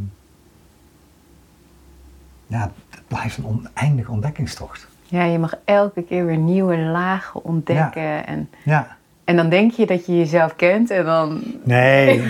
ja, 2.46 2.70
dat 2.90 3.02
blijft 3.06 3.36
een 3.36 3.46
oneindige 3.46 4.10
ontdekkingstocht. 4.10 4.88
Ja, 5.02 5.24
je 5.24 5.38
mag 5.38 5.54
elke 5.64 6.02
keer 6.02 6.26
weer 6.26 6.36
nieuwe 6.36 6.76
lagen 6.76 7.44
ontdekken. 7.44 8.26
En, 8.26 8.50
Ja, 8.64 8.96
en 9.24 9.36
dan 9.36 9.48
denk 9.48 9.72
je 9.72 9.86
dat 9.86 10.06
je 10.06 10.16
jezelf 10.16 10.56
kent 10.56 10.90
en 10.90 11.04
dan... 11.04 11.42
nee, 11.64 12.22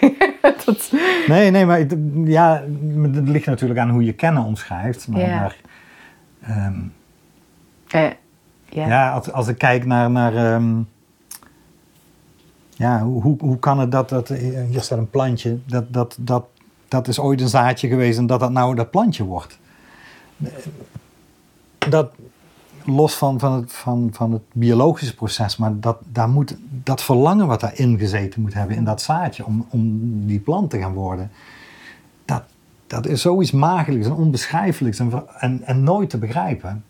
dat, 0.64 0.92
nee, 1.26 1.50
nee, 1.50 1.66
maar 1.66 1.78
het, 1.78 1.96
ja, 2.24 2.64
het 3.02 3.28
ligt 3.28 3.46
natuurlijk 3.46 3.80
aan 3.80 3.90
hoe 3.90 4.04
je 4.04 4.12
kennen 4.12 4.44
omschrijft. 4.44 5.08
Maar, 5.08 5.20
Ja. 5.20 5.40
maar, 5.40 5.56
ehm, 6.42 6.80
eh, 7.88 8.10
ja. 8.68 8.86
Ja, 8.86 9.12
als, 9.12 9.32
als 9.32 9.48
ik 9.48 9.58
kijk 9.58 9.84
naar, 9.84 10.10
naar 10.10 10.36
ehm, 10.36 10.80
ja, 12.70 13.02
hoe, 13.02 13.22
hoe, 13.22 13.36
hoe 13.40 13.58
kan 13.58 13.78
het 13.78 13.92
dat, 13.92 14.08
dat, 14.08 14.30
eh, 14.30 14.64
hier 14.70 14.80
staat 14.80 14.98
een 14.98 15.10
plantje, 15.10 15.58
dat, 15.66 15.92
dat, 15.92 16.16
dat, 16.20 16.44
dat 16.88 17.08
is 17.08 17.18
ooit 17.18 17.40
een 17.40 17.48
zaadje 17.48 17.88
geweest 17.88 18.18
en 18.18 18.26
dat 18.26 18.40
dat 18.40 18.50
nou 18.50 18.74
dat 18.74 18.90
plantje 18.90 19.24
wordt. 19.24 19.58
Dat, 21.78 22.12
los 22.90 23.14
van, 23.14 23.38
van, 23.38 23.52
het, 23.52 23.72
van, 23.72 24.08
van 24.12 24.32
het 24.32 24.42
biologische 24.52 25.14
proces, 25.14 25.56
maar 25.56 25.80
dat, 25.80 25.98
daar 26.08 26.28
moet, 26.28 26.56
dat 26.70 27.02
verlangen 27.02 27.46
wat 27.46 27.60
daarin 27.60 27.98
gezeten 27.98 28.40
moet 28.40 28.54
hebben, 28.54 28.76
in 28.76 28.84
dat 28.84 29.02
zaadje, 29.02 29.44
om, 29.44 29.66
om 29.70 30.00
die 30.26 30.40
plant 30.40 30.70
te 30.70 30.78
gaan 30.78 30.92
worden, 30.92 31.30
dat, 32.24 32.42
dat 32.86 33.06
is 33.06 33.20
zoiets 33.20 33.50
magelijks 33.50 34.06
en 34.06 34.12
onbeschrijfelijks 34.12 34.98
en, 34.98 35.12
en, 35.38 35.62
en 35.64 35.82
nooit 35.82 36.10
te 36.10 36.18
begrijpen. 36.18 36.84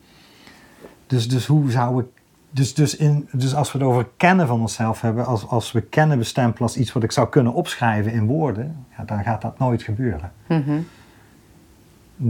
Dus, 1.07 1.29
dus 1.29 1.47
hoe 1.47 1.71
zou 1.71 2.01
ik. 2.01 2.07
Dus, 2.51 2.75
dus, 2.75 2.97
in, 2.97 3.29
dus 3.33 3.55
als 3.55 3.73
we 3.73 3.79
het 3.79 3.87
over 3.87 4.09
kennen 4.17 4.47
van 4.47 4.61
onszelf 4.61 5.01
hebben, 5.01 5.27
als, 5.27 5.47
als 5.47 5.73
we 5.73 5.81
kennen 5.81 6.19
bestempelen 6.19 6.63
als 6.63 6.77
iets 6.77 6.93
wat 6.93 7.03
ik 7.03 7.13
zou 7.13 7.29
kunnen 7.29 7.53
opschrijven 7.53 8.13
in 8.13 8.27
woorden, 8.27 8.87
ja, 8.97 9.05
dan 9.05 9.23
gaat 9.23 9.43
dat 9.43 9.59
nooit 9.59 9.83
gebeuren. 9.83 10.33
Mhm. 10.47 10.79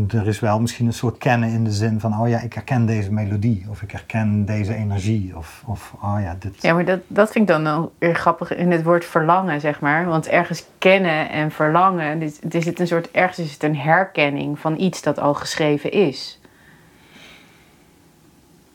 Er 0.08 0.26
is 0.26 0.40
wel 0.40 0.60
misschien 0.60 0.86
een 0.86 0.92
soort 0.92 1.18
kennen 1.18 1.48
in 1.48 1.64
de 1.64 1.70
zin 1.70 2.00
van, 2.00 2.20
oh 2.20 2.28
ja, 2.28 2.40
ik 2.40 2.52
herken 2.52 2.86
deze 2.86 3.12
melodie, 3.12 3.66
of 3.68 3.82
ik 3.82 3.90
herken 3.90 4.44
deze 4.44 4.74
energie, 4.74 5.36
of, 5.36 5.62
of 5.66 5.94
oh 6.02 6.16
ja, 6.20 6.36
dit. 6.38 6.62
Ja, 6.62 6.74
maar 6.74 6.84
dat, 6.84 7.00
dat 7.06 7.30
vind 7.30 7.48
ik 7.48 7.54
dan 7.54 7.62
wel 7.62 7.92
weer 7.98 8.14
grappig 8.14 8.56
in 8.56 8.70
het 8.70 8.82
woord 8.82 9.04
verlangen, 9.04 9.60
zeg 9.60 9.80
maar. 9.80 10.06
Want 10.06 10.26
ergens 10.26 10.66
kennen 10.78 11.30
en 11.30 11.50
verlangen, 11.50 12.18
dit, 12.18 12.54
is 12.54 12.64
het 12.64 12.80
een 12.80 12.86
soort, 12.86 13.10
ergens 13.10 13.38
is 13.38 13.52
het 13.52 13.62
een 13.62 13.76
herkenning 13.76 14.58
van 14.58 14.80
iets 14.80 15.02
dat 15.02 15.18
al 15.18 15.34
geschreven 15.34 15.92
is. 15.92 16.40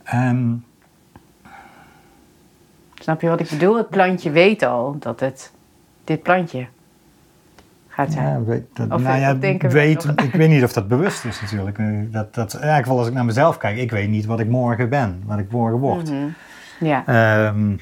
Ehm, 0.03 0.51
Snap 3.03 3.21
je 3.21 3.29
wat 3.29 3.39
ik 3.39 3.49
bedoel? 3.49 3.77
Het 3.77 3.89
plantje 3.89 4.31
weet 4.31 4.63
al 4.63 4.95
dat 4.99 5.19
het 5.19 5.51
dit 6.03 6.23
plantje 6.23 6.67
gaat 7.93 8.11
zijn. 8.11 8.25
ja, 8.27 8.43
weet, 8.43 8.65
dat, 8.73 8.91
Of- 8.91 9.01
nou 9.01 9.19
ja, 9.19 9.33
denken 9.33 9.69
weet, 9.69 10.03
ik 10.03 10.31
weet 10.33 10.49
niet 10.49 10.63
of 10.63 10.73
dat 10.73 10.87
bewust 10.87 11.25
is 11.25 11.41
natuurlijk. 11.41 11.77
Eh, 11.77 11.85
Dat, 12.11 12.33
dat, 12.33 12.53
eigenlijk 12.53 12.85
wel 12.85 12.97
als 12.97 13.07
ik 13.07 13.13
naar 13.13 13.25
mezelf 13.25 13.57
kijk, 13.57 13.77
ik 13.77 13.91
weet 13.91 14.09
niet 14.09 14.25
wat 14.25 14.39
ik 14.39 14.47
morgen 14.49 14.89
ben, 14.89 15.21
wat 15.25 15.39
ik 15.39 15.51
morgen 15.51 15.79
word. 15.79 16.09
Mhm. 16.11 16.27
Ja. 16.79 17.05
Ehm, 17.05 17.75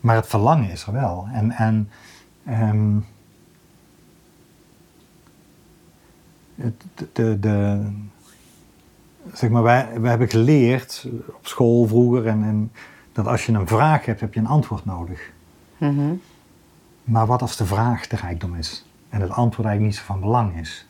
maar 0.00 0.16
het 0.16 0.26
verlangen 0.26 0.70
is 0.70 0.86
er 0.86 0.92
wel. 0.92 1.28
En, 1.32 1.50
en 1.50 1.90
ehm, 2.46 2.96
het, 6.54 6.84
de, 7.12 7.38
de, 7.40 7.86
zeg 9.32 9.50
maar, 9.50 9.62
wij, 9.62 9.88
wij 10.00 10.10
hebben 10.10 10.28
geleerd 10.28 11.08
op 11.28 11.46
school 11.46 11.86
vroeger 11.86 12.26
en, 12.26 12.42
en 12.42 12.72
dat 13.12 13.26
als 13.26 13.46
je 13.46 13.52
een 13.52 13.66
vraag 13.66 14.04
hebt, 14.04 14.20
heb 14.20 14.34
je 14.34 14.40
een 14.40 14.46
antwoord 14.46 14.84
nodig. 14.84 15.30
Mhm. 15.76 16.12
Maar 17.08 17.26
wat 17.26 17.40
als 17.42 17.56
de 17.56 17.66
vraag 17.66 18.06
de 18.06 18.16
rijkdom 18.16 18.54
is 18.54 18.84
en 19.08 19.20
het 19.20 19.30
antwoord 19.30 19.68
eigenlijk 19.68 19.80
niet 19.80 19.96
zo 19.96 20.12
van 20.12 20.20
belang 20.20 20.56
is? 20.60 20.86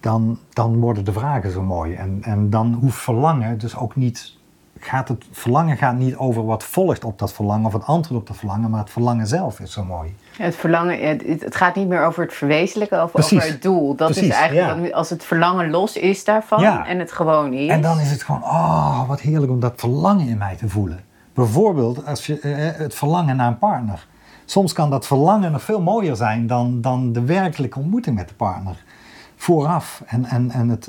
Dan, 0.00 0.38
dan 0.52 0.80
worden 0.80 1.04
de 1.04 1.12
vragen 1.12 1.50
zo 1.50 1.62
mooi. 1.62 1.94
En, 1.94 2.18
en 2.22 2.50
dan 2.50 2.72
hoeft 2.80 2.98
verlangen 2.98 3.58
dus 3.58 3.76
ook 3.76 3.96
niet. 3.96 4.32
Gaat 4.78 5.08
het 5.08 5.24
verlangen 5.30 5.76
gaat 5.76 5.96
niet 5.96 6.16
over 6.16 6.44
wat 6.44 6.64
volgt 6.64 7.04
op 7.04 7.18
dat 7.18 7.32
verlangen 7.32 7.66
of 7.66 7.72
het 7.72 7.84
antwoord 7.84 8.20
op 8.20 8.26
dat 8.26 8.36
verlangen, 8.36 8.70
maar 8.70 8.80
het 8.80 8.90
verlangen 8.90 9.26
zelf 9.26 9.60
is 9.60 9.72
zo 9.72 9.84
mooi. 9.84 10.14
Het 10.36 10.56
verlangen, 10.56 11.08
het, 11.08 11.42
het 11.42 11.56
gaat 11.56 11.74
niet 11.74 11.88
meer 11.88 12.04
over 12.04 12.22
het 12.22 12.32
verwezenlijken 12.32 13.02
of 13.02 13.10
Precies. 13.12 13.38
over 13.38 13.50
het 13.50 13.62
doel. 13.62 13.94
Dat 13.94 14.10
Precies, 14.10 14.28
is 14.28 14.34
eigenlijk 14.34 14.88
ja. 14.88 14.96
als 14.96 15.10
het 15.10 15.24
verlangen 15.24 15.70
los 15.70 15.96
is 15.96 16.24
daarvan 16.24 16.60
Ja. 16.60 16.86
en 16.86 16.98
het 16.98 17.12
gewoon 17.12 17.52
is. 17.52 17.68
En 17.70 17.82
dan 17.82 17.98
is 18.00 18.10
het 18.10 18.22
gewoon, 18.22 18.42
oh, 18.42 19.08
wat 19.08 19.20
heerlijk 19.20 19.52
om 19.52 19.60
dat 19.60 19.72
verlangen 19.76 20.26
in 20.28 20.38
mij 20.38 20.56
te 20.56 20.68
voelen. 20.68 21.04
Bijvoorbeeld 21.34 22.06
als 22.06 22.26
je, 22.26 22.38
eh, 22.40 22.78
het 22.78 22.94
verlangen 22.94 23.36
naar 23.36 23.48
een 23.48 23.58
partner. 23.58 24.06
Soms 24.44 24.72
kan 24.72 24.90
dat 24.90 25.06
verlangen 25.06 25.52
nog 25.52 25.62
veel 25.62 25.80
mooier 25.80 26.16
zijn 26.16 26.46
dan, 26.46 26.80
dan 26.80 27.12
de 27.12 27.24
werkelijke 27.24 27.78
ontmoeting 27.78 28.16
met 28.16 28.28
de 28.28 28.34
partner. 28.34 28.84
Vooraf. 29.36 30.02
En, 30.06 30.24
en, 30.24 30.50
en 30.50 30.68
het. 30.68 30.88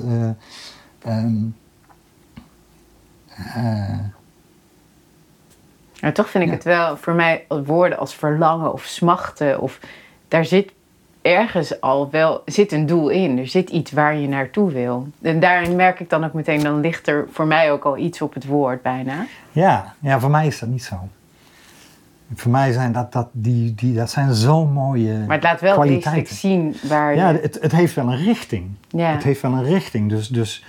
Maar 6.00 6.12
toch 6.12 6.30
vind 6.30 6.44
ik 6.44 6.48
Ja. 6.50 6.54
het 6.56 6.64
wel, 6.64 6.96
voor 6.96 7.14
mij 7.14 7.44
woorden 7.64 7.98
als 7.98 8.14
verlangen 8.14 8.72
of 8.72 8.84
smachten, 8.84 9.60
of, 9.60 9.78
daar 10.28 10.44
zit 10.44 10.72
ergens 11.22 11.80
al 11.80 12.10
wel 12.10 12.42
zit 12.44 12.72
een 12.72 12.86
doel 12.86 13.08
in. 13.08 13.38
Er 13.38 13.46
zit 13.48 13.70
iets 13.70 13.92
waar 13.92 14.16
je 14.16 14.28
naartoe 14.28 14.70
wil. 14.72 15.08
En 15.22 15.40
daarin 15.40 15.76
merk 15.76 16.00
ik 16.00 16.10
dan 16.10 16.24
ook 16.24 16.32
meteen, 16.32 16.62
dan 16.62 16.80
ligt 16.80 17.06
er 17.08 17.26
voor 17.30 17.46
mij 17.46 17.72
ook 17.72 17.84
al 17.84 17.96
iets 17.96 18.22
op 18.22 18.34
het 18.34 18.46
woord 18.46 18.82
bijna. 18.82 19.26
ja, 19.52 19.94
ja, 20.00 20.20
voor 20.20 20.30
mij 20.30 20.46
is 20.46 20.58
dat 20.58 20.68
niet 20.68 20.84
zo. 20.84 21.08
Voor 22.34 22.50
mij 22.50 22.72
zijn 22.72 22.92
dat, 22.92 23.12
dat, 23.12 23.28
die, 23.32 23.74
die, 23.74 23.94
dat 23.94 24.10
zijn 24.10 24.34
zo 24.34 24.66
mooie 24.66 25.18
Maar 25.26 25.34
het 25.36 25.44
laat 25.44 25.60
wel 25.60 25.74
kwaliteiten. 25.74 26.34
zien 26.36 26.74
waar 26.88 27.10
je... 27.10 27.16
Ja, 27.20 27.32
het, 27.32 27.58
het 27.60 27.72
heeft 27.72 27.94
wel 27.94 28.12
een 28.12 28.24
richting. 28.24 28.70
Ja. 28.88 29.10
Het 29.12 29.22
heeft 29.22 29.42
wel 29.42 29.52
een 29.52 29.64
richting. 29.64 30.08
Dus, 30.08 30.28
dus 30.28 30.64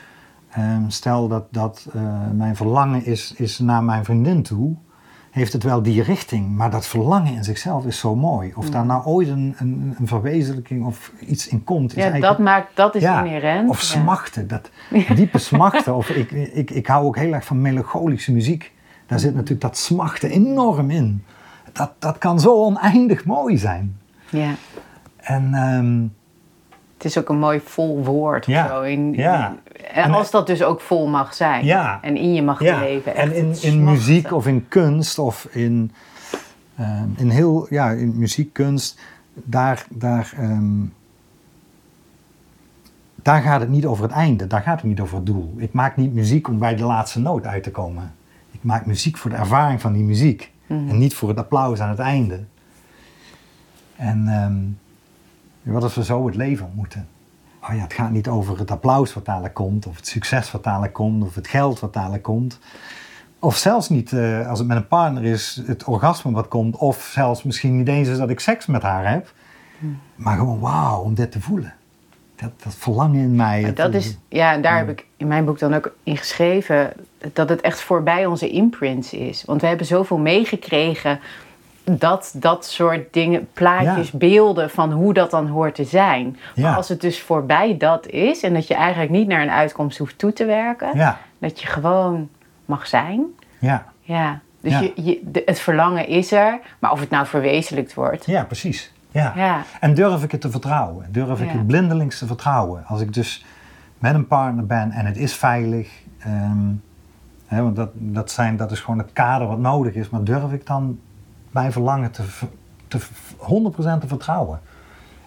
ehm, 0.50 0.90
stel 0.90 1.28
dat, 1.28 1.44
dat 1.50 1.88
eh, 1.94 2.02
mijn 2.34 2.56
verlangen 2.56 3.06
is, 3.06 3.34
is 3.38 3.60
naar 3.60 3.84
mijn 3.84 4.06
vriendin 4.06 4.44
toe, 4.44 4.76
heeft 5.32 5.54
het 5.54 5.64
wel 5.64 5.82
die 5.82 6.04
richting. 6.04 6.56
Maar 6.56 6.72
dat 6.72 6.88
verlangen 6.88 7.34
in 7.34 7.44
zichzelf 7.44 7.86
is 7.86 8.00
zo 8.00 8.16
mooi. 8.16 8.54
Of 8.56 8.70
daar 8.70 8.86
nou 8.86 9.06
ooit 9.06 9.28
een, 9.28 9.56
een, 9.58 9.96
een 10.00 10.08
verwezenlijking 10.08 10.86
of 10.86 11.12
iets 11.20 11.48
in 11.48 11.64
komt. 11.64 11.98
Is 11.98 12.04
ja, 12.04 12.20
dat 12.20 12.40
maakt, 12.40 12.76
dat 12.76 12.96
is 12.96 13.02
ja, 13.02 13.24
inherent. 13.24 13.70
Of 13.70 13.80
Ja. 13.82 13.86
smachten, 13.86 14.48
dat 14.48 14.70
diepe 15.16 15.38
smachten. 15.38 15.96
Of 15.96 16.10
ik, 16.10 16.32
ik, 16.32 16.72
ik 16.72 16.88
hou 16.88 17.06
ook 17.06 17.18
heel 17.18 17.34
erg 17.34 17.46
van 17.46 17.62
melancholische 17.62 18.32
muziek. 18.32 18.74
Daar 19.06 19.20
zit 19.20 19.34
natuurlijk 19.34 19.62
dat 19.62 19.78
smachten 19.78 20.30
enorm 20.30 20.90
in. 20.90 21.24
Dat, 21.76 21.92
dat 22.00 22.18
kan 22.18 22.40
zo 22.40 22.54
oneindig 22.54 23.26
mooi 23.26 23.58
zijn. 23.58 23.98
Ja. 24.30 24.52
En 25.18 25.54
ehm, 25.54 26.02
Het 26.94 27.06
is 27.06 27.18
ook 27.18 27.30
een 27.30 27.40
mooi 27.40 27.60
vol 27.60 28.04
woord 28.04 28.46
Ja, 28.46 28.64
of 28.64 28.70
zo. 28.70 28.82
In, 28.82 29.14
ja. 29.14 29.56
En 29.94 30.04
En- 30.04 30.14
als 30.14 30.32
dat 30.32 30.48
dus 30.48 30.64
ook 30.64 30.82
vol 30.82 31.08
mag 31.08 31.34
zijn. 31.34 31.66
Ja. 31.66 32.00
En 32.02 32.18
in 32.18 32.34
je 32.34 32.42
mag 32.42 32.62
Ja, 32.64 32.80
leven. 32.80 33.16
en 33.16 33.36
in, 33.36 33.56
in 33.62 33.84
muziek 33.84 34.32
of 34.32 34.48
in 34.48 34.68
kunst 34.68 35.20
of 35.20 35.48
in, 35.52 35.92
ehm, 36.78 37.08
in 37.18 37.30
heel, 37.30 37.68
ja, 37.70 37.90
in 37.90 38.18
muziek, 38.18 38.54
kunst, 38.54 39.00
daar, 39.34 39.86
daar, 39.90 40.34
ehm, 40.38 40.84
daar 43.16 43.42
gaat 43.42 43.60
het 43.60 43.70
niet 43.70 43.86
over 43.86 44.04
het 44.04 44.14
einde, 44.14 44.48
daar 44.48 44.62
gaat 44.62 44.78
het 44.82 44.90
niet 44.90 45.00
over 45.00 45.16
het 45.16 45.26
doel. 45.26 45.54
Ik 45.58 45.74
maak 45.74 45.96
niet 45.96 46.14
muziek 46.14 46.48
om 46.48 46.60
bij 46.60 46.76
de 46.76 46.84
laatste 46.84 47.20
noot 47.20 47.46
uit 47.46 47.64
te 47.64 47.72
komen. 47.72 48.14
Ik 48.52 48.64
maak 48.64 48.86
muziek 48.86 49.18
voor 49.18 49.30
de 49.32 49.38
ervaring 49.38 49.82
van 49.82 49.94
die 49.94 50.04
muziek 50.04 50.52
Mhm. 50.68 50.90
en 50.90 50.98
niet 50.98 51.16
voor 51.16 51.30
het 51.30 51.38
applaus 51.38 51.80
aan 51.80 51.90
het 51.90 52.00
einde. 52.00 52.44
En 53.96 54.28
ehm, 54.28 55.74
wat 55.74 55.84
als 55.84 55.96
we 55.96 56.04
zo 56.04 56.26
het 56.26 56.36
leven 56.36 56.66
ontmoeten? 56.66 57.08
Oh 57.70 57.76
ja, 57.76 57.82
het 57.82 57.94
gaat 57.94 58.12
niet 58.12 58.28
over 58.28 58.60
het 58.60 58.72
applaus 58.72 59.14
wat 59.14 59.26
dadelijk 59.26 59.54
komt, 59.54 59.86
of 59.86 59.96
het 59.96 60.08
succes 60.08 60.52
wat 60.52 60.64
dadelijk 60.64 60.94
komt, 60.94 61.24
of 61.24 61.36
het 61.36 61.48
geld 61.48 61.80
wat 61.80 61.94
dadelijk 61.94 62.24
komt. 62.24 62.60
Of 63.40 63.58
zelfs 63.58 63.90
niet, 63.90 64.14
eh, 64.14 64.48
als 64.48 64.60
het 64.60 64.68
met 64.68 64.78
een 64.78 64.88
partner 64.88 65.24
is, 65.24 65.62
het 65.66 65.84
orgasme 65.84 66.32
wat 66.32 66.48
komt, 66.48 66.76
of 66.76 67.10
zelfs 67.14 67.44
misschien 67.44 67.78
niet 67.78 67.88
eens 67.88 68.08
is 68.08 68.18
dat 68.18 68.30
ik 68.30 68.40
seks 68.40 68.66
met 68.66 68.82
haar 68.82 69.12
heb. 69.12 69.34
Maar 70.16 70.38
gewoon 70.38 70.60
wauw, 70.60 71.02
om 71.02 71.14
dit 71.14 71.32
te 71.32 71.42
voelen. 71.42 71.74
Dat, 72.36 72.52
dat 72.64 72.76
verlangen 72.76 73.20
in 73.20 73.36
mij. 73.36 73.62
Het- 73.62 73.76
dat 73.78 73.94
is, 73.94 74.18
ja, 74.30 74.54
en 74.54 74.62
daar 74.62 74.78
heb 74.78 74.90
ik 74.90 75.06
in 75.18 75.28
mijn 75.28 75.46
boek 75.46 75.60
dan 75.60 75.74
ook 75.74 75.92
in 76.04 76.18
geschreven 76.18 76.94
dat 77.34 77.50
het 77.50 77.62
echt 77.62 77.82
voorbij 77.82 78.26
onze 78.26 78.50
imprints 78.50 79.14
is. 79.14 79.44
Want 79.46 79.62
we 79.62 79.68
hebben 79.68 79.86
zoveel 79.86 80.18
meegekregen 80.18 81.20
dat 81.84 82.34
dat 82.38 82.66
soort 82.66 83.14
dingen, 83.14 83.48
plaatjes, 83.54 84.12
Ja. 84.12 84.18
beelden 84.18 84.70
van 84.70 84.92
hoe 84.92 85.14
dat 85.14 85.32
dan 85.32 85.48
hoort 85.48 85.76
te 85.76 85.84
zijn. 85.84 86.38
Maar 86.56 86.76
als 86.76 86.90
het 86.90 87.02
dus 87.02 87.22
voorbij 87.22 87.78
dat 87.78 88.08
is 88.08 88.44
en 88.44 88.54
dat 88.54 88.68
je 88.68 88.74
eigenlijk 88.74 89.12
niet 89.12 89.28
naar 89.28 89.42
een 89.42 89.52
uitkomst 89.52 89.98
hoeft 89.98 90.18
toe 90.18 90.34
te 90.34 90.46
werken, 90.46 90.90
Ja, 90.98 91.20
dat 91.38 91.62
je 91.62 91.68
gewoon 91.68 92.30
mag 92.66 92.88
zijn. 92.88 93.26
ja, 93.60 93.86
Ja. 94.02 94.40
Dus 94.62 94.72
Ja. 94.74 94.80
Je, 94.80 94.92
je, 94.96 95.20
de- 95.24 95.42
het 95.46 95.60
verlangen 95.60 96.08
is 96.08 96.32
er, 96.32 96.60
maar 96.80 96.92
of 96.92 97.00
het 97.00 97.10
nou 97.10 97.26
verwezenlijkt 97.26 97.94
wordt. 97.94 98.26
ja, 98.26 98.44
precies. 98.44 98.92
Ja. 99.22 99.34
Ja. 99.36 99.62
En 99.80 99.94
durf 99.94 100.24
ik 100.24 100.32
het 100.32 100.42
te 100.42 100.52
vertrouwen? 100.52 101.06
Durf 101.12 101.42
ik 101.42 101.50
het 101.50 101.68
blindelings 101.68 102.18
te 102.20 102.26
vertrouwen? 102.28 102.84
Als 102.86 103.02
ik 103.02 103.14
dus 103.14 103.46
met 104.00 104.14
een 104.14 104.28
partner 104.28 104.66
ben 104.66 104.92
en 104.92 105.06
het 105.06 105.18
is 105.18 105.34
veilig, 105.36 106.02
ehm, 106.20 106.72
hè, 107.46 107.62
want 107.64 107.76
dat, 107.76 107.90
dat, 107.94 108.32
zijn, 108.32 108.58
dat 108.58 108.72
is 108.72 108.80
gewoon 108.80 108.98
het 109.00 109.14
kader 109.14 109.48
wat 109.48 109.60
nodig 109.60 109.94
is, 109.94 110.10
maar 110.10 110.24
durf 110.24 110.52
ik 110.52 110.66
dan 110.68 111.00
mijn 111.52 111.72
verlangen 111.72 112.12
te, 112.12 112.24
ver- 112.24 112.48
te 112.88 112.98
te, 112.98 113.06
100% 113.98 114.02
te 114.02 114.08
vertrouwen. 114.08 114.60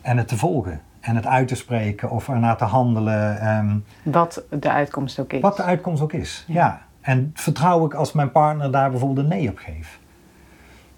En 0.02 0.16
het 0.18 0.28
te 0.28 0.36
volgen. 0.36 0.80
En 1.00 1.16
het 1.16 1.26
uit 1.26 1.48
te 1.48 1.54
spreken 1.54 2.10
of 2.10 2.28
ernaar 2.28 2.56
te 2.56 2.64
handelen. 2.64 3.40
ehm, 3.40 3.76
Wat 4.02 4.42
de 4.50 4.70
uitkomst 4.70 5.18
ook 5.20 5.32
is. 5.32 5.40
wat 5.40 5.56
de 5.56 5.62
uitkomst 5.62 6.02
ook 6.02 6.12
is. 6.12 6.44
Ja. 6.48 6.80
En 7.00 7.30
vertrouw 7.34 7.84
ik 7.86 7.94
als 7.94 8.12
mijn 8.12 8.32
partner 8.32 8.70
daar 8.72 8.90
bijvoorbeeld 8.90 9.18
een 9.18 9.38
nee 9.38 9.48
op 9.50 9.58
geeft. 9.58 9.98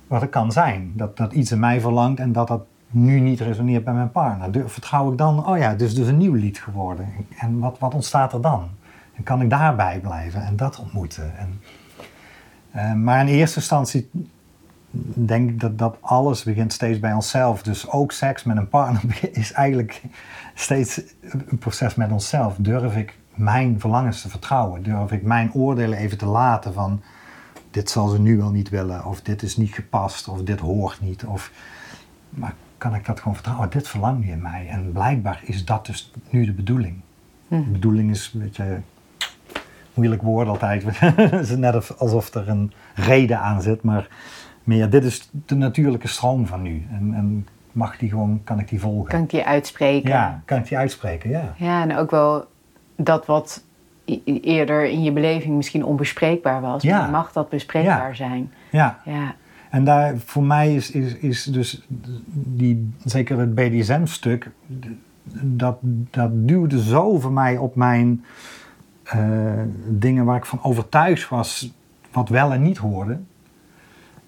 Wat 0.07 0.21
het 0.21 0.31
kan 0.31 0.53
zijn. 0.53 0.93
Dat, 0.95 1.17
dat 1.17 1.33
iets 1.33 1.53
in 1.53 1.59
mij 1.59 1.81
verlangt 1.81 2.21
en 2.21 2.33
dat 2.33 2.49
dat 2.49 2.63
nu 2.91 3.21
niet 3.21 3.41
resoneert 3.41 3.85
bij 3.85 3.95
mijn 3.95 4.11
partner. 4.11 4.71
Vertrouw 4.71 5.13
ik 5.13 5.19
dan, 5.19 5.47
oh 5.47 5.59
ja, 5.59 5.71
is 5.71 5.95
dus 5.95 6.07
een 6.07 6.17
nieuw 6.17 6.35
lied 6.35 6.59
geworden. 6.59 7.09
En 7.39 7.59
wat, 7.59 7.79
wat 7.79 7.95
ontstaat 7.95 8.33
er 8.33 8.41
dan? 8.41 8.69
En 9.15 9.23
kan 9.23 9.43
ik 9.43 9.51
daarbij 9.51 10.01
blijven 10.01 10.43
en 10.43 10.57
dat 10.57 10.79
ontmoeten? 10.79 11.37
En, 11.39 11.61
eh, 12.71 12.93
maar 12.93 13.21
in 13.21 13.27
eerste 13.27 13.59
instantie 13.59 14.11
denk 15.15 15.51
ik 15.51 15.61
dat, 15.61 15.79
dat 15.79 15.97
alles 16.01 16.43
begint 16.43 16.73
steeds 16.73 16.99
bij 16.99 17.13
onszelf. 17.13 17.63
Dus 17.63 17.91
ook 17.91 18.13
seks 18.13 18.45
met 18.45 18.57
een 18.57 18.69
partner 18.69 19.19
is 19.33 19.53
eigenlijk 19.53 20.03
steeds 20.55 21.01
een 21.21 21.59
proces 21.59 21.95
met 21.95 22.13
onszelf. 22.13 22.55
Durf 22.59 22.97
ik 22.97 23.19
mijn 23.35 23.81
verlangens 23.81 24.23
te 24.23 24.29
vertrouwen? 24.29 24.83
Durf 24.83 25.13
ik 25.13 25.23
mijn 25.23 25.53
oordelen 25.53 25.99
even 25.99 26.19
te 26.19 26.27
laten 26.27 26.73
van 26.73 27.03
dit 27.71 27.91
zal 27.91 28.09
ze 28.09 28.21
nu 28.21 28.37
wel 28.37 28.51
niet 28.51 28.69
willen, 28.69 29.05
of 29.05 29.21
dit 29.21 29.43
is 29.43 29.57
niet 29.57 29.75
gepast, 29.75 30.29
of 30.29 30.43
dit 30.43 30.61
hoort 30.61 31.01
niet. 31.01 31.25
Of, 31.25 31.53
maar 32.31 32.55
kan 32.81 32.95
ik 32.95 33.07
dat 33.07 33.19
gewoon 33.19 33.35
vertrouwen? 33.35 33.71
Dit 33.71 33.89
verlangt 33.89 34.25
nu 34.25 34.31
in 34.31 34.43
mij. 34.43 34.67
En 34.69 34.93
blijkbaar 34.93 35.41
is 35.45 35.65
dat 35.65 35.87
dus 35.87 36.11
nu 36.31 36.45
de 36.45 36.53
bedoeling. 36.53 37.01
Hm. 37.49 37.55
De 37.65 37.71
bedoeling 37.71 38.11
is, 38.11 38.33
weet 38.35 38.57
je, 38.57 38.79
moeilijk 39.95 40.23
woord 40.23 40.49
altijd. 40.49 40.85
Het 41.01 41.33
is 41.33 41.57
net 41.57 41.75
of- 41.75 41.95
alsof 41.99 42.35
er 42.35 42.49
een 42.49 42.73
reden 42.95 43.39
aan 43.41 43.63
zit, 43.63 43.83
maar 43.83 44.09
meer, 44.65 44.91
dit 44.91 45.05
is 45.05 45.31
de 45.47 45.55
natuurlijke 45.55 46.09
stroom 46.09 46.47
van 46.47 46.63
nu. 46.63 46.87
En, 46.91 47.15
en 47.15 47.47
mag 47.73 47.97
die 47.99 48.09
gewoon, 48.09 48.41
kan 48.45 48.59
ik 48.59 48.69
die 48.69 48.81
volgen? 48.81 49.09
Kan 49.11 49.23
ik 49.23 49.31
die 49.31 49.45
uitspreken? 49.45 50.11
ja, 50.11 50.43
kan 50.45 50.59
ik 50.59 50.69
die 50.69 50.79
uitspreken? 50.79 51.31
Ja. 51.31 51.55
Ja, 51.57 51.83
en 51.83 51.97
ook 51.97 52.11
wel 52.11 52.45
dat 52.97 53.27
wat 53.27 53.65
eerder 54.25 54.85
in 54.85 55.03
je 55.03 55.13
beleving 55.13 55.57
misschien 55.57 55.85
onbespreekbaar 55.85 56.61
was. 56.61 56.83
Ja. 56.83 57.07
Mag 57.11 57.33
dat 57.33 57.49
bespreekbaar 57.49 58.09
Ja. 58.09 58.15
zijn? 58.15 58.53
ja. 58.71 58.99
Ja. 59.05 59.35
En 59.71 59.85
daar, 59.85 60.19
voor 60.19 60.45
mij 60.45 60.75
is, 60.75 60.91
is, 60.91 61.15
is 61.15 61.45
dus 61.45 61.87
die, 62.33 62.93
zeker 63.05 63.39
het 63.39 63.55
BDSM-stuk, 63.55 64.51
dat, 65.43 65.79
dat 66.11 66.31
duwde 66.33 66.83
zo 66.83 67.19
voor 67.19 67.33
mij 67.33 67.57
op 67.57 67.75
mijn 67.75 68.25
eh, 69.03 69.63
dingen 69.89 70.25
waar 70.25 70.37
ik 70.37 70.45
van 70.47 70.63
overtuigd 70.63 71.29
was, 71.29 71.73
wat 72.13 72.29
wel 72.29 72.53
en 72.53 72.63
niet 72.63 72.79
hoorde. 72.79 73.19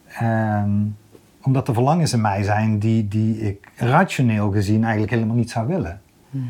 En 0.06 0.97
omdat 1.43 1.69
er 1.69 1.74
verlangens 1.74 2.12
in 2.12 2.20
mij 2.20 2.43
zijn 2.43 2.78
die, 2.78 3.09
die 3.09 3.40
ik 3.40 3.70
rationeel 3.77 4.51
gezien 4.51 4.82
eigenlijk 4.82 5.12
helemaal 5.12 5.36
niet 5.36 5.51
zou 5.51 5.66
willen. 5.66 6.01
Mhm. 6.31 6.44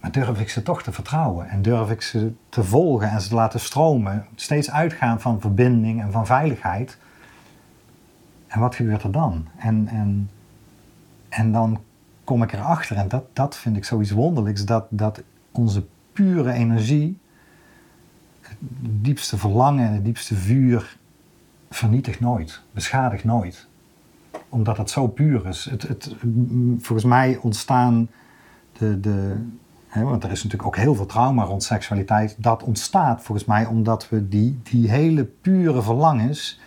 Maar 0.00 0.12
durf 0.12 0.40
ik 0.40 0.48
ze 0.48 0.62
toch 0.62 0.82
te 0.82 0.92
vertrouwen 0.92 1.48
en 1.48 1.62
durf 1.62 1.90
ik 1.90 2.02
ze 2.02 2.32
te 2.48 2.64
volgen 2.64 3.10
en 3.10 3.20
ze 3.20 3.28
te 3.28 3.34
laten 3.34 3.60
stromen, 3.60 4.26
steeds 4.34 4.70
uitgaan 4.70 5.20
van 5.20 5.40
verbinding 5.40 6.02
en 6.02 6.12
van 6.12 6.26
veiligheid. 6.26 6.98
En 8.48 8.60
wat 8.60 8.74
gebeurt 8.74 9.02
er 9.02 9.12
dan? 9.12 9.46
En, 9.56 9.88
en, 9.88 10.30
en 11.28 11.52
dan 11.52 11.80
kom 12.24 12.42
ik 12.42 12.52
erachter, 12.52 12.96
en 12.96 13.08
dat, 13.08 13.24
dat 13.32 13.56
vind 13.56 13.76
ik 13.76 13.84
zoiets 13.84 14.10
wonderlijks, 14.10 14.64
dat, 14.64 14.86
dat 14.88 15.22
onze 15.50 15.86
pure 16.12 16.52
energie, 16.52 17.18
het 18.40 18.56
diepste 18.80 19.38
verlangen 19.38 19.86
en 19.86 19.92
het 19.92 20.04
diepste 20.04 20.34
vuur, 20.34 20.98
vernietigt 21.70 22.20
nooit, 22.20 22.62
beschadigt 22.72 23.24
nooit. 23.24 23.66
Omdat 24.48 24.76
het 24.76 24.90
zo 24.90 25.06
puur 25.06 25.46
is. 25.46 25.64
Het, 25.70 25.82
het, 25.82 26.14
volgens 26.78 27.04
mij 27.04 27.36
ontstaan 27.36 28.08
de, 28.78 29.00
de, 29.00 29.36
want 29.94 30.24
er 30.24 30.30
is 30.30 30.42
natuurlijk 30.42 30.68
ook 30.68 30.76
heel 30.76 30.94
veel 30.94 31.06
trauma 31.06 31.42
rond 31.42 31.62
seksualiteit. 31.62 32.36
Dat 32.38 32.62
ontstaat 32.62 33.22
volgens 33.22 33.46
mij 33.46 33.66
omdat 33.66 34.08
we 34.08 34.28
die, 34.28 34.60
die 34.62 34.90
hele 34.90 35.24
pure 35.24 35.82
verlangens 35.82 36.60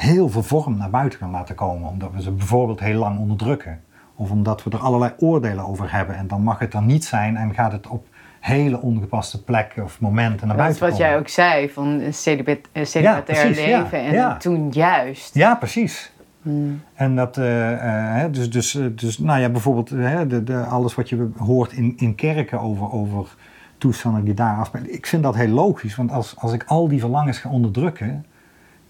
heel 0.00 0.28
veel 0.28 0.42
vorm 0.42 0.76
naar 0.76 0.90
buiten 0.90 1.18
gaan 1.18 1.30
laten 1.30 1.54
komen. 1.54 1.88
Omdat 1.88 2.12
we 2.12 2.22
ze 2.22 2.30
bijvoorbeeld 2.30 2.80
heel 2.80 2.98
lang 2.98 3.18
onderdrukken. 3.18 3.80
Of 4.14 4.30
omdat 4.30 4.64
we 4.64 4.70
er 4.70 4.78
allerlei 4.78 5.12
oordelen 5.18 5.66
over 5.66 5.92
hebben. 5.92 6.16
En 6.16 6.26
dan 6.26 6.42
mag 6.42 6.58
het 6.58 6.74
er 6.74 6.82
niet 6.82 7.04
zijn 7.04 7.36
en 7.36 7.54
gaat 7.54 7.72
het 7.72 7.86
op 7.86 8.06
hele 8.40 8.80
ongepaste 8.80 9.44
plekken 9.44 9.84
of 9.84 10.00
momenten 10.00 10.46
naar 10.46 10.56
Dat 10.56 10.68
is 10.70 10.78
buiten 10.78 10.82
wat 10.82 10.90
komen. 10.90 11.06
jij 11.06 11.18
ook 11.18 11.28
zei, 11.28 11.70
van 11.70 11.86
een 11.86 12.14
celibat- 12.14 12.68
celibatair 12.72 13.48
ja, 13.48 13.54
leven. 13.54 13.98
En 13.98 14.12
ja. 14.12 14.36
toen 14.36 14.68
juist. 14.70 15.34
Ja, 15.34 15.54
precies. 15.54 16.12
Hmm. 16.42 16.82
En 16.94 17.16
dat, 17.16 17.36
eh, 17.36 18.24
eh, 18.24 18.32
dus, 18.32 18.50
dus, 18.50 18.74
eh, 18.74 18.84
dus, 18.94 19.18
nou 19.18 19.40
ja, 19.40 19.48
bijvoorbeeld 19.48 19.88
de, 19.88 20.42
de, 20.44 20.64
alles 20.64 20.94
wat 20.94 21.08
je 21.08 21.28
hoort 21.36 21.72
in, 21.72 21.94
in 21.96 22.14
kerken 22.14 22.60
over, 22.60 22.92
over 22.92 23.34
toestanden 23.78 24.24
die 24.24 24.34
daar 24.34 24.56
afspelen. 24.56 24.94
Ik 24.94 25.06
vind 25.06 25.22
dat 25.22 25.34
heel 25.34 25.48
logisch, 25.48 25.96
want 25.96 26.12
als, 26.12 26.34
als 26.38 26.52
ik 26.52 26.64
al 26.66 26.88
die 26.88 27.00
verlangens 27.00 27.38
ga 27.38 27.50
onderdrukken, 27.50 28.24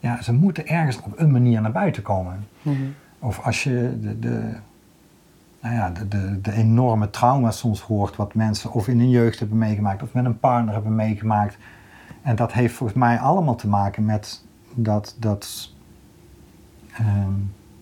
ja, 0.01 0.23
ze 0.23 0.33
moeten 0.33 0.67
ergens 0.67 1.01
op 1.01 1.19
een 1.19 1.31
manier 1.31 1.61
naar 1.61 1.73
buiten 1.73 2.03
komen. 2.03 2.47
Mhm. 2.63 2.77
Of 3.19 3.41
als 3.41 3.65
je 3.65 3.99
de, 4.01 4.19
de, 4.19 4.55
nou 5.61 5.75
ja, 5.75 5.91
de, 5.91 6.09
de, 6.09 6.41
de 6.41 6.53
enorme 6.53 7.11
trauma's 7.11 7.59
soms 7.59 7.81
hoort, 7.81 8.17
wat 8.17 8.35
mensen 8.35 8.73
of 8.73 8.89
in 8.89 8.99
hun 8.99 9.11
jeugd 9.11 9.39
hebben 9.39 9.59
meegemaakt, 9.59 10.03
of 10.03 10.13
met 10.13 10.25
een 10.25 10.39
partner 10.39 10.75
hebben 10.75 10.95
meegemaakt. 10.95 11.59
En 12.23 12.37
dat 12.37 12.53
heeft 12.53 12.75
volgens 12.75 12.99
mij 12.99 13.19
allemaal 13.19 13.55
te 13.57 13.69
maken 13.69 14.05
met 14.05 14.45
dat, 14.75 15.17
dat, 15.19 15.73
ehm, 16.93 17.33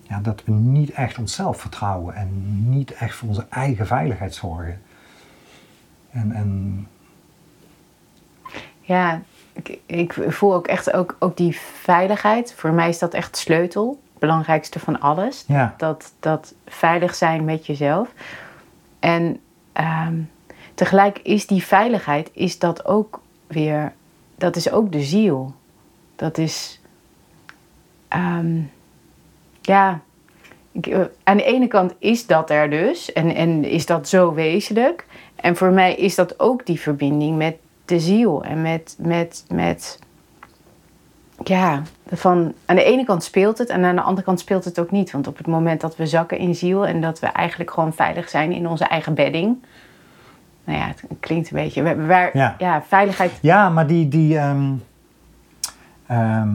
ja, 0.01 0.19
dat 0.19 0.43
we 0.45 0.51
niet 0.51 0.91
echt 0.91 1.17
onszelf 1.17 1.59
vertrouwen 1.59 2.15
en 2.15 2.29
niet 2.69 2.91
echt 2.91 3.15
voor 3.15 3.27
onze 3.27 3.45
eigen 3.49 3.87
veiligheid 3.87 4.33
zorgen. 4.35 4.81
En, 6.11 6.31
en 6.31 6.87
Ja, 8.81 9.21
ik, 9.53 9.79
ik 9.85 10.15
voel 10.27 10.53
ook 10.53 10.67
echt 10.67 10.93
ook, 10.93 11.15
ook 11.19 11.37
die 11.37 11.59
veiligheid. 11.59 12.53
Voor 12.53 12.71
mij 12.71 12.89
is 12.89 12.99
dat 12.99 13.13
echt 13.13 13.37
sleutel. 13.37 13.99
Het 14.09 14.19
belangrijkste 14.19 14.79
van 14.79 14.99
alles. 14.99 15.43
ja, 15.47 15.73
Dat, 15.77 16.13
dat 16.19 16.53
veilig 16.65 17.15
zijn 17.15 17.45
met 17.45 17.65
jezelf. 17.65 18.13
En 18.99 19.39
ehm, 19.73 20.15
tegelijk 20.73 21.19
is 21.19 21.47
die 21.47 21.63
veiligheid, 21.63 22.29
is 22.33 22.59
dat 22.59 22.85
ook 22.85 23.21
weer, 23.47 23.93
dat 24.35 24.55
is 24.55 24.71
ook 24.71 24.91
de 24.91 25.01
ziel. 25.01 25.53
Dat 26.15 26.37
is, 26.37 26.81
ehm, 28.07 28.61
ja, 29.61 29.99
ik, 30.71 30.87
eh, 30.87 31.01
aan 31.23 31.37
de 31.37 31.43
ene 31.43 31.67
kant 31.67 31.93
is 31.99 32.25
dat 32.25 32.49
er 32.49 32.69
dus 32.69 33.13
en, 33.13 33.35
en 33.35 33.63
is 33.63 33.85
dat 33.85 34.07
zo 34.07 34.33
wezenlijk. 34.33 35.05
En 35.35 35.55
voor 35.55 35.71
mij 35.71 35.95
is 35.95 36.15
dat 36.15 36.39
ook 36.39 36.65
die 36.65 36.79
verbinding 36.79 37.37
met 37.37 37.57
de 37.89 37.99
ziel 37.99 38.43
en 38.43 38.61
met, 38.61 38.95
met, 38.99 39.45
met 39.53 39.99
ja, 41.43 41.81
van 42.07 42.53
aan 42.65 42.75
de 42.75 42.83
ene 42.83 43.05
kant 43.05 43.23
speelt 43.23 43.57
het 43.57 43.69
en 43.69 43.83
aan 43.83 43.95
de 43.95 44.01
andere 44.01 44.25
kant 44.25 44.39
speelt 44.39 44.65
het 44.65 44.79
ook 44.79 44.91
niet. 44.91 45.11
Want 45.11 45.27
op 45.27 45.37
het 45.37 45.47
moment 45.47 45.81
dat 45.81 45.95
we 45.95 46.05
zakken 46.07 46.37
in 46.37 46.55
ziel 46.55 46.87
en 46.87 47.01
dat 47.01 47.19
we 47.19 47.27
eigenlijk 47.27 47.71
gewoon 47.71 47.93
veilig 47.93 48.29
zijn 48.29 48.51
in 48.51 48.67
onze 48.67 48.83
eigen 48.85 49.13
bedding. 49.13 49.57
Nou 50.63 50.79
ja, 50.79 50.87
het 50.87 51.03
klinkt 51.19 51.51
een 51.51 51.57
beetje. 51.57 51.83
Waar, 51.83 52.07
waar- 52.07 52.37
Ja. 52.37 52.55
ja, 52.57 52.81
veiligheid. 52.87 53.31
ja 53.41 53.69
maar 53.69 53.87
die, 53.87 54.07
die, 54.07 54.37
ehm, 54.37 54.71
ehm, 56.07 56.49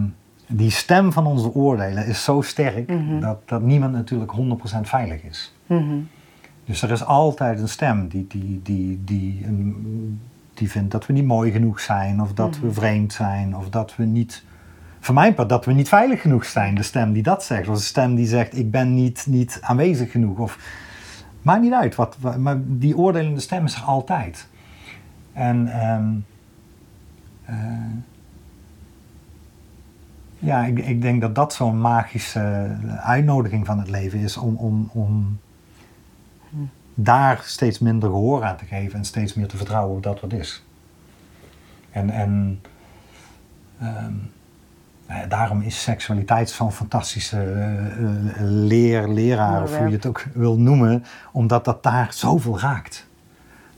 die 0.46 0.70
stem 0.70 1.12
van 1.12 1.26
onze 1.26 1.54
oordelen 1.54 2.06
is 2.06 2.24
zo 2.24 2.40
sterk 2.40 2.88
Mhm. 2.88 3.20
dat, 3.20 3.48
dat 3.48 3.62
niemand 3.62 3.92
natuurlijk 3.92 4.30
100% 4.32 4.88
veilig 4.88 5.22
is. 5.22 5.54
Mhm. 5.66 5.96
Dus 6.64 6.82
er 6.82 6.90
is 6.90 7.04
altijd 7.04 7.60
een 7.60 7.68
stem 7.68 8.08
die, 8.08 8.26
die, 8.28 8.60
die, 8.62 9.00
die, 9.04 9.42
een- 9.46 10.20
die 10.54 10.70
vindt 10.70 10.90
dat 10.90 11.06
we 11.06 11.12
niet 11.12 11.24
mooi 11.24 11.50
genoeg 11.52 11.80
zijn, 11.80 12.20
of 12.22 12.32
dat 12.32 12.58
we 12.58 12.72
vreemd 12.72 13.12
zijn, 13.12 13.56
of 13.56 13.68
dat 13.70 13.96
we 13.96 14.04
niet. 14.04 14.44
Voor 15.00 15.14
mijn 15.14 15.34
part 15.34 15.48
dat 15.48 15.64
we 15.64 15.72
niet 15.72 15.88
veilig 15.88 16.20
genoeg 16.20 16.44
zijn. 16.44 16.74
De 16.74 16.82
stem 16.82 17.12
die 17.12 17.22
dat 17.22 17.44
zegt, 17.44 17.68
of 17.68 17.76
de 17.76 17.82
stem 17.82 18.14
die 18.14 18.26
zegt: 18.26 18.58
Ik 18.58 18.70
ben 18.70 18.94
niet, 18.94 19.26
niet 19.28 19.58
aanwezig 19.62 20.10
genoeg. 20.10 20.38
Of, 20.38 20.58
maakt 21.42 21.62
niet 21.62 21.72
uit, 21.72 21.94
wat, 21.94 22.16
wa- 22.20 22.36
maar 22.38 22.56
die 22.66 22.96
oordelende 22.96 23.40
stem 23.40 23.64
is 23.64 23.74
er 23.74 23.82
altijd. 23.82 24.48
En 25.32 25.68
ehm, 25.80 26.08
eh, 27.44 27.56
ja, 30.38 30.64
ik, 30.64 30.78
ik 30.78 31.02
denk 31.02 31.20
dat 31.20 31.34
dat 31.34 31.54
zo'n 31.54 31.80
magische 31.80 32.76
uitnodiging 33.00 33.66
van 33.66 33.78
het 33.78 33.90
leven 33.90 34.18
is 34.18 34.36
om, 34.36 34.56
om, 34.56 34.88
om 34.92 35.38
daar 36.94 37.42
steeds 37.44 37.78
minder 37.78 38.08
gehoor 38.08 38.44
aan 38.44 38.56
te 38.56 38.64
geven 38.64 38.98
en 38.98 39.04
steeds 39.04 39.34
meer 39.34 39.46
te 39.46 39.56
vertrouwen 39.56 39.96
op 39.96 40.02
dat 40.02 40.20
wat 40.20 40.32
is. 40.32 40.64
En, 41.90 42.10
en 42.10 42.60
ehm, 43.80 44.12
nou 45.08 45.28
daarom 45.28 45.60
is 45.60 45.82
seksualiteit 45.82 46.50
zo'n 46.50 46.72
fantastische 46.72 47.66
leer, 48.40 49.08
leraar, 49.08 49.62
of 49.62 49.76
hoe 49.76 49.86
je 49.86 49.94
het 49.94 50.06
ook 50.06 50.24
wil 50.32 50.58
noemen, 50.58 51.04
omdat 51.32 51.64
dat 51.64 51.82
daar 51.82 52.12
zoveel 52.12 52.60
raakt. 52.60 53.06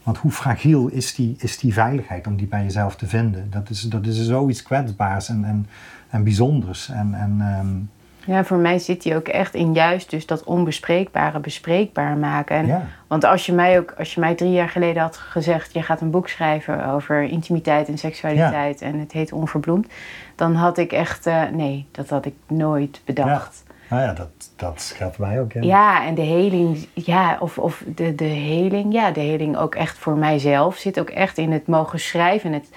Want 0.03 0.19
hoe 0.19 0.31
fragiel 0.31 0.89
is 0.89 1.15
die, 1.15 1.35
is 1.39 1.59
die 1.59 1.73
veiligheid 1.73 2.27
om 2.27 2.37
die 2.37 2.47
bij 2.47 2.63
jezelf 2.63 2.97
te 2.97 3.07
vinden? 3.07 3.51
Dat 3.51 3.71
is, 3.71 3.81
dat 3.81 4.07
is 4.07 4.27
zoiets 4.27 4.63
kwetsbaars 4.63 5.29
en, 5.29 5.45
en, 5.45 5.67
en 6.11 6.25
bijzonders. 6.25 6.89
En, 6.89 7.15
en, 7.15 7.37
ehm, 7.41 7.96
Ja, 8.27 8.45
voor 8.45 8.57
mij 8.57 8.79
zit 8.79 9.03
die 9.03 9.17
ook 9.17 9.29
echt 9.29 9.55
in 9.55 9.73
juist 9.73 10.11
dus 10.11 10.27
dat 10.27 10.45
onbespreekbare 10.45 11.39
bespreekbaar 11.41 12.17
maken. 12.17 12.57
En, 12.57 12.67
Ja. 12.67 12.87
Want 13.07 13.25
als 13.25 13.47
je, 13.47 13.53
mij 13.53 13.79
ook, 13.79 13.95
als 13.99 14.15
je 14.15 14.21
mij 14.21 14.35
drie 14.35 14.53
jaar 14.53 14.69
geleden 14.69 15.03
had 15.03 15.17
gezegd... 15.17 15.73
je 15.73 15.83
gaat 15.83 16.01
een 16.01 16.11
boek 16.11 16.29
schrijven 16.29 16.87
over 16.87 17.23
intimiteit 17.23 17.89
en 17.89 17.99
seksualiteit... 17.99 18.83
en 18.83 18.99
het 18.99 19.13
heet 19.13 19.33
Onverbloemd... 19.33 19.87
dan 20.35 20.55
had 20.55 20.79
ik 20.79 20.93
echt... 20.93 21.27
eh, 21.27 21.43
nee, 21.53 21.87
dat 21.91 22.09
had 22.09 22.27
ik 22.27 22.35
nooit 22.47 23.01
bedacht. 23.05 23.65
Nou 23.89 24.03
ja, 24.03 24.13
dat, 24.13 24.29
dat 24.57 24.97
voor 24.99 25.27
mij 25.27 25.41
ook. 25.41 25.53
Ja. 25.53 25.61
Ja, 25.63 26.07
en 26.07 26.15
de 26.15 26.23
heling, 26.23 26.87
ja, 26.93 27.37
of, 27.41 27.59
of 27.59 27.83
de, 27.95 28.15
de 28.15 28.25
heling, 28.25 28.93
ja, 28.93 29.11
de 29.11 29.21
heling 29.21 29.57
ook 29.57 29.75
echt 29.75 29.99
voor 29.99 30.17
mijzelf 30.17 30.77
zit 30.77 31.01
ook 31.01 31.11
echt 31.11 31.39
in 31.39 31.53
het 31.53 31.67
mogen 31.67 32.01
schrijven, 32.01 32.53
het, 32.53 32.71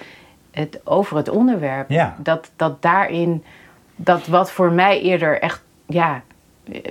het 0.51 0.81
over 0.83 1.17
het 1.17 1.29
onderwerp. 1.29 1.89
Ja. 1.89 2.15
Dat, 2.17 2.51
dat 2.55 2.81
daarin, 2.81 3.43
dat 4.01 4.27
wat 4.27 4.51
voor 4.51 4.71
mij 4.71 5.01
eerder 5.01 5.41
echt, 5.41 5.61
ja, 5.87 6.21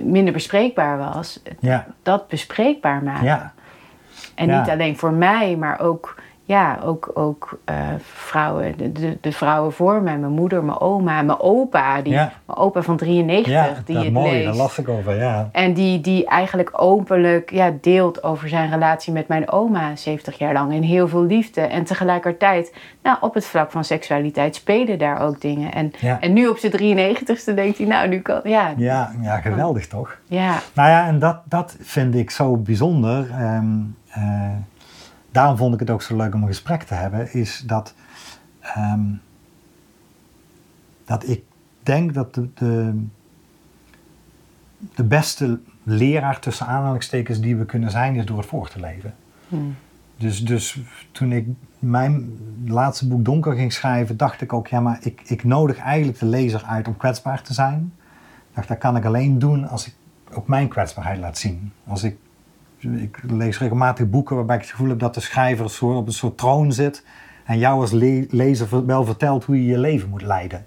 minder 0.03 0.33
bespreekbaar 0.33 0.97
was, 0.97 1.39
Ja. 1.59 1.85
dat 2.03 2.27
bespreekbaar 2.27 3.03
maken. 3.03 3.23
Ja. 3.25 3.53
En 4.35 4.47
Ja. 4.47 4.59
niet 4.59 4.69
alleen 4.69 4.97
voor 4.97 5.11
mij, 5.13 5.55
maar 5.55 5.79
ook, 5.79 6.15
ja, 6.49 6.79
ook, 6.83 7.11
ook 7.13 7.59
eh, 7.65 7.75
vrouwen, 8.01 8.77
de, 8.77 8.91
de, 8.91 9.17
de 9.21 9.31
vrouwen 9.31 9.73
voor 9.73 10.01
mij, 10.01 10.17
mijn 10.17 10.31
moeder, 10.31 10.63
mijn 10.63 10.79
oma, 10.79 11.21
mijn 11.21 11.39
opa, 11.39 12.01
die, 12.01 12.13
Ja. 12.13 12.31
mijn 12.45 12.57
opa 12.57 12.81
van 12.81 12.97
93, 12.97 13.51
Ja, 13.53 13.73
die 13.85 13.95
dat 13.95 14.03
het 14.03 14.13
mooi, 14.13 14.31
leest. 14.31 14.45
daar 14.45 14.55
las 14.55 14.77
ik 14.77 14.89
over, 14.89 15.15
ja. 15.19 15.49
En 15.51 15.73
die, 15.73 16.01
die 16.01 16.25
eigenlijk 16.27 16.69
openlijk 16.81 17.51
ja, 17.51 17.73
deelt 17.81 18.23
over 18.23 18.49
zijn 18.49 18.69
relatie 18.69 19.13
met 19.13 19.27
mijn 19.27 19.51
oma 19.51 19.95
70 19.95 20.37
jaar 20.37 20.53
lang. 20.53 20.73
En 20.73 20.81
heel 20.81 21.07
veel 21.07 21.23
liefde. 21.23 21.61
En 21.61 21.83
tegelijkertijd, 21.83 22.73
nou, 23.03 23.17
op 23.21 23.33
het 23.33 23.45
vlak 23.45 23.71
van 23.71 23.83
seksualiteit 23.83 24.55
spelen 24.55 24.97
daar 24.99 25.21
ook 25.21 25.41
dingen. 25.41 25.71
En, 25.73 25.91
Ja. 25.99 26.17
en 26.21 26.33
nu 26.33 26.47
op 26.47 26.57
zijn 26.57 26.71
93ste 26.71 27.53
denkt 27.53 27.77
hij, 27.77 27.87
nou, 27.87 28.07
nu 28.07 28.19
kan. 28.19 28.39
Ja, 28.43 28.73
Ja, 28.77 29.11
ja 29.21 29.37
geweldig 29.37 29.87
toch? 29.87 30.17
ja, 30.27 30.55
Nou 30.73 30.89
ja, 30.89 31.07
en 31.07 31.19
dat, 31.19 31.37
dat 31.43 31.75
vind 31.79 32.15
ik 32.15 32.29
zo 32.31 32.57
bijzonder. 32.57 33.29
Ehm, 33.31 33.65
eh, 34.09 34.23
daarom 35.39 35.57
vond 35.57 35.73
ik 35.73 35.79
het 35.79 35.89
ook 35.89 36.01
zo 36.01 36.15
leuk 36.15 36.33
om 36.33 36.41
een 36.41 36.47
gesprek 36.47 36.83
te 36.83 36.93
hebben. 36.93 37.33
Is 37.33 37.63
dat, 37.65 37.93
ehm, 38.59 39.05
dat 41.05 41.27
ik 41.27 41.43
denk 41.83 42.13
dat 42.13 42.33
de, 42.33 42.53
de, 42.53 43.03
de 44.95 45.03
beste 45.03 45.59
leraar 45.83 46.39
tussen 46.39 46.65
aanhalingstekens 46.65 47.39
die 47.39 47.55
we 47.55 47.65
kunnen 47.65 47.91
zijn, 47.91 48.15
is 48.15 48.25
door 48.25 48.37
het 48.37 48.45
voor 48.45 48.69
te 48.69 48.79
leven. 48.79 49.15
Hmm. 49.47 49.75
Dus, 50.17 50.45
dus 50.45 50.79
toen 51.11 51.31
ik 51.31 51.47
mijn 51.79 52.37
laatste 52.65 53.07
boek 53.07 53.25
Donker 53.25 53.53
ging 53.53 53.73
schrijven, 53.73 54.17
dacht 54.17 54.41
ik 54.41 54.53
ook, 54.53 54.67
ja, 54.67 54.79
maar 54.79 54.97
ik, 55.01 55.21
ik 55.25 55.43
nodig 55.43 55.77
eigenlijk 55.77 56.19
de 56.19 56.25
lezer 56.25 56.63
uit 56.63 56.87
om 56.87 56.97
kwetsbaar 56.97 57.41
te 57.41 57.53
zijn. 57.53 57.93
Ik 58.49 58.55
dacht, 58.55 58.67
dat 58.67 58.77
kan 58.77 58.95
ik 58.95 59.05
alleen 59.05 59.39
doen 59.39 59.67
als 59.67 59.87
ik 59.87 59.93
ook 60.33 60.47
mijn 60.47 60.67
kwetsbaarheid 60.67 61.19
laat 61.19 61.37
zien. 61.37 61.71
Als 61.87 62.03
ik, 62.03 62.17
ik 62.79 63.19
lees 63.27 63.59
regelmatig 63.59 64.09
boeken 64.09 64.35
waarbij 64.35 64.55
ik 64.55 64.61
het 64.61 64.71
gevoel 64.71 64.89
heb 64.89 64.99
dat 64.99 65.13
de 65.13 65.19
schrijver 65.19 65.95
op 65.95 66.07
een 66.07 66.13
soort 66.13 66.37
troon 66.37 66.71
zit 66.71 67.05
en 67.45 67.57
jou 67.57 67.81
als 67.81 67.91
le- 67.91 68.25
lezer 68.29 68.85
wel 68.85 69.05
vertelt 69.05 69.43
hoe 69.43 69.55
je 69.55 69.65
je 69.65 69.77
leven 69.77 70.09
moet 70.09 70.21
leiden. 70.21 70.65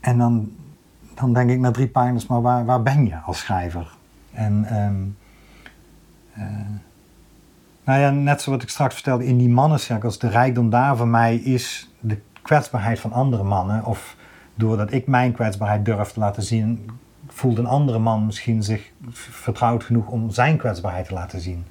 En 0.00 0.18
dan, 0.18 0.52
dan 1.14 1.32
denk 1.32 1.50
ik 1.50 1.58
na 1.58 1.70
drie 1.70 1.88
pagina's, 1.88 2.26
maar 2.26 2.42
waar, 2.42 2.64
waar 2.64 2.82
ben 2.82 3.06
je 3.06 3.16
als 3.16 3.38
schrijver? 3.38 3.90
En 4.32 4.64
ehm, 4.64 5.02
eh, 6.32 6.66
nou 7.84 8.00
ja, 8.00 8.10
net 8.10 8.42
zoals 8.42 8.62
ik 8.62 8.68
straks 8.68 8.94
vertelde, 8.94 9.26
in 9.26 9.38
die 9.38 9.48
mannencirkels, 9.48 10.18
de 10.18 10.28
rijkdom 10.28 10.70
daar 10.70 10.96
voor 10.96 11.08
mij 11.08 11.36
is 11.36 11.90
de 12.00 12.18
kwetsbaarheid 12.42 13.00
van 13.00 13.12
andere 13.12 13.42
mannen. 13.42 13.84
Of 13.84 14.16
doordat 14.54 14.92
ik 14.92 15.06
mijn 15.06 15.32
kwetsbaarheid 15.32 15.84
durf 15.84 16.10
te 16.10 16.20
laten 16.20 16.42
zien, 16.42 16.90
voelt 17.40 17.58
een 17.58 17.66
andere 17.66 17.98
man 17.98 18.26
misschien 18.26 18.62
zich 18.62 18.90
vertrouwd 19.10 19.84
genoeg 19.84 20.08
om 20.08 20.30
zijn 20.30 20.56
kwetsbaarheid 20.56 21.06
te 21.06 21.14
laten 21.14 21.40
zien. 21.40 21.66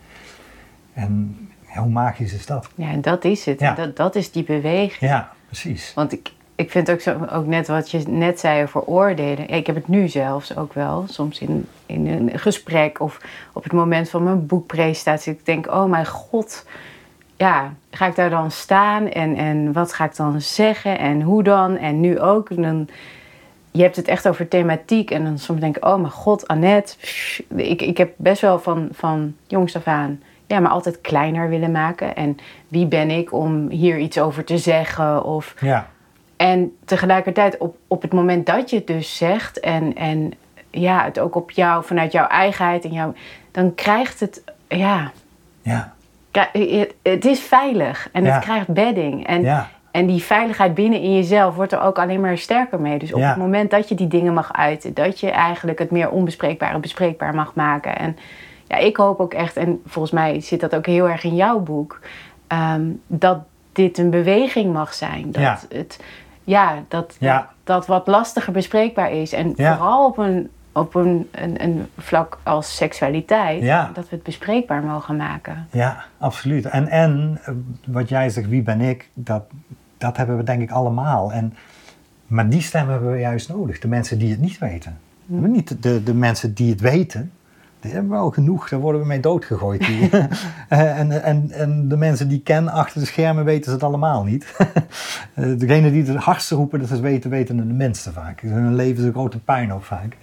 En 0.93 1.37
ja, 1.73 1.81
hoe 1.81 1.91
magisch 1.91 2.33
is 2.33 2.45
dat? 2.45 2.69
ja, 2.75 2.89
en 2.89 3.01
dat 3.01 3.23
is 3.23 3.45
het. 3.45 3.59
Ja. 3.59 3.73
Dat, 3.73 3.95
dat 3.95 4.15
is 4.15 4.31
die 4.31 4.43
beweging. 4.43 5.11
Ja, 5.11 5.31
precies. 5.45 5.93
Want 5.95 6.11
ik, 6.11 6.31
ik 6.55 6.71
vind 6.71 6.91
ook, 6.91 6.99
zo, 6.99 7.27
ook 7.31 7.45
net 7.45 7.67
wat 7.67 7.91
je 7.91 7.99
net 8.07 8.39
zei 8.39 8.63
over 8.63 8.81
oordelen. 8.81 9.45
Ja, 9.47 9.55
ik 9.55 9.67
heb 9.67 9.75
het 9.75 9.87
nu 9.87 10.07
zelfs 10.07 10.57
ook 10.57 10.73
wel, 10.73 11.05
soms 11.07 11.39
in, 11.39 11.67
in 11.85 12.07
een 12.07 12.39
gesprek 12.39 12.99
of 12.99 13.19
op 13.53 13.63
het 13.63 13.73
moment 13.73 14.09
van 14.09 14.23
mijn 14.23 14.45
boekpresentatie. 14.45 15.33
Ik 15.33 15.45
denk, 15.45 15.67
oh 15.67 15.85
mijn 15.85 16.07
god, 16.07 16.65
ja, 17.35 17.73
ga 17.91 18.07
ik 18.07 18.15
daar 18.15 18.29
dan 18.29 18.51
staan 18.51 19.09
en, 19.09 19.35
en 19.35 19.73
wat 19.73 19.93
ga 19.93 20.05
ik 20.05 20.15
dan 20.15 20.41
zeggen 20.41 20.99
en 20.99 21.21
hoe 21.21 21.43
dan? 21.43 21.77
En 21.77 21.99
nu 21.99 22.19
ook. 22.19 22.49
En 22.49 22.61
dan, 22.61 22.87
je 23.71 23.81
hebt 23.81 23.95
het 23.95 24.07
echt 24.07 24.27
over 24.27 24.47
thematiek 24.47 25.11
en 25.11 25.23
dan 25.23 25.37
soms 25.37 25.59
denk 25.59 25.77
ik, 25.77 25.85
oh 25.85 25.95
mijn 25.95 26.11
god, 26.11 26.47
Annette. 26.47 26.95
pff, 26.97 27.41
Ik, 27.55 27.81
ik 27.81 27.97
heb 27.97 28.13
best 28.15 28.41
wel 28.41 28.59
van, 28.59 28.87
van 28.91 29.35
jongs 29.47 29.75
af 29.75 29.87
aan, 29.87 30.21
ja, 30.47 30.59
maar 30.59 30.71
altijd 30.71 31.01
kleiner 31.01 31.49
willen 31.49 31.71
maken. 31.71 32.15
En 32.15 32.37
wie 32.67 32.85
ben 32.85 33.09
ik 33.09 33.33
om 33.33 33.69
hier 33.69 33.97
iets 33.97 34.19
over 34.19 34.43
te 34.43 34.57
zeggen 34.57 35.23
of... 35.23 35.55
Ja, 35.59 35.87
En 36.37 36.77
tegelijkertijd 36.85 37.57
op, 37.57 37.77
op 37.87 38.01
het 38.01 38.13
moment 38.13 38.45
dat 38.45 38.69
je 38.69 38.75
het 38.75 38.87
dus 38.87 39.17
zegt 39.17 39.59
en, 39.59 39.95
en 39.95 40.33
ja, 40.71 41.03
het 41.03 41.19
ook 41.19 41.35
op 41.35 41.51
jou, 41.51 41.83
vanuit 41.83 42.11
jouw 42.11 42.27
eigenheid 42.27 42.83
en 42.83 42.91
jou, 42.91 43.15
dan 43.51 43.75
krijgt 43.75 44.19
het, 44.19 44.43
ja, 44.67 45.11
ja, 45.61 45.93
het, 46.51 46.93
het 47.01 47.25
is 47.25 47.39
veilig 47.39 48.09
en 48.11 48.23
Ja. 48.23 48.33
het 48.33 48.43
krijgt 48.43 48.67
bedding. 48.67 49.27
En, 49.27 49.41
ja, 49.41 49.69
en 49.91 50.05
die 50.05 50.23
veiligheid 50.23 50.73
binnen 50.73 51.01
in 51.01 51.15
jezelf 51.15 51.55
wordt 51.55 51.71
er 51.71 51.81
ook 51.81 51.99
alleen 51.99 52.21
maar 52.21 52.37
sterker 52.37 52.79
mee. 52.81 52.99
Dus 52.99 53.13
op 53.13 53.19
Ja. 53.19 53.27
het 53.27 53.37
moment 53.37 53.71
dat 53.71 53.89
je 53.89 53.95
die 53.95 54.07
dingen 54.07 54.33
mag 54.33 54.53
uiten, 54.53 54.93
dat 54.93 55.19
je 55.19 55.31
eigenlijk 55.31 55.79
het 55.79 55.91
meer 55.91 56.09
onbespreekbare 56.09 56.79
bespreekbaar 56.79 57.35
mag 57.35 57.53
maken. 57.55 57.97
En 57.97 58.17
ja, 58.67 58.77
ik 58.77 58.97
hoop 58.97 59.19
ook 59.19 59.33
echt, 59.33 59.57
en 59.57 59.81
volgens 59.85 60.13
mij 60.13 60.39
zit 60.41 60.59
dat 60.59 60.75
ook 60.75 60.85
heel 60.85 61.09
erg 61.09 61.23
in 61.23 61.35
jouw 61.35 61.59
boek, 61.59 61.99
ehm, 62.47 62.81
dat 63.07 63.39
dit 63.71 63.97
een 63.97 64.09
beweging 64.09 64.73
mag 64.73 64.93
zijn. 64.93 65.31
Dat 65.31 65.41
Ja. 65.41 65.59
het, 65.69 65.99
ja, 66.43 66.73
dat, 66.87 67.15
Ja. 67.19 67.49
dat, 67.63 67.87
wat 67.87 68.07
lastiger 68.07 68.53
bespreekbaar 68.53 69.11
is. 69.11 69.33
En 69.33 69.53
Ja. 69.55 69.75
vooral 69.77 70.05
op 70.05 70.17
een, 70.17 70.49
op 70.71 70.95
een, 70.95 71.29
een, 71.31 71.63
een 71.63 71.87
vlak 71.97 72.37
als 72.43 72.75
seksualiteit, 72.75 73.61
Ja. 73.63 73.91
dat 73.93 74.09
we 74.09 74.15
het 74.15 74.23
bespreekbaar 74.23 74.83
mogen 74.83 75.15
maken. 75.17 75.67
ja, 75.71 76.03
absoluut. 76.17 76.65
En, 76.65 76.87
en 76.87 77.39
eh, 77.43 77.53
wat 77.85 78.09
jij 78.09 78.29
zegt, 78.29 78.47
wie 78.49 78.61
ben 78.61 78.81
ik, 78.81 79.09
dat, 79.13 79.43
dat 79.99 80.17
hebben 80.17 80.37
we 80.37 80.43
denk 80.43 80.61
ik 80.61 80.71
allemaal. 80.71 81.33
En, 81.33 81.53
maar 82.27 82.49
die 82.49 82.61
stem 82.61 82.89
hebben 82.89 83.11
we 83.11 83.19
juist 83.19 83.49
nodig, 83.49 83.79
de 83.79 83.87
mensen 83.87 84.19
die 84.19 84.29
het 84.31 84.39
niet 84.41 84.57
weten. 84.57 84.97
Niet 85.25 85.83
de, 85.83 86.03
de 86.03 86.13
mensen 86.13 86.53
die 86.53 86.69
het 86.69 86.81
weten, 86.81 87.31
die 87.79 87.91
hebben 87.91 88.11
we 88.11 88.17
al 88.17 88.29
genoeg, 88.31 88.69
daar 88.69 88.79
worden 88.79 89.01
we 89.01 89.07
mee 89.07 89.19
doodgegooid. 89.19 89.87
Eh, 90.69 90.99
en, 90.99 91.23
en, 91.23 91.51
en 91.51 91.87
de 91.87 91.97
mensen 91.97 92.27
die 92.27 92.37
ik 92.37 92.43
ken 92.43 92.67
achter 92.69 92.99
de 92.99 93.05
schermen 93.07 93.45
weten 93.45 93.63
ze 93.65 93.71
het 93.71 93.83
allemaal 93.83 94.23
niet. 94.23 94.45
Eh, 95.33 95.45
Degene 95.57 95.91
die 95.91 96.03
het 96.03 96.15
hardste 96.23 96.55
roepen 96.55 96.79
dat 96.79 96.87
ze 96.87 96.93
het 96.93 97.03
weten, 97.03 97.29
weten 97.29 97.57
de 97.57 97.63
minste 97.63 98.11
vaak. 98.11 98.41
Hun 98.41 98.75
leven 98.75 98.97
is 98.97 99.03
een 99.07 99.11
grote 99.13 99.39
puinhoop 99.39 99.83
vaak. 99.83 100.17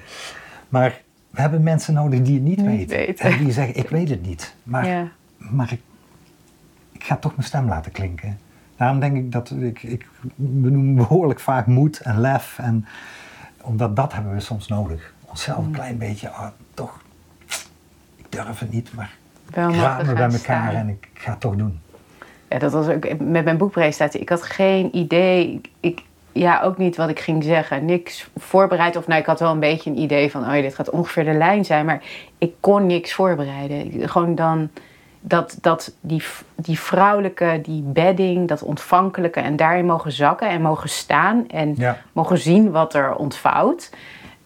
Maar 0.69 1.01
we 1.31 1.41
hebben 1.41 1.63
mensen 1.63 1.95
nodig 1.95 2.21
die 2.23 2.35
het 2.35 2.43
niet, 2.43 2.57
Niet 2.57 2.67
weten. 2.67 2.97
weten. 2.97 3.25
En 3.31 3.39
die 3.39 3.53
zeggen, 3.53 3.77
ik 3.77 3.89
weet 3.89 4.09
het 4.09 4.27
niet. 4.27 4.55
Maar, 4.63 4.87
Ja. 4.87 5.09
maar 5.39 5.73
ik, 5.73 5.81
ik 6.93 7.05
ga 7.05 7.17
toch 7.17 7.37
mijn 7.37 7.47
stem 7.49 7.69
laten 7.69 7.93
klinken. 7.93 8.39
Daarom 8.77 9.01
denk 9.01 9.17
ik 9.17 9.33
dat 9.33 9.51
ik, 9.51 9.83
ik 9.83 10.07
benoem 10.35 10.95
behoorlijk 10.95 11.41
vaak 11.41 11.67
moed 11.67 12.01
en 12.01 12.21
lef. 12.21 12.59
En, 12.59 12.87
omdat 13.63 13.97
dat 13.97 14.13
hebben 14.13 14.33
we 14.35 14.41
soms 14.41 14.69
nodig. 14.69 15.15
Onszelf 15.25 15.65
een 15.65 15.71
klein 15.73 15.99
beetje, 15.99 16.29
ah, 16.29 16.47
toch, 16.75 17.01
ik 18.17 18.27
durf 18.29 18.59
het 18.59 18.73
niet, 18.73 18.93
maar 18.95 19.15
Wel 19.51 19.69
ik 19.69 19.75
raad 19.77 19.99
me 20.07 20.13
bij 20.13 20.23
elkaar 20.23 20.39
staan. 20.39 20.75
en 20.75 20.89
ik 20.89 21.09
ga 21.15 21.31
het 21.31 21.41
toch 21.41 21.57
doen. 21.57 21.81
Ja, 22.49 22.59
dat 22.59 22.73
was 22.73 22.89
ook 22.89 23.19
met 23.21 23.45
mijn 23.45 23.57
boekpresentatie. 23.57 24.21
Ik 24.21 24.29
had 24.29 24.43
geen 24.43 24.97
idee. 24.97 25.61
Ik, 25.81 26.03
ja, 26.33 26.61
ook 26.63 26.79
niet 26.79 26.97
wat 26.97 27.09
ik 27.09 27.21
ging 27.21 27.45
zeggen. 27.45 27.85
Niks 27.85 28.31
voorbereid. 28.37 28.97
Of 28.97 29.07
nou, 29.07 29.21
ik 29.21 29.27
had 29.27 29.41
wel 29.41 29.53
een 29.53 29.61
beetje 29.61 29.91
een 29.91 29.99
idee 29.99 30.31
van... 30.31 30.43
oh 30.43 30.53
dit 30.53 30.75
gaat 30.75 30.91
ongeveer 30.91 31.25
de 31.25 31.33
lijn 31.33 31.65
zijn. 31.65 31.85
Maar 31.87 32.03
ik 32.39 32.53
kon 32.61 32.87
niks 32.87 33.15
voorbereiden. 33.15 33.95
Ik- 34.01 34.11
Gewoon 34.11 34.35
dan 34.35 34.69
dat, 35.29 35.59
dat 35.61 35.93
die, 36.01 36.23
die 36.55 36.79
vrouwelijke, 36.81 37.61
die 37.63 37.83
bedding, 37.83 38.49
dat 38.49 38.63
ontvankelijke... 38.63 39.41
en 39.41 39.57
daarin 39.57 39.87
mogen 39.87 40.13
zakken 40.13 40.49
en 40.49 40.63
mogen 40.63 40.89
staan... 40.89 41.49
en 41.49 41.75
Ja. 41.77 41.97
mogen 42.13 42.39
zien 42.39 42.71
wat 42.71 42.95
er 42.95 43.15
ontvouwt. 43.15 43.91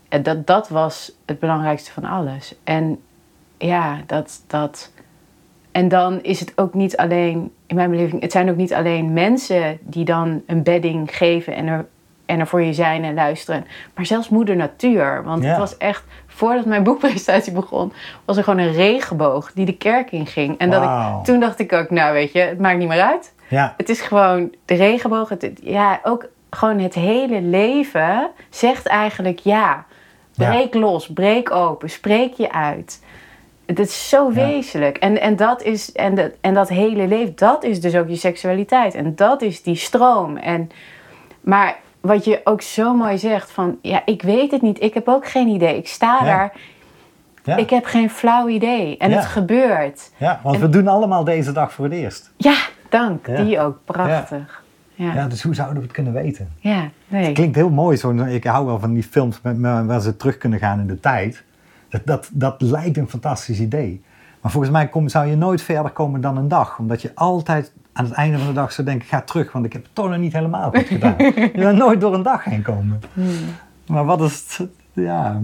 En 0.09 0.23
Dat, 0.23 0.47
dat 0.47 0.69
was 0.69 1.13
het 1.27 1.39
belangrijkste 1.39 1.93
van 1.93 2.05
alles. 2.05 2.55
En 2.65 3.01
ja, 3.59 3.99
dat... 4.07 4.45
dat 4.47 4.93
en 5.73 5.89
dan 5.89 6.23
is 6.23 6.41
het 6.41 6.53
ook 6.57 6.75
niet 6.75 6.97
alleen, 6.97 7.53
in 7.67 7.77
mijn 7.77 7.91
beleving, 7.91 8.23
het 8.23 8.33
zijn 8.33 8.51
ook 8.51 8.57
niet 8.57 8.75
alleen 8.75 9.13
mensen 9.13 9.79
die 9.83 10.05
dan 10.05 10.43
een 10.47 10.63
bedding 10.63 11.17
geven 11.17 11.55
en 11.55 11.67
er, 11.67 11.87
en 12.27 12.41
er 12.41 12.47
voor 12.47 12.63
je 12.63 12.73
zijn 12.73 13.05
en 13.05 13.15
luisteren. 13.15 13.67
Maar 13.95 14.07
zelfs 14.07 14.29
moeder 14.29 14.57
natuur. 14.57 15.25
Want 15.25 15.43
Ja. 15.43 15.49
het 15.49 15.59
was 15.59 15.77
echt, 15.77 16.05
voordat 16.41 16.65
mijn 16.65 16.83
boekpresentatie 16.83 17.53
begon, 17.53 17.93
was 18.25 18.37
er 18.37 18.45
gewoon 18.45 18.59
een 18.59 18.73
regenboog 18.73 19.53
die 19.53 19.67
de 19.67 19.77
kerk 19.77 20.13
in 20.13 20.27
ging. 20.27 20.59
En 20.59 20.71
dat 20.71 20.83
ik, 20.83 21.25
toen 21.25 21.41
dacht 21.41 21.59
ik 21.59 21.73
ook, 21.73 21.91
nou 21.91 22.13
weet 22.13 22.33
je, 22.33 22.41
het 22.41 22.59
maakt 22.59 22.79
niet 22.79 22.89
meer 22.89 23.01
uit. 23.03 23.35
Ja, 23.49 23.75
Het 23.77 23.89
is 23.89 24.01
gewoon 24.01 24.55
de 24.65 24.75
regenboog. 24.75 25.29
Het, 25.29 25.51
ja, 25.63 26.01
ook 26.03 26.29
gewoon 26.51 26.79
het 26.79 26.95
hele 26.95 27.41
leven 27.41 28.31
zegt 28.51 28.87
eigenlijk 28.87 29.39
ja. 29.39 29.85
Breek 30.37 30.75
los, 30.75 31.13
breek 31.13 31.51
open, 31.51 31.91
spreek 31.91 32.33
je 32.35 32.53
uit. 32.53 33.03
Het 33.67 33.79
is 33.79 34.09
zo 34.09 34.31
Ja. 34.35 34.47
wezenlijk. 34.47 34.97
En, 34.97 35.21
en, 35.21 35.37
dat 35.37 35.63
is, 35.63 35.93
en, 35.93 36.15
dat, 36.15 36.31
en 36.41 36.55
dat 36.55 36.69
hele 36.69 37.07
leven, 37.07 37.33
dat 37.37 37.65
is 37.65 37.81
dus 37.81 37.97
ook 37.97 38.09
je 38.09 38.17
seksualiteit. 38.17 38.95
En 38.95 39.15
dat 39.15 39.43
is 39.43 39.63
die 39.63 39.77
stroom. 39.77 40.37
En, 40.37 40.71
maar 41.41 41.77
wat 42.01 42.25
je 42.25 42.41
ook 42.45 42.63
zo 42.63 42.95
mooi 42.95 43.19
zegt 43.19 43.51
van, 43.51 43.79
ja, 43.83 44.03
ik 44.05 44.23
weet 44.23 44.51
het 44.51 44.63
niet. 44.63 44.83
Ik 44.83 44.95
heb 44.95 45.09
ook 45.09 45.27
geen 45.29 45.49
idee. 45.49 45.77
Ik 45.77 45.89
sta 45.89 46.19
Ja. 46.19 46.25
daar, 46.25 46.53
Ja, 47.45 47.57
ik 47.57 47.71
heb 47.71 47.85
geen 47.85 48.11
flauw 48.11 48.49
idee. 48.49 48.97
En 48.99 49.11
Ja. 49.11 49.17
het 49.17 49.25
gebeurt. 49.27 50.11
ja 50.17 50.41
want 50.43 50.59
we 50.59 50.69
doen 50.69 50.89
allemaal 50.89 51.25
deze 51.25 51.53
dag 51.53 51.73
voor 51.73 51.85
het 51.85 51.95
eerst. 51.95 52.31
Ja, 52.37 52.57
dank. 52.89 53.25
Die 53.37 53.61
ook. 53.61 53.79
Prachtig. 53.85 54.63
Ja, 54.95 55.15
Ja, 55.15 55.27
dus 55.29 55.43
hoe 55.43 55.55
zouden 55.55 55.77
we 55.77 55.83
het 55.83 55.93
kunnen 55.93 56.13
weten? 56.13 56.49
ja. 56.59 56.89
nee. 57.09 57.33
Klinkt 57.33 57.57
heel 57.57 57.71
mooi. 57.71 57.97
Zo, 57.97 58.11
ik 58.11 58.45
hou 58.45 58.67
wel 58.67 58.79
van 58.79 58.93
die 58.93 59.03
films 59.03 59.41
met, 59.43 59.59
met- 59.59 59.87
waar 59.87 60.01
ze 60.01 60.17
terug 60.17 60.39
kunnen 60.39 60.59
gaan 60.59 60.81
in 60.81 60.87
de 60.87 61.01
tijd. 61.01 61.45
Dat, 61.89 62.01
dat, 62.05 62.29
dat 62.33 62.61
lijkt 62.63 62.97
een 62.97 63.09
fantastisch 63.09 63.61
idee. 63.61 64.03
Maar 64.41 64.51
volgens 64.51 64.73
mij 64.73 64.89
kom, 64.89 65.09
zou 65.09 65.27
je 65.27 65.37
nooit 65.37 65.63
verder 65.63 65.91
komen 65.91 66.21
dan 66.21 66.37
een 66.37 66.49
dag. 66.49 66.79
Omdat 66.79 67.03
je 67.03 67.11
altijd 67.15 67.73
aan 67.93 68.05
het 68.05 68.15
einde 68.15 68.39
van 68.39 68.47
de 68.47 68.53
dag 68.53 68.73
zou 68.73 68.87
denken, 68.87 69.09
ga 69.09 69.21
terug. 69.21 69.53
Want 69.53 69.65
ik 69.65 69.73
heb 69.73 69.83
het 69.83 69.95
toch 69.95 70.09
nog 70.09 70.19
niet 70.19 70.33
helemaal 70.33 70.71
goed 70.71 70.87
gedaan. 70.87 71.15
je 71.35 71.51
zou 71.55 71.77
nooit 71.77 72.01
door 72.01 72.15
een 72.15 72.23
dag 72.23 72.45
heen 72.45 72.63
komen. 72.63 73.01
Hmm. 73.13 73.31
Maar 73.87 74.05
wat 74.05 74.21
is 74.21 74.45
het? 74.59 74.69
Ja, 74.93 75.41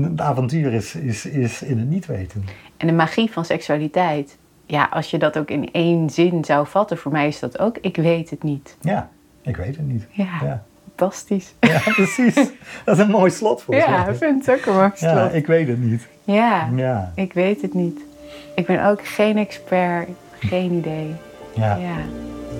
het 0.00 0.20
avontuur 0.20 0.72
is, 0.72 0.94
is, 0.94 1.26
is 1.26 1.62
in 1.62 1.78
het 1.78 1.88
niet 1.88 2.06
weten. 2.06 2.44
En 2.76 2.86
de 2.86 2.92
magie 2.92 3.30
van 3.32 3.44
seksualiteit. 3.44 4.36
Ja, 4.66 4.88
als 4.92 5.10
je 5.10 5.18
dat 5.18 5.38
ook 5.38 5.50
in 5.50 5.72
één 5.72 6.10
zin 6.10 6.44
zou 6.44 6.66
vatten, 6.66 6.98
voor 6.98 7.12
mij 7.12 7.26
is 7.28 7.38
dat 7.38 7.58
ook, 7.58 7.78
ik 7.80 7.96
weet 7.96 8.30
het 8.30 8.42
niet. 8.42 8.76
Ja, 8.80 9.08
ik 9.42 9.56
weet 9.56 9.76
het 9.76 9.86
niet. 9.86 10.06
Ja, 10.10 10.26
Ja, 10.42 10.62
fantastisch. 10.96 11.54
ja 11.60 11.80
precies. 11.94 12.34
Dat 12.84 12.98
is 12.98 13.04
een 13.04 13.10
mooi 13.10 13.30
slot 13.30 13.62
volgens 13.62 13.86
Ja, 13.86 14.06
ik 14.06 14.16
vind 14.16 14.46
het 14.46 14.58
ook 14.58 14.66
een 14.66 14.74
mooi 14.74 14.90
Ja, 14.94 15.18
slot. 15.20 15.34
ik 15.34 15.46
weet 15.46 15.68
het 15.68 15.82
niet. 15.82 16.08
Ja, 16.24 16.68
Ja, 16.76 17.12
ik 17.14 17.32
weet 17.32 17.62
het 17.62 17.74
niet. 17.74 18.00
Ik 18.54 18.66
ben 18.66 18.84
ook 18.84 19.06
geen 19.06 19.36
expert, 19.36 20.08
geen 20.38 20.72
idee. 20.72 21.14
Ja, 21.58 21.76
Ja, 21.76 21.96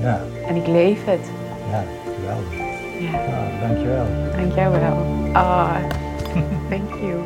ja, 0.02 0.20
en 0.48 0.56
ik 0.56 0.66
leef 0.66 1.04
het. 1.04 1.30
ja, 1.70 1.82
geweldig. 2.18 2.52
Ja, 2.98 3.18
Ja, 3.18 3.66
dankjewel. 3.66 4.06
dank 4.36 4.52
jou 4.54 4.70
wel. 4.80 4.96
Ah, 5.32 5.74
thank 6.70 6.90
you. 7.00 7.20